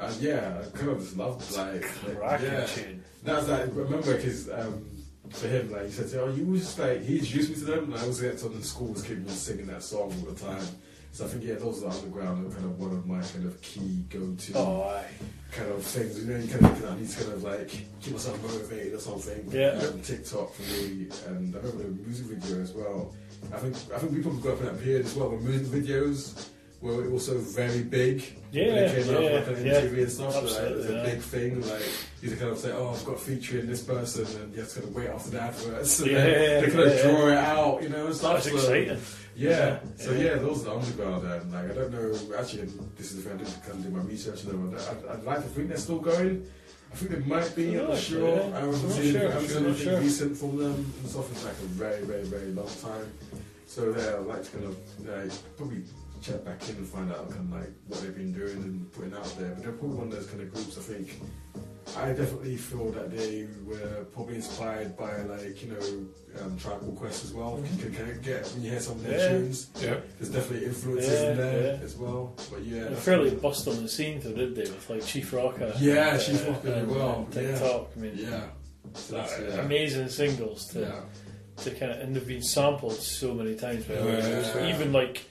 And 0.00 0.16
yeah, 0.20 0.60
I 0.60 0.76
kind 0.76 0.90
of 0.90 1.00
just 1.00 1.16
loved 1.16 1.56
like, 1.56 1.84
like 2.20 2.40
yeah. 2.42 2.66
tune. 2.66 3.02
That's 3.22 3.48
like 3.48 3.68
remember 3.72 4.16
because 4.16 4.50
um, 4.50 4.84
for 5.30 5.48
him 5.48 5.70
like 5.72 5.86
he 5.86 5.90
said, 5.92 6.10
"Oh, 6.20 6.28
you 6.28 6.46
was 6.46 6.60
just 6.62 6.78
like 6.78 7.02
he 7.02 7.18
introduced 7.18 7.50
me 7.50 7.54
to 7.56 7.64
them." 7.64 7.84
And 7.92 7.94
I 7.94 8.06
was 8.06 8.22
at 8.22 8.40
some 8.40 8.60
school 8.62 8.88
was 8.88 9.02
keeping 9.02 9.24
on 9.24 9.30
singing 9.30 9.66
that 9.66 9.82
song 9.82 10.12
all 10.20 10.32
the 10.32 10.40
time. 10.40 10.66
So 11.12 11.24
I 11.24 11.28
think 11.28 11.44
yeah, 11.44 11.54
those 11.54 11.82
are 11.82 11.90
the 11.90 11.96
underground 11.96 12.46
are 12.46 12.54
kind 12.54 12.64
of 12.66 12.78
one 12.78 12.92
of 12.92 13.06
my 13.06 13.20
kind 13.22 13.46
of 13.46 13.60
key 13.62 14.04
go-to 14.10 14.52
Oh, 14.56 15.02
kind 15.50 15.70
of 15.70 15.82
things. 15.82 16.18
You 16.20 16.32
know, 16.32 16.38
you 16.38 16.48
kind 16.48 16.64
of 16.66 16.84
I 16.92 16.96
need 16.96 17.08
to 17.08 17.20
kind 17.20 17.32
of 17.32 17.42
like 17.42 17.68
keep 18.00 18.12
myself 18.12 18.42
motivated 18.42 18.94
or 18.94 18.98
something. 19.00 19.48
Yeah. 19.50 19.80
Um, 19.82 20.00
Tic 20.02 20.24
Toc 20.26 20.52
for 20.54 20.62
me, 20.62 21.08
and 21.26 21.54
I 21.54 21.58
remember 21.58 21.84
the 21.84 21.88
music 22.06 22.26
video 22.26 22.62
as 22.62 22.72
well. 22.72 23.14
I 23.52 23.58
think 23.58 23.74
I 23.94 23.98
think 23.98 24.12
we 24.12 24.20
probably 24.22 24.40
grew 24.42 24.52
up 24.52 24.60
in 24.60 24.66
that 24.66 24.82
period 24.82 25.06
as 25.06 25.14
well. 25.14 25.30
When 25.30 25.44
music 25.46 25.66
videos 25.68 26.48
were 26.80 27.10
also 27.10 27.38
very 27.38 27.82
big. 27.82 28.22
when 28.52 28.64
Yeah, 28.64 28.86
they 28.88 29.02
came 29.02 29.14
out 29.16 29.22
yeah, 29.22 29.30
like 29.30 29.48
on 29.48 29.66
yeah. 29.66 29.80
MTV 29.80 29.98
and 30.02 30.10
stuff. 30.12 30.34
Like, 30.34 30.44
it 30.44 30.76
was 30.76 30.86
a 30.90 30.92
yeah. 30.92 31.02
big 31.04 31.20
thing. 31.20 31.68
Like 31.68 31.82
you 32.22 32.30
kind 32.36 32.50
of 32.50 32.58
say, 32.58 32.72
"Oh, 32.72 32.90
I've 32.94 33.04
got 33.04 33.14
a 33.16 33.18
feature 33.18 33.58
in 33.58 33.66
this 33.66 33.82
person," 33.82 34.26
and 34.42 34.52
you 34.54 34.60
have 34.60 34.68
to 34.70 34.74
kind 34.80 34.88
of 34.88 34.94
wait 34.94 35.08
after 35.08 35.30
the 35.30 35.40
adverts. 35.40 35.90
So 35.92 36.04
Yeah, 36.04 36.24
they, 36.24 36.60
they 36.60 36.66
kind 36.70 36.80
of 36.80 36.94
yeah, 36.96 37.02
draw 37.02 37.28
it 37.28 37.36
out, 37.38 37.82
you 37.82 37.88
know, 37.88 38.06
and 38.06 38.14
stuff. 38.14 38.34
That's 38.44 38.48
So, 38.48 38.54
exciting. 38.72 38.98
Yeah. 39.34 39.78
So 39.96 40.12
Yeah. 40.12 40.34
those 40.36 40.62
are 40.62 40.64
the 40.64 40.76
underground. 40.76 41.26
And 41.26 41.52
like 41.52 41.70
I 41.70 41.74
don't 41.74 41.92
know. 41.92 42.36
Actually, 42.38 42.68
this 42.96 43.12
is 43.12 43.22
the 43.24 43.30
thing 43.30 43.40
I 43.40 43.42
did 43.44 43.62
kind 43.64 43.78
of 43.78 43.82
do 43.84 43.90
my 43.90 44.02
research. 44.02 44.44
And 44.44 44.76
I'd, 44.76 45.06
I'd 45.18 45.24
like 45.24 45.38
to 45.42 45.48
think 45.48 45.68
they're 45.68 45.78
still 45.78 45.98
going. 46.00 46.46
I 46.90 46.96
think 46.96 47.10
they 47.10 47.28
might 47.28 47.54
be. 47.54 47.78
I'm 47.78 47.88
not 47.88 47.98
sure. 47.98 48.40
I 48.54 48.60
haven't 48.60 48.74
seen, 48.90 49.12
sure, 49.12 49.28
I 49.28 49.32
haven't 49.32 49.42
I'm 49.42 49.48
seen 49.48 49.64
anything 49.66 49.84
sure. 49.84 50.00
recent 50.00 50.36
from 50.36 50.56
them. 50.56 50.92
It's 51.04 51.14
like 51.14 51.52
a 51.52 51.66
very, 51.66 52.04
very, 52.04 52.24
very 52.24 52.52
long 52.52 52.68
time. 52.82 53.12
So 53.66 53.94
yeah, 53.96 54.16
I'd 54.16 54.26
like 54.26 54.42
to 54.44 54.50
kind 54.50 54.64
of 54.64 54.76
like, 55.06 55.56
probably 55.56 55.82
check 56.22 56.44
back 56.44 56.68
in 56.68 56.76
and 56.76 56.86
find 56.86 57.12
out 57.12 57.30
kind 57.30 57.52
of 57.52 57.60
like 57.60 57.70
what 57.86 58.00
they've 58.00 58.16
been 58.16 58.32
doing 58.32 58.56
and 58.56 58.92
putting 58.92 59.14
out 59.14 59.32
there. 59.38 59.50
But 59.50 59.62
they're 59.62 59.72
probably 59.72 59.98
one 59.98 60.06
of 60.08 60.14
those 60.14 60.26
kind 60.26 60.40
of 60.40 60.52
groups. 60.52 60.78
I 60.78 60.80
think 60.80 61.20
I 61.96 62.08
definitely 62.12 62.56
feel 62.56 62.90
that 62.92 63.10
they 63.10 63.46
were 63.64 64.04
probably 64.12 64.36
inspired 64.36 64.96
by 64.96 65.22
like 65.22 65.62
you 65.64 65.72
know 65.72 66.42
um, 66.44 66.56
Tribal 66.58 66.92
Quest 66.92 67.24
as 67.24 67.32
well. 67.32 67.62
You 67.78 67.90
can 67.90 68.10
of 68.10 68.22
get 68.22 68.46
when 68.48 68.62
you 68.62 68.70
hear 68.70 68.80
some 68.80 68.96
of 68.96 69.04
their 69.04 69.18
Yeah. 69.18 69.28
tunes. 69.38 69.70
Yeah. 69.80 69.96
there's 70.18 70.30
definitely 70.30 70.66
influences 70.66 71.12
Yeah, 71.22 71.30
in 71.30 71.36
there 71.38 71.74
yeah. 71.78 71.84
as 71.84 71.96
well. 71.96 72.34
But 72.50 72.62
yeah, 72.64 72.84
They 72.88 72.94
fairly 72.94 73.30
bust 73.30 73.66
on 73.68 73.82
the 73.82 73.88
scene 73.88 74.20
though, 74.20 74.32
did 74.32 74.54
they? 74.54 74.62
With 74.62 74.90
like 74.90 75.04
Chief 75.06 75.30
Rocka. 75.32 75.74
Yeah, 75.80 76.14
and, 76.14 76.22
Chief 76.22 76.44
Rocka 76.46 76.76
as 76.82 76.86
well, 76.86 77.26
Tic 77.30 77.58
Toc. 77.58 77.90
I 77.96 77.98
mean, 78.00 78.12
yeah. 78.16 78.42
So 78.94 79.16
that's, 79.16 79.32
uh, 79.32 79.62
amazing 79.64 80.08
singles 80.08 80.66
to 80.68 81.02
to 81.62 81.70
kind 81.72 81.92
of 81.92 82.00
and 82.00 82.14
they've 82.14 82.26
been 82.26 82.42
sampled 82.42 82.94
so 83.00 83.34
many 83.34 83.54
times. 83.56 83.84
By 83.84 83.94
Yeah. 83.94 84.74
even 84.74 84.92
like 84.92 85.22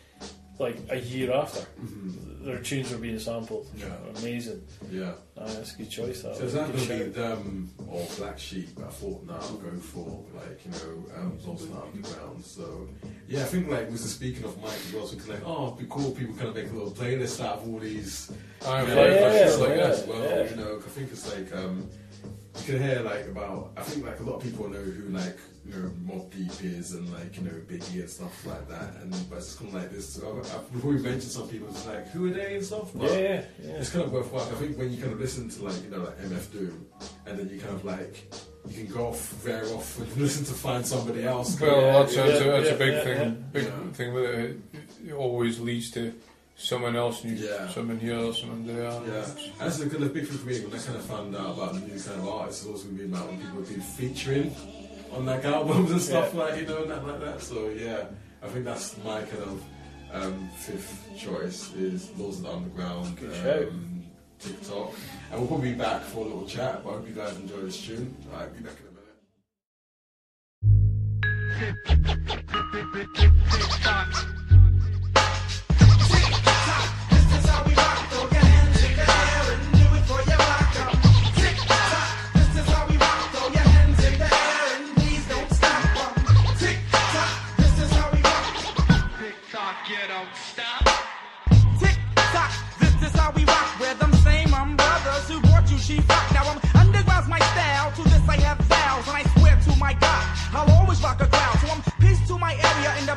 like 0.59 0.77
a 0.89 0.97
year 0.97 1.31
after, 1.33 1.65
Mhm. 1.79 2.26
Their 2.47 2.59
tunes 2.59 2.89
were 2.91 2.97
being 2.97 3.19
sampled. 3.19 3.67
Yeah. 3.75 3.87
amazing. 4.19 4.65
Yeah. 4.89 5.11
Ah, 5.37 5.45
that's 5.45 5.75
a 5.75 5.77
good 5.77 5.89
choice. 5.89 6.21
That 6.21 6.37
So 6.37 6.45
not 6.45 6.71
Good 6.71 6.87
going 6.87 6.99
to 6.99 7.05
be 7.05 7.11
them 7.11 7.69
or 7.89 8.07
Black 8.17 8.39
Sheep. 8.39 8.69
I 8.79 8.89
thought, 8.89 9.25
no, 9.25 9.33
I'll 9.33 9.55
go 9.55 9.77
for 9.77 10.23
like 10.33 10.65
you 10.65 10.71
know, 10.71 11.05
um, 11.17 11.37
the 11.43 11.51
Underground. 11.51 12.43
So 12.43 12.87
yeah, 13.27 13.41
I 13.41 13.43
think 13.43 13.67
like 13.67 13.91
was 13.91 14.03
the 14.03 14.09
speaking 14.09 14.45
of 14.45 14.59
Mike 14.61 14.71
as 14.87 14.93
well. 14.93 15.07
So 15.07 15.31
like, 15.31 15.41
oh, 15.45 15.67
it'd 15.67 15.79
be 15.79 15.85
cool. 15.89 16.11
People 16.11 16.35
kind 16.35 16.47
of 16.47 16.55
make 16.55 16.69
a 16.71 16.73
little 16.73 16.91
playlist 16.91 17.43
out 17.43 17.59
of 17.59 17.67
all 17.67 17.79
these. 17.79 18.31
You 18.61 18.67
yeah, 18.67 18.83
know, 18.83 18.87
yeah, 18.87 18.93
like 18.93 19.69
yeah, 19.69 19.75
that 19.75 19.91
as 19.91 20.05
well. 20.07 20.23
yeah. 20.23 20.49
You 20.49 20.55
know, 20.55 20.77
I 20.77 20.89
think 20.89 21.11
it's 21.11 21.35
like 21.35 21.53
um, 21.53 21.89
you 22.59 22.63
can 22.73 22.81
hear 22.81 23.01
like 23.01 23.27
about. 23.27 23.71
I 23.75 23.81
think 23.83 24.05
like 24.05 24.19
a 24.21 24.23
lot 24.23 24.35
of 24.37 24.43
people 24.43 24.69
know 24.69 24.79
who 24.79 25.09
like 25.09 25.37
you 25.67 25.75
know 25.75 25.89
Mobb 26.07 26.31
Deep 26.31 26.63
is 26.63 26.93
and 26.93 27.11
like 27.13 27.35
you 27.37 27.43
know 27.43 27.51
Biggie 27.67 27.99
and 28.01 28.09
stuff 28.09 28.45
like 28.45 28.67
that. 28.69 28.95
And 29.01 29.11
but 29.29 29.37
it's 29.39 29.55
kind 29.55 29.69
of 29.69 29.75
like 29.75 29.91
this. 29.91 30.17
I've, 30.23 30.37
I've, 30.55 30.71
before 30.71 30.91
we 30.91 30.97
mentioned 30.99 31.23
some 31.31 31.47
people, 31.49 31.67
it's 31.69 31.85
like 31.85 32.07
who 32.09 32.27
are 32.27 32.29
they 32.33 32.55
and 32.55 32.65
stuff. 32.65 32.91
But 32.95 33.11
Yeah, 33.11 33.43
yeah. 33.63 33.71
It's 33.73 33.89
kind 33.89 34.05
of 34.05 34.11
worthwhile. 34.11 34.43
I 34.43 34.55
think 34.55 34.77
when 34.77 34.91
you 34.91 35.01
kind 35.01 35.13
of 35.13 35.19
listen 35.19 35.49
to 35.49 35.63
like 35.65 35.83
you 35.83 35.89
know 35.89 35.99
like 35.99 36.17
MF 36.19 36.51
Doom, 36.51 36.85
and 37.25 37.37
then 37.39 37.49
you 37.49 37.59
kind 37.59 37.73
of 37.75 37.85
like 37.85 38.33
you 38.67 38.85
can 38.85 38.93
go 38.93 39.07
off 39.07 39.19
veer 39.43 39.65
off 39.73 39.97
and 39.99 40.17
listen 40.17 40.45
to 40.45 40.53
find 40.53 40.85
somebody 40.85 41.23
else. 41.25 41.59
Well, 41.59 42.03
that's, 42.03 42.15
that's, 42.15 42.41
Yeah, 42.41 42.47
a, 42.47 42.51
that's 42.51 42.67
yeah, 42.69 42.73
a 42.73 42.77
big 42.77 42.93
yeah, 42.93 43.03
thing. 43.03 43.17
yeah. 43.17 43.29
Big 43.53 43.63
Yeah. 43.63 43.91
thing 43.93 44.13
with 44.13 44.23
it. 44.25 44.39
It- 44.73 45.09
It 45.09 45.13
always 45.13 45.59
leads 45.59 45.91
to 45.91 46.11
someone 46.57 46.95
else 46.97 47.23
new, 47.23 47.33
Yeah. 47.35 47.69
someone 47.69 47.99
here, 47.99 48.33
someone 48.33 48.65
there. 48.67 48.91
Yeah, 49.07 49.25
that's 49.59 49.77
the 49.77 49.87
kind 49.89 50.03
of 50.03 50.13
big 50.13 50.27
thing 50.27 50.37
for 50.39 50.47
me 50.47 50.59
when 50.65 50.73
I 50.73 50.83
kind 50.83 50.97
of 50.97 51.05
found 51.05 51.35
out 51.35 51.53
about 51.55 51.75
the 51.75 51.79
new 51.81 51.99
kind 52.01 52.19
of 52.19 52.27
artists. 52.27 52.65
It's 52.65 52.81
to 52.81 52.87
be 52.89 53.05
about 53.05 53.27
when 53.29 53.37
people 53.39 53.59
have 53.59 53.69
been 53.69 53.79
featuring 53.81 54.53
on 55.13 55.25
like 55.25 55.43
albums 55.45 55.91
and 55.91 56.01
stuff 56.01 56.31
Yeah. 56.33 56.39
like 56.43 56.59
you 56.61 56.67
know 56.67 56.81
and 56.83 56.91
that 56.91 57.05
like 57.07 57.19
that. 57.21 57.41
So 57.41 57.69
yeah, 57.69 58.05
I 58.43 58.47
think 58.47 58.65
that's 58.65 58.95
my 59.03 59.21
kind 59.23 59.43
of 59.43 59.63
um, 60.13 60.49
fifth 60.57 61.09
choice 61.17 61.73
is 61.73 62.11
Lords 62.17 62.37
of 62.37 62.43
the 62.43 62.51
Underground. 62.51 63.17
Good 63.19 63.33
shout. 63.35 63.67
um, 63.69 64.03
Tic 64.39 64.61
Toc, 64.67 64.93
and 65.31 65.39
we'll 65.39 65.47
probably 65.47 65.71
be 65.71 65.77
back 65.77 66.03
for 66.03 66.19
a 66.19 66.23
little 66.27 66.45
chat. 66.45 66.83
But 66.83 66.89
I 66.89 66.93
hope 66.93 67.07
you 67.07 67.15
guys 67.15 67.35
enjoy 67.37 67.61
this 67.61 67.83
tune. 67.83 68.15
I'll 68.35 68.47
be 68.49 68.59
back 68.59 68.75
in 68.79 68.87
a 68.87 68.91
minute. 68.91 68.97
This 73.51 74.36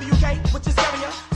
WK, 0.00 0.54
which 0.54 0.66
is. 0.66 1.29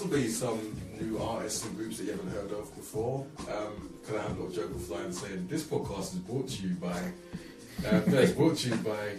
Possibly 0.00 0.28
some 0.28 0.58
new 0.98 1.18
artists 1.18 1.62
and 1.66 1.76
groups 1.76 1.98
that 1.98 2.04
you 2.04 2.12
haven't 2.12 2.30
heard 2.30 2.50
of 2.52 2.74
before. 2.74 3.26
Um, 3.40 3.94
kind 4.06 4.16
of 4.16 4.22
had 4.22 4.30
a 4.30 4.34
little 4.40 4.50
joke 4.50 4.70
of 4.74 4.82
Flying 4.82 5.12
saying 5.12 5.46
this 5.46 5.62
podcast 5.62 6.14
is 6.14 6.20
brought 6.20 6.48
to 6.48 6.62
you 6.66 6.74
by. 6.76 7.12
Uh, 7.86 8.00
brought 8.32 8.56
to 8.56 8.70
you 8.70 8.76
by 8.76 9.16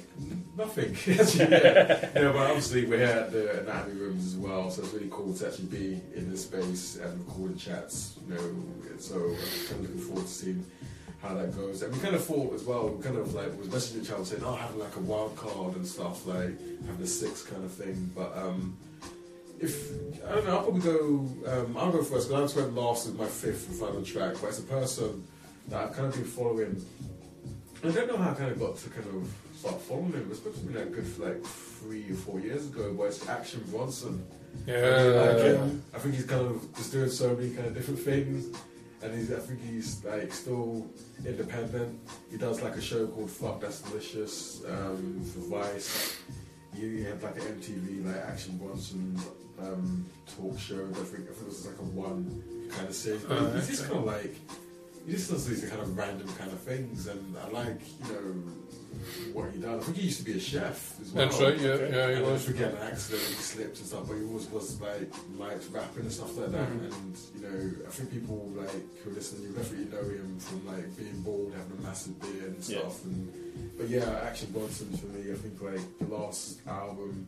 nothing. 0.58 0.98
Yeah. 1.38 2.10
but 2.16 2.36
obviously 2.36 2.86
we're 2.86 2.98
here 2.98 3.08
at 3.16 3.32
the 3.32 3.62
Anatomy 3.62 3.99
Rooms 4.02 4.26
as 4.26 4.36
well, 4.38 4.72
so 4.72 4.82
it's 4.82 4.91
really 4.91 5.08
cool 5.12 5.36
to 5.36 5.48
actually 5.48 5.66
be 5.66 6.02
in 6.16 6.32
this 6.32 6.45
space 6.45 6.95
and 6.95 7.28
recording 7.28 7.58
chats. 7.58 8.16
You 8.28 8.34
know, 8.34 8.56
so 8.98 9.18
I'm 9.18 9.36
kind 9.36 9.38
of 9.38 9.82
looking 9.82 9.99
forward 9.99 10.26
to 10.26 10.32
seeing 10.32 10.66
how 11.22 11.36
that 11.36 11.56
goes. 11.56 11.84
And 11.84 11.94
we 11.94 11.99
kind 11.99 12.16
of 12.16 12.26
thought 12.26 12.56
as 12.56 12.64
well, 12.64 12.90
we 12.90 13.03
kind 13.03 13.18
of 13.18 13.36
like 13.36 13.56
was 13.56 13.68
messaging 13.68 14.02
each 14.02 14.10
other 14.10 14.26
saying, 14.26 14.41
oh, 14.44 14.56
having 14.56 14.80
like 14.80 14.95
a 14.95 15.02
wild 15.02 15.36
card 15.36 15.76
and 15.76 15.86
stuff, 15.86 16.26
like 16.26 16.58
having 16.88 17.03
a 17.03 17.08
six 17.08 17.44
kind 17.44 17.64
of 17.64 17.72
thing. 17.72 18.10
But 18.16 18.36
um, 18.36 18.76
if 19.62 19.92
I 20.28 20.36
don't 20.36 20.46
know, 20.46 20.58
I'll 20.58 20.64
probably 20.64 20.82
go. 20.82 21.28
Um, 21.48 21.78
I'll 21.78 21.92
go 21.92 22.04
first 22.04 22.30
because 22.30 22.32
I 22.32 22.42
just 22.42 22.56
went 22.56 22.74
last 22.74 23.06
with 23.06 23.18
my 23.18 23.28
fifth 23.28 23.70
and 23.70 23.78
final 23.78 24.02
track. 24.04 24.36
But 24.42 24.50
as 24.50 24.60
a 24.60 24.64
person 24.64 25.28
that 25.68 25.84
I've 25.84 25.94
kind 25.94 26.08
of 26.08 26.14
been 26.14 26.26
following, 26.26 26.86
I 27.84 27.92
don't 27.92 28.08
know 28.08 28.18
how 28.18 28.32
I 28.32 28.34
kind 28.34 28.52
of 28.52 28.60
got 28.60 28.78
to 28.78 28.90
kind 28.90 29.08
of 29.08 29.32
start 29.56 29.82
following 29.82 30.14
him. 30.14 30.28
It's 30.30 30.40
supposed 30.40 30.60
to 30.60 30.66
be 30.66 30.78
like 30.78 30.92
good 30.92 31.06
for 31.06 31.30
like 31.30 31.44
three 31.44 32.12
or 32.12 32.16
four 32.16 32.40
years 32.40 32.68
ago. 32.68 32.94
But 32.98 33.06
it's 33.06 33.28
Action 33.28 33.64
Bronson. 33.70 34.26
Yeah. 34.66 34.76
I, 34.76 35.44
him. 35.44 35.84
I 35.94 36.00
think 36.00 36.16
he's 36.16 36.26
kind 36.26 36.46
of 36.46 36.76
just 36.76 36.92
doing 36.92 37.10
so 37.10 37.36
many 37.36 37.52
kind 37.52 37.68
of 37.68 37.74
different 37.74 38.00
things. 38.00 38.56
And 39.04 39.16
he's, 39.16 39.32
I 39.34 39.40
think 39.40 39.60
he's 39.68 40.04
like 40.04 40.32
still 40.32 40.88
independent. 41.26 42.00
He 42.30 42.38
does 42.38 42.62
like 42.62 42.76
a 42.76 42.82
show 42.82 43.08
called 43.08 43.32
Fuck 43.32 43.62
That's 43.62 43.82
Delicious 43.82 44.62
um, 44.68 45.24
for 45.34 45.40
Vice. 45.58 46.18
He 46.76 47.04
had 47.04 47.22
like 47.22 47.36
an 47.38 47.60
MTV 47.60 48.06
like 48.06 48.24
Action 48.28 48.58
Bronson 48.58 49.20
um, 49.62 50.06
talk 50.38 50.58
show. 50.60 50.76
I 50.90 50.94
think, 50.94 51.30
I 51.30 51.34
think 51.34 51.42
it 51.42 51.46
was 51.48 51.66
like 51.68 51.78
a 51.80 51.84
one 51.84 52.44
kind 52.72 52.88
of 52.88 52.96
series. 52.96 53.22
But 53.24 53.38
Oh, 53.38 53.52
he's 53.52 53.68
just 53.68 53.86
kind 53.88 54.00
of 54.00 54.06
like 54.06 54.36
he 55.06 55.12
just 55.14 55.32
does 55.32 55.48
these 55.48 55.68
kind 55.70 55.82
of 55.82 55.98
random 55.98 56.28
kind 56.38 56.52
of 56.52 56.60
things, 56.60 57.08
and 57.08 57.36
I 57.38 57.48
like 57.50 57.80
you 58.08 58.14
know 58.14 58.34
what 59.34 59.52
he 59.52 59.60
does. 59.60 59.82
I 59.82 59.84
think 59.86 59.98
he 59.98 60.04
used 60.04 60.20
to 60.20 60.26
be 60.26 60.34
a 60.34 60.40
chef 60.40 61.00
as 61.02 61.12
well. 61.12 61.26
That's 61.26 61.42
right, 61.42 61.60
yeah, 61.60 61.76
yeah, 61.76 62.08
he 62.10 62.14
and 62.16 62.26
was. 62.28 62.46
Forget 62.46 62.72
an 62.74 62.78
accident, 62.92 63.24
he 63.24 63.34
slipped 63.34 63.78
and 63.80 63.88
stuff, 63.88 64.08
but 64.08 64.16
he 64.18 64.24
always 64.26 64.48
was 64.50 64.80
like 64.82 65.12
liked 65.38 65.66
rapping 65.72 66.04
and 66.04 66.12
stuff 66.12 66.38
like 66.38 66.52
that. 66.52 66.70
Mhm. 66.70 66.94
And 66.94 67.18
you 67.36 67.42
know, 67.42 67.88
I 67.88 67.92
think 67.92 68.12
people 68.12 68.52
like 68.56 68.70
who 69.04 69.10
listen, 69.12 69.42
you 69.42 69.50
definitely 69.50 69.86
know 69.92 70.04
him 70.08 70.38
from 70.40 70.66
like 70.68 70.96
being 70.98 71.22
bald, 71.24 71.54
having 71.56 71.78
a 71.80 71.82
massive 71.82 72.20
beard 72.22 72.54
and 72.56 72.68
Yeah. 72.70 72.80
stuff. 72.80 73.04
And 73.06 73.32
but 73.78 73.90
yeah, 73.90 74.20
Action 74.24 74.52
Bronson 74.52 74.96
for 74.98 75.08
me, 75.08 75.32
I 75.32 75.36
think 75.36 75.60
like 75.62 75.82
the 76.00 76.06
last 76.16 76.60
album 76.68 77.26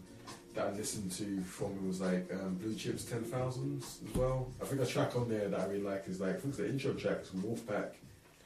that 0.56 0.68
I 0.68 0.72
listened 0.72 1.12
to 1.14 1.42
from 1.42 1.68
him 1.74 1.88
was 1.88 2.02
like 2.02 2.30
um, 2.34 2.56
Blue 2.56 2.76
Chips 2.76 3.06
Ten 3.06 3.24
Thousands 3.24 4.00
as 4.08 4.16
well. 4.16 4.52
I 4.62 4.66
think 4.66 4.82
a 4.82 4.86
track 4.86 5.16
on 5.16 5.30
there 5.30 5.48
that 5.50 5.60
I 5.60 5.66
really 5.66 5.82
like 5.84 6.08
is 6.08 6.20
like 6.20 6.32
I 6.32 6.34
think 6.34 6.46
it's 6.50 6.58
the 6.58 6.70
intro 6.70 6.94
track, 6.94 7.18
it's 7.22 7.30
Wolfpack. 7.32 7.90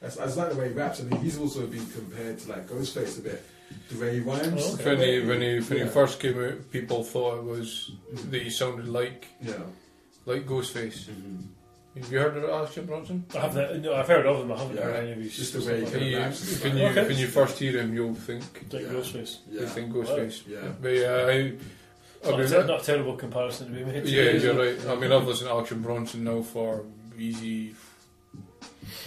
I 0.02 0.06
just, 0.06 0.20
I 0.20 0.26
just 0.26 0.38
like 0.38 0.50
the 0.52 0.56
way 0.56 0.68
he 0.70 0.74
raps, 0.74 1.00
I 1.00 1.04
and 1.04 1.14
he's 1.16 1.38
also 1.40 1.66
been 1.68 1.86
compared 1.88 2.40
to 2.40 2.50
like 2.50 2.68
Ghostface 2.68 3.18
a 3.20 3.22
bit. 3.22 3.44
The 3.92 4.00
way 4.00 4.14
he 4.16 4.20
rhymes. 4.22 4.78
When 4.84 4.98
he 5.00 5.20
when 5.22 5.42
he 5.42 5.60
when 5.60 5.78
Yeah. 5.80 5.84
he 5.86 5.90
first 5.90 6.20
came 6.20 6.42
out, 6.44 6.72
people 6.72 7.04
thought 7.04 7.40
it 7.40 7.44
was 7.44 7.92
that 8.32 8.42
he 8.42 8.50
sounded 8.50 8.88
like 8.88 9.28
Yeah. 9.42 9.56
like 10.26 10.46
Ghostface. 10.48 11.08
Have 12.00 12.12
you 12.12 12.20
heard 12.20 12.38
of 12.38 12.64
Action 12.68 12.86
Bronson? 12.86 13.26
I 13.36 13.40
have 13.40 13.56
that, 13.56 13.82
no, 13.82 13.96
I've 13.96 14.08
heard 14.08 14.28
of 14.28 14.42
him. 14.42 14.52
I 14.52 14.58
haven't 14.60 14.76
Yeah. 14.78 14.84
heard 14.84 14.96
any 15.04 15.12
of 15.14 15.18
his. 15.18 15.36
Just 15.36 15.54
the 15.54 15.60
way 15.62 15.82
like 15.82 15.92
when 15.94 16.04
you, 16.04 16.16
that. 16.20 16.60
when 16.64 16.78
you 16.78 16.86
Okay. 16.86 17.08
when 17.08 17.18
you 17.18 17.28
first 17.28 17.58
hear 17.58 17.72
him, 17.82 17.94
you'll 17.96 18.14
think 18.14 18.44
Like 18.72 18.84
Ghostface. 18.84 19.38
You 19.52 19.62
Yeah. 19.62 19.66
think 19.70 19.92
Ghostface. 19.92 20.44
Yeah. 20.48 20.72
But 20.80 20.90
yeah, 20.94 21.26
I. 21.28 21.54
I 22.28 22.32
Not, 22.32 22.40
mean, 22.40 22.54
a, 22.54 22.64
not 22.66 22.82
a 22.82 22.86
terrible 22.86 23.16
comparison 23.16 23.68
to 23.68 23.74
be 23.74 23.84
made. 23.84 24.06
Yeah, 24.06 24.32
you're 24.32 24.54
right. 24.56 24.86
I 24.88 24.96
mean, 24.96 25.12
I've 25.12 25.26
listened 25.28 25.50
to 25.50 25.56
Action 25.58 25.82
Bronson 25.82 26.24
now 26.24 26.42
for 26.42 26.84
easy 27.18 27.74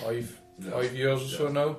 five 0.02 0.36
Yeah. 0.58 0.70
five 0.72 0.94
years 0.94 1.22
or 1.22 1.28
so 1.28 1.46
Yeah. 1.46 1.52
now. 1.52 1.76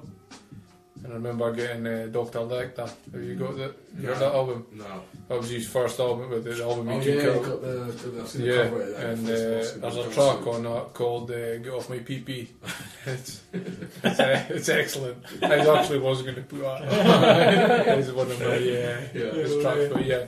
And 1.03 1.13
I 1.13 1.15
remember 1.15 1.51
getting 1.51 1.87
uh, 1.87 2.07
Doctor 2.11 2.39
Lecter. 2.39 2.87
Have 3.11 3.23
you 3.23 3.33
got 3.33 3.57
that? 3.57 3.73
You 3.99 4.07
heard 4.07 4.19
No. 4.19 4.25
that 4.29 4.35
album? 4.35 4.65
No. 4.73 5.01
That 5.29 5.37
was 5.39 5.49
his 5.49 5.67
first 5.67 5.99
album, 5.99 6.29
with 6.29 6.43
the 6.43 6.63
album 6.63 6.89
Oh, 6.89 6.99
he 6.99 7.09
yeah, 7.15 7.21
killed. 7.21 7.43
you 7.45 7.51
got 7.51 7.61
the- 7.61 7.67
the- 7.67 8.21
I've 8.21 8.33
the 8.33 8.43
yeah, 8.43 8.63
cover 8.65 8.81
of 8.81 8.87
it, 8.89 8.93
like, 8.95 9.03
and 9.05 9.25
uh, 9.25 9.29
there's 9.31 9.95
a 9.97 10.09
track 10.11 10.45
on 10.47 10.63
that 10.63 10.93
called 10.93 11.31
uh, 11.31 11.57
"Get 11.57 11.73
Off 11.73 11.89
My 11.89 11.99
Pee 11.99 12.19
Pee." 12.19 12.49
it's 13.07 13.41
it's, 13.51 14.19
uh, 14.19 14.45
it's 14.49 14.69
excellent. 14.69 15.17
I 15.41 15.55
actually 15.79 15.99
was 15.99 16.21
going 16.21 16.35
to 16.35 16.41
put 16.43 16.59
that. 16.61 16.81
it's 17.97 18.11
one 18.11 18.29
of 18.29 18.39
my 18.39 18.45
uh, 18.45 18.59
Yeah. 18.59 19.31
his 19.31 19.59
tracks, 19.63 19.89
but 19.91 20.05
yeah, 20.05 20.25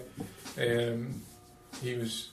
um, 0.57 1.21
he 1.81 1.95
was. 1.95 2.30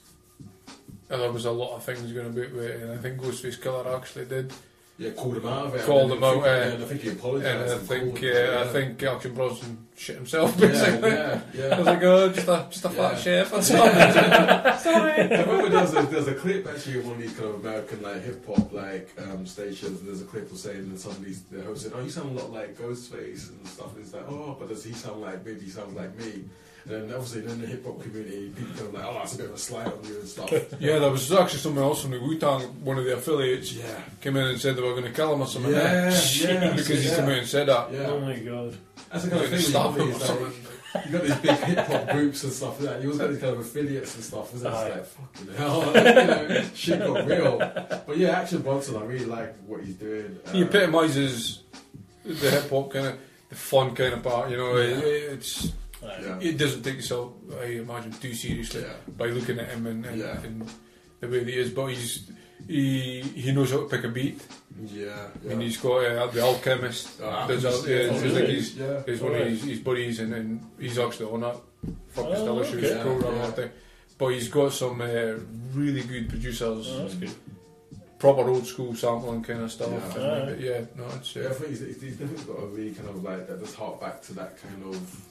There 1.09 1.32
was 1.32 1.44
a 1.44 1.51
lot 1.51 1.74
of 1.74 1.82
things 1.82 2.12
going 2.12 2.26
about 2.28 2.52
with 2.52 2.64
it, 2.64 2.82
and 2.82 2.92
I 2.92 2.97
think 2.97 3.20
Ghostface 3.20 3.59
Killah 3.59 3.97
actually 3.97 4.26
did. 4.26 4.52
Yeah, 4.97 5.10
called 5.12 5.38
him 5.38 5.47
out 5.47 5.66
of 5.66 5.74
it. 5.74 5.82
Called 5.86 6.12
him 6.12 6.22
out, 6.22 6.36
I 6.44 6.51
uh, 6.51 6.62
think- 6.62 6.74
and 6.74 6.84
I 6.84 6.86
think 6.86 7.01
he 7.01 7.09
apologised 7.09 7.47
And 7.48 7.70
I 7.70 7.78
think, 7.78 8.02
called 8.20 8.24
uh, 8.24 8.36
him, 8.36 8.59
I 8.68 8.72
think 8.72 9.02
Action 9.02 9.34
Bronson 9.34 9.86
shit 9.97 10.16
himself. 10.16 10.60
Basically, 10.60 11.09
yeah, 11.10 11.40
yeah. 11.55 11.74
I 11.74 11.78
was 11.78 11.86
like, 11.86 12.02
oh, 12.02 12.28
just 12.28 12.47
a 12.48 12.66
just 12.70 12.84
a 12.84 12.90
fat 12.90 13.12
Yeah. 13.12 13.16
chef. 13.16 13.51
That's 13.51 13.70
all. 13.72 13.82
I 13.82 15.22
remember 15.40 15.68
there's 15.70 15.94
a, 15.94 16.02
there's 16.02 16.28
a 16.28 16.34
clip 16.34 16.66
actually 16.66 16.98
of 16.98 17.06
one 17.06 17.14
of 17.16 17.20
these 17.22 17.32
kind 17.32 17.48
of 17.48 17.64
American 17.64 18.02
like 18.02 18.22
hip 18.22 18.47
hop 18.47 18.72
like 18.72 19.10
um, 19.22 19.47
stations. 19.47 20.01
And 20.01 20.09
there's 20.09 20.20
a 20.22 20.26
clip 20.26 20.51
of 20.52 20.59
saying 20.59 20.90
that 20.90 21.01
somebody's 21.01 21.42
the 21.44 21.62
host 21.62 21.82
said, 21.84 21.92
"Oh, 21.94 22.01
you 22.02 22.10
sound 22.10 22.38
a 22.38 22.40
lot 22.42 22.52
like 22.52 22.76
Ghostface 22.78 23.48
and 23.48 23.66
stuff." 23.66 23.94
And 23.97 24.05
it's 24.05 24.12
like, 24.12 24.28
"Oh, 24.28 24.56
but 24.60 24.68
does 24.68 24.84
he 24.84 24.92
sound 24.92 25.22
like 25.22 25.44
maybe 25.44 25.60
he 25.60 25.70
sounds 25.70 25.97
like 25.97 26.16
me?" 26.18 26.44
And 26.85 26.94
then 27.11 27.15
obviously 27.15 27.44
in 27.44 27.61
the 27.61 27.66
hip 27.66 27.85
hop 27.85 28.01
community, 28.02 28.51
people 28.57 28.74
kind 28.74 28.86
of 28.89 28.94
like, 28.94 29.05
"Oh, 29.05 29.15
that's 29.15 29.35
a 29.35 29.36
bit 29.39 29.47
of 29.47 29.52
a 29.55 29.59
slight 29.59 29.86
on 29.86 29.98
you 30.05 30.19
and 30.20 30.28
stuff." 30.28 30.51
Yeah, 30.81 30.98
there 30.98 31.11
was 31.11 31.31
actually 31.32 31.59
someone 31.61 31.85
else 31.85 32.02
from 32.02 32.12
the 32.12 32.20
Wu 32.20 32.39
Tang, 32.39 32.62
one 32.85 32.98
of 32.98 33.05
the 33.05 33.15
affiliates, 33.15 33.73
Yeah. 33.73 33.85
came 34.20 34.36
in 34.36 34.47
and 34.47 34.61
said 34.61 34.77
they 34.77 34.82
were 34.82 34.93
going 34.93 35.05
to 35.05 35.11
kill 35.12 35.35
him 35.35 35.43
or 35.43 35.47
something. 35.47 35.73
Yeah, 35.73 36.11
yeah, 36.36 36.73
because 36.77 37.02
he 37.05 37.11
came 37.11 37.24
out 37.24 37.31
and 37.31 37.47
said 37.47 37.69
that. 37.69 37.93
Yeah. 37.93 38.07
Oh 38.09 38.20
my 38.20 38.36
god. 38.39 38.77
That's 39.12 39.24
the 39.24 39.31
kind 39.31 39.43
of 39.44 39.51
thing. 39.51 39.61
stop 39.61 39.97
you, 39.97 40.02
him 40.05 40.11
got 40.12 40.15
or 40.15 40.19
these, 40.19 40.27
something. 40.27 40.44
like, 40.94 41.07
you 41.07 41.12
got 41.12 41.23
these 41.23 41.36
big 41.36 41.59
hip 41.59 41.86
hop 41.86 42.09
groups 42.11 42.44
and 42.44 42.52
stuff 42.52 42.81
like 42.81 42.89
that. 42.90 43.02
You 43.02 43.09
always 43.09 43.19
got 43.20 43.31
these 43.31 43.40
kind 43.40 43.52
of 43.55 43.61
affiliates 43.61 44.15
and 44.15 44.24
stuff. 44.24 44.55
Isn't 44.55 44.66
it? 44.66 44.74
It's 44.74 44.97
like 44.97 45.07
fucking 45.07 45.55
hell, 45.55 45.86
you 45.94 46.55
know, 46.55 46.65
shit 46.74 46.98
got 46.98 47.27
real. 47.27 47.59
But 48.07 48.16
yeah, 48.16 48.40
Action 48.40 48.62
Bronson, 48.62 48.97
I 48.97 49.05
really 49.05 49.24
like 49.27 49.55
what 49.66 49.82
he's 49.85 49.94
doing. 49.94 50.39
He 50.52 50.62
Um, 50.62 50.69
epitomises 50.69 51.62
the 52.24 52.51
hip 52.51 52.70
hop 52.70 52.93
kind 52.93 53.07
of, 53.09 53.19
the 53.48 53.55
fun 53.57 53.94
kind 53.94 54.15
of 54.15 54.23
part. 54.23 54.51
You 54.51 54.57
know, 54.57 54.77
Yeah. 54.77 54.97
it, 54.97 55.05
it's 55.35 55.73
Yeah. 56.02 56.39
it 56.40 56.56
doesn't 56.59 56.82
take 56.82 56.97
itself, 56.98 57.32
I 57.60 57.64
imagine, 57.85 58.12
too 58.12 58.35
seriously 58.35 58.82
Yeah. 58.82 58.93
by 59.16 59.27
looking 59.27 59.59
at 59.59 59.68
him 59.68 59.86
and, 59.86 60.06
and, 60.06 60.18
Yeah. 60.18 60.43
and 60.43 60.68
the 61.20 61.28
way 61.28 61.40
that 61.40 61.48
he 61.48 61.59
is. 61.59 61.70
But 61.70 61.86
he's 61.86 62.31
he 62.66 63.20
he 63.22 63.52
knows 63.52 63.70
how 63.70 63.78
to 63.78 63.86
pick 63.89 64.05
a 64.05 64.09
beat. 64.09 64.40
Yeah, 64.86 65.10
I 65.10 65.48
yeah. 65.48 65.48
mean, 65.51 65.60
he's 65.62 65.77
got 65.78 66.05
uh, 66.05 66.27
the 66.28 66.40
Alchemist. 66.43 67.20
Oh, 67.22 67.44
There's 67.48 67.64
Alchemist, 67.64 67.89
yeah, 67.89 67.97
yeah. 67.97 68.24
it's 68.24 68.35
like 68.35 68.44
he's, 68.48 68.77
Yeah. 68.77 69.02
he's 69.06 69.20
one 69.20 69.32
Alright. 69.32 69.47
of 69.47 69.52
his, 69.52 69.62
his 69.64 69.78
buddies, 69.81 70.20
and, 70.20 70.32
and 70.35 70.60
he's 70.78 70.98
actually 70.98 71.31
on 71.32 71.40
that 71.40 71.56
fucking 72.09 72.32
Oh, 72.35 72.44
delicious 72.47 72.85
okay. 72.93 73.02
program 73.02 73.35
Yeah. 73.35 73.43
all 73.43 73.51
the 73.51 73.62
time. 73.62 73.70
but 74.18 74.28
he's 74.28 74.48
got 74.48 74.72
some 74.72 75.01
uh, 75.01 75.35
really 75.74 76.02
good 76.02 76.28
producers. 76.28 76.86
Oh, 76.90 76.98
that's 77.02 77.14
good. 77.14 77.31
Proper 78.18 78.48
old 78.51 78.66
school 78.66 78.94
sampling 78.94 79.43
kind 79.43 79.62
of 79.62 79.72
stuff. 79.72 79.90
Yeah. 79.90 80.14
And, 80.22 80.43
Alright. 80.43 80.60
yeah, 80.60 80.81
no, 80.97 81.05
it's 81.16 81.35
Yeah, 81.36 81.43
I 81.44 81.47
uh, 81.47 81.52
think 81.55 81.70
he's, 81.70 81.81
he's 81.81 82.16
definitely 82.16 82.44
got 82.55 82.62
a 82.62 82.66
really 82.66 82.93
kind 82.93 83.09
of 83.09 83.22
like 83.24 83.48
that. 83.48 83.60
Just 83.60 83.74
hark 83.77 84.01
back 84.01 84.20
to 84.22 84.35
that 84.35 84.59
kind 84.62 84.94
of 84.94 85.24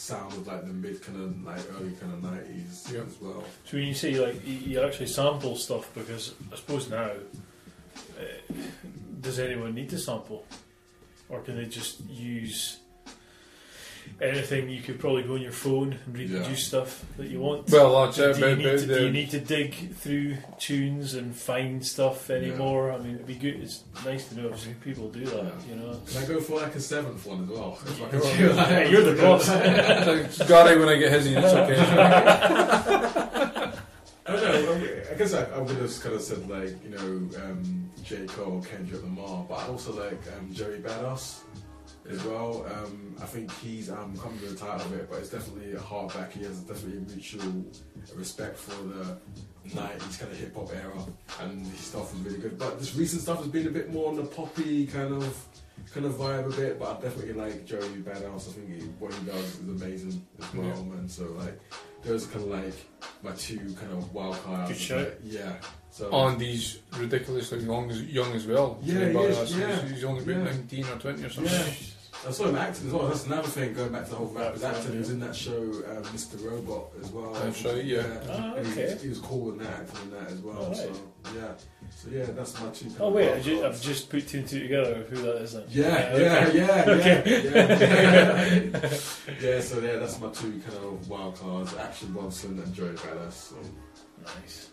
sound 0.00 0.32
of 0.32 0.46
like 0.46 0.62
the 0.66 0.72
mid 0.72 1.02
kind 1.02 1.22
of 1.22 1.44
like 1.44 1.60
early 1.78 1.92
kind 1.92 2.12
of 2.12 2.22
nineties 2.22 2.88
Yeah. 2.92 3.02
as 3.02 3.20
well. 3.20 3.44
So 3.64 3.76
when 3.76 3.86
you 3.86 3.94
say 3.94 4.18
like 4.18 4.44
you, 4.46 4.54
you 4.54 4.80
actually 4.82 5.06
sample 5.08 5.56
stuff, 5.56 5.88
because 5.94 6.34
I 6.52 6.56
suppose 6.56 6.88
now, 6.90 7.10
uh, 8.18 8.54
does 9.20 9.38
anyone 9.38 9.74
need 9.74 9.90
to 9.90 9.98
sample, 9.98 10.46
or 11.28 11.40
can 11.40 11.56
they 11.56 11.66
just 11.66 12.00
use 12.08 12.79
anything? 14.20 14.68
You 14.68 14.82
could 14.82 14.98
probably 14.98 15.22
go 15.22 15.34
on 15.34 15.40
your 15.42 15.52
phone 15.52 15.98
and 16.06 16.16
reproduce 16.16 16.48
Yeah. 16.48 16.54
stuff 16.54 17.04
that 17.16 17.28
you 17.28 17.40
want. 17.40 17.70
Well, 17.70 18.06
that's 18.06 18.18
it, 18.18 18.36
do, 18.36 18.48
you 18.50 18.56
need 18.56 18.78
to, 18.78 18.86
do 18.86 19.04
you 19.06 19.10
need 19.12 19.30
to 19.30 19.40
dig 19.40 19.94
through 19.94 20.36
tunes 20.58 21.14
and 21.14 21.34
find 21.34 21.84
stuff 21.84 22.30
anymore? 22.30 22.92
I 22.92 22.98
mean, 22.98 23.14
it'd 23.16 23.26
be 23.26 23.34
good. 23.34 23.56
It's 23.62 23.84
nice 24.04 24.28
to 24.28 24.36
know 24.40 24.48
if 24.48 24.80
people 24.82 25.08
do 25.10 25.24
that. 25.26 25.52
You 25.68 25.76
know. 25.76 26.00
Can 26.06 26.22
I 26.22 26.26
go 26.26 26.40
for 26.40 26.60
like 26.60 26.74
a 26.74 26.80
seventh 26.80 27.26
one 27.26 27.44
as 27.44 27.48
well? 27.50 27.78
If 27.86 28.00
I 28.00 28.04
Yeah, 28.12 28.20
can 28.20 28.56
well, 28.56 28.56
like- 28.82 28.90
you're 28.90 29.02
the 29.14 29.22
boss. 29.22 29.48
It's 30.30 30.48
Gary 30.48 30.78
when 30.78 30.88
I 30.88 30.96
get 30.96 31.12
his, 31.12 31.26
it's 31.26 31.46
okay. 31.52 31.76
I 34.26 34.36
don't 34.36 34.42
know. 34.42 34.72
I- 34.74 35.00
I 35.10 35.14
guess 35.22 35.34
I, 35.34 35.42
I 35.44 35.58
would 35.58 35.76
have 35.76 36.00
kind 36.02 36.14
of 36.14 36.22
said 36.22 36.48
like 36.48 36.82
you 36.84 36.90
know 36.90 37.42
um, 37.44 37.90
J 38.04 38.26
Cole, 38.26 38.62
Kendrick 38.70 39.02
Lamar, 39.02 39.44
but 39.48 39.56
I 39.58 39.66
also 39.66 39.92
like 39.92 40.20
um, 40.38 40.52
Joey 40.52 40.78
Badass 40.78 41.40
as 42.10 42.24
well. 42.24 42.66
Um, 42.74 43.14
I 43.22 43.26
think 43.26 43.50
he's 43.58 43.90
um, 43.90 44.16
coming 44.16 44.38
to 44.40 44.46
the 44.46 44.56
title 44.56 44.86
of 44.86 44.92
it, 44.94 45.08
but 45.10 45.18
it's 45.20 45.30
definitely 45.30 45.72
a 45.72 45.78
hardback. 45.78 46.32
He 46.32 46.44
has 46.44 46.60
definitely 46.60 46.98
a 46.98 47.00
mutual 47.02 47.64
respect 48.14 48.56
for 48.58 48.82
the 48.82 49.16
'90s 49.68 50.18
kind 50.18 50.32
of 50.32 50.38
hip 50.38 50.54
hop 50.54 50.70
era, 50.74 51.04
and 51.40 51.66
his 51.66 51.80
stuff 51.80 52.12
was 52.14 52.22
really 52.22 52.38
good. 52.38 52.58
But 52.58 52.78
this 52.78 52.94
recent 52.96 53.22
stuff 53.22 53.38
has 53.38 53.48
been 53.48 53.66
a 53.66 53.70
bit 53.70 53.92
more 53.92 54.08
on 54.10 54.16
the 54.16 54.24
poppy 54.24 54.86
kind 54.86 55.12
of 55.14 55.44
kind 55.94 56.06
of 56.06 56.12
vibe 56.14 56.52
a 56.52 56.56
bit. 56.56 56.78
But 56.78 56.98
I 56.98 57.00
definitely 57.02 57.34
like 57.34 57.66
Joey 57.66 57.80
Badass. 58.02 58.48
I 58.48 58.52
think 58.52 58.68
he, 58.74 58.80
what 58.98 59.12
he 59.14 59.24
does 59.26 59.58
is 59.60 59.68
amazing 59.68 60.26
as 60.40 60.54
well, 60.54 60.66
Yeah. 60.66 60.82
man. 60.82 61.08
So 61.08 61.24
like. 61.38 61.58
Those 62.02 62.24
kind 62.28 62.36
of 62.44 62.50
like 62.50 62.72
my 63.22 63.32
two 63.32 63.58
kind 63.78 63.92
of 63.92 64.14
wild 64.14 64.42
cards. 64.42 64.88
Good. 64.88 65.18
Yeah. 65.22 65.52
So 65.90 66.10
And 66.10 66.40
he's 66.40 66.78
ridiculously 66.96 67.58
young 67.58 67.90
as, 67.90 68.02
young 68.04 68.32
as 68.32 68.46
well. 68.46 68.78
Yeah, 68.82 69.10
he 69.10 69.18
is, 69.18 69.54
yeah. 69.54 69.82
He's, 69.82 69.90
he's 69.90 70.04
only 70.04 70.22
about 70.22 70.36
Yeah. 70.36 70.44
19 70.44 70.84
or 70.86 70.96
20 70.96 71.24
or 71.24 71.28
something. 71.28 71.52
Yeah. 71.52 71.64
I 72.26 72.30
saw 72.32 72.48
him 72.48 72.56
acting 72.56 72.86
as 72.88 72.92
well. 72.92 73.08
That's 73.08 73.24
another 73.26 73.48
thing 73.48 73.72
going 73.72 73.92
back 73.92 74.04
to 74.04 74.10
the 74.10 74.16
whole 74.16 74.26
rap. 74.26 74.52
His 74.52 74.62
acting. 74.62 74.84
right, 74.84 74.92
He 74.92 74.98
was 74.98 75.10
in 75.10 75.20
that 75.20 75.34
show, 75.34 75.56
um, 75.62 76.02
Mr. 76.12 76.44
Robot, 76.44 76.90
as 77.02 77.10
well. 77.10 77.32
That's 77.32 77.64
right, 77.64 77.82
yeah. 77.84 78.02
Ah, 78.28 78.54
And 78.56 78.66
he, 78.66 78.72
okay. 78.72 78.92
was, 78.92 79.02
he 79.02 79.08
was 79.08 79.18
cool 79.20 79.52
in 79.52 79.58
that, 79.58 79.68
acting 79.80 80.02
in 80.02 80.10
that 80.10 80.30
as 80.30 80.38
well. 80.40 80.56
Alright. 80.58 80.76
So 80.76 80.92
yeah, 81.34 81.52
so 81.90 82.08
yeah, 82.10 82.24
that's 82.26 82.60
my 82.60 82.68
two. 82.70 82.90
Oh 83.00 83.10
wait, 83.10 83.28
I 83.28 83.30
wild 83.32 83.44
ju- 83.44 83.60
cards. 83.60 83.78
I've 83.78 83.82
just 83.84 84.10
put 84.10 84.28
two 84.28 84.38
and 84.38 84.48
two 84.48 84.60
together. 84.60 84.94
of 84.96 85.08
Who 85.08 85.16
that 85.22 85.36
is 85.36 85.52
then? 85.54 85.64
Yeah, 85.70 86.10
okay. 86.12 86.24
yeah, 86.24 86.52
yeah, 86.52 86.84
Okay. 86.92 87.42
yeah, 87.44 87.54
yeah. 87.54 88.98
yeah, 89.40 89.60
so 89.60 89.80
yeah, 89.80 89.96
that's 89.96 90.20
my 90.20 90.28
two 90.30 90.60
kind 90.66 90.76
of 90.84 91.08
wild 91.08 91.36
cards: 91.36 91.74
Action 91.76 92.12
Bronson 92.12 92.58
and 92.58 92.74
Joey 92.74 92.90
Badass. 92.94 93.32
So. 93.32 93.56
Nice. 94.22 94.68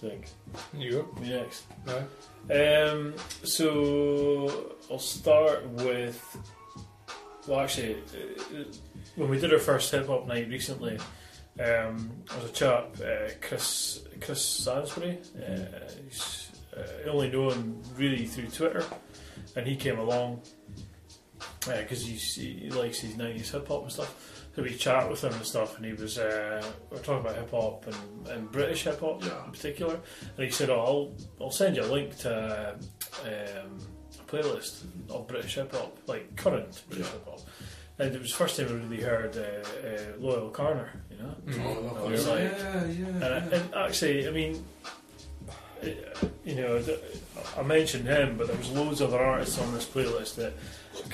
Think. 0.00 0.28
You 0.72 0.90
go. 0.92 1.20
Next. 1.20 1.64
No. 1.86 2.90
Um, 2.90 3.14
so 3.44 4.74
I'll 4.90 4.98
start 4.98 5.68
with. 5.68 6.38
Well, 7.46 7.60
actually, 7.60 7.96
uh, 7.96 8.64
when 9.16 9.28
we 9.28 9.38
did 9.38 9.52
our 9.52 9.58
first 9.58 9.90
hip 9.90 10.06
hop 10.06 10.26
night 10.26 10.48
recently, 10.48 10.98
um, 11.58 12.10
there 12.28 12.40
was 12.40 12.50
a 12.50 12.52
chap, 12.54 12.96
uh, 13.04 13.30
Chris 13.42 14.04
Chris 14.22 14.42
Sansbury. 14.42 15.18
Uh, 15.36 15.90
he's 16.04 16.50
uh, 16.74 16.80
I 17.04 17.08
only 17.10 17.30
know 17.30 17.50
him 17.50 17.82
really 17.94 18.24
through 18.24 18.48
Twitter, 18.48 18.84
and 19.54 19.66
he 19.66 19.76
came 19.76 19.98
along 19.98 20.40
because 21.66 22.06
he 22.06 22.70
likes 22.70 23.00
his 23.00 23.18
nineties 23.18 23.50
hip 23.50 23.68
hop 23.68 23.82
and 23.82 23.92
stuff. 23.92 24.29
So 24.56 24.62
we 24.62 24.74
chat 24.74 25.08
with 25.08 25.22
him 25.22 25.32
and 25.32 25.44
stuff, 25.46 25.76
and 25.76 25.86
he 25.86 25.92
was 25.92 26.18
uh, 26.18 26.60
we 26.90 26.96
are 26.98 27.00
talking 27.00 27.20
about 27.24 27.36
hip 27.36 27.50
hop 27.52 27.86
and, 27.86 28.28
and 28.28 28.50
British 28.50 28.82
hip 28.84 28.98
hop 29.00 29.22
in 29.22 29.52
particular. 29.52 29.94
And 30.36 30.44
he 30.44 30.50
said, 30.50 30.70
"Oh, 30.70 30.80
I'll 31.40 31.44
I'll 31.46 31.50
send 31.52 31.76
you 31.76 31.82
a 31.82 31.86
link 31.86 32.16
to 32.18 32.76
um, 33.24 33.78
a 34.18 34.30
playlist 34.30 34.82
of 35.08 35.28
British 35.28 35.54
hip 35.54 35.72
hop, 35.72 35.96
like 36.06 36.34
current 36.36 36.82
British 36.88 37.06
hip 37.06 37.24
hop." 37.26 37.40
And 38.00 38.14
it 38.14 38.20
was 38.20 38.30
the 38.30 38.36
first 38.38 38.56
time 38.56 38.68
I 38.68 38.72
really 38.72 39.02
heard 39.02 39.36
uh, 39.36 39.86
uh, 39.86 40.18
Loyle 40.18 40.50
Carner, 40.50 40.88
you 41.10 41.18
know. 41.18 41.34
Oh, 41.94 42.06
I 42.06 42.10
was 42.10 42.26
yeah, 42.26 42.32
like- 42.32 42.40
yeah, 42.42 42.84
yeah, 42.86 43.06
and, 43.36 43.52
yeah. 43.52 43.58
and 43.60 43.74
actually, 43.74 44.26
I 44.26 44.30
mean, 44.30 44.64
uh, 45.82 45.86
you 46.44 46.54
know, 46.56 46.82
I 47.58 47.62
mentioned 47.62 48.06
him, 48.08 48.36
but 48.38 48.46
there 48.48 48.56
was 48.56 48.70
loads 48.70 49.00
of 49.02 49.12
other 49.12 49.22
artists 49.22 49.58
on 49.60 49.72
this 49.74 49.84
playlist 49.86 50.34
that 50.36 50.54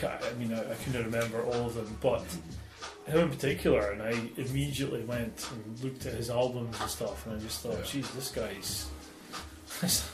I 0.02 0.26
I 0.30 0.32
mean, 0.34 0.54
I, 0.54 0.60
I 0.70 0.74
couldn't 0.76 1.04
remember 1.04 1.42
all 1.42 1.66
of 1.66 1.74
them, 1.74 1.98
but 2.00 2.24
him 3.07 3.19
in 3.20 3.31
particular, 3.31 3.91
and 3.93 4.03
I 4.03 4.11
immediately 4.37 5.05
went 5.05 5.47
and 5.53 5.78
looked 5.85 6.07
at 6.07 6.15
his 6.15 6.31
albums 6.31 6.81
and 6.81 6.91
stuff, 6.91 7.27
and 7.27 7.37
I 7.37 7.39
just 7.41 7.61
thought, 7.61 7.85
geez, 7.85 8.11
this 8.11 8.31
guy's 8.31 8.89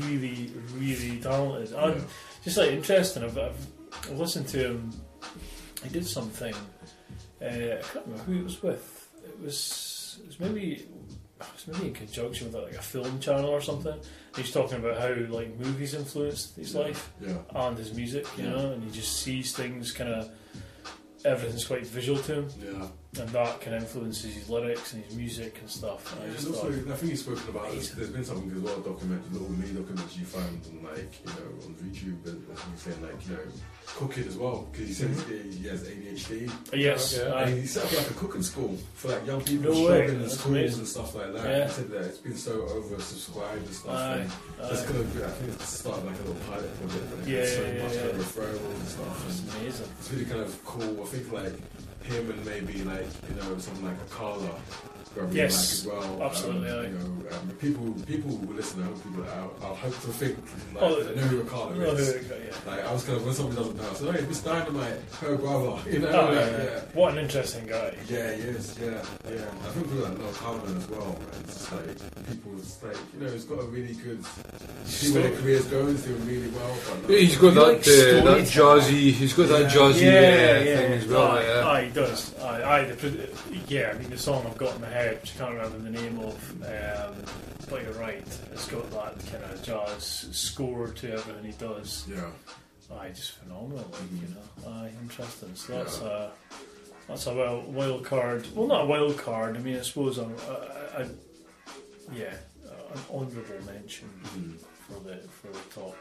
really, 0.00 0.50
really 0.74 1.18
talented, 1.20 1.72
and 1.74 2.04
just 2.42 2.56
like 2.56 2.70
interesting. 2.72 3.24
I've, 3.24 3.38
I've 3.38 4.10
listened 4.18 4.48
to 4.48 4.68
him. 4.72 4.92
He 5.82 5.88
did 5.90 6.06
something. 6.06 6.54
Uh, 7.42 7.46
I 7.46 7.80
can't 7.92 8.06
remember 8.06 8.24
who 8.24 8.38
it 8.40 8.44
was 8.44 8.62
with. 8.62 9.08
It 9.24 9.40
was 9.40 10.18
it 10.22 10.26
was 10.26 10.40
maybe 10.40 10.72
it 10.74 10.88
was 11.40 11.66
maybe 11.66 11.88
in 11.88 11.94
conjunction 11.94 12.52
with 12.52 12.62
like 12.62 12.74
a 12.74 12.82
film 12.82 13.20
channel 13.20 13.50
or 13.50 13.60
something. 13.60 13.98
He's 14.36 14.50
talking 14.52 14.78
about 14.78 14.98
how 14.98 15.14
like 15.34 15.58
movies 15.58 15.94
influenced 15.94 16.56
his 16.56 16.74
Yeah, 16.74 16.80
life 16.80 17.12
yeah. 17.20 17.36
and 17.54 17.76
his 17.78 17.92
music, 17.94 18.26
you 18.36 18.44
Yeah. 18.44 18.50
know, 18.50 18.72
and 18.72 18.82
he 18.84 18.90
just 18.90 19.20
sees 19.22 19.54
things 19.54 19.92
kind 19.92 20.10
of 20.10 20.30
everything's 21.24 21.64
quite 21.66 21.86
visual 21.86 22.18
to 22.22 22.34
him, 22.34 22.48
Yeah. 22.60 23.20
and 23.22 23.28
that 23.30 23.60
can 23.60 23.72
influence 23.74 24.22
his 24.22 24.48
lyrics 24.48 24.92
and 24.92 25.04
his 25.04 25.14
music 25.16 25.58
and 25.60 25.70
stuff. 25.70 26.12
And 26.12 26.22
I 26.22 26.26
And 26.26 26.34
just 26.36 26.48
also, 26.48 26.68
I 26.68 26.96
think 26.96 27.10
you've 27.10 27.18
spoken 27.18 27.48
about 27.48 27.70
this. 27.72 27.90
There's 27.90 28.10
been 28.10 28.24
something 28.24 28.50
as 28.50 28.58
well, 28.62 28.80
document, 28.80 29.32
little 29.32 29.48
mini 29.50 29.72
documents 29.72 30.16
you 30.16 30.24
found 30.26 30.60
on 30.70 30.84
like 30.90 31.12
you 31.24 31.30
know 31.32 31.64
on 31.64 31.74
YouTube, 31.74 32.26
and 32.26 32.46
and 32.48 32.78
saying 32.78 33.02
like 33.02 33.26
you 33.26 33.34
know 33.34 33.40
cooking 33.86 34.26
as 34.26 34.36
well 34.36 34.66
because 34.72 34.88
he 34.88 34.94
says 34.94 35.10
mm-hmm. 35.22 35.50
he, 35.50 35.56
he 35.58 35.68
has 35.68 35.82
ADHD. 35.84 36.52
Yes, 36.72 37.16
yeah. 37.18 37.32
aye. 37.34 37.42
and 37.42 37.60
he 37.60 37.66
set 37.66 37.84
up 37.84 37.96
like 37.96 38.10
a 38.10 38.14
cooking 38.14 38.42
school 38.42 38.76
for 38.94 39.08
like 39.08 39.26
young 39.26 39.40
people 39.42 39.72
No 39.72 39.84
struggling 39.84 40.22
in 40.22 40.30
schools 40.30 40.46
amazing. 40.46 40.78
and 40.80 40.88
stuff 40.88 41.14
like 41.14 41.32
that. 41.34 41.48
Yeah. 41.48 41.66
He 41.66 41.72
said 41.72 41.90
that 41.90 42.02
it's 42.02 42.18
been 42.18 42.36
so 42.36 42.60
oversubscribed 42.62 43.56
and 43.56 43.74
stuff. 43.74 43.96
Aye, 43.96 44.16
and 44.16 44.30
aye. 44.30 44.68
That's 44.68 44.82
gonna 44.86 45.04
be, 45.04 45.24
I 45.24 45.28
think 45.28 45.52
it's 45.52 45.68
started 45.68 46.06
like 46.06 46.16
a 46.16 46.22
little 46.22 46.42
pilot 46.48 46.80
project. 46.80 47.12
And 47.12 47.28
Yeah, 47.28 47.38
it's 47.38 47.54
so 47.54 47.62
yeah, 47.62 47.82
much 47.82 47.94
yeah, 47.94 48.00
kind 48.00 48.10
of 48.10 48.16
yeah. 48.18 48.24
referrals 48.24 48.74
and 48.74 48.88
stuff. 48.88 49.28
It's 49.28 49.56
amazing. 49.56 49.88
It's 49.98 50.12
really 50.12 50.24
kind 50.24 50.40
of 50.40 50.64
cool. 50.64 51.02
I 51.02 51.06
think 51.06 51.32
like 51.32 51.54
him 52.04 52.30
and 52.30 52.44
maybe 52.44 52.84
like 52.84 53.06
you 53.28 53.34
know 53.36 53.58
something 53.58 53.84
like 53.84 54.06
Akala. 54.08 54.54
Who 55.14 55.20
I 55.20 55.24
really 55.24 55.36
Yes, 55.36 55.84
like 55.86 55.94
as 55.96 56.02
well. 56.04 56.22
absolutely, 56.22 56.70
Um, 56.70 56.82
you 56.84 56.90
know, 56.98 57.36
um, 57.36 57.48
people 57.60 57.94
people 58.06 58.30
who 58.36 58.52
listen. 58.54 58.82
I 58.82 58.86
hope 58.86 59.02
people. 59.02 59.24
I, 59.24 59.66
I 59.66 59.74
hope 59.74 59.94
to 59.94 60.08
think 60.08 60.36
like 60.74 60.82
Oh, 60.82 61.02
they 61.02 61.14
know 61.14 61.22
who 61.22 61.38
Ricardo 61.42 61.74
know 61.74 61.90
who 61.90 61.96
is. 61.96 62.14
Ricardo- 62.14 62.42
yeah. 62.44 62.70
Like 62.70 62.84
I 62.86 62.92
was 62.92 63.04
kind 63.04 63.16
of 63.18 63.24
when 63.24 63.34
somebody 63.34 63.56
doesn't 63.58 63.76
know, 63.76 63.90
I 63.90 63.94
said, 63.94 64.14
"Hey, 64.14 64.26
Ms. 64.26 64.40
Dynamite, 64.42 65.00
her 65.20 65.36
brother." 65.36 65.74
You 65.90 65.98
know, 66.00 66.08
Oh, 66.08 66.24
like, 66.26 66.34
yeah, 66.34 66.64
yeah. 66.64 66.80
What 66.94 67.12
an 67.12 67.18
interesting 67.18 67.66
guy. 67.66 67.94
Yeah, 68.08 68.32
he 68.34 68.42
is. 68.42 68.76
Yeah, 68.80 68.90
yeah. 69.28 69.44
I 69.64 69.68
think 69.70 69.86
people 69.90 70.04
like 70.08 70.18
know 70.18 70.26
Carner 70.42 70.76
as 70.76 70.88
well. 70.88 71.16
And 71.32 71.44
it's 71.44 71.54
just 71.54 71.72
like 71.72 72.26
people, 72.28 72.52
it's 72.58 72.82
like 72.82 72.96
you 73.14 73.20
know, 73.24 73.32
he's 73.32 73.44
got 73.44 73.60
a 73.60 73.66
really 73.66 73.94
good. 73.94 74.24
See 74.86 75.12
where 75.12 75.22
their 75.22 75.36
career's 75.40 75.64
going, 75.66 75.88
he's 75.96 76.04
doing 76.04 76.26
really 76.26 76.48
well. 76.48 76.76
But 77.02 77.10
Yeah, 77.10 77.18
he's 77.18 77.36
got 77.36 77.54
that, 77.54 77.62
uh, 77.62 78.24
that 78.24 78.42
jazzy, 78.46 79.12
he's 79.12 79.32
got 79.32 79.48
that 79.48 79.70
jazzy 79.70 80.06
uh, 80.08 80.64
thing 80.64 80.92
as 80.92 81.06
well. 81.06 81.32
Aye, 81.32 81.42
yeah. 81.42 81.66
aye, 81.68 81.84
he 81.86 81.90
does. 81.90 82.34
Aye, 82.40 82.62
aye, 82.62 82.84
the, 82.84 83.28
yeah, 83.68 83.92
I 83.94 83.98
mean 83.98 84.10
the 84.10 84.18
song 84.18 84.44
I've 84.46 84.56
got 84.58 84.74
in 84.76 84.80
my 84.82 84.88
head, 84.90 85.03
which 85.12 85.34
I 85.36 85.38
can't 85.38 85.54
remember 85.54 85.78
the 85.78 85.90
name 85.90 86.18
of, 86.20 86.62
um, 86.62 87.14
but 87.68 87.82
you're 87.82 87.92
right. 87.92 88.26
It's 88.52 88.68
got 88.68 88.90
that 88.90 89.18
kind 89.30 89.44
of 89.44 89.62
jazz 89.62 90.28
score 90.32 90.88
to 90.88 91.12
everything 91.12 91.44
he 91.44 91.52
does. 91.52 92.06
Yeah. 92.08 92.30
Aye, 92.98 93.10
just 93.10 93.32
phenomenal. 93.32 93.86
Like, 93.90 94.00
you 94.12 94.28
know, 94.34 94.70
aye, 94.70 94.90
interesting. 95.02 95.54
So 95.54 95.72
that's 95.72 96.00
a 96.00 96.30
that's 97.08 97.26
a 97.26 97.34
wild, 97.34 97.74
wild 97.74 98.04
card. 98.04 98.46
Well, 98.54 98.66
not 98.66 98.82
a 98.82 98.86
wild 98.86 99.18
card. 99.18 99.56
I 99.56 99.60
mean, 99.60 99.76
I 99.78 99.82
suppose 99.82 100.18
I'm, 100.18 100.34
I, 100.48 101.02
I, 101.02 101.06
yeah, 102.14 102.34
an 102.64 103.00
honourable 103.10 103.64
mention 103.66 104.08
for 104.86 105.00
the 105.00 105.16
for 105.16 105.48
the 105.48 105.80
top 105.80 105.96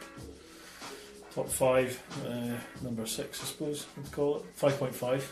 top 1.34 1.50
five, 1.50 2.00
uh, 2.28 2.84
number 2.84 3.06
six, 3.08 3.42
I 3.42 3.46
suppose 3.46 3.88
we'd 3.98 4.12
call 4.12 4.38
it 4.38 4.46
five 4.54 4.78
point 4.78 4.94
five. 4.94 5.28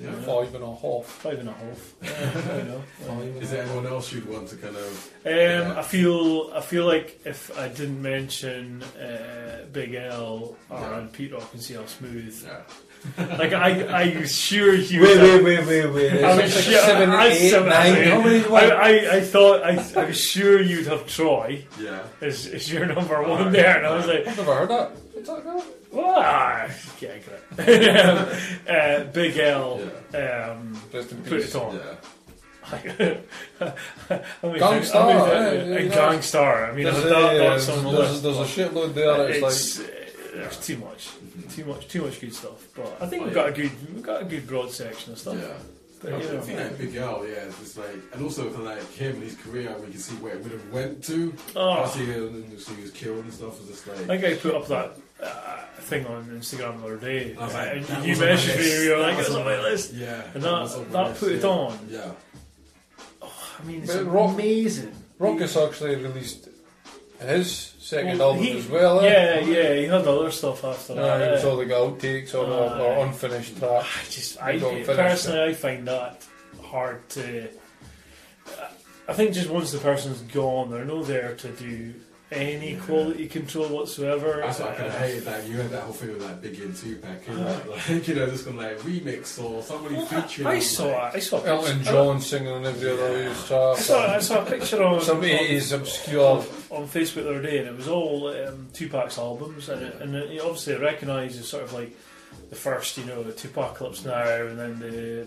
Yeah, 0.00 0.12
five 0.22 0.54
and 0.54 0.64
a 0.64 0.74
half. 0.74 1.04
Five 1.06 1.38
and 1.40 1.48
a 1.48 1.52
half. 1.52 1.94
Yeah, 2.02 2.52
I 2.54 2.62
know. 2.62 3.22
Is 3.40 3.50
there 3.50 3.62
anyone 3.64 3.84
else 3.86 3.92
else 4.00 4.12
you'd 4.12 4.28
want 4.28 4.48
to 4.48 4.56
kind 4.56 4.76
of? 4.76 5.10
Um, 5.26 5.76
I 5.78 5.82
feel 5.82 6.50
I 6.54 6.60
feel 6.60 6.86
like 6.86 7.20
if 7.26 7.56
I 7.58 7.68
didn't 7.68 8.00
mention 8.00 8.82
uh, 8.82 9.66
Big 9.72 9.94
L 9.94 10.56
or 10.70 11.08
Pete 11.12 11.32
Rock 11.32 11.50
and 11.52 11.60
CL 11.62 11.86
Smooth, 11.86 12.48
like 13.18 13.52
I 13.52 13.82
I 14.12 14.16
was 14.18 14.34
sure 14.34 14.74
you. 14.74 15.02
Wait, 15.02 15.18
would 15.18 15.44
wait, 15.44 15.56
have- 15.56 15.66
wait, 15.68 15.86
wait, 15.86 16.12
wait. 16.12 16.24
I 16.24 16.32
It's 16.40 16.54
was 16.54 16.54
like 16.54 16.64
sure, 16.74 16.80
seven, 16.82 17.10
I, 17.10 17.26
eight, 17.26 17.50
seven, 17.50 17.68
nine. 17.68 17.94
eight. 17.96 18.06
How 18.08 18.20
many- 18.22 18.44
I, 18.46 18.68
I, 18.70 19.16
I 19.16 19.20
thought 19.20 19.62
I, 19.62 20.00
I 20.00 20.04
was 20.06 20.18
sure 20.20 20.60
you'd 20.62 20.86
have 20.86 21.06
Troy. 21.06 21.64
Yeah. 21.78 22.02
As, 22.22 22.46
as 22.46 22.72
your 22.72 22.86
number 22.94 23.22
one 23.22 23.52
there, 23.52 23.76
and 23.78 23.86
I 23.86 23.96
was 23.96 24.06
like, 24.06 24.26
I've 24.26 24.36
never 24.36 24.54
heard 24.54 24.68
that. 24.70 24.92
What's 25.24 25.28
that 25.28 25.38
about? 25.38 25.64
Ah, 25.96 26.68
yeah, 28.68 28.72
uh, 29.00 29.04
Big 29.12 29.36
L, 29.38 29.80
um, 30.14 30.80
Rest 30.92 31.12
in 31.12 31.22
put 31.22 31.40
peace. 31.42 31.54
it 31.54 31.60
on. 31.60 31.74
Yeah. 31.76 31.94
I 32.72 34.46
mean, 34.46 34.58
Gang 34.58 34.82
Starr, 34.84 35.10
I 35.10 35.12
mean, 35.12 35.16
yeah, 35.16 35.32
uh, 35.32 35.52
yeah, 35.52 35.76
and 35.76 35.88
yeah. 35.90 35.94
Gang 36.12 36.22
Starr. 36.22 36.64
I 36.66 36.72
mean, 36.74 36.84
There's 36.84 37.02
that, 37.02 37.34
a- 37.34 37.38
that's 37.38 37.68
on 37.68 37.84
the 37.84 37.90
there's- 37.90 38.10
list. 38.10 38.22
there's 38.22 38.36
a 38.38 38.44
shitload 38.44 38.94
there, 38.94 39.28
it's 39.28 39.38
It's, 39.38 39.78
like- 39.80 39.88
uh, 39.88 40.36
there's 40.36 40.66
too 40.66 40.76
much, 40.78 41.08
too 41.50 41.64
much, 41.64 41.88
too 41.88 42.02
much 42.02 42.20
good 42.20 42.34
stuff. 42.34 42.68
But 42.76 42.96
I 43.00 43.06
think 43.06 43.22
Oh, 43.22 43.26
we've 43.26 43.36
yeah. 43.36 43.42
got 43.42 43.48
a 43.48 43.52
good, 43.52 43.94
we've 43.94 44.02
got 44.02 44.22
a 44.22 44.24
good 44.24 44.46
broad 44.46 44.70
section 44.70 45.12
of 45.12 45.18
stuff. 45.18 45.36
Yeah. 45.40 45.48
But, 46.02 46.12
I 46.14 46.16
you 46.22 46.32
know, 46.32 46.40
think 46.40 46.58
that 46.58 46.78
Big 46.78 46.94
L, 46.96 47.26
yeah, 47.28 47.44
it's 47.60 47.76
like, 47.76 47.88
and 48.14 48.22
also 48.22 48.48
for 48.50 48.62
like 48.62 48.80
him 48.94 49.14
and 49.16 49.22
his 49.24 49.34
career, 49.36 49.74
we 49.84 49.90
can 49.90 49.98
see 50.00 50.14
where 50.16 50.34
it 50.34 50.42
would 50.42 50.52
have 50.52 50.72
went 50.72 51.02
to. 51.04 51.34
Oh. 51.56 51.60
Obviously, 51.70 52.14
and 52.14 52.58
so 52.60 52.72
he 52.74 52.82
was 52.82 52.90
killed 52.92 53.18
and 53.24 53.32
stuff. 53.34 53.58
It's 53.60 53.68
just 53.68 53.86
like, 53.88 53.98
I 54.08 54.18
think 54.18 54.24
I 54.24 54.34
put 54.36 54.54
up 54.54 54.66
that 54.68 54.96
uh, 55.22 55.56
thing 55.80 56.06
on 56.06 56.24
Instagram 56.26 56.80
the 56.80 56.86
other 56.86 56.96
day, 56.96 57.36
I 57.36 57.44
was 57.44 57.54
like, 57.54 57.72
and 57.76 57.84
that 57.86 58.02
you 58.04 58.10
was 58.10 58.20
on 58.20 58.26
my 58.26 58.30
mentioned 58.32 58.60
me, 58.60 58.72
and 58.74 58.84
you 58.84 58.90
were 58.90 58.98
like, 58.98 59.18
"It's 59.18 59.30
on 59.30 59.36
on 59.36 59.44
my 59.44 59.56
my 59.56 59.62
list," 59.62 59.92
list. 59.92 60.00
Yeah, 60.02 60.22
and 60.34 60.34
that 60.34 60.40
that 60.42 60.60
was 60.60 60.74
on 60.76 60.86
my 60.86 60.92
that 60.92 61.08
list, 61.08 61.20
put 61.20 61.32
it 61.32 61.42
yeah. 61.42 61.48
on. 61.48 61.78
Yeah. 61.90 62.10
I 63.22 63.62
mean, 63.64 63.82
it's 63.82 63.94
But 63.94 64.04
Rock- 64.06 64.34
amazing. 64.34 64.92
Rockets 65.18 65.56
actually 65.56 65.96
released 65.96 66.48
his 67.20 67.74
second 67.78 68.18
Well, 68.18 68.30
album 68.30 68.44
he- 68.44 68.58
as 68.58 68.66
well. 68.68 69.00
eh? 69.00 69.04
Yeah, 69.04 69.40
yeah, 69.40 69.74
he 69.74 69.84
had 69.84 70.06
other 70.06 70.30
stuff 70.30 70.64
after 70.64 70.94
No, 70.94 71.02
that. 71.02 71.20
it 71.28 71.30
was 71.32 71.42
yeah. 71.44 71.50
all 71.50 71.56
the 71.56 71.64
outtakes 71.66 72.34
or, 72.34 72.46
or, 72.46 72.80
or 72.80 73.04
unfinished 73.06 73.58
tracks. 73.58 73.86
I 74.00 74.04
just, 74.10 74.42
I 74.42 74.52
They 74.52 74.58
got 74.60 74.70
finished. 74.70 74.86
personally, 74.96 75.42
I 75.50 75.52
find 75.54 75.86
that 75.88 76.24
hard 76.62 77.06
to. 77.10 77.48
I 79.08 79.12
think 79.12 79.32
just 79.34 79.50
once 79.50 79.72
the 79.72 79.78
person's 79.78 80.20
gone, 80.22 80.70
they're 80.70 80.84
no 80.84 81.02
there 81.02 81.34
to 81.34 81.48
do 81.48 81.94
any 82.32 82.76
quality 82.76 83.26
control 83.28 83.66
whatsoever. 83.68 84.40
That's 84.44 84.60
what 84.60 84.68
I 84.70 84.74
kind 84.74 84.86
of 84.88 84.94
Uh, 84.94 84.98
hated. 84.98 85.24
that 85.24 85.46
you 85.48 85.56
had 85.56 85.70
that 85.70 85.82
whole 85.82 85.92
thing 85.92 86.12
with 86.12 86.22
like 86.22 86.40
big 86.40 86.60
in 86.60 86.72
Tupac, 86.74 87.26
and 87.28 87.44
like, 87.44 87.66
like 87.88 88.08
you 88.08 88.14
know, 88.14 88.26
just 88.30 88.44
gonna 88.44 88.56
like 88.58 88.78
remix 88.80 89.42
or 89.42 89.62
somebody 89.62 89.96
featuring. 90.06 90.46
I 90.46 90.54
on, 90.56 90.60
saw, 90.60 90.86
like, 90.86 91.14
I 91.16 91.18
saw. 91.18 91.42
Elton 91.42 91.76
picture- 91.78 91.92
John 91.92 92.20
singing 92.20 92.48
on 92.52 92.66
every 92.66 92.90
other 92.90 93.22
Yeah. 93.22 93.34
track. 93.46 93.78
I 93.78 93.80
saw, 93.80 94.14
I 94.14 94.18
saw 94.20 94.42
a 94.42 94.50
picture 94.50 94.82
on 94.82 95.00
Some 95.02 95.18
on- 95.18 95.24
80s 95.24 95.72
obscure. 95.72 96.44
on 96.70 96.86
Facebook 96.88 97.24
the 97.24 97.30
other 97.30 97.42
day, 97.42 97.58
and 97.58 97.68
it 97.68 97.76
was 97.76 97.88
all 97.88 98.28
um, 98.28 98.68
Tupac's 98.72 99.18
albums, 99.18 99.68
and, 99.68 99.82
it, 99.82 99.94
and 100.00 100.14
it, 100.14 100.40
obviously 100.40 100.74
it 100.74 100.80
recognises 100.80 101.48
sort 101.48 101.64
of 101.64 101.72
like 101.72 101.90
the 102.50 102.54
first, 102.56 102.96
you 102.96 103.04
know, 103.06 103.22
the 103.24 103.32
2Pacalypse 103.32 104.04
Now, 104.04 104.46
and 104.46 104.58
then 104.58 104.78
the 104.78 105.26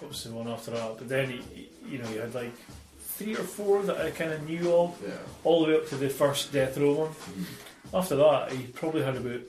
what 0.00 0.08
was 0.10 0.22
the 0.22 0.30
one 0.30 0.46
after 0.48 0.70
that? 0.70 0.98
But 0.98 1.08
then 1.08 1.30
he, 1.30 1.68
you 1.88 1.98
know, 1.98 2.08
you 2.10 2.20
had 2.20 2.32
like 2.34 2.52
three 3.22 3.34
or 3.34 3.44
four 3.44 3.82
that 3.82 3.98
I 4.00 4.10
kind 4.10 4.32
of 4.32 4.48
knew 4.48 4.74
of, 4.74 4.96
Yeah. 5.06 5.14
all 5.44 5.64
the 5.64 5.68
way 5.72 5.76
up 5.76 5.88
to 5.88 5.96
the 5.96 6.08
first 6.08 6.52
Death 6.52 6.76
Row 6.78 6.92
one. 6.94 7.08
Mm-hmm. 7.10 7.96
After 7.96 8.16
that, 8.16 8.52
he 8.52 8.64
probably 8.68 9.02
had 9.02 9.16
about. 9.16 9.40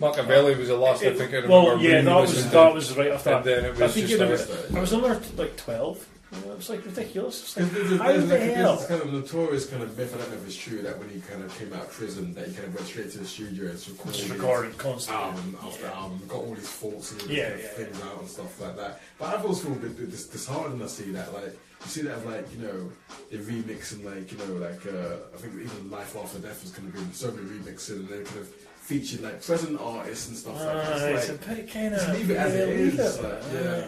Makaveli 0.00 0.56
was 0.58 0.68
the 0.68 0.76
last 0.76 1.02
I 1.04 1.12
think 1.12 1.34
I 1.34 1.46
well, 1.46 1.78
yeah, 1.80 2.00
that 2.00 2.14
was 2.14 2.30
listening 2.30 2.50
to. 2.50 2.56
that 2.56 2.74
was 2.74 2.96
right 2.96 3.10
after 3.12 3.30
And 3.30 3.44
that. 3.44 3.62
then 3.62 3.64
it 3.66 3.78
I 3.80 3.82
was 3.84 3.94
think 3.94 4.08
just 4.08 4.20
it 4.22 4.28
was, 4.30 4.74
I 4.76 4.80
was 4.80 4.92
number 4.92 5.20
like 5.36 5.56
twelve. 5.56 6.08
You 6.32 6.46
know, 6.46 6.52
it 6.52 6.56
was 6.56 6.70
like 6.70 6.86
ridiculous. 6.86 7.42
It's 7.42 7.56
like, 7.58 7.70
There's, 7.72 7.88
there's, 7.90 8.00
how 8.00 8.08
there's, 8.08 8.24
the 8.24 8.30
like, 8.30 8.40
there's 8.40 8.56
hell? 8.56 8.76
this 8.76 8.86
kind 8.86 9.02
of 9.02 9.12
notorious 9.12 9.66
kind 9.66 9.82
of 9.82 9.98
myth. 9.98 10.14
I 10.14 10.18
don't 10.18 10.30
know 10.30 10.36
if 10.38 10.46
it's 10.46 10.56
true 10.56 10.80
that 10.80 10.98
when 10.98 11.10
he 11.10 11.20
kind 11.20 11.44
of 11.44 11.58
came 11.58 11.74
out 11.74 11.82
of 11.82 11.92
prison, 11.92 12.32
that 12.32 12.48
he 12.48 12.54
kind 12.54 12.68
of 12.68 12.74
went 12.74 12.86
straight 12.86 13.10
to 13.12 13.18
the 13.18 13.26
studio 13.26 13.68
and 13.68 13.78
recorded, 13.86 14.12
Just 14.14 14.20
his 14.22 14.30
recorded 14.32 14.78
constantly. 14.78 15.22
album 15.24 15.58
after 15.62 15.86
album, 15.88 16.22
got 16.28 16.36
all 16.38 16.54
his 16.54 16.68
faults 16.70 17.12
and 17.12 17.20
Yeah, 17.30 17.42
kind 17.50 17.54
of 17.54 17.60
yeah, 17.60 17.68
things 17.68 18.02
out 18.02 18.18
and 18.20 18.28
stuff 18.30 18.60
like 18.62 18.76
that. 18.78 19.00
But 19.18 19.26
I've 19.36 19.44
also 19.44 19.64
feel 19.68 19.72
a 19.74 19.90
bit 19.92 20.10
dis- 20.10 20.26
disheartened. 20.28 20.82
I 20.82 20.86
see 20.86 21.10
that, 21.12 21.34
like 21.34 21.54
you 21.84 21.90
see 21.90 22.02
that, 22.02 22.24
like 22.26 22.46
you 22.52 22.62
know, 22.66 22.90
they 23.30 23.38
remix 23.38 23.92
and 23.92 24.04
like 24.04 24.30
you 24.32 24.38
know, 24.38 24.54
like 24.66 24.86
uh, 24.86 25.16
I 25.34 25.36
think 25.38 25.54
even 25.54 25.90
Life 25.90 26.16
After 26.16 26.38
Death 26.38 26.62
was 26.62 26.72
kind 26.72 26.88
of 26.88 26.94
been 26.94 27.12
so 27.12 27.30
many 27.32 27.46
remixing 27.48 27.96
and 27.96 28.08
they 28.08 28.22
kind 28.22 28.40
of 28.40 28.48
featured 28.48 29.22
like 29.22 29.42
present 29.44 29.80
artists 29.80 30.28
and 30.28 30.36
stuff 30.36 30.54
like 30.54 30.64
that. 30.64 31.12
it's 31.14 31.28
It's 31.28 31.44
a 31.46 31.48
like, 31.48 31.56
bit 31.56 31.72
kind 31.72 31.94
of 31.94 32.08
leave 32.14 32.30
it 32.30 32.36
as 32.36 32.54
it 32.54 32.68
is. 32.68 32.98
it, 32.98 33.22
like, 33.22 33.42
yeah. 33.52 33.84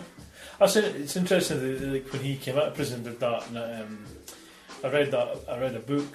I 0.60 0.66
said 0.66 0.84
it's 0.96 1.16
interesting 1.16 1.58
that 1.60 1.80
like 1.92 2.12
when 2.12 2.22
he 2.22 2.36
came 2.36 2.56
out 2.56 2.68
of 2.68 2.74
prison 2.74 3.02
did 3.02 3.18
that, 3.20 3.48
and 3.48 3.58
um, 3.58 4.04
I 4.84 4.88
read 4.88 5.10
that 5.10 5.36
I 5.48 5.58
read 5.58 5.74
a 5.74 5.80
book 5.80 6.14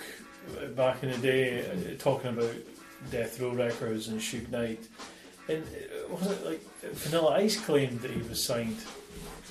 back 0.76 1.04
in 1.04 1.12
the 1.12 1.18
day 1.18 1.66
uh, 1.70 1.98
talking 2.00 2.32
about 2.32 2.56
Death 3.12 3.40
Row 3.40 3.52
Records 3.52 4.08
and 4.08 4.20
Suge 4.20 4.50
Knight, 4.50 4.82
and 5.50 5.64
uh, 5.64 6.16
was 6.16 6.32
it 6.32 6.46
like 6.46 6.62
Vanilla 6.94 7.36
Ice 7.38 7.60
claimed 7.60 8.00
that 8.02 8.12
he 8.12 8.22
was 8.22 8.42
signed 8.44 8.78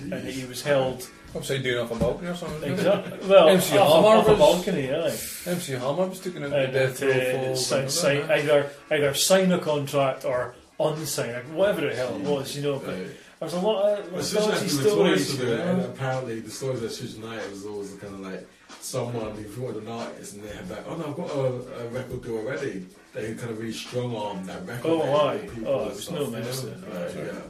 and 0.00 0.26
he 0.28 0.44
was 0.46 0.62
held. 0.62 1.08
Upside 1.36 1.62
down 1.62 1.78
off 1.84 1.90
a 1.90 1.94
balcony 1.96 2.28
or 2.30 2.34
something. 2.34 2.72
Exactly. 2.72 3.28
Well, 3.28 3.48
MC 3.48 3.76
off, 3.76 4.02
Hammer 4.04 4.16
off 4.18 4.28
a 4.28 4.30
was- 4.30 4.38
balcony, 4.38 4.90
aye. 4.94 5.18
MC 5.46 5.72
Hammer 5.72 6.06
was 6.06 6.20
taken 6.20 6.44
out 6.44 6.52
And 6.54 6.72
the 6.74 6.78
death 6.78 7.02
row 7.02 7.10
uh, 7.10 7.54
for 7.54 7.56
si- 7.56 7.88
si- 7.88 8.22
either 8.22 8.70
either 8.90 9.12
sign 9.14 9.52
a 9.52 9.58
contract 9.58 10.24
or 10.24 10.54
unsign 10.80 11.28
it, 11.38 11.44
whatever 11.50 11.82
the 11.82 11.94
hell 11.94 12.14
it 12.16 12.22
was, 12.22 12.56
you 12.56 12.62
know. 12.62 12.78
But 12.78 12.96
there's 13.40 13.52
a 13.52 13.60
lot 13.60 13.98
of 13.98 14.06
Well, 14.06 14.16
nostalgia 14.16 14.52
Suge 14.56 14.68
stories. 14.70 14.84
notorious 14.84 15.34
for 15.36 15.42
you 15.42 15.48
doing 15.48 15.60
and 15.60 15.80
apparently 15.82 16.40
the 16.40 16.50
stories 16.50 16.82
of 16.82 16.90
Suge 16.90 17.18
Knight 17.22 17.50
was 17.50 17.66
always 17.66 17.92
kind 17.94 18.14
of 18.14 18.20
like 18.20 18.46
someone 18.80 19.36
if 19.38 19.54
you 19.56 19.64
wanted 19.64 19.82
an 19.82 19.88
artist 19.88 20.34
and 20.34 20.44
they 20.44 20.54
had 20.54 20.70
like, 20.70 20.84
oh 20.88 20.96
no, 20.96 21.08
I've 21.08 21.16
got 21.16 21.30
a, 21.30 21.84
a 21.84 21.88
record 21.88 22.22
deal 22.22 22.38
already. 22.38 22.86
They 23.12 23.34
kind 23.34 23.50
of 23.50 23.58
really 23.58 23.72
strong 23.72 24.16
arm 24.16 24.46
that 24.46 24.64
record. 24.66 24.90
Oh, 24.90 24.98
label 24.98 25.20
aye. 25.20 25.38
people 25.54 25.68
Oh, 25.68 25.80
and 25.82 25.90
it 25.90 25.94
was 25.96 26.10
no 26.10 26.20
you 26.24 26.30
mess 26.30 26.64
know? 26.64 27.42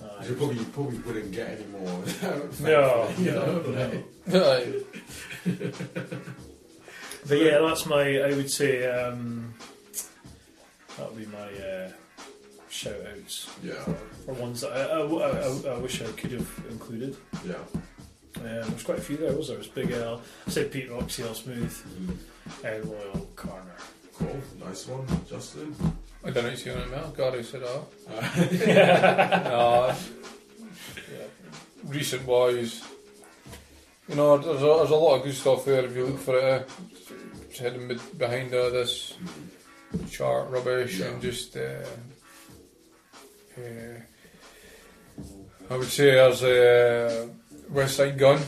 Then. 0.00 0.08
Like, 0.08 0.18
Aye. 0.20 0.22
yeah. 0.22 0.28
You 0.30 0.34
probably 0.36 0.56
you 0.58 0.64
probably 0.66 0.98
wouldn't 0.98 1.32
get 1.32 1.48
any 1.50 1.66
more. 1.66 1.82
No, 1.90 2.02
thankfully, 2.02 3.24
you 3.24 3.30
no, 3.30 3.62
know, 3.62 4.04
no. 4.26 4.50
like- 4.50 6.14
But 7.26 7.38
yeah, 7.38 7.58
that's 7.60 7.86
my. 7.86 8.20
I 8.20 8.34
would 8.34 8.50
say 8.50 8.86
um, 8.86 9.54
that 10.98 11.10
would 11.10 11.18
be 11.18 11.26
my 11.32 11.38
uh, 11.66 11.90
shout 12.68 12.96
outs. 13.16 13.48
Yeah. 13.62 13.82
For 14.26 14.34
ones 14.34 14.60
that 14.60 14.72
I, 14.72 15.00
I, 15.00 15.70
I, 15.70 15.74
I 15.74 15.78
wish 15.78 16.02
I 16.02 16.06
could 16.12 16.32
have 16.32 16.50
included. 16.70 17.16
Yeah. 17.46 17.54
Um, 18.36 18.42
there's 18.42 18.82
quite 18.82 18.98
a 18.98 19.00
few 19.00 19.16
there, 19.16 19.32
was 19.32 19.48
there? 19.48 19.56
It 19.56 19.60
was 19.60 19.68
Big 19.68 19.90
L. 19.92 20.20
I 20.46 20.50
said 20.50 20.70
Pete 20.70 20.90
Rock, 20.90 21.08
CL 21.08 21.32
Smooth, 21.34 21.72
Mm-hmm. 21.72 22.66
and 22.66 22.84
Loyle 22.84 23.26
Carner. 23.36 23.80
Cool, 24.18 24.36
nice 24.64 24.86
one, 24.86 25.06
Justin. 25.28 25.74
I 26.26 26.30
don't 26.30 26.44
know 26.44 26.72
on 26.72 26.78
it 26.78 26.90
now. 26.90 27.12
God, 27.14 27.36
I 27.36 27.42
said 27.42 27.62
that. 27.62 27.84
Uh, 28.78 29.50
uh, 29.50 29.94
recent 31.84 32.26
wise, 32.26 32.82
you 34.08 34.14
know, 34.14 34.38
there's 34.38 34.62
a, 34.62 34.64
there's 34.64 34.90
a 34.90 34.96
lot 34.96 35.16
of 35.16 35.24
good 35.24 35.34
stuff 35.34 35.66
there 35.66 35.84
if 35.84 35.94
you 35.94 36.06
look 36.06 36.18
for 36.18 36.38
it. 36.38 36.44
Uh, 36.44 36.64
it's 37.48 37.58
hidden 37.58 38.00
behind 38.16 38.54
uh, 38.54 38.70
this 38.70 39.14
chart 40.10 40.48
rubbish 40.50 41.00
and 41.00 41.20
just. 41.20 41.56
Uh, 41.56 41.84
uh, 43.58 44.00
I 45.70 45.76
would 45.76 45.88
say 45.88 46.10
there's 46.12 46.42
uh, 46.42 47.28
Westside 47.70 48.18
Gunn. 48.18 48.40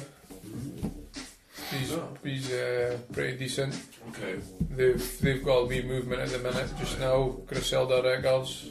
He's, 1.70 1.92
he's 2.22 2.52
uh, 2.52 2.96
pretty 3.12 3.36
decent. 3.38 3.74
Okay. 4.10 4.38
They've 4.70 5.20
they've 5.20 5.44
got 5.44 5.56
a 5.58 5.64
wee 5.66 5.82
movement 5.82 6.20
at 6.22 6.28
the 6.28 6.38
minute 6.38 6.70
just 6.78 6.98
now. 7.00 7.36
Griselda 7.46 8.02
Records. 8.02 8.70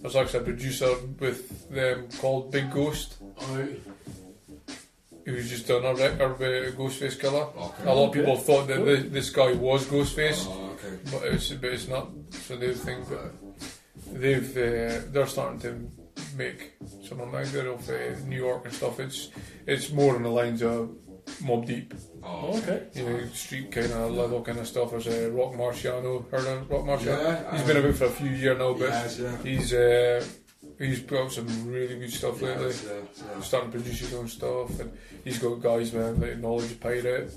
There's 0.00 0.16
actually 0.16 0.40
a 0.40 0.44
producer 0.44 0.94
with 1.20 1.70
them 1.70 2.08
called 2.20 2.50
Big 2.50 2.70
Ghost. 2.72 3.14
Oh, 3.40 3.68
He 5.24 5.30
was 5.30 5.48
just 5.48 5.68
done 5.68 5.84
a 5.84 5.94
record 5.94 6.40
with 6.40 6.76
Ghostface 6.76 7.16
Killah. 7.20 7.54
Okay. 7.56 7.88
A 7.88 7.94
lot 7.94 8.08
of 8.08 8.12
people 8.12 8.36
thought 8.36 8.66
that 8.66 8.78
thi- 8.84 9.08
this 9.08 9.30
guy 9.30 9.52
was 9.52 9.84
Ghostface, 9.86 10.44
Oh, 10.48 10.72
okay. 10.74 10.98
but 11.12 11.22
it's 11.32 11.50
but 11.50 11.70
it's 11.70 11.86
not. 11.86 12.08
So 12.46 12.56
they 12.56 12.74
think 12.74 13.08
that 13.08 13.30
they've 14.12 14.50
uh, 14.56 15.02
they're 15.12 15.28
starting 15.28 15.60
to 15.60 15.88
make 16.36 16.72
some 17.08 17.18
my 17.30 17.44
good 17.44 17.66
of 17.68 17.88
uh, 17.88 17.94
New 18.26 18.36
York 18.48 18.64
and 18.64 18.74
stuff. 18.74 18.98
It's 18.98 19.28
it's 19.64 19.92
more 19.92 20.16
in 20.16 20.24
the 20.24 20.28
lines 20.40 20.60
of 20.62 20.90
Mobb 21.40 21.66
Deep. 21.66 21.94
Oh, 22.24 22.56
okay. 22.58 22.82
You 22.94 23.04
know, 23.08 23.26
street 23.34 23.72
kind 23.72 23.92
of 23.92 24.12
level 24.12 24.42
kind 24.42 24.58
of 24.58 24.66
stuff. 24.66 24.90
There's 24.92 25.06
uh, 25.08 25.30
Rock 25.32 25.52
Marciano. 25.54 26.28
Heard 26.30 26.46
of 26.46 26.70
Rock 26.70 26.82
Marciano? 26.84 27.22
Yeah, 27.22 27.52
he's 27.52 27.62
I- 27.62 27.66
been 27.66 27.76
about 27.78 27.94
for 27.96 28.04
a 28.04 28.10
few 28.10 28.30
years 28.30 28.58
now, 28.58 28.72
but 28.74 28.86
He 28.86 28.92
has, 28.92 29.20
yeah. 29.20 29.36
he's 29.42 29.72
uh, 29.74 30.24
he's 30.78 31.00
put 31.00 31.18
out 31.18 31.32
some 31.32 31.46
really 31.66 31.98
good 31.98 32.12
stuff 32.12 32.38
He 32.40 32.46
lately. 32.46 32.64
has, 32.66 32.84
yeah, 32.84 32.92
yeah. 33.34 33.40
Starting 33.42 33.72
to 33.72 33.78
produce 33.78 34.00
his 34.00 34.14
own 34.14 34.28
stuff, 34.28 34.78
and 34.80 34.92
he's 35.24 35.38
got 35.38 35.60
guys 35.60 35.92
man 35.92 36.20
like 36.20 36.38
Knowledge 36.38 36.78
Pirate. 36.80 37.32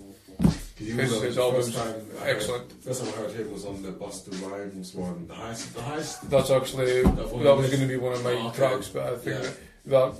He 0.78 0.92
was 0.94 1.10
His, 1.10 1.22
his 1.22 1.36
the 1.36 1.42
album's 1.42 1.74
first 1.74 1.78
time 1.78 1.88
I 1.88 2.20
heard- 2.26 2.36
excellent. 2.36 2.72
First 2.84 3.06
time 3.06 3.14
I 3.14 3.18
heard 3.22 3.32
him 3.32 3.54
was 3.54 3.66
on 3.66 3.82
the 3.82 3.92
Busta 3.94 4.30
Rhymes 4.52 4.94
one, 4.94 5.28
the 5.28 5.34
heist, 5.34 5.74
the 5.74 5.82
highest. 5.82 6.30
That's 6.30 6.52
actually 6.52 7.02
That 7.04 7.16
that, 7.16 7.34
was 7.34 7.58
was- 7.58 7.70
going 7.70 7.82
to 7.82 7.88
be 7.88 7.96
one 7.98 8.12
of 8.14 8.24
my 8.24 8.34
Oh, 8.34 8.48
okay. 8.50 8.58
tracks, 8.58 8.90
but 8.90 9.04
I 9.04 9.16
think 9.18 9.42
Yeah. 9.42 9.50
that, 9.86 10.14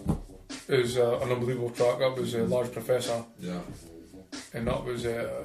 that 0.68 0.80
is 0.80 0.98
uh, 0.98 1.20
an 1.22 1.32
unbelievable 1.34 1.72
track. 1.72 2.00
That 2.00 2.16
was 2.16 2.34
a 2.36 2.44
Large 2.46 2.72
Professor. 2.72 3.24
Yeah. 3.42 3.60
And 4.54 4.68
that 4.68 4.84
was 4.84 5.06
uh, 5.06 5.44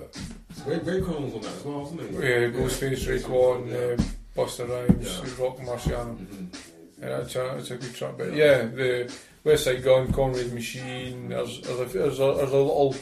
Ray, 0.66 0.78
Raekwon 0.78 1.24
was 1.24 1.34
on 1.34 1.40
that 1.42 1.52
as 1.56 1.64
well, 1.64 1.80
wasn't 1.80 2.00
he? 2.02 2.06
yeah, 2.16 2.48
Ghostface, 2.50 3.06
Raekwon, 3.06 3.70
Yeah. 3.70 4.04
uh, 4.04 4.08
Busta 4.36 4.68
Rhymes, 4.68 5.06
Yeah. 5.38 5.44
Rock 5.44 5.58
Marciano. 5.58 6.16
Mhm. 6.16 6.54
And 7.02 7.10
that's 7.12 7.34
a, 7.36 7.52
that's 7.56 7.70
a 7.70 7.76
good 7.76 7.94
track. 7.94 8.14
But 8.18 8.34
yeah, 8.34 8.62
the 8.66 9.12
West 9.42 9.64
Side 9.64 9.82
Gun, 9.82 10.12
Conway 10.12 10.48
Machine, 10.50 11.28
there's, 11.30 11.60
there's, 11.62 11.80
a, 11.80 11.98
there's, 11.98 12.20
a, 12.20 12.34
there's 12.36 12.52
a 12.52 12.56
little 12.56 12.94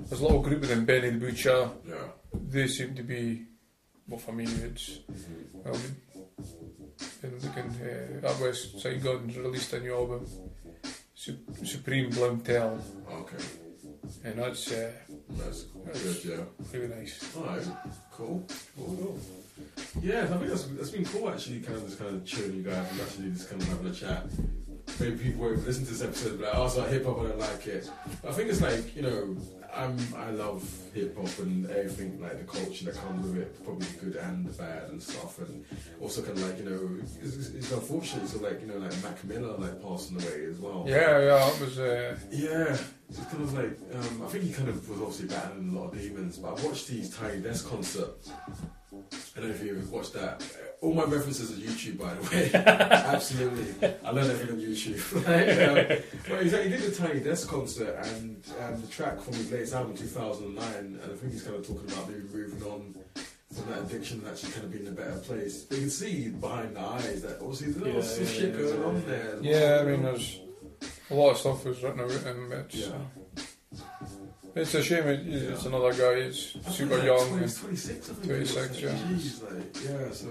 there's 0.00 0.20
a 0.20 0.24
little 0.24 0.40
group 0.42 0.62
of 0.62 0.68
them, 0.68 0.84
Benny 0.84 1.10
the 1.10 1.18
Butcher. 1.18 1.68
Yeah. 1.86 1.94
They 2.50 2.66
seem 2.68 2.94
to 2.96 3.02
be, 3.02 3.42
well, 4.08 4.18
for 4.18 4.32
me, 4.32 4.44
it's. 4.44 4.98
Well, 5.52 5.76
been 7.20 7.32
looking, 7.42 7.70
uh, 7.82 8.20
that 8.22 8.32
Westside 8.40 9.02
Gunn's 9.02 9.36
released 9.36 9.72
a 9.74 9.80
new 9.80 9.94
album, 9.94 10.26
Su- 11.14 11.38
Supreme 11.64 12.10
Blientele, 12.10 12.80
Okay. 13.12 13.44
And 14.24 14.38
that's, 14.38 14.70
uh, 14.72 14.90
That's 15.36 15.64
that's 15.84 16.24
good, 16.24 16.38
yeah. 16.38 16.44
really 16.78 16.88
nice. 16.94 17.36
Alright, 17.36 17.62
cool. 18.12 18.46
cool, 18.76 18.96
cool. 18.96 19.18
Yeah, 20.02 20.22
I 20.22 20.26
think 20.26 20.48
that's, 20.48 20.64
that's 20.64 20.90
been 20.90 21.04
cool 21.04 21.30
actually, 21.30 21.60
kind 21.60 21.76
of 21.78 21.86
just 21.86 21.98
kind 21.98 22.14
of 22.14 22.24
chilling 22.24 22.56
you 22.56 22.62
guys 22.62 22.90
and 22.90 23.00
actually 23.00 23.30
just 23.30 23.48
kind 23.50 23.62
of 23.62 23.68
having 23.68 23.86
a 23.86 23.94
chat. 23.94 24.26
Maybe 25.00 25.16
people 25.18 25.42
won't 25.46 25.66
listen 25.66 25.84
to 25.86 25.90
this 25.92 26.02
episode 26.02 26.38
be 26.38 26.44
like, 26.44 26.54
oh, 26.54 26.66
it's 26.66 26.76
like 26.76 26.88
hip 26.90 27.04
hop, 27.06 27.18
I 27.20 27.22
don't 27.24 27.38
like 27.38 27.66
it. 27.66 27.90
I 28.26 28.32
think 28.32 28.50
it's 28.50 28.60
like, 28.60 28.94
you 28.96 29.02
know, 29.02 29.36
I'm, 29.74 29.96
I 30.16 30.30
love 30.30 30.62
hip 30.94 31.16
hop 31.16 31.36
and 31.40 31.68
everything, 31.68 32.20
like 32.22 32.38
the 32.38 32.44
culture 32.44 32.84
that 32.84 32.94
comes 32.94 33.26
with 33.26 33.38
it, 33.38 33.64
probably 33.64 33.86
the 33.86 34.04
good 34.04 34.16
and 34.16 34.46
the 34.46 34.52
bad 34.52 34.90
and 34.90 35.02
stuff. 35.02 35.38
And 35.40 35.64
also 36.00 36.22
kind 36.22 36.38
of 36.38 36.48
like, 36.48 36.58
you 36.58 36.64
know, 36.64 36.90
it's, 37.02 37.16
it's- 37.16 37.48
it's 37.54 37.72
unfortunate, 37.72 38.28
so 38.28 38.38
like, 38.38 38.60
you 38.60 38.68
know, 38.68 38.78
like 38.78 39.02
Mac 39.02 39.22
Miller, 39.24 39.56
like 39.58 39.82
passing 39.82 40.16
away 40.22 40.46
as 40.48 40.58
well. 40.58 40.84
Yeah, 40.86 41.18
yeah, 41.18 41.48
it 41.50 41.60
was. 41.60 41.78
Uh, 41.78 42.16
Yeah, 42.30 42.76
it's 43.10 43.18
kind 43.18 43.42
of 43.42 43.52
like 43.52 43.78
um, 43.94 44.22
I 44.22 44.28
think 44.28 44.44
he 44.44 44.52
kind 44.52 44.68
of 44.68 44.88
was 44.88 45.00
obviously 45.00 45.26
battling 45.28 45.70
a 45.74 45.78
lot 45.80 45.92
of 45.92 46.00
demons. 46.00 46.38
But 46.38 46.58
I 46.58 46.64
watched 46.66 46.88
his 46.88 47.10
Tiny 47.10 47.40
Desk 47.40 47.68
concert. 47.68 48.10
I 49.36 49.40
don't 49.40 49.48
know 49.48 49.54
if 49.56 49.62
you 49.64 49.76
ever 49.76 49.84
watched 49.90 50.12
that. 50.14 50.40
All 50.84 50.92
my 50.92 51.04
references 51.04 51.50
are 51.50 51.54
YouTube, 51.54 51.98
by 51.98 52.12
the 52.12 52.30
way. 52.30 52.50
Absolutely, 52.54 53.88
I 54.04 54.10
learned 54.10 54.30
everything 54.32 54.54
on 54.56 54.60
YouTube. 54.60 55.00
Like, 55.24 55.88
um, 55.88 56.02
but 56.28 56.42
he's, 56.42 56.52
he 56.52 56.68
did 56.68 56.82
the 56.82 56.94
Tiny 56.94 57.20
Desk 57.20 57.48
concert, 57.48 57.96
and 58.04 58.44
um, 58.62 58.80
the 58.82 58.86
track 58.88 59.18
from 59.22 59.32
his 59.32 59.50
latest 59.50 59.72
album, 59.72 59.96
2009, 59.96 60.74
and 60.74 61.00
I 61.02 61.16
think 61.16 61.32
he's 61.32 61.42
kind 61.42 61.56
of 61.56 61.66
talking 61.66 61.90
about 61.90 62.08
maybe 62.10 62.24
moving 62.24 62.62
on 62.68 62.94
from 63.54 63.70
that 63.72 63.80
addiction 63.84 64.18
and 64.18 64.28
actually 64.28 64.52
kind 64.52 64.64
of 64.64 64.72
being 64.72 64.84
in 64.86 64.92
a 64.92 64.94
better 64.94 65.18
place. 65.20 65.62
But 65.62 65.76
you 65.78 65.82
can 65.84 65.90
see 65.90 66.28
behind 66.28 66.76
the 66.76 66.80
eyes 66.80 67.22
that 67.22 67.38
obviously 67.40 67.72
there's 67.72 67.94
Yeah, 67.94 68.02
some 68.02 68.24
yeah, 68.24 68.30
shit 68.30 68.54
yeah, 68.54 68.60
going 68.60 68.80
yeah. 68.80 68.86
on 68.86 69.06
there. 69.06 69.38
yeah, 69.40 69.78
I 69.80 69.84
mean, 69.90 70.02
there's 70.02 70.40
a 71.10 71.14
lot 71.14 71.30
of 71.30 71.38
stuff 71.38 71.64
was 71.64 71.82
written 71.82 72.00
about 72.00 72.20
him. 72.20 72.52
It's, 72.52 72.74
Yeah. 72.74 73.42
it's 74.54 74.74
a 74.74 74.82
shame. 74.82 75.06
It, 75.08 75.26
it's 75.28 75.64
another 75.64 75.94
guy. 75.94 76.20
It's 76.28 76.56
super 76.76 76.96
like 76.98 77.04
young. 77.06 77.26
20, 77.28 77.44
and- 77.44 77.56
26, 77.56 78.10
I 78.10 78.12
think. 78.12 78.26
26, 78.26 78.80
yeah. 78.82 78.88
Jeez, 78.90 79.42
like, 79.42 79.84
yeah, 79.84 80.12
so. 80.12 80.28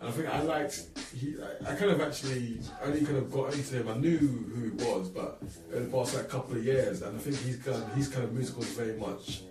And 0.00 0.08
I 0.08 0.12
think 0.12 0.28
I 0.28 0.40
liked, 0.42 0.82
he, 1.14 1.34
I, 1.66 1.72
I 1.72 1.74
kind 1.74 1.90
of 1.90 2.00
actually 2.00 2.58
only 2.82 3.04
kind 3.04 3.18
of 3.18 3.30
got 3.30 3.52
into 3.54 3.74
him. 3.76 3.88
I 3.88 3.94
knew 3.98 4.16
who 4.18 4.62
he 4.64 4.70
was, 4.70 5.08
but 5.10 5.42
in 5.74 5.84
the 5.84 5.90
past 5.96 6.14
like 6.14 6.28
couple 6.30 6.56
of 6.56 6.64
years, 6.64 7.02
and 7.02 7.16
I 7.16 7.20
think 7.20 7.36
he's 7.36 7.56
kind 7.56 7.76
of, 7.82 7.94
he's 7.94 8.08
kind 8.08 8.24
of 8.24 8.32
musical 8.32 8.62
is 8.62 8.70
very 8.72 8.94
much 8.98 9.42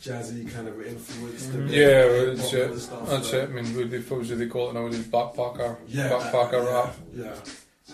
jazzy 0.00 0.50
kind 0.52 0.66
of 0.68 0.80
influenced. 0.84 1.50
a 1.54 1.58
bit, 1.58 1.70
Yeah, 1.70 2.06
well, 2.06 2.34
that's 2.34 2.52
it. 2.54 2.70
and 2.70 2.80
stuff, 2.80 3.08
That's 3.08 3.32
like- 3.32 3.42
it. 3.42 3.50
I 3.50 3.52
mean, 3.52 3.76
what 3.76 3.90
they 3.90 4.00
suppose 4.00 4.28
they 4.30 4.46
call 4.46 4.70
it 4.70 4.74
nowadays 4.74 5.06
backpacker, 5.06 5.76
Yeah, 5.88 6.08
backpacker 6.08 6.52
yeah, 6.64 6.72
rap. 6.72 6.96
Yeah. 7.14 7.34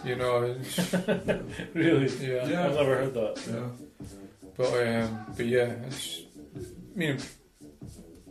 You 0.05 0.15
know, 0.17 0.43
it's, 0.43 0.79
Really? 1.75 2.07
yeah. 2.25 2.47
Yeah. 2.49 2.67
I've 2.67 2.75
never 2.75 2.95
heard 2.97 3.15
that. 3.15 3.43
Yeah. 3.51 4.09
But 4.57 4.87
um, 4.87 5.27
but 5.37 5.47
yeah, 5.47 5.73
it's. 5.87 6.23
I 6.57 6.99
mean, 6.99 7.19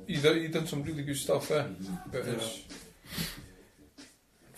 he 0.08 0.16
done, 0.22 0.36
he 0.40 0.48
done 0.48 0.68
some 0.68 0.84
really 0.84 1.04
good 1.04 1.18
stuff 1.18 1.50
there, 1.50 1.68
but 2.12 2.26
Yeah. 2.26 2.32
it's. 2.34 2.62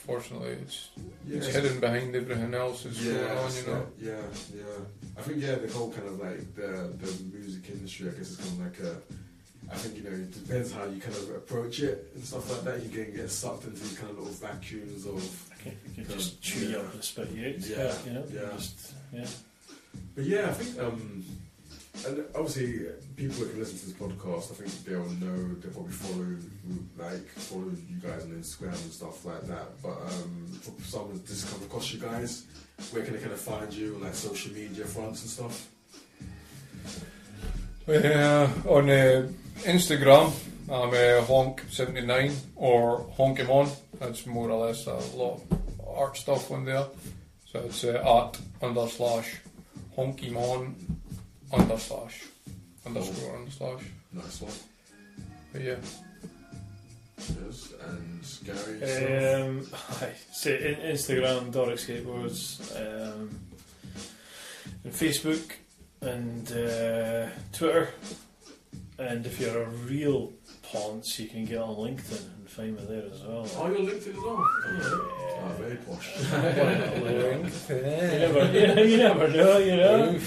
Unfortunately, 0.09 0.53
it's 0.63 0.89
Yeah, 1.27 1.37
it's 1.37 1.47
it's- 1.47 1.63
hidden 1.63 1.79
behind 1.79 2.15
everything 2.15 2.53
else 2.53 2.83
that's 2.83 3.03
going 3.03 3.17
on. 3.37 3.51
You 3.53 3.65
know. 3.67 3.85
Yeah, 4.01 4.11
yeah. 4.55 4.63
I 5.17 5.21
think 5.21 5.41
yeah, 5.43 5.55
the 5.55 5.71
whole 5.71 5.91
kind 5.91 6.07
of 6.07 6.19
like 6.19 6.55
the 6.55 6.91
the 6.99 7.23
music 7.37 7.69
industry. 7.69 8.09
I 8.09 8.13
guess 8.13 8.31
is 8.31 8.37
kind 8.37 8.49
of 8.49 8.59
like 8.59 8.79
a. 8.79 8.97
I 9.71 9.75
think 9.77 9.97
you 9.97 10.03
know 10.03 10.15
it 10.15 10.31
depends 10.31 10.71
how 10.71 10.85
you 10.85 10.99
kind 10.99 11.15
of 11.15 11.29
approach 11.35 11.81
it 11.81 12.11
and 12.15 12.23
stuff 12.25 12.49
like 12.49 12.63
that. 12.63 12.83
You 12.83 12.89
can 12.89 13.13
get 13.15 13.29
sucked 13.29 13.65
into 13.65 13.79
these 13.79 13.97
kind 13.97 14.09
of 14.11 14.17
little 14.17 14.33
vacuums 14.33 15.05
of. 15.05 15.21
You 15.95 16.03
can 16.05 16.13
just 16.17 16.33
of- 16.35 16.41
chew 16.41 16.59
you 16.59 16.69
yeah. 16.71 16.77
up 16.77 16.93
and 16.93 17.03
spit 17.03 17.29
you 17.31 17.47
out. 17.47 17.59
Yeah, 17.59 17.93
you 18.05 18.13
know. 18.13 18.25
yeah. 18.33 18.49
Just, 18.55 18.93
yeah. 19.13 19.27
But 20.15 20.23
yeah, 20.23 20.49
I 20.49 20.53
think 20.53 20.79
um, 20.79 21.25
and 22.05 22.23
obviously 22.35 22.87
people 23.15 23.35
that 23.39 23.51
can 23.51 23.59
listen 23.59 23.79
to 23.79 23.85
this 23.87 23.93
podcast, 23.93 24.51
I 24.51 24.55
think 24.55 24.85
they'll 24.85 25.09
know 25.19 25.53
they'll 25.55 25.71
probably 25.71 25.91
follow 25.91 26.35
like 26.97 27.27
follow 27.29 27.71
you 27.89 27.97
guys 28.01 28.23
on 28.23 28.31
Instagram 28.31 28.81
and 28.83 28.91
stuff 28.91 29.25
like 29.25 29.41
that. 29.47 29.81
But 29.81 29.97
um, 29.97 30.47
for 30.61 30.81
someone 30.83 31.21
that's 31.25 31.51
come 31.51 31.61
across 31.63 31.91
you 31.91 31.99
guys, 31.99 32.45
where 32.91 33.03
can 33.03 33.13
they 33.13 33.19
kind 33.19 33.33
of 33.33 33.39
find 33.39 33.73
you 33.73 33.95
on 33.95 34.01
like 34.01 34.15
social 34.15 34.53
media 34.53 34.85
fronts 34.85 35.21
and 35.21 35.29
stuff? 35.29 35.69
Uh, 37.87 38.47
on 38.67 38.89
uh, 38.89 39.27
Instagram, 39.63 40.31
I'm 40.71 40.89
uh, 40.89 41.25
honk79 41.25 42.35
or 42.55 43.05
honkimon. 43.17 43.69
That's 43.99 44.25
more 44.25 44.49
or 44.49 44.67
less 44.67 44.85
a 44.85 44.93
lot 44.93 45.41
of 45.51 45.59
art 45.97 46.15
stuff 46.15 46.51
on 46.51 46.65
there. 46.65 46.85
So 47.51 47.59
it's 47.61 47.83
uh, 47.83 48.27
at 48.29 48.39
under 48.61 48.87
slash 48.87 49.37
honkymon 49.97 50.75
under 51.51 51.77
slash 51.77 52.23
underscore 52.85 53.35
under 53.37 53.51
slash. 53.51 53.81
Nice 54.13 54.41
one. 54.41 54.51
But 55.51 55.61
yeah. 55.61 55.75
Yes, 57.17 57.73
and 57.85 58.23
Gary. 58.45 58.79
yourself? 58.79 59.49
Um, 59.49 59.67
hi. 59.73 60.13
So 60.31 60.51
in, 60.51 60.75
Instagram, 60.75 61.51
Doric 61.51 61.77
Skateboards, 61.77 62.75
um, 62.75 63.29
and 64.83 64.93
Facebook, 64.93 65.51
and 66.01 66.51
uh, 66.51 67.29
Twitter. 67.51 67.89
And 68.97 69.25
if 69.25 69.39
you're 69.39 69.63
a 69.63 69.69
real 69.69 70.33
ponce, 70.61 71.19
you 71.19 71.27
can 71.27 71.45
get 71.45 71.57
on 71.57 71.75
LinkedIn 71.75 72.38
and 72.59 72.77
find 72.77 72.89
there 72.89 73.03
as 73.11 73.21
well. 73.23 73.47
Oh, 73.57 73.67
you're 73.67 73.79
LinkedIn 73.79 74.07
as 74.07 74.15
well. 74.15 74.37
Oh, 74.39 75.11
oh 75.41 75.49
very 75.57 75.77
posh. 75.77 76.15
you 77.69 78.19
never, 78.19 78.43
you, 78.81 78.89
you 78.89 78.97
never 78.97 79.27
know, 79.27 79.57
you 79.57 79.75
know. 79.77 80.19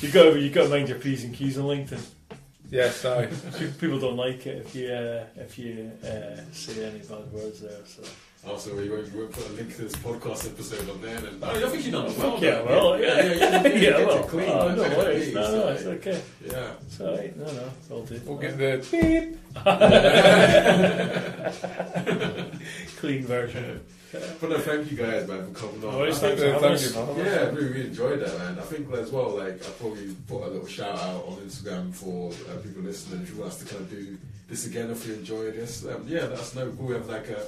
you 0.00 0.10
got 0.10 0.40
you 0.40 0.50
got 0.50 0.64
to 0.64 0.68
mind 0.68 0.88
your 0.88 0.98
p's 0.98 1.24
and 1.24 1.34
q's 1.34 1.58
on 1.58 1.64
LinkedIn. 1.64 2.04
Yes, 2.68 3.04
I. 3.04 3.26
People 3.80 3.98
don't 3.98 4.16
like 4.16 4.46
it 4.46 4.66
if 4.66 4.74
you 4.74 4.92
uh, 4.92 5.24
if 5.36 5.58
you 5.58 5.90
uh, 6.04 6.40
say 6.52 6.84
any 6.84 7.00
bad 7.00 7.32
words 7.32 7.60
there. 7.60 7.84
So. 7.84 8.02
Also, 8.46 8.78
you 8.80 8.90
won't, 8.90 9.06
you 9.12 9.18
won't 9.20 9.32
put 9.32 9.46
a 9.50 9.52
link 9.52 9.74
to 9.76 9.82
this 9.82 9.92
podcast 9.96 10.46
episode 10.46 10.88
on 10.88 11.00
there, 11.02 11.18
then 11.20 11.38
oh, 11.42 11.50
I 11.50 11.68
think 11.68 11.84
you've 11.84 11.92
done 11.92 12.06
it 12.06 12.16
well. 12.16 12.38
Yeah, 12.42 12.62
well, 12.62 12.98
yeah, 12.98 13.22
yeah, 13.22 13.32
yeah, 13.34 13.34
yeah, 13.62 13.68
yeah, 13.68 13.98
yeah, 13.98 14.06
well, 14.06 14.22
clean, 14.24 14.48
oh, 14.48 14.74
no 14.74 14.82
worries, 14.82 15.34
no, 15.34 15.40
no, 15.50 15.68
it's 15.68 15.84
okay. 15.84 16.22
Yeah. 16.46 16.72
It's 16.86 17.00
alright, 17.00 17.36
no, 17.36 17.44
no, 17.44 17.70
it's 17.78 17.90
all 17.90 18.02
good. 18.02 18.26
We'll 18.26 18.38
get 18.38 18.56
the 18.56 18.78
beep. 18.90 19.36
Clean 23.00 23.24
version. 23.24 23.84
But 24.12 24.50
no, 24.50 24.58
thank 24.58 24.90
you 24.90 24.96
guys, 24.96 25.28
man, 25.28 25.52
for 25.54 25.60
coming 25.68 25.84
on. 25.84 25.92
No 25.92 25.98
worries, 25.98 26.22
I 26.24 26.34
think- 26.34 26.60
thanks 26.60 26.90
thank 26.92 27.08
you, 27.08 27.14
man. 27.22 27.26
Yeah, 27.26 27.40
I 27.40 27.44
really, 27.50 27.68
really 27.68 27.86
enjoyed 27.88 28.20
that, 28.20 28.38
man. 28.38 28.58
I 28.58 28.62
think 28.62 28.90
as 28.94 29.10
well, 29.12 29.36
like, 29.36 29.54
I 29.64 29.70
probably 29.78 30.14
put 30.26 30.42
a 30.44 30.48
little 30.48 30.66
shout 30.66 30.98
out 30.98 31.26
on 31.28 31.36
Instagram 31.46 31.94
for 31.94 32.32
uh, 32.50 32.56
people 32.62 32.82
listening. 32.82 33.20
If 33.22 33.30
you 33.30 33.36
want 33.36 33.52
us 33.52 33.58
to 33.58 33.66
kind 33.66 33.82
of 33.82 33.90
do 33.90 34.16
this 34.48 34.66
again, 34.66 34.90
if 34.90 35.06
you 35.06 35.12
enjoy 35.14 35.50
this, 35.52 35.84
um, 35.84 36.04
yeah, 36.08 36.22
let 36.22 36.38
us 36.38 36.54
know. 36.54 36.70
We'll 36.76 36.96
have 36.96 37.06
like 37.08 37.28
a, 37.28 37.46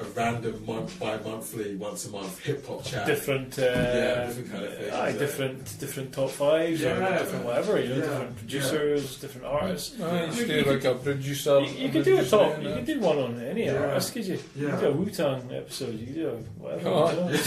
a 0.00 0.04
random 0.04 0.64
month 0.66 0.98
by 0.98 1.16
monthly, 1.18 1.76
once 1.76 2.06
a 2.06 2.10
month 2.10 2.38
hip 2.40 2.66
hop 2.66 2.84
chat. 2.84 3.06
Different, 3.06 3.58
uh, 3.58 3.62
Yeah, 3.62 4.26
different 4.26 4.52
kind 4.52 4.64
of 4.64 4.76
things, 4.78 4.92
aye, 4.92 5.08
yeah. 5.10 5.18
different, 5.18 5.78
different 5.80 6.12
top 6.12 6.30
fives 6.30 6.82
or 6.82 6.84
Yeah, 6.88 7.18
different 7.18 7.32
man. 7.32 7.44
whatever. 7.44 7.80
You 7.80 7.88
know, 7.88 7.94
Yeah, 7.96 8.00
different 8.02 8.36
producers, 8.36 9.16
different 9.18 9.46
artists. 9.46 10.00
I 10.00 10.24
used 10.24 10.38
You- 10.38 10.46
to 10.46 10.54
you 10.56 10.64
do 10.64 10.70
like 10.70 10.84
a 10.84 10.94
producer. 10.94 11.60
You, 11.60 11.70
you 11.84 11.88
could 11.90 12.04
do 12.04 12.18
a 12.18 12.24
top. 12.24 12.62
You 12.62 12.74
could 12.74 12.86
do 12.86 13.00
one 13.00 13.18
on 13.18 13.40
any 13.40 13.64
Yeah. 13.66 13.74
artist, 13.86 14.12
could 14.14 14.26
you? 14.26 14.38
You 14.56 14.68
could 14.68 14.80
do 14.80 14.86
a 14.86 14.92
Wu 14.92 15.06
Tang 15.10 15.50
episode. 15.52 15.94
You 15.98 16.06
could 16.06 16.14
do 16.14 16.28
a 16.28 16.36
whatever. 16.62 16.88
Oh. 16.88 17.10
you 17.28 17.38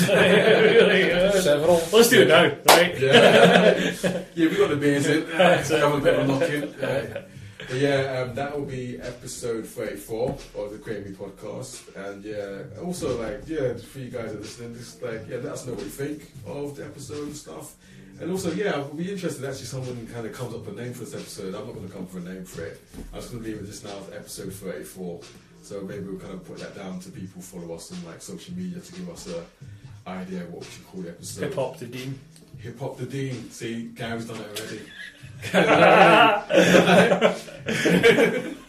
really, 0.71 0.99
you 1.07 1.13
know. 1.13 1.31
Several. 1.51 1.81
Let's 1.93 2.09
do 2.09 2.21
it 2.21 2.27
now, 2.27 2.43
right? 2.69 2.99
Yeah, 2.99 4.23
yeah, 4.35 4.49
we 4.49 4.55
got 4.57 4.69
the 4.69 4.75
beers 4.75 5.07
in. 5.07 5.25
That's 5.37 5.71
it. 5.71 5.79
have 5.79 7.25
a 7.69 7.73
bit 7.73 7.77
of 7.77 7.91
a 7.91 8.05
lock 8.05 8.05
in. 8.05 8.05
But 8.05 8.13
yeah, 8.15 8.21
um, 8.21 8.35
that 8.35 8.57
will 8.57 8.65
be 8.65 8.99
episode 9.01 9.65
34 9.65 10.29
of 10.55 10.71
the 10.71 10.77
Create 10.77 11.05
Me 11.05 11.11
podcast. 11.13 11.95
And 11.95 12.23
yeah, 12.23 12.63
also 12.81 13.21
like, 13.21 13.47
yeah, 13.47 13.73
for 13.75 13.99
you 13.99 14.09
guys 14.09 14.31
that 14.31 14.37
are 14.37 14.41
listening, 14.41 14.75
just 14.75 15.01
like, 15.01 15.27
yeah, 15.27 15.37
let 15.37 15.53
us 15.53 15.65
know 15.65 15.73
what 15.73 15.83
you 15.83 15.89
think 15.89 16.31
of 16.45 16.75
the 16.75 16.85
episode 16.85 17.27
and 17.27 17.35
stuff. 17.35 17.75
And 18.19 18.31
also, 18.31 18.51
yeah, 18.53 18.77
we'll 18.77 18.93
be 18.93 19.11
interested 19.11 19.43
actually 19.43 19.65
someone 19.65 20.07
kind 20.07 20.25
of 20.25 20.33
comes 20.33 20.53
up 20.53 20.65
with 20.65 20.77
a 20.77 20.81
name 20.81 20.93
for 20.93 21.03
this 21.03 21.13
episode. 21.13 21.53
I'm 21.53 21.65
not 21.65 21.73
going 21.73 21.87
to 21.87 21.93
come 21.93 22.03
up 22.03 22.13
with 22.13 22.25
a 22.25 22.33
name 22.33 22.45
for 22.45 22.63
it. 22.63 22.81
I 23.11 23.17
was 23.17 23.27
going 23.27 23.43
to 23.43 23.49
leave 23.49 23.61
it 23.61 23.65
just 23.65 23.83
now 23.83 23.97
as 23.97 24.13
episode 24.13 24.53
34. 24.53 25.21
So 25.61 25.81
maybe 25.81 26.03
we'll 26.05 26.19
kind 26.19 26.33
of 26.33 26.45
put 26.45 26.59
that 26.59 26.75
down 26.75 26.99
to 27.01 27.11
people 27.11 27.41
follow 27.41 27.75
us 27.75 27.91
on 27.91 28.05
like 28.05 28.21
social 28.21 28.55
media 28.55 28.79
to 28.79 28.93
give 28.93 29.09
us 29.09 29.27
a 29.27 29.43
idea 30.07 30.41
what 30.41 30.61
we 30.61 30.67
should 30.67 30.87
call 30.87 31.01
the 31.01 31.09
episode. 31.09 31.43
Hip 31.45 31.55
hop 31.55 31.77
to 31.79 31.87
Dean. 31.87 32.19
Hip 32.59 32.79
Hop 32.79 32.97
the 32.97 33.05
Dean. 33.05 33.49
See, 33.51 33.83
Gary's 33.95 34.25
done 34.25 34.39
it 34.39 34.59
already. 34.59 34.81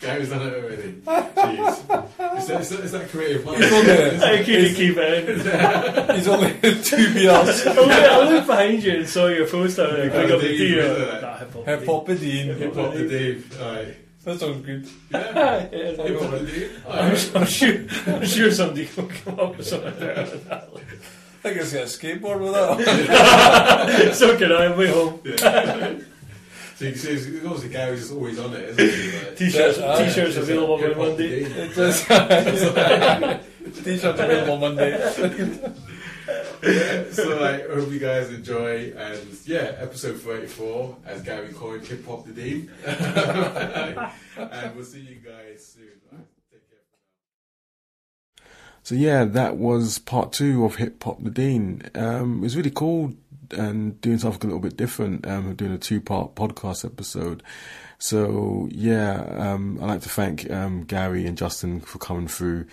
Gary's 0.01 0.29
done 0.31 0.43
it 0.47 0.55
already. 0.55 0.93
Jeez. 0.93 2.39
Is 2.39 2.47
that, 2.47 2.61
is 2.61 2.69
that, 2.71 2.81
is 2.81 2.93
that 2.93 3.09
creative 3.11 3.45
mind? 3.45 3.63
He's 3.63 3.73
only- 3.73 4.17
How 4.17 4.37
can 4.43 4.47
you 4.65 4.75
keep 4.75 4.97
it 4.97 5.29
in? 5.29 6.17
He's 6.17 6.29
only 6.29 6.53
two 6.83 7.15
beers. 7.15 7.67
I 7.67 7.73
looked, 7.75 7.91
I 7.93 8.29
looked 8.31 8.47
behind 8.47 8.83
you 8.83 8.93
and 8.99 9.09
saw 9.09 9.27
your 9.27 9.47
poster 9.49 9.85
and 9.85 10.03
Hip 10.05 10.13
pick 10.13 10.31
up 10.31 10.41
the 10.41 10.49
Dean, 10.49 10.79
isn't 10.79 11.03
it? 11.03 11.23
Nah, 11.23 11.37
hip 11.39 11.53
hop. 11.53 11.65
Hip 11.67 11.87
Hop 11.87 12.07
Dean. 12.07 12.47
Hip 12.57 12.75
Hop 12.75 12.93
the 12.95 13.09
Dean. 13.09 13.45
Aye. 13.61 13.97
That 14.25 14.41
sounds 14.41 14.67
good. 14.67 14.89
Yeah. 15.11 15.69
Yeah, 15.73 16.03
Hip 16.05 16.21
Hop 16.21 16.31
the 16.31 16.39
Dean. 16.47 16.71
I'm, 16.89 17.15
Aye. 17.15 17.31
I'm 17.35 17.47
sure. 17.47 17.77
I'm 18.07 18.27
sure 18.27 18.51
somebody 18.51 18.89
will 18.97 19.09
come 19.25 19.41
up 19.41 19.57
with 19.57 19.67
something 19.67 19.95
better 19.99 20.25
than 20.25 20.49
that. 20.49 20.69
I 20.75 21.49
think 21.51 21.57
it's 21.61 21.73
got 21.73 21.83
a 21.83 21.85
skateboard 21.87 22.41
with 22.41 22.53
that. 22.55 24.15
so 24.15 24.37
can 24.37 24.51
I. 24.53 24.65
I'm 24.67 24.77
way 24.77 24.89
home. 24.89 25.21
So 26.77 26.85
you 26.85 26.90
can 26.93 27.01
see, 27.01 27.12
it's- 27.15 27.27
obviously 27.44 27.70
Gary's 27.70 28.01
just 28.01 28.12
always 28.12 28.39
on 28.39 28.53
it, 28.55 28.78
isn't 28.78 29.31
he? 29.31 29.36
T-shirts, 29.51 29.78
Aye. 29.78 30.05
t-shirts 30.07 30.35
Just 30.35 30.48
available 30.51 30.78
like 30.78 30.82
by 30.82 30.89
Hip 30.89 30.97
Hop 30.97 31.05
the 31.07 31.11
Monday. 31.11 31.44
Dean. 31.44 31.53
It 31.57 31.73
just 31.74 32.07
t-shirts 33.85 34.20
available 34.20 34.55
on 34.55 34.61
Monday. 34.61 34.90
so 37.12 37.23
like, 37.40 37.70
I 37.70 37.74
hope 37.74 37.90
you 37.90 37.98
guys 37.98 38.31
enjoy, 38.31 38.93
and 38.97 39.20
yeah, 39.47 39.74
episode 39.78 40.20
thirty-four, 40.20 40.97
as 41.07 41.23
Gary 41.23 41.53
coined, 41.53 41.86
hip 41.86 42.05
hop 42.07 42.27
the 42.27 42.32
Dean, 42.32 42.70
and 42.86 44.74
we'll 44.74 44.85
see 44.85 45.01
you 45.01 45.16
guys 45.16 45.65
soon. 45.74 45.89
Take 46.51 46.69
care. 46.69 46.78
So 48.82 48.94
yeah, 48.94 49.24
that 49.24 49.57
was 49.57 49.98
part 49.98 50.32
two 50.32 50.65
of 50.65 50.77
Hip 50.77 51.03
Hop 51.05 51.23
the 51.23 51.31
Dean. 51.31 51.82
Um, 51.94 52.39
it 52.39 52.43
was 52.43 52.57
really 52.57 52.70
cool 52.70 53.15
and 53.52 54.01
doing 54.01 54.18
something 54.18 54.51
a 54.51 54.55
little 54.55 54.68
bit 54.68 54.77
different. 54.77 55.27
Um, 55.27 55.55
doing 55.55 55.73
a 55.73 55.78
two-part 55.78 56.35
podcast 56.35 56.85
episode. 56.85 57.43
So 57.98 58.68
yeah, 58.70 59.23
um, 59.39 59.78
I'd 59.81 59.86
like 59.86 60.02
to 60.02 60.09
thank 60.09 60.51
um, 60.51 60.85
Gary 60.85 61.27
and 61.27 61.36
Justin 61.36 61.81
for 61.81 61.98
coming 61.98 62.28
through 62.28 62.66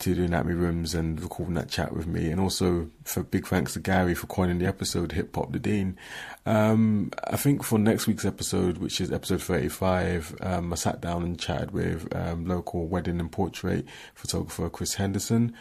to 0.00 0.14
do 0.14 0.24
Anatomy 0.24 0.54
Rooms 0.54 0.94
and 0.94 1.20
recording 1.20 1.54
that 1.54 1.68
chat 1.68 1.92
with 1.92 2.06
me, 2.06 2.30
and 2.30 2.40
also 2.40 2.88
for 3.02 3.24
big 3.24 3.46
thanks 3.48 3.72
to 3.72 3.80
Gary 3.80 4.14
for 4.14 4.28
coining 4.28 4.58
the 4.58 4.66
episode 4.66 5.12
Hip 5.12 5.34
Hop 5.34 5.50
the 5.50 5.58
Dean. 5.58 5.98
Um, 6.46 7.10
I 7.26 7.36
think 7.36 7.64
for 7.64 7.78
next 7.78 8.06
week's 8.06 8.24
episode, 8.24 8.78
which 8.78 9.00
is 9.00 9.10
episode 9.10 9.42
35, 9.42 10.36
um, 10.40 10.72
I 10.72 10.76
sat 10.76 11.00
down 11.00 11.24
and 11.24 11.38
chatted 11.38 11.72
with 11.72 12.14
um, 12.14 12.46
local 12.46 12.86
wedding 12.86 13.18
and 13.18 13.32
portrait 13.32 13.84
photographer 14.14 14.70
Chris 14.70 14.94
Henderson. 14.94 15.54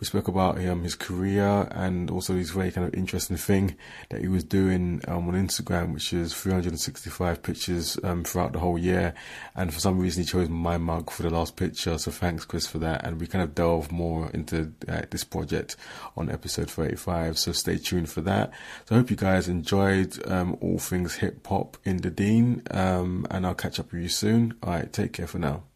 We 0.00 0.06
spoke 0.06 0.28
about 0.28 0.64
um, 0.64 0.82
his 0.82 0.94
career 0.94 1.66
and 1.72 2.10
also 2.10 2.34
his 2.34 2.50
very 2.50 2.70
kind 2.70 2.86
of 2.86 2.94
interesting 2.94 3.36
thing 3.36 3.76
that 4.10 4.20
he 4.20 4.28
was 4.28 4.44
doing 4.44 5.02
um, 5.08 5.28
on 5.28 5.34
Instagram, 5.34 5.92
which 5.92 6.12
is 6.12 6.32
365 6.34 7.42
pictures 7.42 7.98
um, 8.04 8.22
throughout 8.22 8.52
the 8.52 8.60
whole 8.60 8.78
year. 8.78 9.14
And 9.56 9.74
for 9.74 9.80
some 9.80 9.98
reason, 9.98 10.22
he 10.22 10.28
chose 10.28 10.48
my 10.48 10.78
mug 10.78 11.10
for 11.10 11.22
the 11.24 11.30
last 11.30 11.56
picture. 11.56 11.98
So 11.98 12.12
thanks, 12.12 12.44
Chris, 12.44 12.66
for 12.66 12.78
that. 12.78 13.04
And 13.04 13.20
we 13.20 13.26
kind 13.26 13.42
of 13.42 13.54
delve 13.54 13.90
more 13.90 14.30
into 14.30 14.72
uh, 14.88 15.02
this 15.10 15.24
project 15.24 15.76
on 16.16 16.30
episode 16.30 16.70
35. 16.70 17.38
So 17.38 17.52
stay 17.52 17.78
tuned 17.78 18.08
for 18.08 18.20
that. 18.20 18.52
So 18.84 18.94
I 18.94 18.98
hope 18.98 19.10
you 19.10 19.16
guys 19.16 19.48
enjoyed 19.48 20.16
um, 20.30 20.56
all 20.60 20.78
things 20.78 21.16
hip 21.16 21.44
hop 21.46 21.76
in 21.84 21.98
the 21.98 22.10
Dean. 22.10 22.62
Um, 22.70 23.26
and 23.30 23.44
I'll 23.44 23.54
catch 23.54 23.80
up 23.80 23.92
with 23.92 24.02
you 24.02 24.08
soon. 24.08 24.54
All 24.62 24.70
right, 24.70 24.92
take 24.92 25.12
care 25.12 25.26
for 25.26 25.38
now. 25.38 25.67